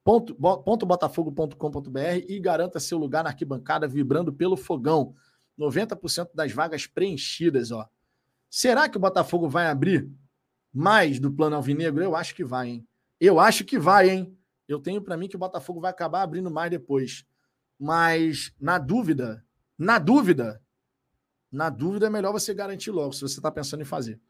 camisa 0.04 0.62
7 0.64 0.86
botafogo.com.br 0.86 2.24
e 2.28 2.38
garanta 2.38 2.78
seu 2.78 2.98
lugar 2.98 3.24
na 3.24 3.30
arquibancada 3.30 3.88
vibrando 3.88 4.32
pelo 4.32 4.56
fogão. 4.56 5.14
90% 5.58 6.30
das 6.34 6.52
vagas 6.52 6.86
preenchidas, 6.86 7.70
ó. 7.70 7.88
Será 8.50 8.88
que 8.88 8.96
o 8.96 9.00
Botafogo 9.00 9.48
vai 9.48 9.66
abrir 9.66 10.08
mais 10.72 11.18
do 11.18 11.32
plano 11.32 11.56
alvinegro? 11.56 12.02
Eu 12.02 12.14
acho 12.14 12.34
que 12.34 12.44
vai, 12.44 12.68
hein? 12.68 12.88
Eu 13.20 13.40
acho 13.40 13.64
que 13.64 13.78
vai, 13.78 14.10
hein? 14.10 14.38
Eu 14.68 14.78
tenho 14.78 15.00
para 15.00 15.16
mim 15.16 15.28
que 15.28 15.36
o 15.36 15.38
Botafogo 15.38 15.80
vai 15.80 15.90
acabar 15.90 16.22
abrindo 16.22 16.50
mais 16.50 16.70
depois. 16.70 17.24
Mas 17.78 18.52
na 18.60 18.78
dúvida, 18.78 19.44
na 19.78 19.98
dúvida, 19.98 20.60
na 21.50 21.70
dúvida 21.70 22.06
é 22.06 22.10
melhor 22.10 22.32
você 22.32 22.52
garantir 22.52 22.90
logo, 22.90 23.12
se 23.12 23.22
você 23.22 23.38
está 23.38 23.50
pensando 23.50 23.82
em 23.82 23.86
fazer. 23.86 24.20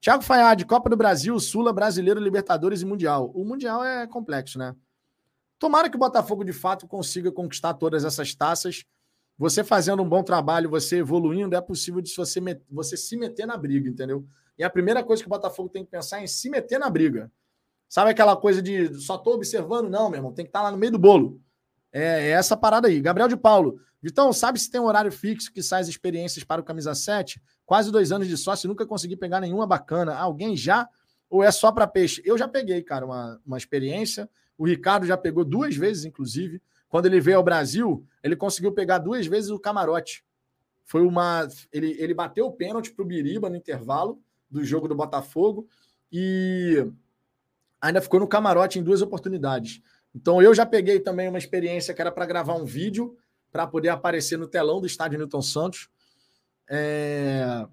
Thiago 0.00 0.22
Fayad, 0.22 0.64
Copa 0.64 0.88
do 0.88 0.96
Brasil, 0.96 1.38
Sula, 1.40 1.72
Brasileiro, 1.72 2.20
Libertadores 2.20 2.82
e 2.82 2.86
Mundial. 2.86 3.30
O 3.34 3.44
Mundial 3.44 3.84
é 3.84 4.06
complexo, 4.06 4.58
né? 4.58 4.76
Tomara 5.58 5.90
que 5.90 5.96
o 5.96 5.98
Botafogo 5.98 6.44
de 6.44 6.52
fato 6.52 6.86
consiga 6.86 7.32
conquistar 7.32 7.74
todas 7.74 8.04
essas 8.04 8.34
taças. 8.34 8.84
Você 9.36 9.62
fazendo 9.62 10.02
um 10.02 10.08
bom 10.08 10.22
trabalho, 10.22 10.70
você 10.70 10.98
evoluindo, 10.98 11.54
é 11.54 11.60
possível 11.60 12.00
de 12.00 12.12
você, 12.14 12.40
você 12.70 12.96
se 12.96 13.16
meter 13.16 13.46
na 13.46 13.56
briga, 13.56 13.88
entendeu? 13.88 14.26
E 14.58 14.64
a 14.64 14.70
primeira 14.70 15.04
coisa 15.04 15.22
que 15.22 15.28
o 15.28 15.30
Botafogo 15.30 15.68
tem 15.68 15.84
que 15.84 15.90
pensar 15.90 16.20
é 16.20 16.24
em 16.24 16.26
se 16.26 16.50
meter 16.50 16.78
na 16.78 16.90
briga. 16.90 17.30
Sabe 17.88 18.10
aquela 18.10 18.36
coisa 18.36 18.60
de 18.60 18.92
só 18.94 19.16
tô 19.16 19.32
observando? 19.32 19.88
Não, 19.88 20.10
meu 20.10 20.18
irmão, 20.18 20.32
tem 20.32 20.44
que 20.44 20.50
estar 20.50 20.60
tá 20.60 20.64
lá 20.64 20.70
no 20.70 20.76
meio 20.76 20.92
do 20.92 20.98
bolo. 20.98 21.40
É, 21.92 22.26
é 22.26 22.30
essa 22.30 22.56
parada 22.56 22.88
aí. 22.88 23.00
Gabriel 23.00 23.28
de 23.28 23.36
Paulo. 23.36 23.80
Vitão, 24.02 24.32
sabe 24.32 24.58
se 24.58 24.70
tem 24.70 24.80
um 24.80 24.86
horário 24.86 25.10
fixo 25.10 25.52
que 25.52 25.62
sai 25.62 25.80
as 25.80 25.88
experiências 25.88 26.44
para 26.44 26.60
o 26.60 26.64
Camisa 26.64 26.94
7? 26.94 27.40
Quase 27.64 27.90
dois 27.90 28.12
anos 28.12 28.28
de 28.28 28.36
sócio, 28.36 28.68
nunca 28.68 28.86
consegui 28.86 29.16
pegar 29.16 29.40
nenhuma 29.40 29.66
bacana. 29.66 30.14
Alguém 30.14 30.56
já 30.56 30.88
ou 31.28 31.42
é 31.42 31.50
só 31.50 31.70
para 31.70 31.86
peixe? 31.86 32.22
Eu 32.24 32.38
já 32.38 32.48
peguei, 32.48 32.82
cara, 32.82 33.04
uma, 33.04 33.40
uma 33.44 33.58
experiência. 33.58 34.28
O 34.56 34.66
Ricardo 34.66 35.06
já 35.06 35.16
pegou 35.16 35.44
duas 35.44 35.76
vezes, 35.76 36.04
inclusive. 36.04 36.60
Quando 36.88 37.06
ele 37.06 37.20
veio 37.20 37.36
ao 37.36 37.42
Brasil, 37.42 38.04
ele 38.22 38.34
conseguiu 38.34 38.72
pegar 38.72 38.98
duas 38.98 39.26
vezes 39.26 39.50
o 39.50 39.58
camarote. 39.58 40.24
Foi 40.84 41.02
uma. 41.02 41.46
Ele, 41.70 41.94
ele 41.98 42.14
bateu 42.14 42.46
o 42.46 42.52
pênalti 42.52 42.92
para 42.92 43.02
o 43.02 43.06
Biriba 43.06 43.50
no 43.50 43.56
intervalo 43.56 44.22
do 44.50 44.64
jogo 44.64 44.88
do 44.88 44.94
Botafogo 44.94 45.68
e 46.10 46.86
ainda 47.80 48.00
ficou 48.00 48.18
no 48.18 48.26
camarote 48.26 48.78
em 48.78 48.82
duas 48.82 49.02
oportunidades. 49.02 49.82
Então 50.14 50.42
eu 50.42 50.54
já 50.54 50.64
peguei 50.64 50.98
também 50.98 51.28
uma 51.28 51.38
experiência 51.38 51.92
que 51.92 52.00
era 52.00 52.10
para 52.10 52.24
gravar 52.24 52.54
um 52.54 52.64
vídeo 52.64 53.16
para 53.52 53.66
poder 53.66 53.90
aparecer 53.90 54.38
no 54.38 54.48
telão 54.48 54.80
do 54.80 54.86
estádio 54.86 55.18
Newton 55.18 55.42
Santos. 55.42 55.90
É... 56.68 57.66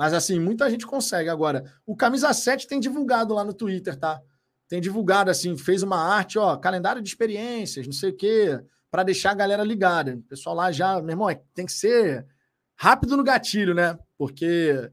Mas 0.00 0.14
assim, 0.14 0.40
muita 0.40 0.70
gente 0.70 0.86
consegue. 0.86 1.28
Agora, 1.28 1.62
o 1.84 1.94
Camisa 1.94 2.32
7 2.32 2.66
tem 2.66 2.80
divulgado 2.80 3.34
lá 3.34 3.44
no 3.44 3.52
Twitter, 3.52 3.94
tá? 3.94 4.18
Tem 4.66 4.80
divulgado 4.80 5.30
assim, 5.30 5.58
fez 5.58 5.82
uma 5.82 5.98
arte, 5.98 6.38
ó, 6.38 6.56
calendário 6.56 7.02
de 7.02 7.08
experiências, 7.10 7.84
não 7.84 7.92
sei 7.92 8.08
o 8.08 8.16
quê, 8.16 8.58
para 8.90 9.02
deixar 9.02 9.32
a 9.32 9.34
galera 9.34 9.62
ligada. 9.62 10.14
O 10.14 10.22
pessoal 10.22 10.56
lá 10.56 10.72
já, 10.72 10.98
meu 11.02 11.10
irmão, 11.10 11.28
é, 11.28 11.42
tem 11.52 11.66
que 11.66 11.72
ser 11.72 12.26
rápido 12.74 13.14
no 13.14 13.22
gatilho, 13.22 13.74
né? 13.74 13.98
Porque 14.16 14.90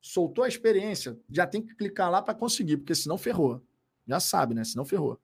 soltou 0.00 0.44
a 0.44 0.48
experiência, 0.48 1.18
já 1.28 1.44
tem 1.44 1.60
que 1.60 1.74
clicar 1.74 2.12
lá 2.12 2.22
para 2.22 2.32
conseguir, 2.32 2.76
porque 2.76 2.94
senão 2.94 3.18
ferrou. 3.18 3.60
Já 4.06 4.20
sabe, 4.20 4.54
né? 4.54 4.62
Senão 4.62 4.84
ferrou. 4.84 5.20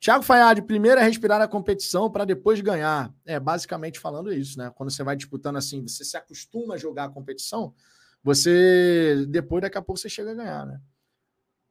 Thiago 0.00 0.22
Fayad, 0.22 0.62
primeiro 0.62 1.00
é 1.00 1.04
respirar 1.04 1.40
a 1.40 1.48
competição 1.48 2.10
para 2.10 2.24
depois 2.24 2.60
ganhar. 2.60 3.12
É 3.24 3.40
basicamente 3.40 3.98
falando 3.98 4.32
isso, 4.32 4.58
né? 4.58 4.70
Quando 4.74 4.90
você 4.90 5.02
vai 5.02 5.16
disputando 5.16 5.56
assim, 5.56 5.82
você 5.82 6.04
se 6.04 6.16
acostuma 6.16 6.74
a 6.74 6.78
jogar 6.78 7.04
a 7.04 7.08
competição, 7.08 7.74
você 8.22 9.26
depois 9.28 9.62
daqui 9.62 9.76
a 9.76 9.82
pouco 9.82 10.00
você 10.00 10.08
chega 10.08 10.30
a 10.30 10.34
ganhar, 10.34 10.66
né? 10.66 10.80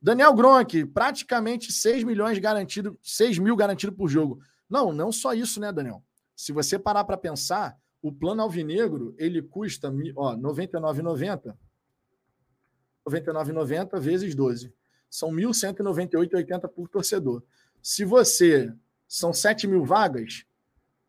Daniel 0.02 0.34
Gronk, 0.34 0.86
praticamente 0.88 1.72
6 1.72 2.04
milhões 2.04 2.38
garantido, 2.38 3.00
6 3.02 3.40
mil 3.40 3.56
garantido 3.56 3.94
por 3.94 4.08
jogo. 4.08 4.40
Não, 4.70 4.92
não 4.92 5.12
só 5.12 5.34
isso, 5.34 5.60
né, 5.60 5.72
Daniel? 5.72 6.04
Se 6.36 6.52
você 6.52 6.78
parar 6.78 7.04
para 7.04 7.18
pensar, 7.18 7.78
o 8.02 8.12
plano 8.12 8.42
alvinegro, 8.42 9.16
ele 9.18 9.42
custa 9.42 9.92
ó, 10.16 10.36
99,90 10.36 11.56
99,90 13.08 14.00
vezes 14.00 14.36
12. 14.36 14.74
São 15.10 15.32
1.198,80 15.32 16.68
por 16.68 16.90
torcedor. 16.90 17.42
Se 17.82 18.04
você 18.04 18.74
são 19.08 19.34
7 19.34 19.68
mil 19.68 19.86
vagas, 19.86 20.44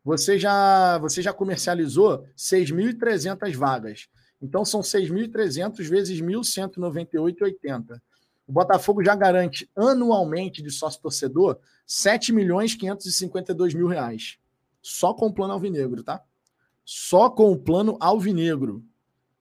você 0.03 0.39
já 0.39 0.97
você 0.97 1.21
já 1.21 1.33
comercializou 1.33 2.25
6.300 2.37 3.55
vagas. 3.55 4.07
Então 4.41 4.63
são 4.63 4.81
6.300 4.81 5.83
vezes 5.87 6.21
1.198,80. 6.21 8.01
O 8.47 8.51
Botafogo 8.51 9.03
já 9.03 9.15
garante 9.15 9.69
anualmente 9.75 10.61
de 10.63 10.71
sócio 10.71 11.01
torcedor 11.01 11.59
7 11.85 12.31
milhões 12.31 12.75
552 12.75 13.73
mil 13.73 13.87
reais. 13.87 14.37
Só 14.81 15.13
com 15.13 15.27
o 15.27 15.33
plano 15.33 15.53
alvinegro, 15.53 16.03
tá? 16.03 16.23
Só 16.85 17.29
com 17.29 17.51
o 17.51 17.57
plano 17.57 17.97
alvinegro. 17.99 18.83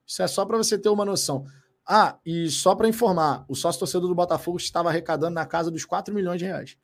Isso 0.06 0.22
é 0.22 0.26
só 0.26 0.44
para 0.44 0.56
você 0.56 0.78
ter 0.78 0.88
uma 0.88 1.04
noção. 1.04 1.46
Ah, 1.86 2.18
e 2.24 2.50
só 2.50 2.74
para 2.74 2.88
informar, 2.88 3.46
o 3.48 3.54
sócio 3.54 3.78
torcedor 3.78 4.08
do 4.08 4.14
Botafogo 4.14 4.58
estava 4.58 4.88
arrecadando 4.90 5.34
na 5.34 5.46
casa 5.46 5.70
dos 5.70 5.84
4 5.84 6.14
milhões 6.14 6.38
de 6.38 6.44
reais. 6.44 6.76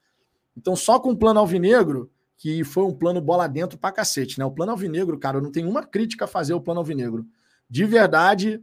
Então, 0.56 0.76
só 0.76 0.98
com 0.98 1.10
o 1.10 1.16
plano 1.16 1.40
alvinegro, 1.40 2.10
que 2.36 2.64
foi 2.64 2.85
um 2.85 2.93
plano 2.93 3.20
bola 3.20 3.48
dentro 3.48 3.78
pra 3.78 3.93
cacete, 3.93 4.39
né? 4.39 4.44
O 4.44 4.51
plano 4.51 4.72
alvinegro, 4.72 5.18
cara, 5.18 5.39
eu 5.39 5.43
não 5.43 5.51
tenho 5.51 5.68
uma 5.68 5.82
crítica 5.82 6.24
a 6.24 6.28
fazer 6.28 6.52
ao 6.52 6.60
plano 6.60 6.81
alvinegro. 6.81 7.26
De 7.68 7.85
verdade, 7.85 8.62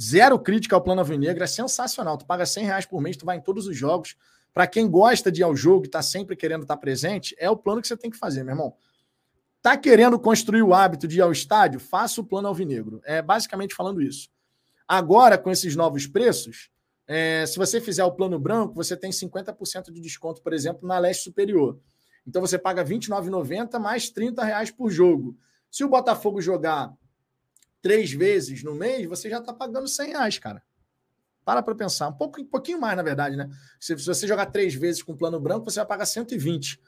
zero 0.00 0.38
crítica 0.38 0.76
ao 0.76 0.82
plano 0.82 1.00
alvinegro, 1.00 1.42
é 1.42 1.46
sensacional. 1.46 2.18
Tu 2.18 2.26
paga 2.26 2.44
100 2.44 2.64
reais 2.64 2.86
por 2.86 3.00
mês, 3.00 3.16
tu 3.16 3.24
vai 3.24 3.36
em 3.36 3.40
todos 3.40 3.66
os 3.66 3.76
jogos. 3.76 4.16
Para 4.52 4.66
quem 4.66 4.88
gosta 4.88 5.32
de 5.32 5.40
ir 5.40 5.44
ao 5.44 5.56
jogo 5.56 5.86
e 5.86 5.88
tá 5.88 6.02
sempre 6.02 6.36
querendo 6.36 6.62
estar 6.62 6.76
tá 6.76 6.80
presente, 6.80 7.34
é 7.38 7.50
o 7.50 7.56
plano 7.56 7.80
que 7.80 7.88
você 7.88 7.96
tem 7.96 8.10
que 8.10 8.18
fazer, 8.18 8.44
meu 8.44 8.52
irmão. 8.52 8.74
Tá 9.60 9.76
querendo 9.76 10.18
construir 10.18 10.62
o 10.62 10.74
hábito 10.74 11.08
de 11.08 11.18
ir 11.18 11.22
ao 11.22 11.32
estádio? 11.32 11.80
Faça 11.80 12.20
o 12.20 12.24
plano 12.24 12.48
alvinegro. 12.48 13.00
É 13.04 13.22
basicamente 13.22 13.74
falando 13.74 14.02
isso. 14.02 14.28
Agora, 14.86 15.38
com 15.38 15.50
esses 15.50 15.74
novos 15.74 16.06
preços, 16.06 16.68
é, 17.06 17.44
se 17.46 17.56
você 17.56 17.80
fizer 17.80 18.04
o 18.04 18.12
plano 18.12 18.38
branco, 18.38 18.74
você 18.74 18.96
tem 18.96 19.10
50% 19.10 19.92
de 19.92 20.00
desconto, 20.00 20.42
por 20.42 20.52
exemplo, 20.52 20.88
na 20.88 20.98
leste 20.98 21.24
superior. 21.24 21.78
Então 22.26 22.40
você 22.40 22.58
paga 22.58 22.82
R$ 22.82 22.94
29,90 22.96 23.78
mais 23.78 24.10
R$ 24.14 24.32
reais 24.42 24.70
por 24.70 24.90
jogo. 24.90 25.36
Se 25.70 25.84
o 25.84 25.88
Botafogo 25.88 26.40
jogar 26.40 26.92
três 27.82 28.12
vezes 28.12 28.62
no 28.62 28.74
mês, 28.74 29.06
você 29.06 29.28
já 29.28 29.38
está 29.38 29.52
pagando 29.52 29.86
100 29.86 30.08
reais, 30.08 30.38
cara. 30.38 30.62
Para 31.44 31.62
para 31.62 31.74
pensar. 31.74 32.08
Um, 32.08 32.14
pouco, 32.14 32.40
um 32.40 32.46
pouquinho 32.46 32.80
mais, 32.80 32.96
na 32.96 33.02
verdade, 33.02 33.36
né? 33.36 33.50
Se, 33.78 33.96
se 33.98 34.06
você 34.06 34.26
jogar 34.26 34.46
três 34.46 34.74
vezes 34.74 35.02
com 35.02 35.14
plano 35.14 35.38
branco, 35.38 35.70
você 35.70 35.80
vai 35.80 35.86
pagar 35.86 36.06
120. 36.06 36.80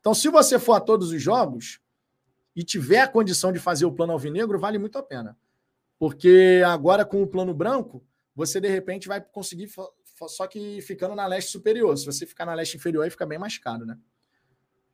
Então, 0.00 0.12
se 0.12 0.28
você 0.28 0.58
for 0.58 0.72
a 0.72 0.80
todos 0.80 1.12
os 1.12 1.22
jogos 1.22 1.78
e 2.56 2.64
tiver 2.64 3.00
a 3.00 3.06
condição 3.06 3.52
de 3.52 3.60
fazer 3.60 3.84
o 3.84 3.92
plano 3.92 4.12
alvinegro, 4.12 4.58
vale 4.58 4.78
muito 4.78 4.98
a 4.98 5.02
pena. 5.02 5.38
Porque 5.96 6.62
agora, 6.66 7.04
com 7.04 7.22
o 7.22 7.26
plano 7.26 7.54
branco, 7.54 8.04
você 8.40 8.58
de 8.58 8.68
repente 8.68 9.06
vai 9.06 9.20
conseguir, 9.20 9.70
só 10.28 10.46
que 10.46 10.80
ficando 10.80 11.14
na 11.14 11.26
leste 11.26 11.50
superior. 11.50 11.96
Se 11.96 12.06
você 12.06 12.24
ficar 12.24 12.46
na 12.46 12.54
leste 12.54 12.76
inferior, 12.76 13.04
aí 13.04 13.10
fica 13.10 13.26
bem 13.26 13.38
mais 13.38 13.58
caro, 13.58 13.84
né? 13.84 13.98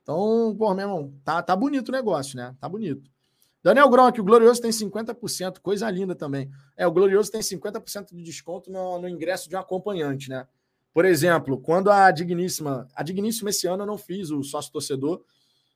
Então, 0.03 0.53
pô, 0.57 0.73
meu 0.73 0.85
irmão, 0.85 1.13
tá, 1.23 1.41
tá 1.41 1.55
bonito 1.55 1.89
o 1.89 1.91
negócio, 1.91 2.35
né? 2.37 2.55
Tá 2.59 2.67
bonito. 2.67 3.09
Daniel 3.63 3.89
Gronk, 3.89 4.19
o 4.19 4.23
Glorioso 4.23 4.61
tem 4.61 4.71
50%, 4.71 5.59
coisa 5.59 5.89
linda 5.89 6.13
também. 6.13 6.49
É, 6.75 6.85
o 6.85 6.91
Glorioso 6.91 7.31
tem 7.31 7.41
50% 7.41 8.13
de 8.13 8.21
desconto 8.21 8.69
no, 8.69 8.99
no, 8.99 9.09
ingresso 9.09 9.49
de 9.49 9.55
um 9.55 9.59
acompanhante, 9.59 10.29
né? 10.29 10.45
Por 10.93 11.05
exemplo, 11.05 11.57
quando 11.59 11.89
a 11.89 12.11
Digníssima. 12.11 12.87
A 12.93 13.03
Digníssima 13.03 13.49
esse 13.49 13.65
ano 13.67 13.83
eu 13.83 13.87
não 13.87 13.97
fiz 13.97 14.29
o 14.29 14.43
sócio 14.43 14.71
torcedor, 14.71 15.23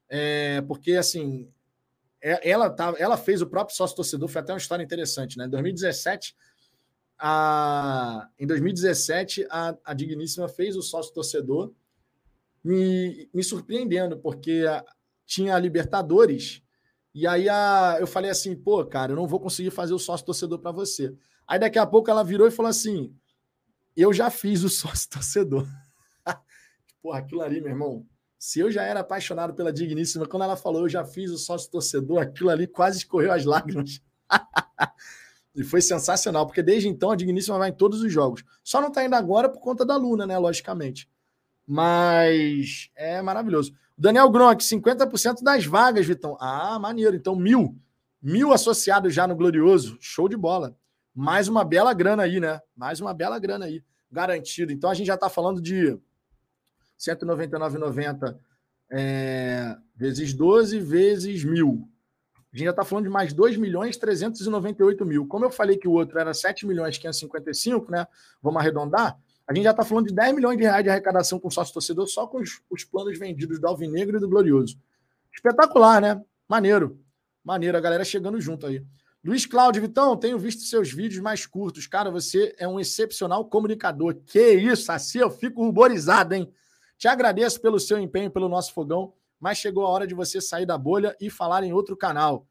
é, 0.10 0.62
porque 0.62 0.94
assim. 0.94 1.50
É, 2.22 2.50
ela, 2.50 2.70
tá, 2.70 2.94
ela 3.00 3.18
fez 3.18 3.42
o 3.42 3.48
próprio 3.48 3.76
sócio 3.76 3.96
torcedor, 3.96 4.30
foi 4.30 4.42
até 4.42 4.54
uma 4.54 4.60
história 4.60 4.84
interessante, 4.84 5.38
né? 5.38 5.46
Em 5.46 5.50
2017, 5.50 6.36
a, 7.24 8.28
em 8.40 8.48
2017, 8.48 9.46
a, 9.48 9.78
a 9.86 9.94
Digníssima 9.94 10.50
fez 10.50 10.76
o 10.76 10.82
sócio 10.82 11.14
torcedor, 11.14 11.72
me, 12.64 13.30
me 13.32 13.44
surpreendendo, 13.44 14.18
porque 14.18 14.66
a, 14.68 14.84
tinha 15.24 15.56
a 15.56 15.60
Libertadores, 15.60 16.64
e 17.14 17.28
aí 17.28 17.48
a, 17.48 17.98
eu 18.00 18.08
falei 18.08 18.32
assim, 18.32 18.56
pô, 18.56 18.84
cara, 18.84 19.12
eu 19.12 19.16
não 19.16 19.28
vou 19.28 19.40
conseguir 19.40 19.70
fazer 19.70 19.94
o 19.94 20.00
sócio 20.00 20.26
torcedor 20.26 20.58
para 20.58 20.72
você. 20.72 21.16
Aí 21.48 21.60
daqui 21.60 21.78
a 21.78 21.86
pouco 21.86 22.10
ela 22.10 22.24
virou 22.24 22.48
e 22.48 22.52
falou 22.52 22.70
assim: 22.70 23.16
eu 23.96 24.12
já 24.12 24.32
fiz 24.32 24.64
o 24.64 24.70
sócio 24.70 25.10
torcedor. 25.10 25.68
Porra, 27.04 27.20
aquilo 27.20 27.42
ali, 27.42 27.62
meu 27.62 27.70
irmão. 27.70 28.08
Se 28.40 28.60
eu 28.60 28.72
já 28.72 28.84
era 28.84 29.02
apaixonado 29.02 29.54
pela 29.54 29.72
Digníssima, 29.72 30.26
quando 30.26 30.44
ela 30.44 30.56
falou 30.56 30.82
eu 30.82 30.90
já 30.90 31.06
fiz 31.06 31.30
o 31.30 31.38
sócio 31.38 31.70
torcedor, 31.70 32.20
aquilo 32.20 32.50
ali 32.50 32.66
quase 32.66 33.00
escorreu 33.00 33.32
as 33.32 33.46
lágrimas. 33.46 34.02
E 35.54 35.64
foi 35.64 35.82
sensacional, 35.82 36.46
porque 36.46 36.64
desde 36.64 36.88
então 36.88 37.12
a 37.12 37.16
Digníssima 37.16 37.58
vai 37.58 37.70
em 37.70 37.74
todos 37.74 38.02
os 38.02 38.12
jogos. 38.12 38.44
Só 38.64 38.80
não 38.80 38.88
está 38.88 39.04
indo 39.04 39.16
agora 39.16 39.50
por 39.50 39.60
conta 39.60 39.86
da 39.86 39.98
Luna, 39.98 40.26
né? 40.26 40.38
Logicamente. 40.38 41.10
Mas 41.68 42.90
é 42.96 43.22
maravilhoso. 43.22 43.74
Daniel 43.98 44.30
Gronk, 44.30 44.64
50% 44.64 45.44
das 45.44 45.66
vagas, 45.66 46.06
Vitão. 46.06 46.38
Ah, 46.40 46.80
maneiro. 46.80 47.16
Então, 47.16 47.36
mil. 47.36 47.78
Mil 48.22 48.54
associados 48.54 49.14
já 49.14 49.28
no 49.28 49.36
Glorioso. 49.36 49.98
Show 50.00 50.30
de 50.30 50.38
bola. 50.38 50.76
Mais 51.14 51.48
uma 51.48 51.66
bela 51.66 51.94
grana 51.94 52.24
aí, 52.24 52.40
né? 52.40 52.62
Mais 52.76 53.02
uma 53.02 53.14
bela 53.14 53.38
grana 53.38 53.66
aí. 53.66 53.84
Garantido. 54.10 54.72
Então, 54.72 54.90
a 54.90 54.94
gente 54.94 55.08
já 55.08 55.16
está 55.16 55.30
falando 55.30 55.62
de 55.62 55.98
199,90 56.98 58.38
é, 58.92 59.78
vezes 59.96 60.34
12 60.34 60.80
vezes 60.80 61.44
mil. 61.44 61.90
A 62.54 62.58
gente 62.58 62.66
já 62.66 62.72
está 62.72 62.84
falando 62.84 63.06
de 63.06 63.10
mais 63.10 63.32
2 63.34 63.56
milhões 63.56 63.96
398 63.98 65.06
mil. 65.06 65.26
Como 65.26 65.46
eu 65.46 65.50
falei 65.50 65.78
que 65.78 65.88
o 65.88 65.92
outro 65.92 66.20
era 66.20 66.34
7 66.34 66.68
milhões 66.68 66.98
555, 66.98 67.90
né? 67.90 68.06
Vamos 68.42 68.60
arredondar. 68.60 69.18
A 69.48 69.54
gente 69.54 69.64
já 69.64 69.72
está 69.72 69.86
falando 69.86 70.08
de 70.08 70.14
10 70.14 70.36
milhões 70.36 70.58
de 70.58 70.64
reais 70.64 70.84
de 70.84 70.90
arrecadação 70.90 71.40
com 71.40 71.50
sócio 71.50 71.74
torcedor 71.74 72.08
só 72.08 72.28
com 72.28 72.40
os, 72.40 72.62
os 72.70 72.84
planos 72.84 73.18
vendidos 73.18 73.60
do 73.60 73.68
Alvinegro 73.68 74.18
e 74.18 74.20
do 74.20 74.28
Glorioso. 74.28 74.78
Espetacular, 75.34 76.02
né? 76.02 76.22
Maneiro. 76.48 77.00
Maneiro, 77.44 77.78
a 77.78 77.82
galera 77.82 78.04
chegando 78.04 78.40
junto 78.40 78.68
aí. 78.68 78.86
Luiz 79.24 79.46
Cláudio 79.46 79.84
Vitão, 79.84 80.18
tenho 80.18 80.38
visto 80.38 80.64
seus 80.64 80.92
vídeos 80.92 81.22
mais 81.22 81.46
curtos. 81.46 81.88
Cara, 81.88 82.12
você 82.12 82.54
é 82.58 82.68
um 82.68 82.80
excepcional 82.80 83.46
comunicador. 83.46 84.16
Que 84.26 84.54
isso, 84.56 84.92
assim 84.92 85.20
eu 85.20 85.30
fico 85.30 85.64
ruborizado, 85.64 86.34
hein? 86.34 86.52
Te 86.98 87.08
agradeço 87.08 87.62
pelo 87.62 87.80
seu 87.80 87.98
empenho 87.98 88.30
pelo 88.30 88.50
nosso 88.50 88.74
fogão 88.74 89.14
mas 89.42 89.58
chegou 89.58 89.84
a 89.84 89.90
hora 89.90 90.06
de 90.06 90.14
você 90.14 90.40
sair 90.40 90.68
da 90.68 90.78
bolha 90.78 91.18
e 91.20 91.30
falar 91.30 91.64
em 91.64 91.74
outro 91.74 91.98
canal. 91.98 92.48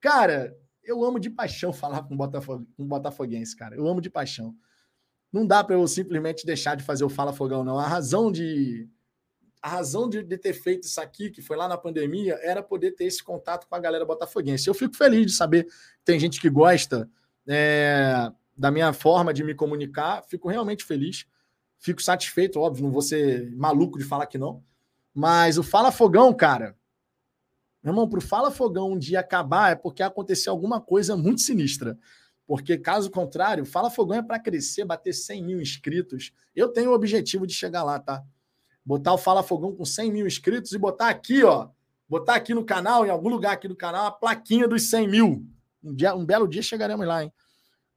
Cara, 0.00 0.54
eu 0.82 1.02
amo 1.04 1.20
de 1.20 1.30
paixão 1.30 1.72
falar 1.72 2.02
com 2.02 2.16
Botafogo, 2.16 2.66
com 2.76 2.84
Botafoguense, 2.84 3.56
cara. 3.56 3.76
Eu 3.76 3.86
amo 3.86 4.00
de 4.00 4.10
paixão. 4.10 4.54
Não 5.32 5.46
dá 5.46 5.62
para 5.62 5.76
eu 5.76 5.86
simplesmente 5.86 6.44
deixar 6.44 6.76
de 6.76 6.84
fazer 6.84 7.04
o 7.04 7.08
Fala 7.08 7.32
Fogão, 7.32 7.64
não. 7.64 7.78
A 7.78 7.86
razão 7.86 8.30
de 8.30 8.88
a 9.62 9.68
razão 9.68 10.10
de, 10.10 10.22
de, 10.22 10.36
ter 10.36 10.52
feito 10.52 10.84
isso 10.84 11.00
aqui, 11.00 11.30
que 11.30 11.40
foi 11.40 11.56
lá 11.56 11.66
na 11.66 11.78
pandemia, 11.78 12.38
era 12.42 12.62
poder 12.62 12.90
ter 12.90 13.04
esse 13.04 13.24
contato 13.24 13.66
com 13.66 13.74
a 13.74 13.80
galera 13.80 14.04
botafoguense. 14.04 14.68
Eu 14.68 14.74
fico 14.74 14.94
feliz 14.94 15.24
de 15.24 15.32
saber 15.32 15.64
que 15.64 16.04
tem 16.04 16.20
gente 16.20 16.38
que 16.38 16.50
gosta 16.50 17.08
é, 17.48 18.30
da 18.54 18.70
minha 18.70 18.92
forma 18.92 19.32
de 19.32 19.42
me 19.42 19.54
comunicar, 19.54 20.22
fico 20.28 20.50
realmente 20.50 20.84
feliz. 20.84 21.24
Fico 21.78 22.02
satisfeito, 22.02 22.60
óbvio, 22.60 22.84
não 22.84 22.90
vou 22.90 23.00
ser 23.02 23.50
maluco 23.56 23.98
de 23.98 24.04
falar 24.04 24.26
que 24.26 24.36
não. 24.36 24.62
Mas 25.14 25.56
o 25.56 25.62
Fala 25.62 25.92
Fogão, 25.92 26.34
cara, 26.34 26.76
meu 27.84 27.92
irmão, 27.92 28.08
pro 28.08 28.20
Fala 28.20 28.50
Fogão 28.50 28.92
um 28.92 28.98
dia 28.98 29.20
acabar 29.20 29.72
é 29.72 29.74
porque 29.74 30.02
aconteceu 30.02 30.50
alguma 30.50 30.80
coisa 30.80 31.14
muito 31.14 31.42
sinistra. 31.42 31.98
Porque, 32.46 32.78
caso 32.78 33.10
contrário, 33.10 33.66
Fala 33.66 33.90
Fogão 33.90 34.18
é 34.18 34.22
para 34.22 34.38
crescer, 34.38 34.86
bater 34.86 35.12
100 35.12 35.44
mil 35.44 35.60
inscritos. 35.60 36.32
Eu 36.56 36.68
tenho 36.68 36.90
o 36.90 36.94
objetivo 36.94 37.46
de 37.46 37.52
chegar 37.52 37.82
lá, 37.82 37.98
tá? 37.98 38.22
Botar 38.84 39.12
o 39.12 39.18
Fala 39.18 39.42
Fogão 39.42 39.74
com 39.74 39.84
100 39.84 40.10
mil 40.10 40.26
inscritos 40.26 40.72
e 40.72 40.78
botar 40.78 41.10
aqui, 41.10 41.44
ó. 41.44 41.68
Botar 42.08 42.36
aqui 42.36 42.54
no 42.54 42.64
canal, 42.64 43.06
em 43.06 43.10
algum 43.10 43.28
lugar 43.28 43.52
aqui 43.52 43.68
do 43.68 43.76
canal, 43.76 44.06
a 44.06 44.10
plaquinha 44.10 44.66
dos 44.66 44.88
100 44.88 45.08
mil. 45.08 45.46
Um, 45.82 45.94
dia, 45.94 46.14
um 46.14 46.24
belo 46.24 46.48
dia 46.48 46.62
chegaremos 46.62 47.06
lá, 47.06 47.22
hein? 47.22 47.32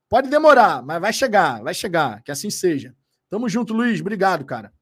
Pode 0.09 0.29
demorar, 0.29 0.81
mas 0.83 0.99
vai 0.99 1.13
chegar, 1.13 1.61
vai 1.61 1.73
chegar. 1.73 2.21
Que 2.23 2.31
assim 2.31 2.49
seja. 2.49 2.93
Tamo 3.29 3.47
junto, 3.47 3.73
Luiz. 3.73 3.99
Obrigado, 4.01 4.45
cara. 4.45 4.73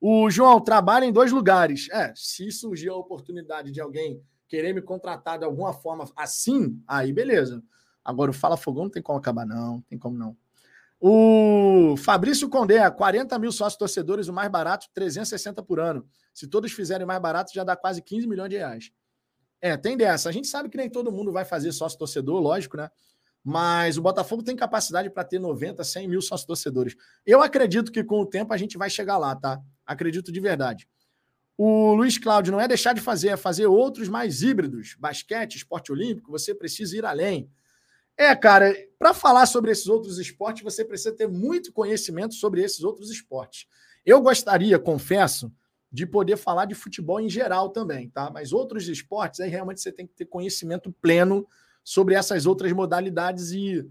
O 0.00 0.30
João 0.30 0.60
trabalha 0.60 1.04
em 1.04 1.12
dois 1.12 1.32
lugares. 1.32 1.88
É, 1.90 2.12
se 2.14 2.50
surgir 2.52 2.88
a 2.88 2.94
oportunidade 2.94 3.70
de 3.70 3.80
alguém 3.80 4.22
querer 4.46 4.72
me 4.72 4.80
contratar 4.80 5.38
de 5.38 5.44
alguma 5.44 5.72
forma 5.72 6.04
assim, 6.16 6.80
aí 6.86 7.12
beleza. 7.12 7.62
Agora 8.04 8.30
o 8.30 8.34
Fala 8.34 8.56
Fogão 8.56 8.84
não 8.84 8.90
tem 8.90 9.02
como 9.02 9.18
acabar, 9.18 9.44
não. 9.44 9.82
Tem 9.82 9.98
como 9.98 10.16
não. 10.16 10.36
O 11.00 11.96
Fabrício 11.96 12.48
Condé, 12.48 12.90
40 12.90 13.38
mil 13.38 13.52
sócios 13.52 13.78
torcedores, 13.78 14.28
o 14.28 14.32
mais 14.32 14.50
barato, 14.50 14.88
360 14.94 15.62
por 15.62 15.78
ano. 15.78 16.06
Se 16.32 16.46
todos 16.46 16.72
fizerem 16.72 17.06
mais 17.06 17.20
barato, 17.20 17.52
já 17.54 17.62
dá 17.62 17.76
quase 17.76 18.02
15 18.02 18.26
milhões 18.26 18.50
de 18.50 18.56
reais. 18.56 18.90
É, 19.60 19.76
tem 19.76 19.96
dessa. 19.96 20.28
A 20.28 20.32
gente 20.32 20.48
sabe 20.48 20.68
que 20.68 20.76
nem 20.76 20.88
todo 20.88 21.12
mundo 21.12 21.30
vai 21.30 21.44
fazer 21.44 21.70
sócio 21.72 21.98
torcedor, 21.98 22.40
lógico, 22.40 22.76
né? 22.76 22.90
Mas 23.44 23.96
o 23.96 24.02
Botafogo 24.02 24.42
tem 24.42 24.56
capacidade 24.56 25.08
para 25.10 25.24
ter 25.24 25.38
90, 25.38 25.82
100 25.84 26.08
mil 26.08 26.20
sócios 26.20 26.46
torcedores. 26.46 26.96
Eu 27.24 27.42
acredito 27.42 27.92
que 27.92 28.02
com 28.02 28.20
o 28.20 28.26
tempo 28.26 28.52
a 28.52 28.56
gente 28.56 28.76
vai 28.76 28.90
chegar 28.90 29.18
lá, 29.18 29.34
tá? 29.36 29.60
Acredito 29.88 30.30
de 30.30 30.38
verdade. 30.38 30.86
O 31.56 31.94
Luiz 31.94 32.18
Cláudio, 32.18 32.52
não 32.52 32.60
é 32.60 32.68
deixar 32.68 32.92
de 32.92 33.00
fazer, 33.00 33.30
é 33.30 33.36
fazer 33.36 33.66
outros 33.66 34.06
mais 34.06 34.42
híbridos. 34.42 34.94
Basquete, 34.98 35.56
esporte 35.56 35.90
olímpico, 35.90 36.30
você 36.30 36.54
precisa 36.54 36.94
ir 36.94 37.06
além. 37.06 37.50
É, 38.16 38.36
cara, 38.36 38.76
para 38.98 39.14
falar 39.14 39.46
sobre 39.46 39.70
esses 39.70 39.86
outros 39.86 40.18
esportes, 40.18 40.62
você 40.62 40.84
precisa 40.84 41.12
ter 41.12 41.26
muito 41.26 41.72
conhecimento 41.72 42.34
sobre 42.34 42.62
esses 42.62 42.84
outros 42.84 43.10
esportes. 43.10 43.66
Eu 44.04 44.20
gostaria, 44.20 44.78
confesso, 44.78 45.50
de 45.90 46.04
poder 46.04 46.36
falar 46.36 46.66
de 46.66 46.74
futebol 46.74 47.18
em 47.18 47.30
geral 47.30 47.70
também, 47.70 48.10
tá? 48.10 48.30
Mas 48.30 48.52
outros 48.52 48.86
esportes, 48.86 49.40
aí 49.40 49.48
realmente 49.48 49.80
você 49.80 49.90
tem 49.90 50.06
que 50.06 50.14
ter 50.14 50.26
conhecimento 50.26 50.92
pleno 51.00 51.46
sobre 51.82 52.14
essas 52.14 52.44
outras 52.44 52.72
modalidades 52.72 53.52
e 53.52 53.88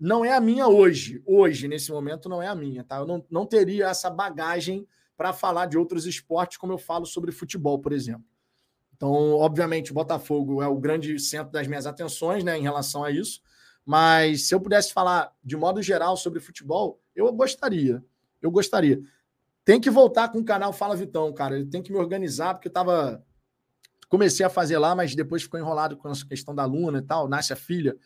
não 0.00 0.24
é 0.24 0.32
a 0.32 0.40
minha 0.40 0.68
hoje. 0.68 1.22
Hoje, 1.26 1.68
nesse 1.68 1.92
momento, 1.92 2.28
não 2.28 2.42
é 2.42 2.46
a 2.46 2.54
minha, 2.54 2.82
tá? 2.82 2.96
Eu 2.96 3.06
não, 3.06 3.24
não 3.30 3.44
teria 3.44 3.88
essa 3.88 4.08
bagagem 4.08 4.86
para 5.18 5.32
falar 5.32 5.66
de 5.66 5.76
outros 5.76 6.06
esportes, 6.06 6.56
como 6.56 6.72
eu 6.72 6.78
falo 6.78 7.04
sobre 7.04 7.32
futebol, 7.32 7.80
por 7.80 7.92
exemplo. 7.92 8.24
Então, 8.96 9.10
obviamente, 9.32 9.90
o 9.90 9.94
Botafogo 9.94 10.62
é 10.62 10.68
o 10.68 10.78
grande 10.78 11.18
centro 11.18 11.52
das 11.52 11.66
minhas 11.66 11.86
atenções 11.86 12.44
né, 12.44 12.56
em 12.56 12.62
relação 12.62 13.02
a 13.02 13.10
isso. 13.10 13.40
Mas 13.84 14.46
se 14.46 14.54
eu 14.54 14.60
pudesse 14.60 14.92
falar 14.92 15.32
de 15.42 15.56
modo 15.56 15.82
geral 15.82 16.16
sobre 16.16 16.38
futebol, 16.38 17.02
eu 17.16 17.32
gostaria. 17.32 18.02
Eu 18.40 18.50
gostaria. 18.50 19.00
Tem 19.64 19.80
que 19.80 19.90
voltar 19.90 20.28
com 20.28 20.38
o 20.38 20.44
canal 20.44 20.72
Fala 20.72 20.94
Vitão, 20.94 21.32
cara. 21.32 21.66
Tem 21.66 21.82
que 21.82 21.90
me 21.90 21.98
organizar, 21.98 22.54
porque 22.54 22.68
eu 22.68 22.72
tava. 22.72 23.24
Comecei 24.08 24.46
a 24.46 24.50
fazer 24.50 24.78
lá, 24.78 24.94
mas 24.94 25.16
depois 25.16 25.42
ficou 25.42 25.58
enrolado 25.58 25.96
com 25.96 26.08
a 26.08 26.12
questão 26.28 26.54
da 26.54 26.64
Luna 26.64 26.98
e 26.98 27.02
tal, 27.02 27.28
nasce 27.28 27.52
a 27.52 27.56
filha. 27.56 27.96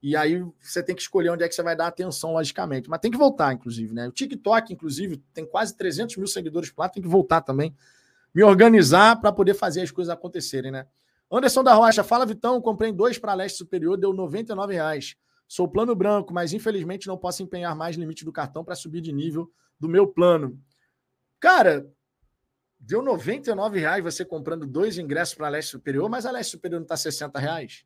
E 0.00 0.16
aí 0.16 0.44
você 0.60 0.82
tem 0.82 0.94
que 0.94 1.02
escolher 1.02 1.30
onde 1.30 1.42
é 1.42 1.48
que 1.48 1.54
você 1.54 1.62
vai 1.62 1.74
dar 1.74 1.88
atenção, 1.88 2.32
logicamente. 2.32 2.88
Mas 2.88 3.00
tem 3.00 3.10
que 3.10 3.18
voltar, 3.18 3.52
inclusive, 3.52 3.92
né? 3.92 4.06
O 4.06 4.12
TikTok, 4.12 4.72
inclusive, 4.72 5.16
tem 5.34 5.44
quase 5.44 5.76
300 5.76 6.16
mil 6.16 6.26
seguidores 6.26 6.70
por 6.70 6.82
lá, 6.82 6.88
tem 6.88 7.02
que 7.02 7.08
voltar 7.08 7.40
também. 7.40 7.74
Me 8.32 8.44
organizar 8.44 9.20
para 9.20 9.32
poder 9.32 9.54
fazer 9.54 9.82
as 9.82 9.90
coisas 9.90 10.12
acontecerem, 10.12 10.70
né? 10.70 10.86
Anderson 11.30 11.62
da 11.62 11.74
Rocha, 11.74 12.04
fala 12.04 12.24
Vitão, 12.24 12.60
comprei 12.60 12.92
dois 12.92 13.18
para 13.18 13.34
leste 13.34 13.58
superior, 13.58 13.98
deu 13.98 14.12
R$ 14.12 14.72
reais. 14.72 15.16
Sou 15.46 15.66
plano 15.66 15.94
branco, 15.94 16.32
mas 16.32 16.52
infelizmente 16.52 17.06
não 17.06 17.18
posso 17.18 17.42
empenhar 17.42 17.74
mais 17.74 17.96
limite 17.96 18.24
do 18.24 18.32
cartão 18.32 18.64
para 18.64 18.74
subir 18.74 19.00
de 19.00 19.12
nível 19.12 19.50
do 19.80 19.88
meu 19.88 20.06
plano. 20.06 20.58
Cara, 21.40 21.90
deu 22.78 23.02
R$ 23.02 23.78
reais 23.78 24.04
você 24.04 24.24
comprando 24.24 24.66
dois 24.66 24.96
ingressos 24.96 25.34
para 25.34 25.48
leste 25.48 25.70
superior, 25.70 26.08
mas 26.08 26.24
a 26.24 26.30
leste 26.30 26.50
superior 26.50 26.78
não 26.78 26.86
está 26.86 26.94
R$ 26.94 27.40
reais. 27.40 27.84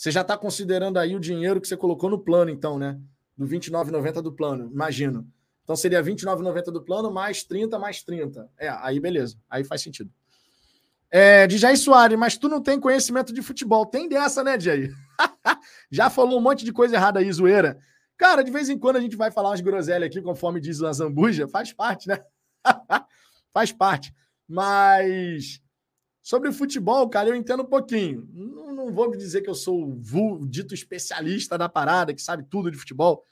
Você 0.00 0.10
já 0.10 0.22
está 0.22 0.34
considerando 0.34 0.98
aí 0.98 1.14
o 1.14 1.20
dinheiro 1.20 1.60
que 1.60 1.68
você 1.68 1.76
colocou 1.76 2.08
no 2.08 2.18
plano, 2.18 2.50
então, 2.50 2.78
né? 2.78 2.98
Do 3.36 3.44
R$29,90 3.44 4.22
do 4.22 4.32
plano, 4.32 4.70
imagino. 4.72 5.30
Então 5.62 5.76
seria 5.76 6.00
R$29,90 6.00 6.72
do 6.72 6.82
plano 6.82 7.12
mais 7.12 7.44
30 7.44 7.78
mais 7.78 8.02
30. 8.02 8.48
É, 8.58 8.70
aí 8.70 8.98
beleza. 8.98 9.36
Aí 9.46 9.62
faz 9.62 9.82
sentido. 9.82 10.10
É, 11.10 11.46
Jair 11.50 11.78
Soares, 11.78 12.18
mas 12.18 12.38
tu 12.38 12.48
não 12.48 12.62
tem 12.62 12.80
conhecimento 12.80 13.30
de 13.30 13.42
futebol. 13.42 13.84
Tem 13.84 14.08
dessa, 14.08 14.42
né, 14.42 14.58
Jair? 14.58 14.90
já 15.92 16.08
falou 16.08 16.38
um 16.38 16.42
monte 16.42 16.64
de 16.64 16.72
coisa 16.72 16.96
errada 16.96 17.20
aí, 17.20 17.30
zoeira. 17.30 17.78
Cara, 18.16 18.42
de 18.42 18.50
vez 18.50 18.70
em 18.70 18.78
quando 18.78 18.96
a 18.96 19.00
gente 19.00 19.16
vai 19.16 19.30
falar 19.30 19.50
umas 19.50 19.60
groselhas 19.60 20.06
aqui, 20.06 20.22
conforme 20.22 20.62
diz 20.62 20.80
o 20.80 20.90
Zambuja. 20.90 21.46
Faz 21.46 21.74
parte, 21.74 22.08
né? 22.08 22.18
faz 23.52 23.70
parte. 23.70 24.14
Mas 24.48 25.60
sobre 26.22 26.52
futebol, 26.52 27.08
cara, 27.08 27.28
eu 27.28 27.34
entendo 27.34 27.62
um 27.62 27.66
pouquinho. 27.66 28.28
Não 28.32 28.60
não 28.80 28.92
vou 28.92 29.14
dizer 29.16 29.42
que 29.42 29.50
eu 29.50 29.54
sou 29.54 29.92
o 29.92 30.46
dito 30.46 30.74
especialista 30.74 31.56
da 31.56 31.68
parada, 31.68 32.14
que 32.14 32.22
sabe 32.22 32.44
tudo 32.48 32.70
de 32.70 32.78
futebol, 32.78 33.24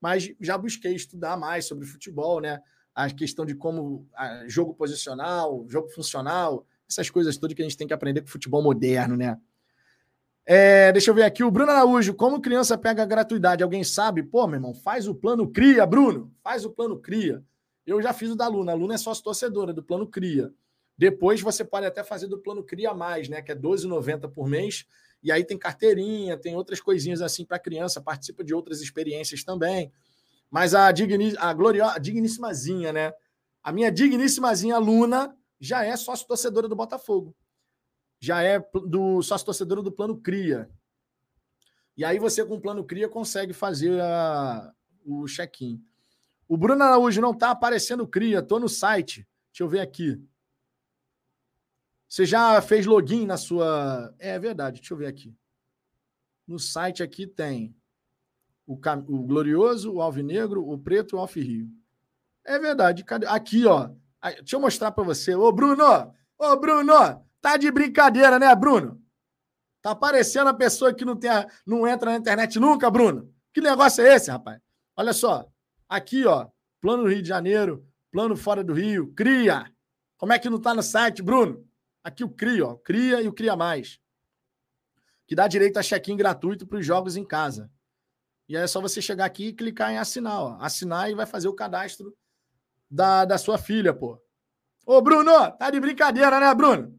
mas 0.00 0.32
já 0.40 0.56
busquei 0.56 0.94
estudar 0.94 1.36
mais 1.36 1.66
sobre 1.66 1.86
futebol, 1.86 2.40
né? 2.40 2.60
A 2.94 3.10
questão 3.10 3.44
de 3.44 3.54
como 3.54 4.08
jogo 4.46 4.74
posicional, 4.74 5.66
jogo 5.68 5.88
funcional, 5.88 6.66
essas 6.88 7.10
coisas 7.10 7.36
todas 7.36 7.54
que 7.54 7.62
a 7.62 7.64
gente 7.64 7.76
tem 7.76 7.86
que 7.86 7.92
aprender 7.92 8.22
com 8.22 8.28
futebol 8.28 8.62
moderno, 8.62 9.16
né? 9.16 9.38
É, 10.48 10.92
deixa 10.92 11.10
eu 11.10 11.14
ver 11.14 11.24
aqui, 11.24 11.42
o 11.42 11.50
Bruno 11.50 11.72
Araújo, 11.72 12.14
como 12.14 12.40
criança 12.40 12.78
pega 12.78 13.04
gratuidade? 13.04 13.64
Alguém 13.64 13.82
sabe? 13.82 14.22
Pô, 14.22 14.46
meu 14.46 14.56
irmão, 14.56 14.72
faz 14.72 15.08
o 15.08 15.14
plano 15.14 15.50
CRIA, 15.50 15.84
Bruno, 15.84 16.32
faz 16.42 16.64
o 16.64 16.70
plano 16.70 16.98
CRIA. 16.98 17.42
Eu 17.84 18.00
já 18.00 18.12
fiz 18.12 18.30
o 18.30 18.36
da 18.36 18.46
Luna, 18.46 18.72
a 18.72 18.74
Luna 18.74 18.94
é 18.94 18.98
sócio 18.98 19.24
torcedora 19.24 19.72
do 19.72 19.82
plano 19.82 20.06
CRIA. 20.06 20.52
Depois 20.98 21.40
você 21.40 21.64
pode 21.64 21.86
até 21.86 22.02
fazer 22.02 22.26
do 22.26 22.38
plano 22.38 22.64
Cria 22.64 22.94
Mais, 22.94 23.28
né? 23.28 23.42
Que 23.42 23.52
é 23.52 23.54
R$12,90 23.54 24.30
por 24.32 24.48
mês. 24.48 24.86
E 25.22 25.30
aí 25.30 25.44
tem 25.44 25.58
carteirinha, 25.58 26.36
tem 26.36 26.56
outras 26.56 26.80
coisinhas 26.80 27.20
assim 27.20 27.44
para 27.44 27.58
criança, 27.58 28.00
participa 28.00 28.42
de 28.44 28.54
outras 28.54 28.80
experiências 28.80 29.44
também. 29.44 29.92
Mas 30.50 30.74
a, 30.74 30.90
digni, 30.92 31.34
a, 31.38 31.52
gloriosa, 31.52 31.96
a 31.96 31.98
digníssimazinha, 31.98 32.92
né? 32.92 33.12
A 33.62 33.72
minha 33.72 33.90
digníssimazinha 33.90 34.78
Luna 34.78 35.36
já 35.60 35.84
é 35.84 35.96
sócio 35.96 36.26
torcedora 36.26 36.68
do 36.68 36.76
Botafogo. 36.76 37.34
Já 38.20 38.42
é 38.42 38.58
do 38.58 39.20
sócio 39.22 39.44
torcedora 39.44 39.82
do 39.82 39.92
plano 39.92 40.16
Cria. 40.16 40.70
E 41.96 42.04
aí 42.04 42.18
você, 42.18 42.44
com 42.44 42.54
o 42.54 42.60
plano 42.60 42.84
Cria, 42.84 43.08
consegue 43.08 43.52
fazer 43.52 44.00
a, 44.00 44.72
o 45.04 45.26
check-in. 45.26 45.82
O 46.48 46.56
Bruno 46.56 46.82
Araújo 46.84 47.20
não 47.20 47.32
está 47.32 47.50
aparecendo 47.50 48.06
Cria, 48.06 48.38
estou 48.38 48.60
no 48.60 48.68
site. 48.68 49.26
Deixa 49.50 49.64
eu 49.64 49.68
ver 49.68 49.80
aqui. 49.80 50.22
Você 52.16 52.24
já 52.24 52.62
fez 52.62 52.86
login 52.86 53.26
na 53.26 53.36
sua. 53.36 54.14
É 54.18 54.38
verdade, 54.38 54.80
deixa 54.80 54.94
eu 54.94 54.96
ver 54.96 55.06
aqui. 55.06 55.36
No 56.48 56.58
site 56.58 57.02
aqui 57.02 57.26
tem 57.26 57.76
o, 58.66 58.72
o 58.72 59.22
Glorioso, 59.22 59.92
o 59.92 60.00
Alvinegro, 60.00 60.66
o 60.66 60.78
Preto 60.78 61.14
e 61.14 61.16
o 61.16 61.20
Alfirrio. 61.20 61.68
É 62.42 62.58
verdade. 62.58 63.04
Aqui, 63.28 63.66
ó. 63.66 63.90
Deixa 64.38 64.56
eu 64.56 64.60
mostrar 64.60 64.92
para 64.92 65.04
você. 65.04 65.34
Ô, 65.34 65.52
Bruno! 65.52 65.84
Ô, 66.38 66.56
Bruno! 66.56 67.22
Tá 67.38 67.58
de 67.58 67.70
brincadeira, 67.70 68.38
né, 68.38 68.54
Bruno? 68.54 68.98
Tá 69.82 69.90
aparecendo 69.90 70.48
a 70.48 70.54
pessoa 70.54 70.94
que 70.94 71.04
não, 71.04 71.16
tem 71.16 71.28
a... 71.28 71.46
não 71.66 71.86
entra 71.86 72.12
na 72.12 72.16
internet 72.16 72.58
nunca, 72.58 72.90
Bruno. 72.90 73.30
Que 73.52 73.60
negócio 73.60 74.02
é 74.02 74.14
esse, 74.14 74.30
rapaz? 74.30 74.58
Olha 74.96 75.12
só. 75.12 75.46
Aqui, 75.86 76.24
ó. 76.24 76.48
Plano 76.80 77.06
Rio 77.06 77.20
de 77.20 77.28
Janeiro, 77.28 77.86
plano 78.10 78.34
fora 78.34 78.64
do 78.64 78.72
Rio, 78.72 79.12
cria. 79.12 79.70
Como 80.16 80.32
é 80.32 80.38
que 80.38 80.48
não 80.48 80.58
tá 80.58 80.72
no 80.72 80.82
site, 80.82 81.22
Bruno? 81.22 81.65
Aqui 82.06 82.22
o 82.22 82.30
CRIA, 82.30 82.66
ó, 82.68 82.76
CRIA 82.76 83.20
e 83.20 83.26
o 83.26 83.32
CRIA 83.32 83.56
Mais, 83.56 83.98
que 85.26 85.34
dá 85.34 85.48
direito 85.48 85.76
a 85.76 85.82
check-in 85.82 86.16
gratuito 86.16 86.64
para 86.64 86.78
os 86.78 86.86
jogos 86.86 87.16
em 87.16 87.24
casa. 87.24 87.68
E 88.48 88.56
aí 88.56 88.62
é 88.62 88.66
só 88.68 88.80
você 88.80 89.02
chegar 89.02 89.24
aqui 89.24 89.46
e 89.48 89.52
clicar 89.52 89.90
em 89.90 89.98
assinar, 89.98 90.40
ó. 90.40 90.56
Assinar 90.60 91.10
e 91.10 91.16
vai 91.16 91.26
fazer 91.26 91.48
o 91.48 91.52
cadastro 91.52 92.16
da, 92.88 93.24
da 93.24 93.36
sua 93.36 93.58
filha, 93.58 93.92
pô. 93.92 94.22
Ô, 94.86 95.02
Bruno, 95.02 95.32
tá 95.58 95.68
de 95.68 95.80
brincadeira, 95.80 96.38
né, 96.38 96.54
Bruno? 96.54 96.96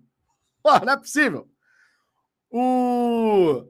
Pô, 0.61 0.77
não 0.85 0.91
é 0.91 0.97
possível. 0.97 1.49
O 2.51 3.65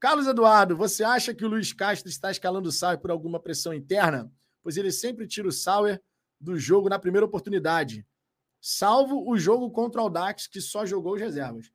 Carlos 0.00 0.26
Eduardo, 0.26 0.76
você 0.76 1.04
acha 1.04 1.32
que 1.32 1.44
o 1.44 1.48
Luiz 1.48 1.72
Castro 1.72 2.10
está 2.10 2.32
escalando 2.32 2.68
o 2.68 2.72
Sauer 2.72 2.98
por 2.98 3.12
alguma 3.12 3.38
pressão 3.38 3.72
interna? 3.72 4.28
Pois 4.60 4.76
ele 4.76 4.90
sempre 4.90 5.28
tira 5.28 5.46
o 5.46 5.52
Sauer 5.52 6.02
do 6.40 6.58
jogo 6.58 6.88
na 6.88 6.98
primeira 6.98 7.24
oportunidade 7.24 8.04
salvo 8.60 9.28
o 9.28 9.38
jogo 9.38 9.70
contra 9.70 10.00
o 10.00 10.04
Audax, 10.04 10.46
que 10.46 10.60
só 10.60 10.84
jogou 10.84 11.14
os 11.14 11.20
reservas. 11.20 11.70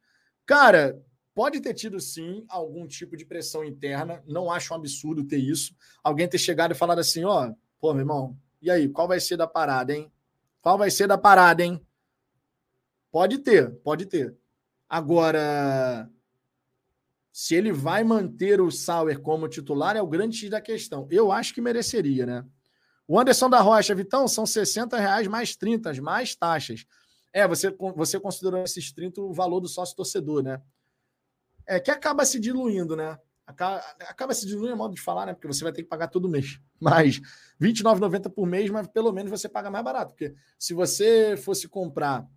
Cara, 0.45 1.01
pode 1.33 1.59
ter 1.59 1.73
tido 1.73 1.99
sim 1.99 2.45
algum 2.47 2.87
tipo 2.87 3.17
de 3.17 3.25
pressão 3.25 3.63
interna. 3.63 4.23
Não 4.27 4.51
acho 4.51 4.73
um 4.73 4.77
absurdo 4.77 5.23
ter 5.23 5.37
isso. 5.37 5.75
Alguém 6.03 6.27
ter 6.27 6.37
chegado 6.37 6.71
e 6.71 6.75
falado 6.75 6.99
assim: 6.99 7.23
ó, 7.23 7.51
pô, 7.79 7.93
meu 7.93 8.01
irmão, 8.01 8.37
e 8.61 8.71
aí, 8.71 8.89
qual 8.89 9.07
vai 9.07 9.19
ser 9.19 9.37
da 9.37 9.45
parada, 9.45 9.93
hein? 9.93 10.11
Qual 10.61 10.77
vai 10.77 10.89
ser 10.89 11.07
da 11.07 11.17
parada, 11.17 11.63
hein? 11.63 11.79
Pode 13.11 13.37
ter, 13.37 13.71
pode 13.83 14.07
ter. 14.07 14.35
Agora, 14.89 16.09
se 17.31 17.53
ele 17.53 17.71
vai 17.71 18.03
manter 18.03 18.59
o 18.59 18.71
Sauer 18.71 19.19
como 19.19 19.47
titular, 19.47 19.95
é 19.95 20.01
o 20.01 20.07
grande 20.07 20.37
X 20.37 20.49
da 20.49 20.59
questão. 20.59 21.07
Eu 21.11 21.31
acho 21.31 21.53
que 21.53 21.61
mereceria, 21.61 22.25
né? 22.25 22.45
O 23.07 23.19
Anderson 23.19 23.49
da 23.49 23.61
Rocha, 23.61 23.93
Vitão, 23.93 24.27
são 24.27 24.45
60 24.45 24.97
reais 24.97 25.27
mais 25.27 25.55
30, 25.55 25.93
mais 26.01 26.35
taxas. 26.35 26.85
É, 27.31 27.47
você, 27.47 27.69
você 27.95 28.19
considerou 28.19 28.63
esses 28.63 28.91
30 28.91 29.21
o 29.21 29.33
valor 29.33 29.59
do 29.59 29.67
sócio 29.67 29.95
torcedor, 29.95 30.41
né? 30.41 30.61
É 31.67 31.79
que 31.79 31.91
acaba 31.91 32.25
se 32.25 32.39
diluindo, 32.39 32.95
né? 32.95 33.19
Acaba, 33.45 33.77
acaba 34.01 34.33
se 34.33 34.47
diluindo 34.47 34.71
é 34.71 34.75
modo 34.75 34.95
de 34.95 35.01
falar, 35.01 35.27
né? 35.27 35.33
Porque 35.33 35.47
você 35.47 35.63
vai 35.63 35.71
ter 35.71 35.83
que 35.83 35.89
pagar 35.89 36.07
todo 36.07 36.29
mês. 36.29 36.59
Mas 36.81 37.17
R$ 37.17 37.23
29,90 37.71 38.29
por 38.29 38.47
mês, 38.47 38.69
mas 38.69 38.87
pelo 38.87 39.11
menos 39.13 39.31
você 39.31 39.47
paga 39.47 39.71
mais 39.71 39.83
barato. 39.83 40.11
Porque 40.11 40.35
se 40.59 40.73
você 40.73 41.37
fosse 41.37 41.67
comprar, 41.67 42.27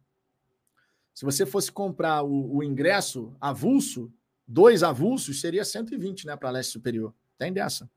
se 1.13 1.25
você 1.25 1.45
fosse 1.45 1.73
comprar 1.73 2.23
o, 2.23 2.57
o 2.57 2.63
ingresso 2.63 3.37
avulso, 3.41 4.13
dois 4.47 4.83
avulsos, 4.83 5.41
seria 5.41 5.65
120, 5.65 6.27
né? 6.27 6.37
Para 6.37 6.51
leste 6.51 6.73
superior. 6.73 7.15
Tem 7.37 7.53
dessa. 7.53 7.91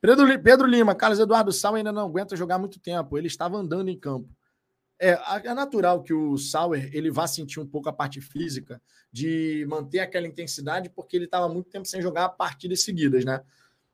Pedro, 0.00 0.42
Pedro 0.42 0.66
Lima, 0.66 0.94
Carlos 0.94 1.18
Eduardo 1.18 1.52
Sal 1.52 1.74
ainda 1.74 1.92
não 1.92 2.06
aguenta 2.06 2.36
jogar 2.36 2.58
muito 2.58 2.78
tempo. 2.78 3.18
Ele 3.18 3.26
estava 3.26 3.56
andando 3.56 3.88
em 3.88 3.98
campo. 3.98 4.28
É, 5.00 5.18
é 5.44 5.54
natural 5.54 6.02
que 6.02 6.12
o 6.12 6.36
Sauer 6.36 6.90
ele 6.92 7.10
vá 7.10 7.26
sentir 7.26 7.60
um 7.60 7.66
pouco 7.66 7.88
a 7.88 7.92
parte 7.92 8.20
física 8.20 8.82
de 9.12 9.64
manter 9.68 10.00
aquela 10.00 10.26
intensidade, 10.26 10.90
porque 10.90 11.16
ele 11.16 11.26
estava 11.26 11.48
muito 11.48 11.70
tempo 11.70 11.86
sem 11.86 12.02
jogar 12.02 12.28
partidas 12.30 12.82
seguidas, 12.82 13.24
né? 13.24 13.40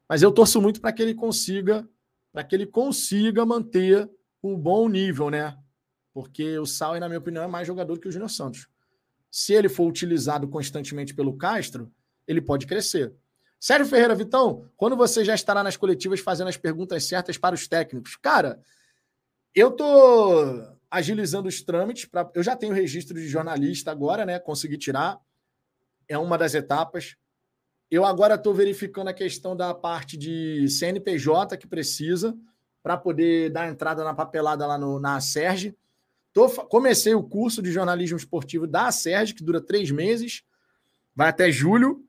Mas 0.09 0.23
eu 0.23 0.33
torço 0.33 0.61
muito 0.61 0.81
para 0.81 0.93
que 0.93 1.03
ele 1.03 1.15
consiga, 1.15 1.87
para 2.33 2.43
que 2.43 2.55
ele 2.55 2.67
consiga 2.67 3.45
manter 3.45 4.11
o 4.41 4.57
bom 4.57 4.89
nível, 4.89 5.29
né? 5.29 5.57
Porque 6.13 6.59
o 6.59 6.67
Sauer, 6.67 7.01
na 7.01 7.09
minha 7.09 7.19
opinião, 7.19 7.45
é 7.45 7.49
mais 7.49 7.67
jogador 7.67 7.99
que 7.99 8.09
o 8.09 8.13
Júnior 8.13 8.31
Santos. 8.31 8.67
Se 9.31 9.53
ele 9.53 9.69
for 9.69 9.87
utilizado 9.87 10.49
constantemente 10.49 11.15
pelo 11.15 11.37
Castro, 11.37 11.93
ele 12.27 12.41
pode 12.41 12.67
crescer. 12.67 13.13
Sérgio 13.61 13.87
Ferreira, 13.87 14.15
Vitão, 14.15 14.71
quando 14.77 14.97
você 14.97 15.25
já 15.25 15.35
estará 15.35 15.63
nas 15.63 15.77
coletivas 15.77 16.21
fazendo 16.21 16.49
as 16.49 16.57
perguntas 16.57 17.05
certas 17.05 17.39
para 17.39 17.55
os 17.55 17.67
técnicos? 17.67 18.17
Cara, 18.17 18.61
eu 19.55 19.71
tô 19.71 20.63
agilizando 20.91 21.49
os 21.49 21.63
trâmites. 21.63 22.09
Eu 22.35 22.43
já 22.43 22.55
tenho 22.55 22.73
registro 22.73 23.15
de 23.15 23.27
jornalista 23.27 23.91
agora, 23.91 24.25
né? 24.25 24.39
Consegui 24.39 24.79
tirar. 24.79 25.19
É 26.09 26.19
uma 26.19 26.37
das 26.37 26.55
etapas. 26.55 27.17
Eu 27.91 28.05
agora 28.05 28.35
estou 28.35 28.55
verificando 28.55 29.09
a 29.09 29.15
questão 29.15 29.57
da 29.57 29.73
parte 29.75 30.17
de 30.17 30.69
CNPJ 30.69 31.57
que 31.57 31.67
precisa 31.67 32.37
para 32.83 32.97
poder 32.97 33.51
dar 33.51 33.69
entrada 33.69 34.05
na 34.05 34.13
papelada 34.13 34.67
lá 34.67 34.77
no, 34.77 35.01
na 35.01 35.21
Serge. 35.21 35.75
Tô, 36.33 36.49
comecei 36.67 37.15
o 37.15 37.23
curso 37.23 37.63
de 37.63 37.73
jornalismo 37.73 38.17
esportivo 38.17 38.67
da 38.67 38.91
Serge, 38.91 39.35
que 39.35 39.45
dura 39.45 39.61
três 39.61 39.91
meses, 39.91 40.43
vai 41.15 41.29
até 41.29 41.51
julho. 41.51 42.05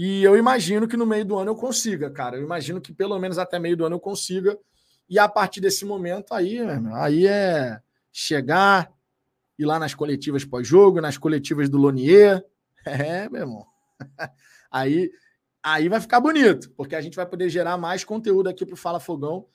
E 0.00 0.22
eu 0.22 0.36
imagino 0.36 0.86
que 0.86 0.96
no 0.96 1.04
meio 1.04 1.24
do 1.24 1.36
ano 1.36 1.50
eu 1.50 1.56
consiga, 1.56 2.08
cara. 2.08 2.36
Eu 2.36 2.44
imagino 2.44 2.80
que 2.80 2.92
pelo 2.92 3.18
menos 3.18 3.36
até 3.36 3.58
meio 3.58 3.76
do 3.76 3.84
ano 3.84 3.96
eu 3.96 4.00
consiga. 4.00 4.56
E 5.08 5.18
a 5.18 5.28
partir 5.28 5.60
desse 5.60 5.84
momento 5.84 6.32
aí, 6.32 6.60
aí 6.94 7.26
é 7.26 7.82
chegar, 8.12 8.92
ir 9.58 9.66
lá 9.66 9.76
nas 9.76 9.94
coletivas 9.96 10.44
pós-jogo, 10.44 11.00
nas 11.00 11.18
coletivas 11.18 11.68
do 11.68 11.76
Lonier. 11.76 12.44
É, 12.86 13.28
meu 13.28 13.42
irmão. 13.42 13.66
Aí, 14.70 15.10
aí 15.62 15.88
vai 15.90 16.00
ficar 16.00 16.20
bonito, 16.20 16.70
porque 16.70 16.94
a 16.94 17.00
gente 17.02 17.16
vai 17.16 17.26
poder 17.26 17.50
gerar 17.50 17.76
mais 17.76 18.02
conteúdo 18.02 18.48
aqui 18.48 18.64
para 18.64 18.74
o 18.74 18.78
Fala 18.78 19.00
Fogão, 19.00 19.46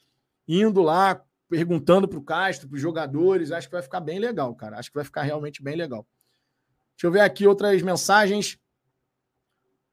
indo 0.48 0.82
lá, 0.82 1.24
perguntando 1.50 2.08
para 2.08 2.20
o 2.20 2.24
Castro, 2.24 2.68
para 2.68 2.76
os 2.76 2.82
jogadores. 2.82 3.52
Acho 3.52 3.68
que 3.68 3.74
vai 3.74 3.82
ficar 3.82 4.02
bem 4.02 4.20
legal, 4.20 4.54
cara. 4.54 4.78
Acho 4.78 4.92
que 4.92 4.96
vai 4.98 5.06
ficar 5.06 5.24
realmente 5.24 5.64
bem 5.64 5.76
legal. 5.76 6.06
Deixa 6.96 7.08
eu 7.08 7.12
ver 7.12 7.22
aqui 7.22 7.48
outras 7.48 7.82
mensagens. 7.82 8.60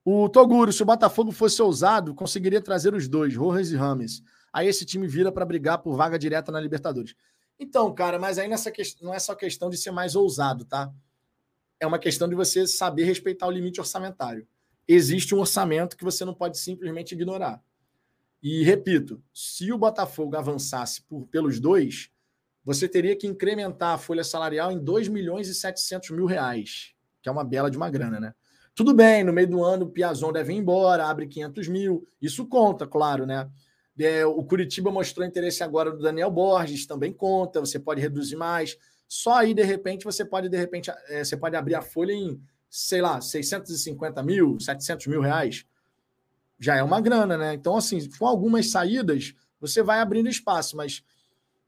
O 0.04 0.28
Toguro, 0.28 0.72
se 0.72 0.82
o 0.82 0.86
Botafogo 0.86 1.30
fosse 1.30 1.60
ousado, 1.60 2.14
conseguiria 2.14 2.60
trazer 2.60 2.94
os 2.94 3.06
dois, 3.06 3.36
Rojas 3.36 3.70
e 3.70 3.76
Rames. 3.76 4.22
Aí 4.52 4.66
esse 4.66 4.84
time 4.84 5.06
vira 5.06 5.30
para 5.30 5.44
brigar 5.44 5.78
por 5.78 5.94
vaga 5.94 6.18
direta 6.18 6.50
na 6.50 6.60
Libertadores. 6.60 7.14
Então, 7.58 7.92
cara, 7.94 8.18
mas 8.18 8.38
aí 8.38 8.48
nessa 8.48 8.70
questão, 8.70 9.08
não 9.08 9.14
é 9.14 9.18
só 9.18 9.34
questão 9.34 9.68
de 9.68 9.76
ser 9.76 9.90
mais 9.90 10.16
ousado, 10.16 10.64
tá? 10.64 10.90
É 11.78 11.86
uma 11.86 11.98
questão 11.98 12.26
de 12.28 12.34
você 12.34 12.66
saber 12.66 13.04
respeitar 13.04 13.46
o 13.46 13.50
limite 13.50 13.80
orçamentário. 13.80 14.46
Existe 14.88 15.34
um 15.34 15.38
orçamento 15.38 15.96
que 15.96 16.04
você 16.04 16.24
não 16.24 16.34
pode 16.34 16.58
simplesmente 16.58 17.12
ignorar. 17.12 17.62
E 18.42 18.62
repito, 18.62 19.22
se 19.34 19.70
o 19.70 19.78
Botafogo 19.78 20.34
avançasse 20.34 21.02
por, 21.02 21.26
pelos 21.26 21.60
dois, 21.60 22.10
você 22.64 22.88
teria 22.88 23.14
que 23.14 23.26
incrementar 23.26 23.94
a 23.94 23.98
folha 23.98 24.24
salarial 24.24 24.72
em 24.72 24.78
2 24.78 25.08
milhões 25.08 25.48
e 25.48 25.54
700 25.54 26.10
mil 26.10 26.24
reais, 26.24 26.94
que 27.22 27.28
é 27.28 27.32
uma 27.32 27.44
bela 27.44 27.70
de 27.70 27.76
uma 27.76 27.90
grana, 27.90 28.18
né? 28.18 28.34
Tudo 28.74 28.94
bem, 28.94 29.24
no 29.24 29.32
meio 29.32 29.48
do 29.48 29.64
ano 29.64 29.86
o 29.86 29.90
Piazon 29.90 30.32
deve 30.32 30.52
ir 30.52 30.56
embora, 30.56 31.06
abre 31.06 31.26
500 31.26 31.68
mil, 31.68 32.06
isso 32.20 32.46
conta, 32.46 32.86
claro, 32.86 33.26
né? 33.26 33.50
É, 33.98 34.24
o 34.24 34.42
Curitiba 34.42 34.90
mostrou 34.90 35.26
interesse 35.26 35.62
agora 35.62 35.90
do 35.90 35.98
Daniel 35.98 36.30
Borges, 36.30 36.86
também 36.86 37.12
conta, 37.12 37.60
você 37.60 37.78
pode 37.78 38.00
reduzir 38.00 38.36
mais. 38.36 38.78
Só 39.06 39.34
aí, 39.34 39.52
de 39.52 39.62
repente, 39.62 40.04
você 40.04 40.24
pode, 40.24 40.48
de 40.48 40.56
repente, 40.56 40.90
é, 41.08 41.22
você 41.22 41.36
pode 41.36 41.54
abrir 41.56 41.74
a 41.74 41.82
folha 41.82 42.12
em, 42.12 42.40
sei 42.70 43.02
lá, 43.02 43.20
650 43.20 44.22
mil, 44.22 44.58
700 44.58 45.06
mil 45.08 45.20
reais. 45.20 45.66
Já 46.58 46.76
é 46.76 46.82
uma 46.82 47.00
grana, 47.00 47.36
né? 47.36 47.52
Então, 47.52 47.76
assim, 47.76 48.08
com 48.18 48.26
algumas 48.26 48.70
saídas, 48.70 49.34
você 49.60 49.82
vai 49.82 50.00
abrindo 50.00 50.28
espaço, 50.28 50.76
mas 50.76 51.02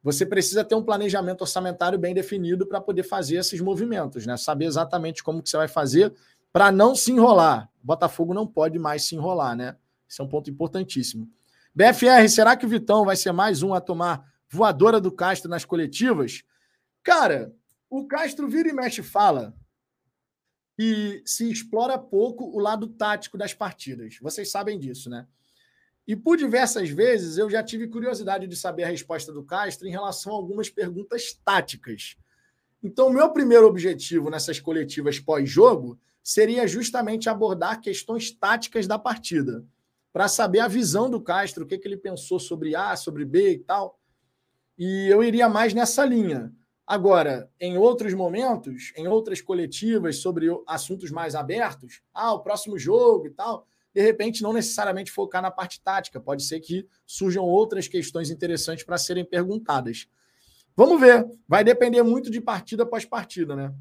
você 0.02 0.24
precisa 0.24 0.64
ter 0.64 0.74
um 0.74 0.82
planejamento 0.82 1.42
orçamentário 1.42 1.98
bem 1.98 2.14
definido 2.14 2.66
para 2.66 2.80
poder 2.80 3.02
fazer 3.02 3.36
esses 3.36 3.60
movimentos, 3.60 4.24
né? 4.24 4.36
Saber 4.36 4.64
exatamente 4.64 5.22
como 5.22 5.42
que 5.42 5.50
você 5.50 5.56
vai 5.56 5.68
fazer 5.68 6.14
para 6.52 6.70
não 6.70 6.94
se 6.94 7.10
enrolar. 7.10 7.70
O 7.82 7.86
Botafogo 7.86 8.34
não 8.34 8.46
pode 8.46 8.78
mais 8.78 9.04
se 9.04 9.14
enrolar, 9.14 9.56
né? 9.56 9.76
Esse 10.08 10.20
é 10.20 10.24
um 10.24 10.28
ponto 10.28 10.50
importantíssimo. 10.50 11.28
BFR, 11.74 12.28
será 12.28 12.54
que 12.54 12.66
o 12.66 12.68
Vitão 12.68 13.04
vai 13.04 13.16
ser 13.16 13.32
mais 13.32 13.62
um 13.62 13.72
a 13.72 13.80
tomar 13.80 14.30
voadora 14.48 15.00
do 15.00 15.10
Castro 15.10 15.48
nas 15.48 15.64
coletivas? 15.64 16.42
Cara, 17.02 17.52
o 17.88 18.06
Castro 18.06 18.46
vira 18.46 18.68
e 18.68 18.72
mexe 18.72 19.02
fala 19.02 19.54
e 20.78 21.22
se 21.24 21.50
explora 21.50 21.98
pouco 21.98 22.44
o 22.44 22.58
lado 22.58 22.86
tático 22.86 23.38
das 23.38 23.54
partidas. 23.54 24.18
Vocês 24.20 24.50
sabem 24.50 24.78
disso, 24.78 25.08
né? 25.08 25.26
E 26.06 26.16
por 26.16 26.36
diversas 26.36 26.90
vezes 26.90 27.38
eu 27.38 27.48
já 27.48 27.62
tive 27.62 27.88
curiosidade 27.88 28.46
de 28.46 28.56
saber 28.56 28.84
a 28.84 28.88
resposta 28.88 29.32
do 29.32 29.44
Castro 29.44 29.86
em 29.86 29.90
relação 29.90 30.32
a 30.32 30.36
algumas 30.36 30.68
perguntas 30.68 31.32
táticas. 31.44 32.16
Então, 32.82 33.10
meu 33.10 33.30
primeiro 33.30 33.66
objetivo 33.66 34.28
nessas 34.28 34.58
coletivas 34.58 35.20
pós-jogo 35.20 35.98
seria 36.23 36.66
justamente 36.66 37.28
abordar 37.28 37.81
questões 37.81 38.31
táticas 38.31 38.86
da 38.86 38.99
partida 38.99 39.65
para 40.12 40.28
saber 40.28 40.61
a 40.61 40.69
visão 40.69 41.09
do 41.09 41.20
Castro, 41.20 41.65
o 41.65 41.66
que, 41.66 41.78
que 41.78 41.89
ele 41.89 41.97
pensou 41.97 42.39
sobre 42.39 42.77
A, 42.77 42.94
sobre 42.97 43.24
B 43.24 43.53
e 43.53 43.59
tal. 43.59 43.99
E 44.78 45.09
eu 45.09 45.24
iria 45.24 45.49
mais 45.49 45.73
nessa 45.73 46.05
linha. 46.05 46.53
Agora, 46.86 47.51
em 47.61 47.78
outros 47.78 48.12
momentos, 48.12 48.93
em 48.97 49.09
outras 49.09 49.40
coletivas 49.40 50.19
sobre 50.19 50.49
assuntos 50.66 51.11
mais 51.11 51.35
abertos, 51.35 52.03
ah, 52.12 52.35
o 52.35 52.40
próximo 52.40 52.78
jogo 52.78 53.27
e 53.27 53.31
tal, 53.31 53.66
de 53.94 54.03
repente 54.03 54.43
não 54.43 54.53
necessariamente 54.53 55.11
focar 55.11 55.40
na 55.40 55.51
parte 55.51 55.81
tática, 55.81 56.20
pode 56.20 56.43
ser 56.43 56.61
que 56.61 56.86
surjam 57.07 57.44
outras 57.44 57.89
questões 57.89 58.31
interessantes 58.31 58.85
para 58.85 58.99
serem 58.99 59.24
perguntadas. 59.24 60.09
Vamos 60.77 61.01
ver, 61.01 61.27
vai 61.47 61.62
depender 61.62 62.03
muito 62.03 62.31
de 62.31 62.40
partida 62.40 62.82
após 62.82 63.05
partida, 63.05 63.55
né? 63.55 63.73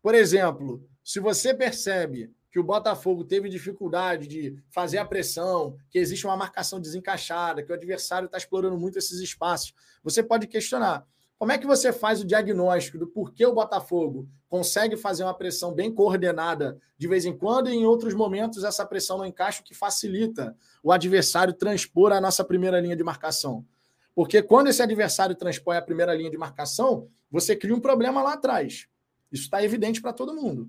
Por 0.00 0.14
exemplo, 0.14 0.88
se 1.06 1.20
você 1.20 1.54
percebe 1.54 2.34
que 2.50 2.58
o 2.58 2.64
Botafogo 2.64 3.22
teve 3.22 3.48
dificuldade 3.48 4.26
de 4.26 4.58
fazer 4.68 4.98
a 4.98 5.04
pressão, 5.04 5.76
que 5.88 6.00
existe 6.00 6.26
uma 6.26 6.36
marcação 6.36 6.80
desencaixada, 6.80 7.62
que 7.62 7.70
o 7.70 7.74
adversário 7.76 8.26
está 8.26 8.36
explorando 8.36 8.76
muito 8.76 8.98
esses 8.98 9.20
espaços. 9.20 9.72
Você 10.02 10.20
pode 10.20 10.48
questionar. 10.48 11.06
Como 11.38 11.52
é 11.52 11.58
que 11.58 11.66
você 11.66 11.92
faz 11.92 12.20
o 12.20 12.24
diagnóstico 12.24 12.98
do 12.98 13.06
porquê 13.06 13.46
o 13.46 13.54
Botafogo 13.54 14.28
consegue 14.48 14.96
fazer 14.96 15.22
uma 15.22 15.32
pressão 15.32 15.72
bem 15.72 15.94
coordenada 15.94 16.76
de 16.98 17.06
vez 17.06 17.24
em 17.24 17.36
quando 17.38 17.70
e 17.70 17.74
em 17.76 17.86
outros 17.86 18.12
momentos 18.12 18.64
essa 18.64 18.84
pressão 18.84 19.18
não 19.18 19.26
encaixa, 19.26 19.60
o 19.60 19.64
que 19.64 19.74
facilita 19.74 20.56
o 20.82 20.90
adversário 20.90 21.54
transpor 21.54 22.10
a 22.10 22.20
nossa 22.20 22.42
primeira 22.42 22.80
linha 22.80 22.96
de 22.96 23.04
marcação? 23.04 23.64
Porque 24.12 24.42
quando 24.42 24.66
esse 24.66 24.82
adversário 24.82 25.36
transpõe 25.36 25.76
a 25.76 25.82
primeira 25.82 26.12
linha 26.12 26.32
de 26.32 26.36
marcação, 26.36 27.08
você 27.30 27.54
cria 27.54 27.76
um 27.76 27.80
problema 27.80 28.24
lá 28.24 28.32
atrás. 28.32 28.88
Isso 29.30 29.44
está 29.44 29.62
evidente 29.62 30.02
para 30.02 30.12
todo 30.12 30.34
mundo. 30.34 30.68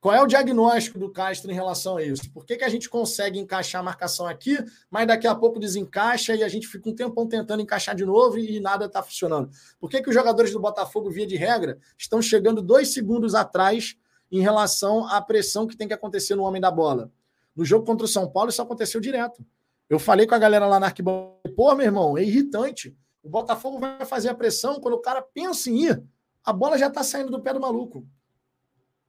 Qual 0.00 0.14
é 0.14 0.22
o 0.22 0.26
diagnóstico 0.26 0.98
do 0.98 1.10
Castro 1.10 1.50
em 1.50 1.54
relação 1.54 1.96
a 1.96 2.02
isso? 2.02 2.30
Por 2.32 2.44
que, 2.44 2.56
que 2.56 2.64
a 2.64 2.68
gente 2.68 2.88
consegue 2.88 3.38
encaixar 3.38 3.80
a 3.80 3.84
marcação 3.84 4.26
aqui, 4.26 4.58
mas 4.90 5.06
daqui 5.06 5.26
a 5.26 5.34
pouco 5.34 5.58
desencaixa 5.58 6.34
e 6.34 6.42
a 6.42 6.48
gente 6.48 6.66
fica 6.66 6.88
um 6.88 6.94
tempão 6.94 7.26
tentando 7.26 7.62
encaixar 7.62 7.94
de 7.94 8.04
novo 8.04 8.38
e 8.38 8.60
nada 8.60 8.86
está 8.86 9.02
funcionando? 9.02 9.50
Por 9.78 9.90
que, 9.90 10.02
que 10.02 10.08
os 10.08 10.14
jogadores 10.14 10.52
do 10.52 10.60
Botafogo, 10.60 11.10
via 11.10 11.26
de 11.26 11.36
regra, 11.36 11.78
estão 11.98 12.20
chegando 12.20 12.62
dois 12.62 12.92
segundos 12.92 13.34
atrás 13.34 13.96
em 14.30 14.40
relação 14.40 15.06
à 15.06 15.20
pressão 15.20 15.66
que 15.66 15.76
tem 15.76 15.86
que 15.86 15.94
acontecer 15.94 16.34
no 16.34 16.42
homem 16.42 16.60
da 16.60 16.70
bola. 16.70 17.10
No 17.54 17.64
jogo 17.64 17.86
contra 17.86 18.04
o 18.04 18.08
São 18.08 18.28
Paulo, 18.28 18.50
isso 18.50 18.60
aconteceu 18.60 19.00
direto. 19.00 19.44
Eu 19.88 19.98
falei 19.98 20.26
com 20.26 20.34
a 20.34 20.38
galera 20.38 20.66
lá 20.66 20.80
na 20.80 20.86
arquibancada, 20.86 21.54
pô, 21.54 21.74
meu 21.74 21.86
irmão, 21.86 22.18
é 22.18 22.24
irritante. 22.24 22.96
O 23.22 23.28
Botafogo 23.28 23.78
vai 23.78 24.04
fazer 24.04 24.28
a 24.28 24.34
pressão, 24.34 24.80
quando 24.80 24.94
o 24.94 25.00
cara 25.00 25.22
pensa 25.22 25.70
em 25.70 25.84
ir, 25.84 26.02
a 26.42 26.52
bola 26.52 26.76
já 26.76 26.88
está 26.88 27.02
saindo 27.02 27.30
do 27.30 27.40
pé 27.40 27.52
do 27.52 27.60
maluco. 27.60 28.06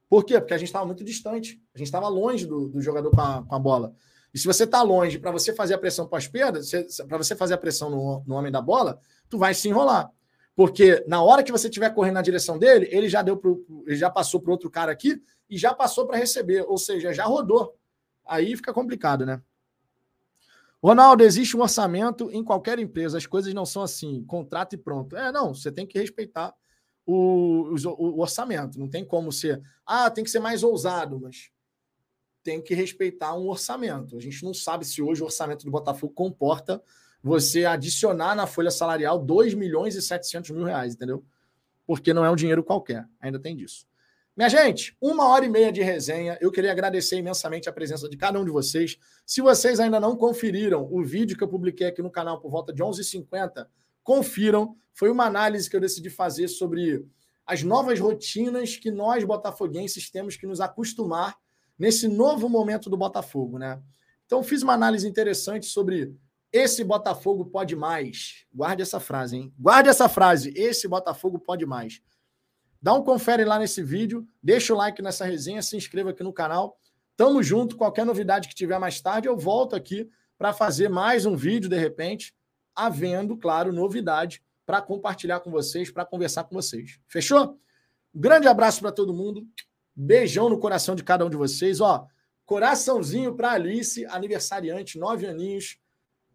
Por 0.08 0.24
quê? 0.24 0.38
Porque 0.40 0.54
a 0.54 0.58
gente 0.58 0.68
estava 0.68 0.86
muito 0.86 1.04
distante. 1.04 1.60
A 1.74 1.78
gente 1.78 1.88
estava 1.88 2.08
longe 2.08 2.46
do, 2.46 2.68
do 2.68 2.80
jogador 2.80 3.10
com 3.10 3.20
a, 3.20 3.42
com 3.42 3.54
a, 3.54 3.58
bola. 3.58 3.94
E 4.32 4.38
se 4.38 4.46
você 4.46 4.64
está 4.64 4.82
longe, 4.82 5.18
para 5.18 5.30
você 5.30 5.52
fazer 5.52 5.74
a 5.74 5.78
pressão 5.78 6.06
pós-perda, 6.06 6.60
para 7.08 7.18
você 7.18 7.34
fazer 7.34 7.54
a 7.54 7.58
pressão 7.58 7.90
no, 7.90 8.22
no 8.26 8.34
homem 8.34 8.52
da 8.52 8.60
bola, 8.60 9.00
tu 9.28 9.38
vai 9.38 9.54
se 9.54 9.68
enrolar. 9.68 10.10
Porque 10.54 11.04
na 11.06 11.22
hora 11.22 11.42
que 11.42 11.52
você 11.52 11.68
estiver 11.68 11.90
correndo 11.90 12.14
na 12.14 12.22
direção 12.22 12.58
dele, 12.58 12.88
ele 12.90 13.08
já 13.08 13.20
deu 13.20 13.36
pro, 13.36 13.64
ele 13.86 13.96
já 13.96 14.08
passou 14.08 14.40
para 14.40 14.52
outro 14.52 14.70
cara 14.70 14.92
aqui 14.92 15.20
e 15.50 15.58
já 15.58 15.74
passou 15.74 16.06
para 16.06 16.16
receber, 16.16 16.64
ou 16.66 16.78
seja, 16.78 17.12
já 17.12 17.24
rodou. 17.24 17.76
Aí 18.24 18.56
fica 18.56 18.72
complicado, 18.72 19.26
né? 19.26 19.40
Ronaldo, 20.82 21.24
existe 21.24 21.56
um 21.56 21.62
orçamento 21.62 22.30
em 22.30 22.44
qualquer 22.44 22.78
empresa, 22.78 23.18
as 23.18 23.26
coisas 23.26 23.52
não 23.52 23.66
são 23.66 23.82
assim, 23.82 24.24
contrato 24.24 24.74
e 24.74 24.78
pronto. 24.78 25.16
É, 25.16 25.32
não, 25.32 25.54
você 25.54 25.72
tem 25.72 25.86
que 25.86 25.98
respeitar 25.98 26.54
o, 27.06 27.74
o, 27.74 28.16
o 28.16 28.20
orçamento, 28.20 28.78
não 28.78 28.88
tem 28.88 29.04
como 29.04 29.30
ser, 29.30 29.62
ah, 29.86 30.10
tem 30.10 30.24
que 30.24 30.30
ser 30.30 30.40
mais 30.40 30.62
ousado, 30.64 31.20
mas 31.20 31.50
tem 32.42 32.60
que 32.60 32.74
respeitar 32.74 33.34
um 33.34 33.48
orçamento. 33.48 34.16
A 34.16 34.20
gente 34.20 34.44
não 34.44 34.52
sabe 34.52 34.84
se 34.84 35.00
hoje 35.00 35.22
o 35.22 35.24
orçamento 35.24 35.64
do 35.64 35.70
Botafogo 35.70 36.12
comporta 36.12 36.82
você 37.22 37.64
adicionar 37.64 38.34
na 38.34 38.46
folha 38.46 38.70
salarial 38.70 39.18
2 39.18 39.54
milhões 39.54 39.94
e 39.94 40.02
700 40.02 40.50
mil 40.50 40.64
reais, 40.64 40.94
entendeu? 40.94 41.24
Porque 41.86 42.12
não 42.12 42.24
é 42.24 42.30
um 42.30 42.36
dinheiro 42.36 42.62
qualquer, 42.62 43.08
ainda 43.20 43.38
tem 43.38 43.56
disso. 43.56 43.86
Minha 44.36 44.48
gente, 44.50 44.94
uma 45.00 45.28
hora 45.28 45.46
e 45.46 45.48
meia 45.48 45.72
de 45.72 45.82
resenha. 45.82 46.36
Eu 46.42 46.52
queria 46.52 46.70
agradecer 46.70 47.16
imensamente 47.16 47.70
a 47.70 47.72
presença 47.72 48.06
de 48.06 48.18
cada 48.18 48.38
um 48.38 48.44
de 48.44 48.50
vocês. 48.50 48.98
Se 49.24 49.40
vocês 49.40 49.80
ainda 49.80 49.98
não 49.98 50.14
conferiram 50.14 50.86
o 50.92 51.02
vídeo 51.02 51.38
que 51.38 51.42
eu 51.42 51.48
publiquei 51.48 51.86
aqui 51.86 52.02
no 52.02 52.10
canal 52.10 52.38
por 52.38 52.50
volta 52.50 52.72
de 52.72 52.82
11h50, 52.82 53.66
confiram. 54.06 54.76
Foi 54.94 55.10
uma 55.10 55.24
análise 55.24 55.68
que 55.68 55.74
eu 55.74 55.80
decidi 55.80 56.08
fazer 56.08 56.46
sobre 56.46 57.04
as 57.44 57.64
novas 57.64 57.98
rotinas 57.98 58.76
que 58.76 58.90
nós, 58.90 59.24
botafoguenses, 59.24 60.10
temos 60.10 60.36
que 60.36 60.46
nos 60.46 60.60
acostumar 60.60 61.36
nesse 61.76 62.06
novo 62.06 62.48
momento 62.48 62.88
do 62.88 62.96
Botafogo, 62.96 63.58
né? 63.58 63.82
Então, 64.24 64.42
fiz 64.42 64.62
uma 64.62 64.72
análise 64.72 65.06
interessante 65.06 65.66
sobre 65.66 66.16
esse 66.52 66.82
Botafogo 66.84 67.44
pode 67.46 67.76
mais. 67.76 68.46
Guarde 68.54 68.82
essa 68.82 68.98
frase, 68.98 69.36
hein? 69.36 69.54
Guarde 69.58 69.88
essa 69.88 70.08
frase. 70.08 70.52
Esse 70.56 70.88
Botafogo 70.88 71.38
pode 71.38 71.66
mais. 71.66 72.00
Dá 72.80 72.94
um 72.94 73.02
confere 73.02 73.44
lá 73.44 73.58
nesse 73.58 73.82
vídeo, 73.82 74.26
deixa 74.42 74.72
o 74.72 74.76
like 74.76 75.02
nessa 75.02 75.24
resenha, 75.24 75.60
se 75.62 75.76
inscreva 75.76 76.10
aqui 76.10 76.22
no 76.22 76.32
canal. 76.32 76.78
Tamo 77.16 77.42
junto. 77.42 77.76
Qualquer 77.76 78.06
novidade 78.06 78.48
que 78.48 78.54
tiver 78.54 78.78
mais 78.78 79.00
tarde, 79.00 79.28
eu 79.28 79.36
volto 79.36 79.74
aqui 79.74 80.08
para 80.38 80.52
fazer 80.52 80.88
mais 80.88 81.26
um 81.26 81.36
vídeo, 81.36 81.68
de 81.68 81.76
repente, 81.76 82.34
havendo, 82.76 83.36
claro, 83.36 83.72
novidade 83.72 84.42
para 84.66 84.82
compartilhar 84.82 85.40
com 85.40 85.50
vocês, 85.50 85.90
para 85.90 86.04
conversar 86.04 86.44
com 86.44 86.54
vocês. 86.54 87.00
Fechou? 87.08 87.58
Grande 88.14 88.46
abraço 88.46 88.80
para 88.80 88.92
todo 88.92 89.14
mundo. 89.14 89.46
Beijão 89.94 90.50
no 90.50 90.58
coração 90.58 90.94
de 90.94 91.02
cada 91.02 91.24
um 91.24 91.30
de 91.30 91.36
vocês. 91.36 91.80
Ó, 91.80 92.06
coraçãozinho 92.44 93.34
para 93.34 93.52
Alice, 93.52 94.04
aniversariante, 94.06 94.98
nove 94.98 95.26
aninhos. 95.26 95.78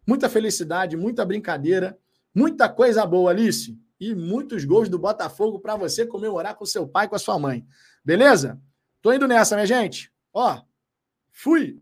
Muita 0.06 0.28
felicidade, 0.28 0.96
muita 0.96 1.24
brincadeira, 1.24 1.96
muita 2.34 2.68
coisa 2.68 3.06
boa, 3.06 3.30
Alice 3.30 3.78
e 4.00 4.16
muitos 4.16 4.64
gols 4.64 4.88
do 4.88 4.98
Botafogo 4.98 5.60
para 5.60 5.76
você 5.76 6.04
comemorar 6.04 6.56
com 6.56 6.66
seu 6.66 6.88
pai 6.88 7.08
com 7.08 7.14
a 7.14 7.20
sua 7.20 7.38
mãe. 7.38 7.64
Beleza? 8.04 8.60
Tô 9.00 9.12
indo 9.12 9.28
nessa, 9.28 9.54
minha 9.54 9.66
gente. 9.66 10.12
Ó, 10.34 10.60
fui! 11.30 11.80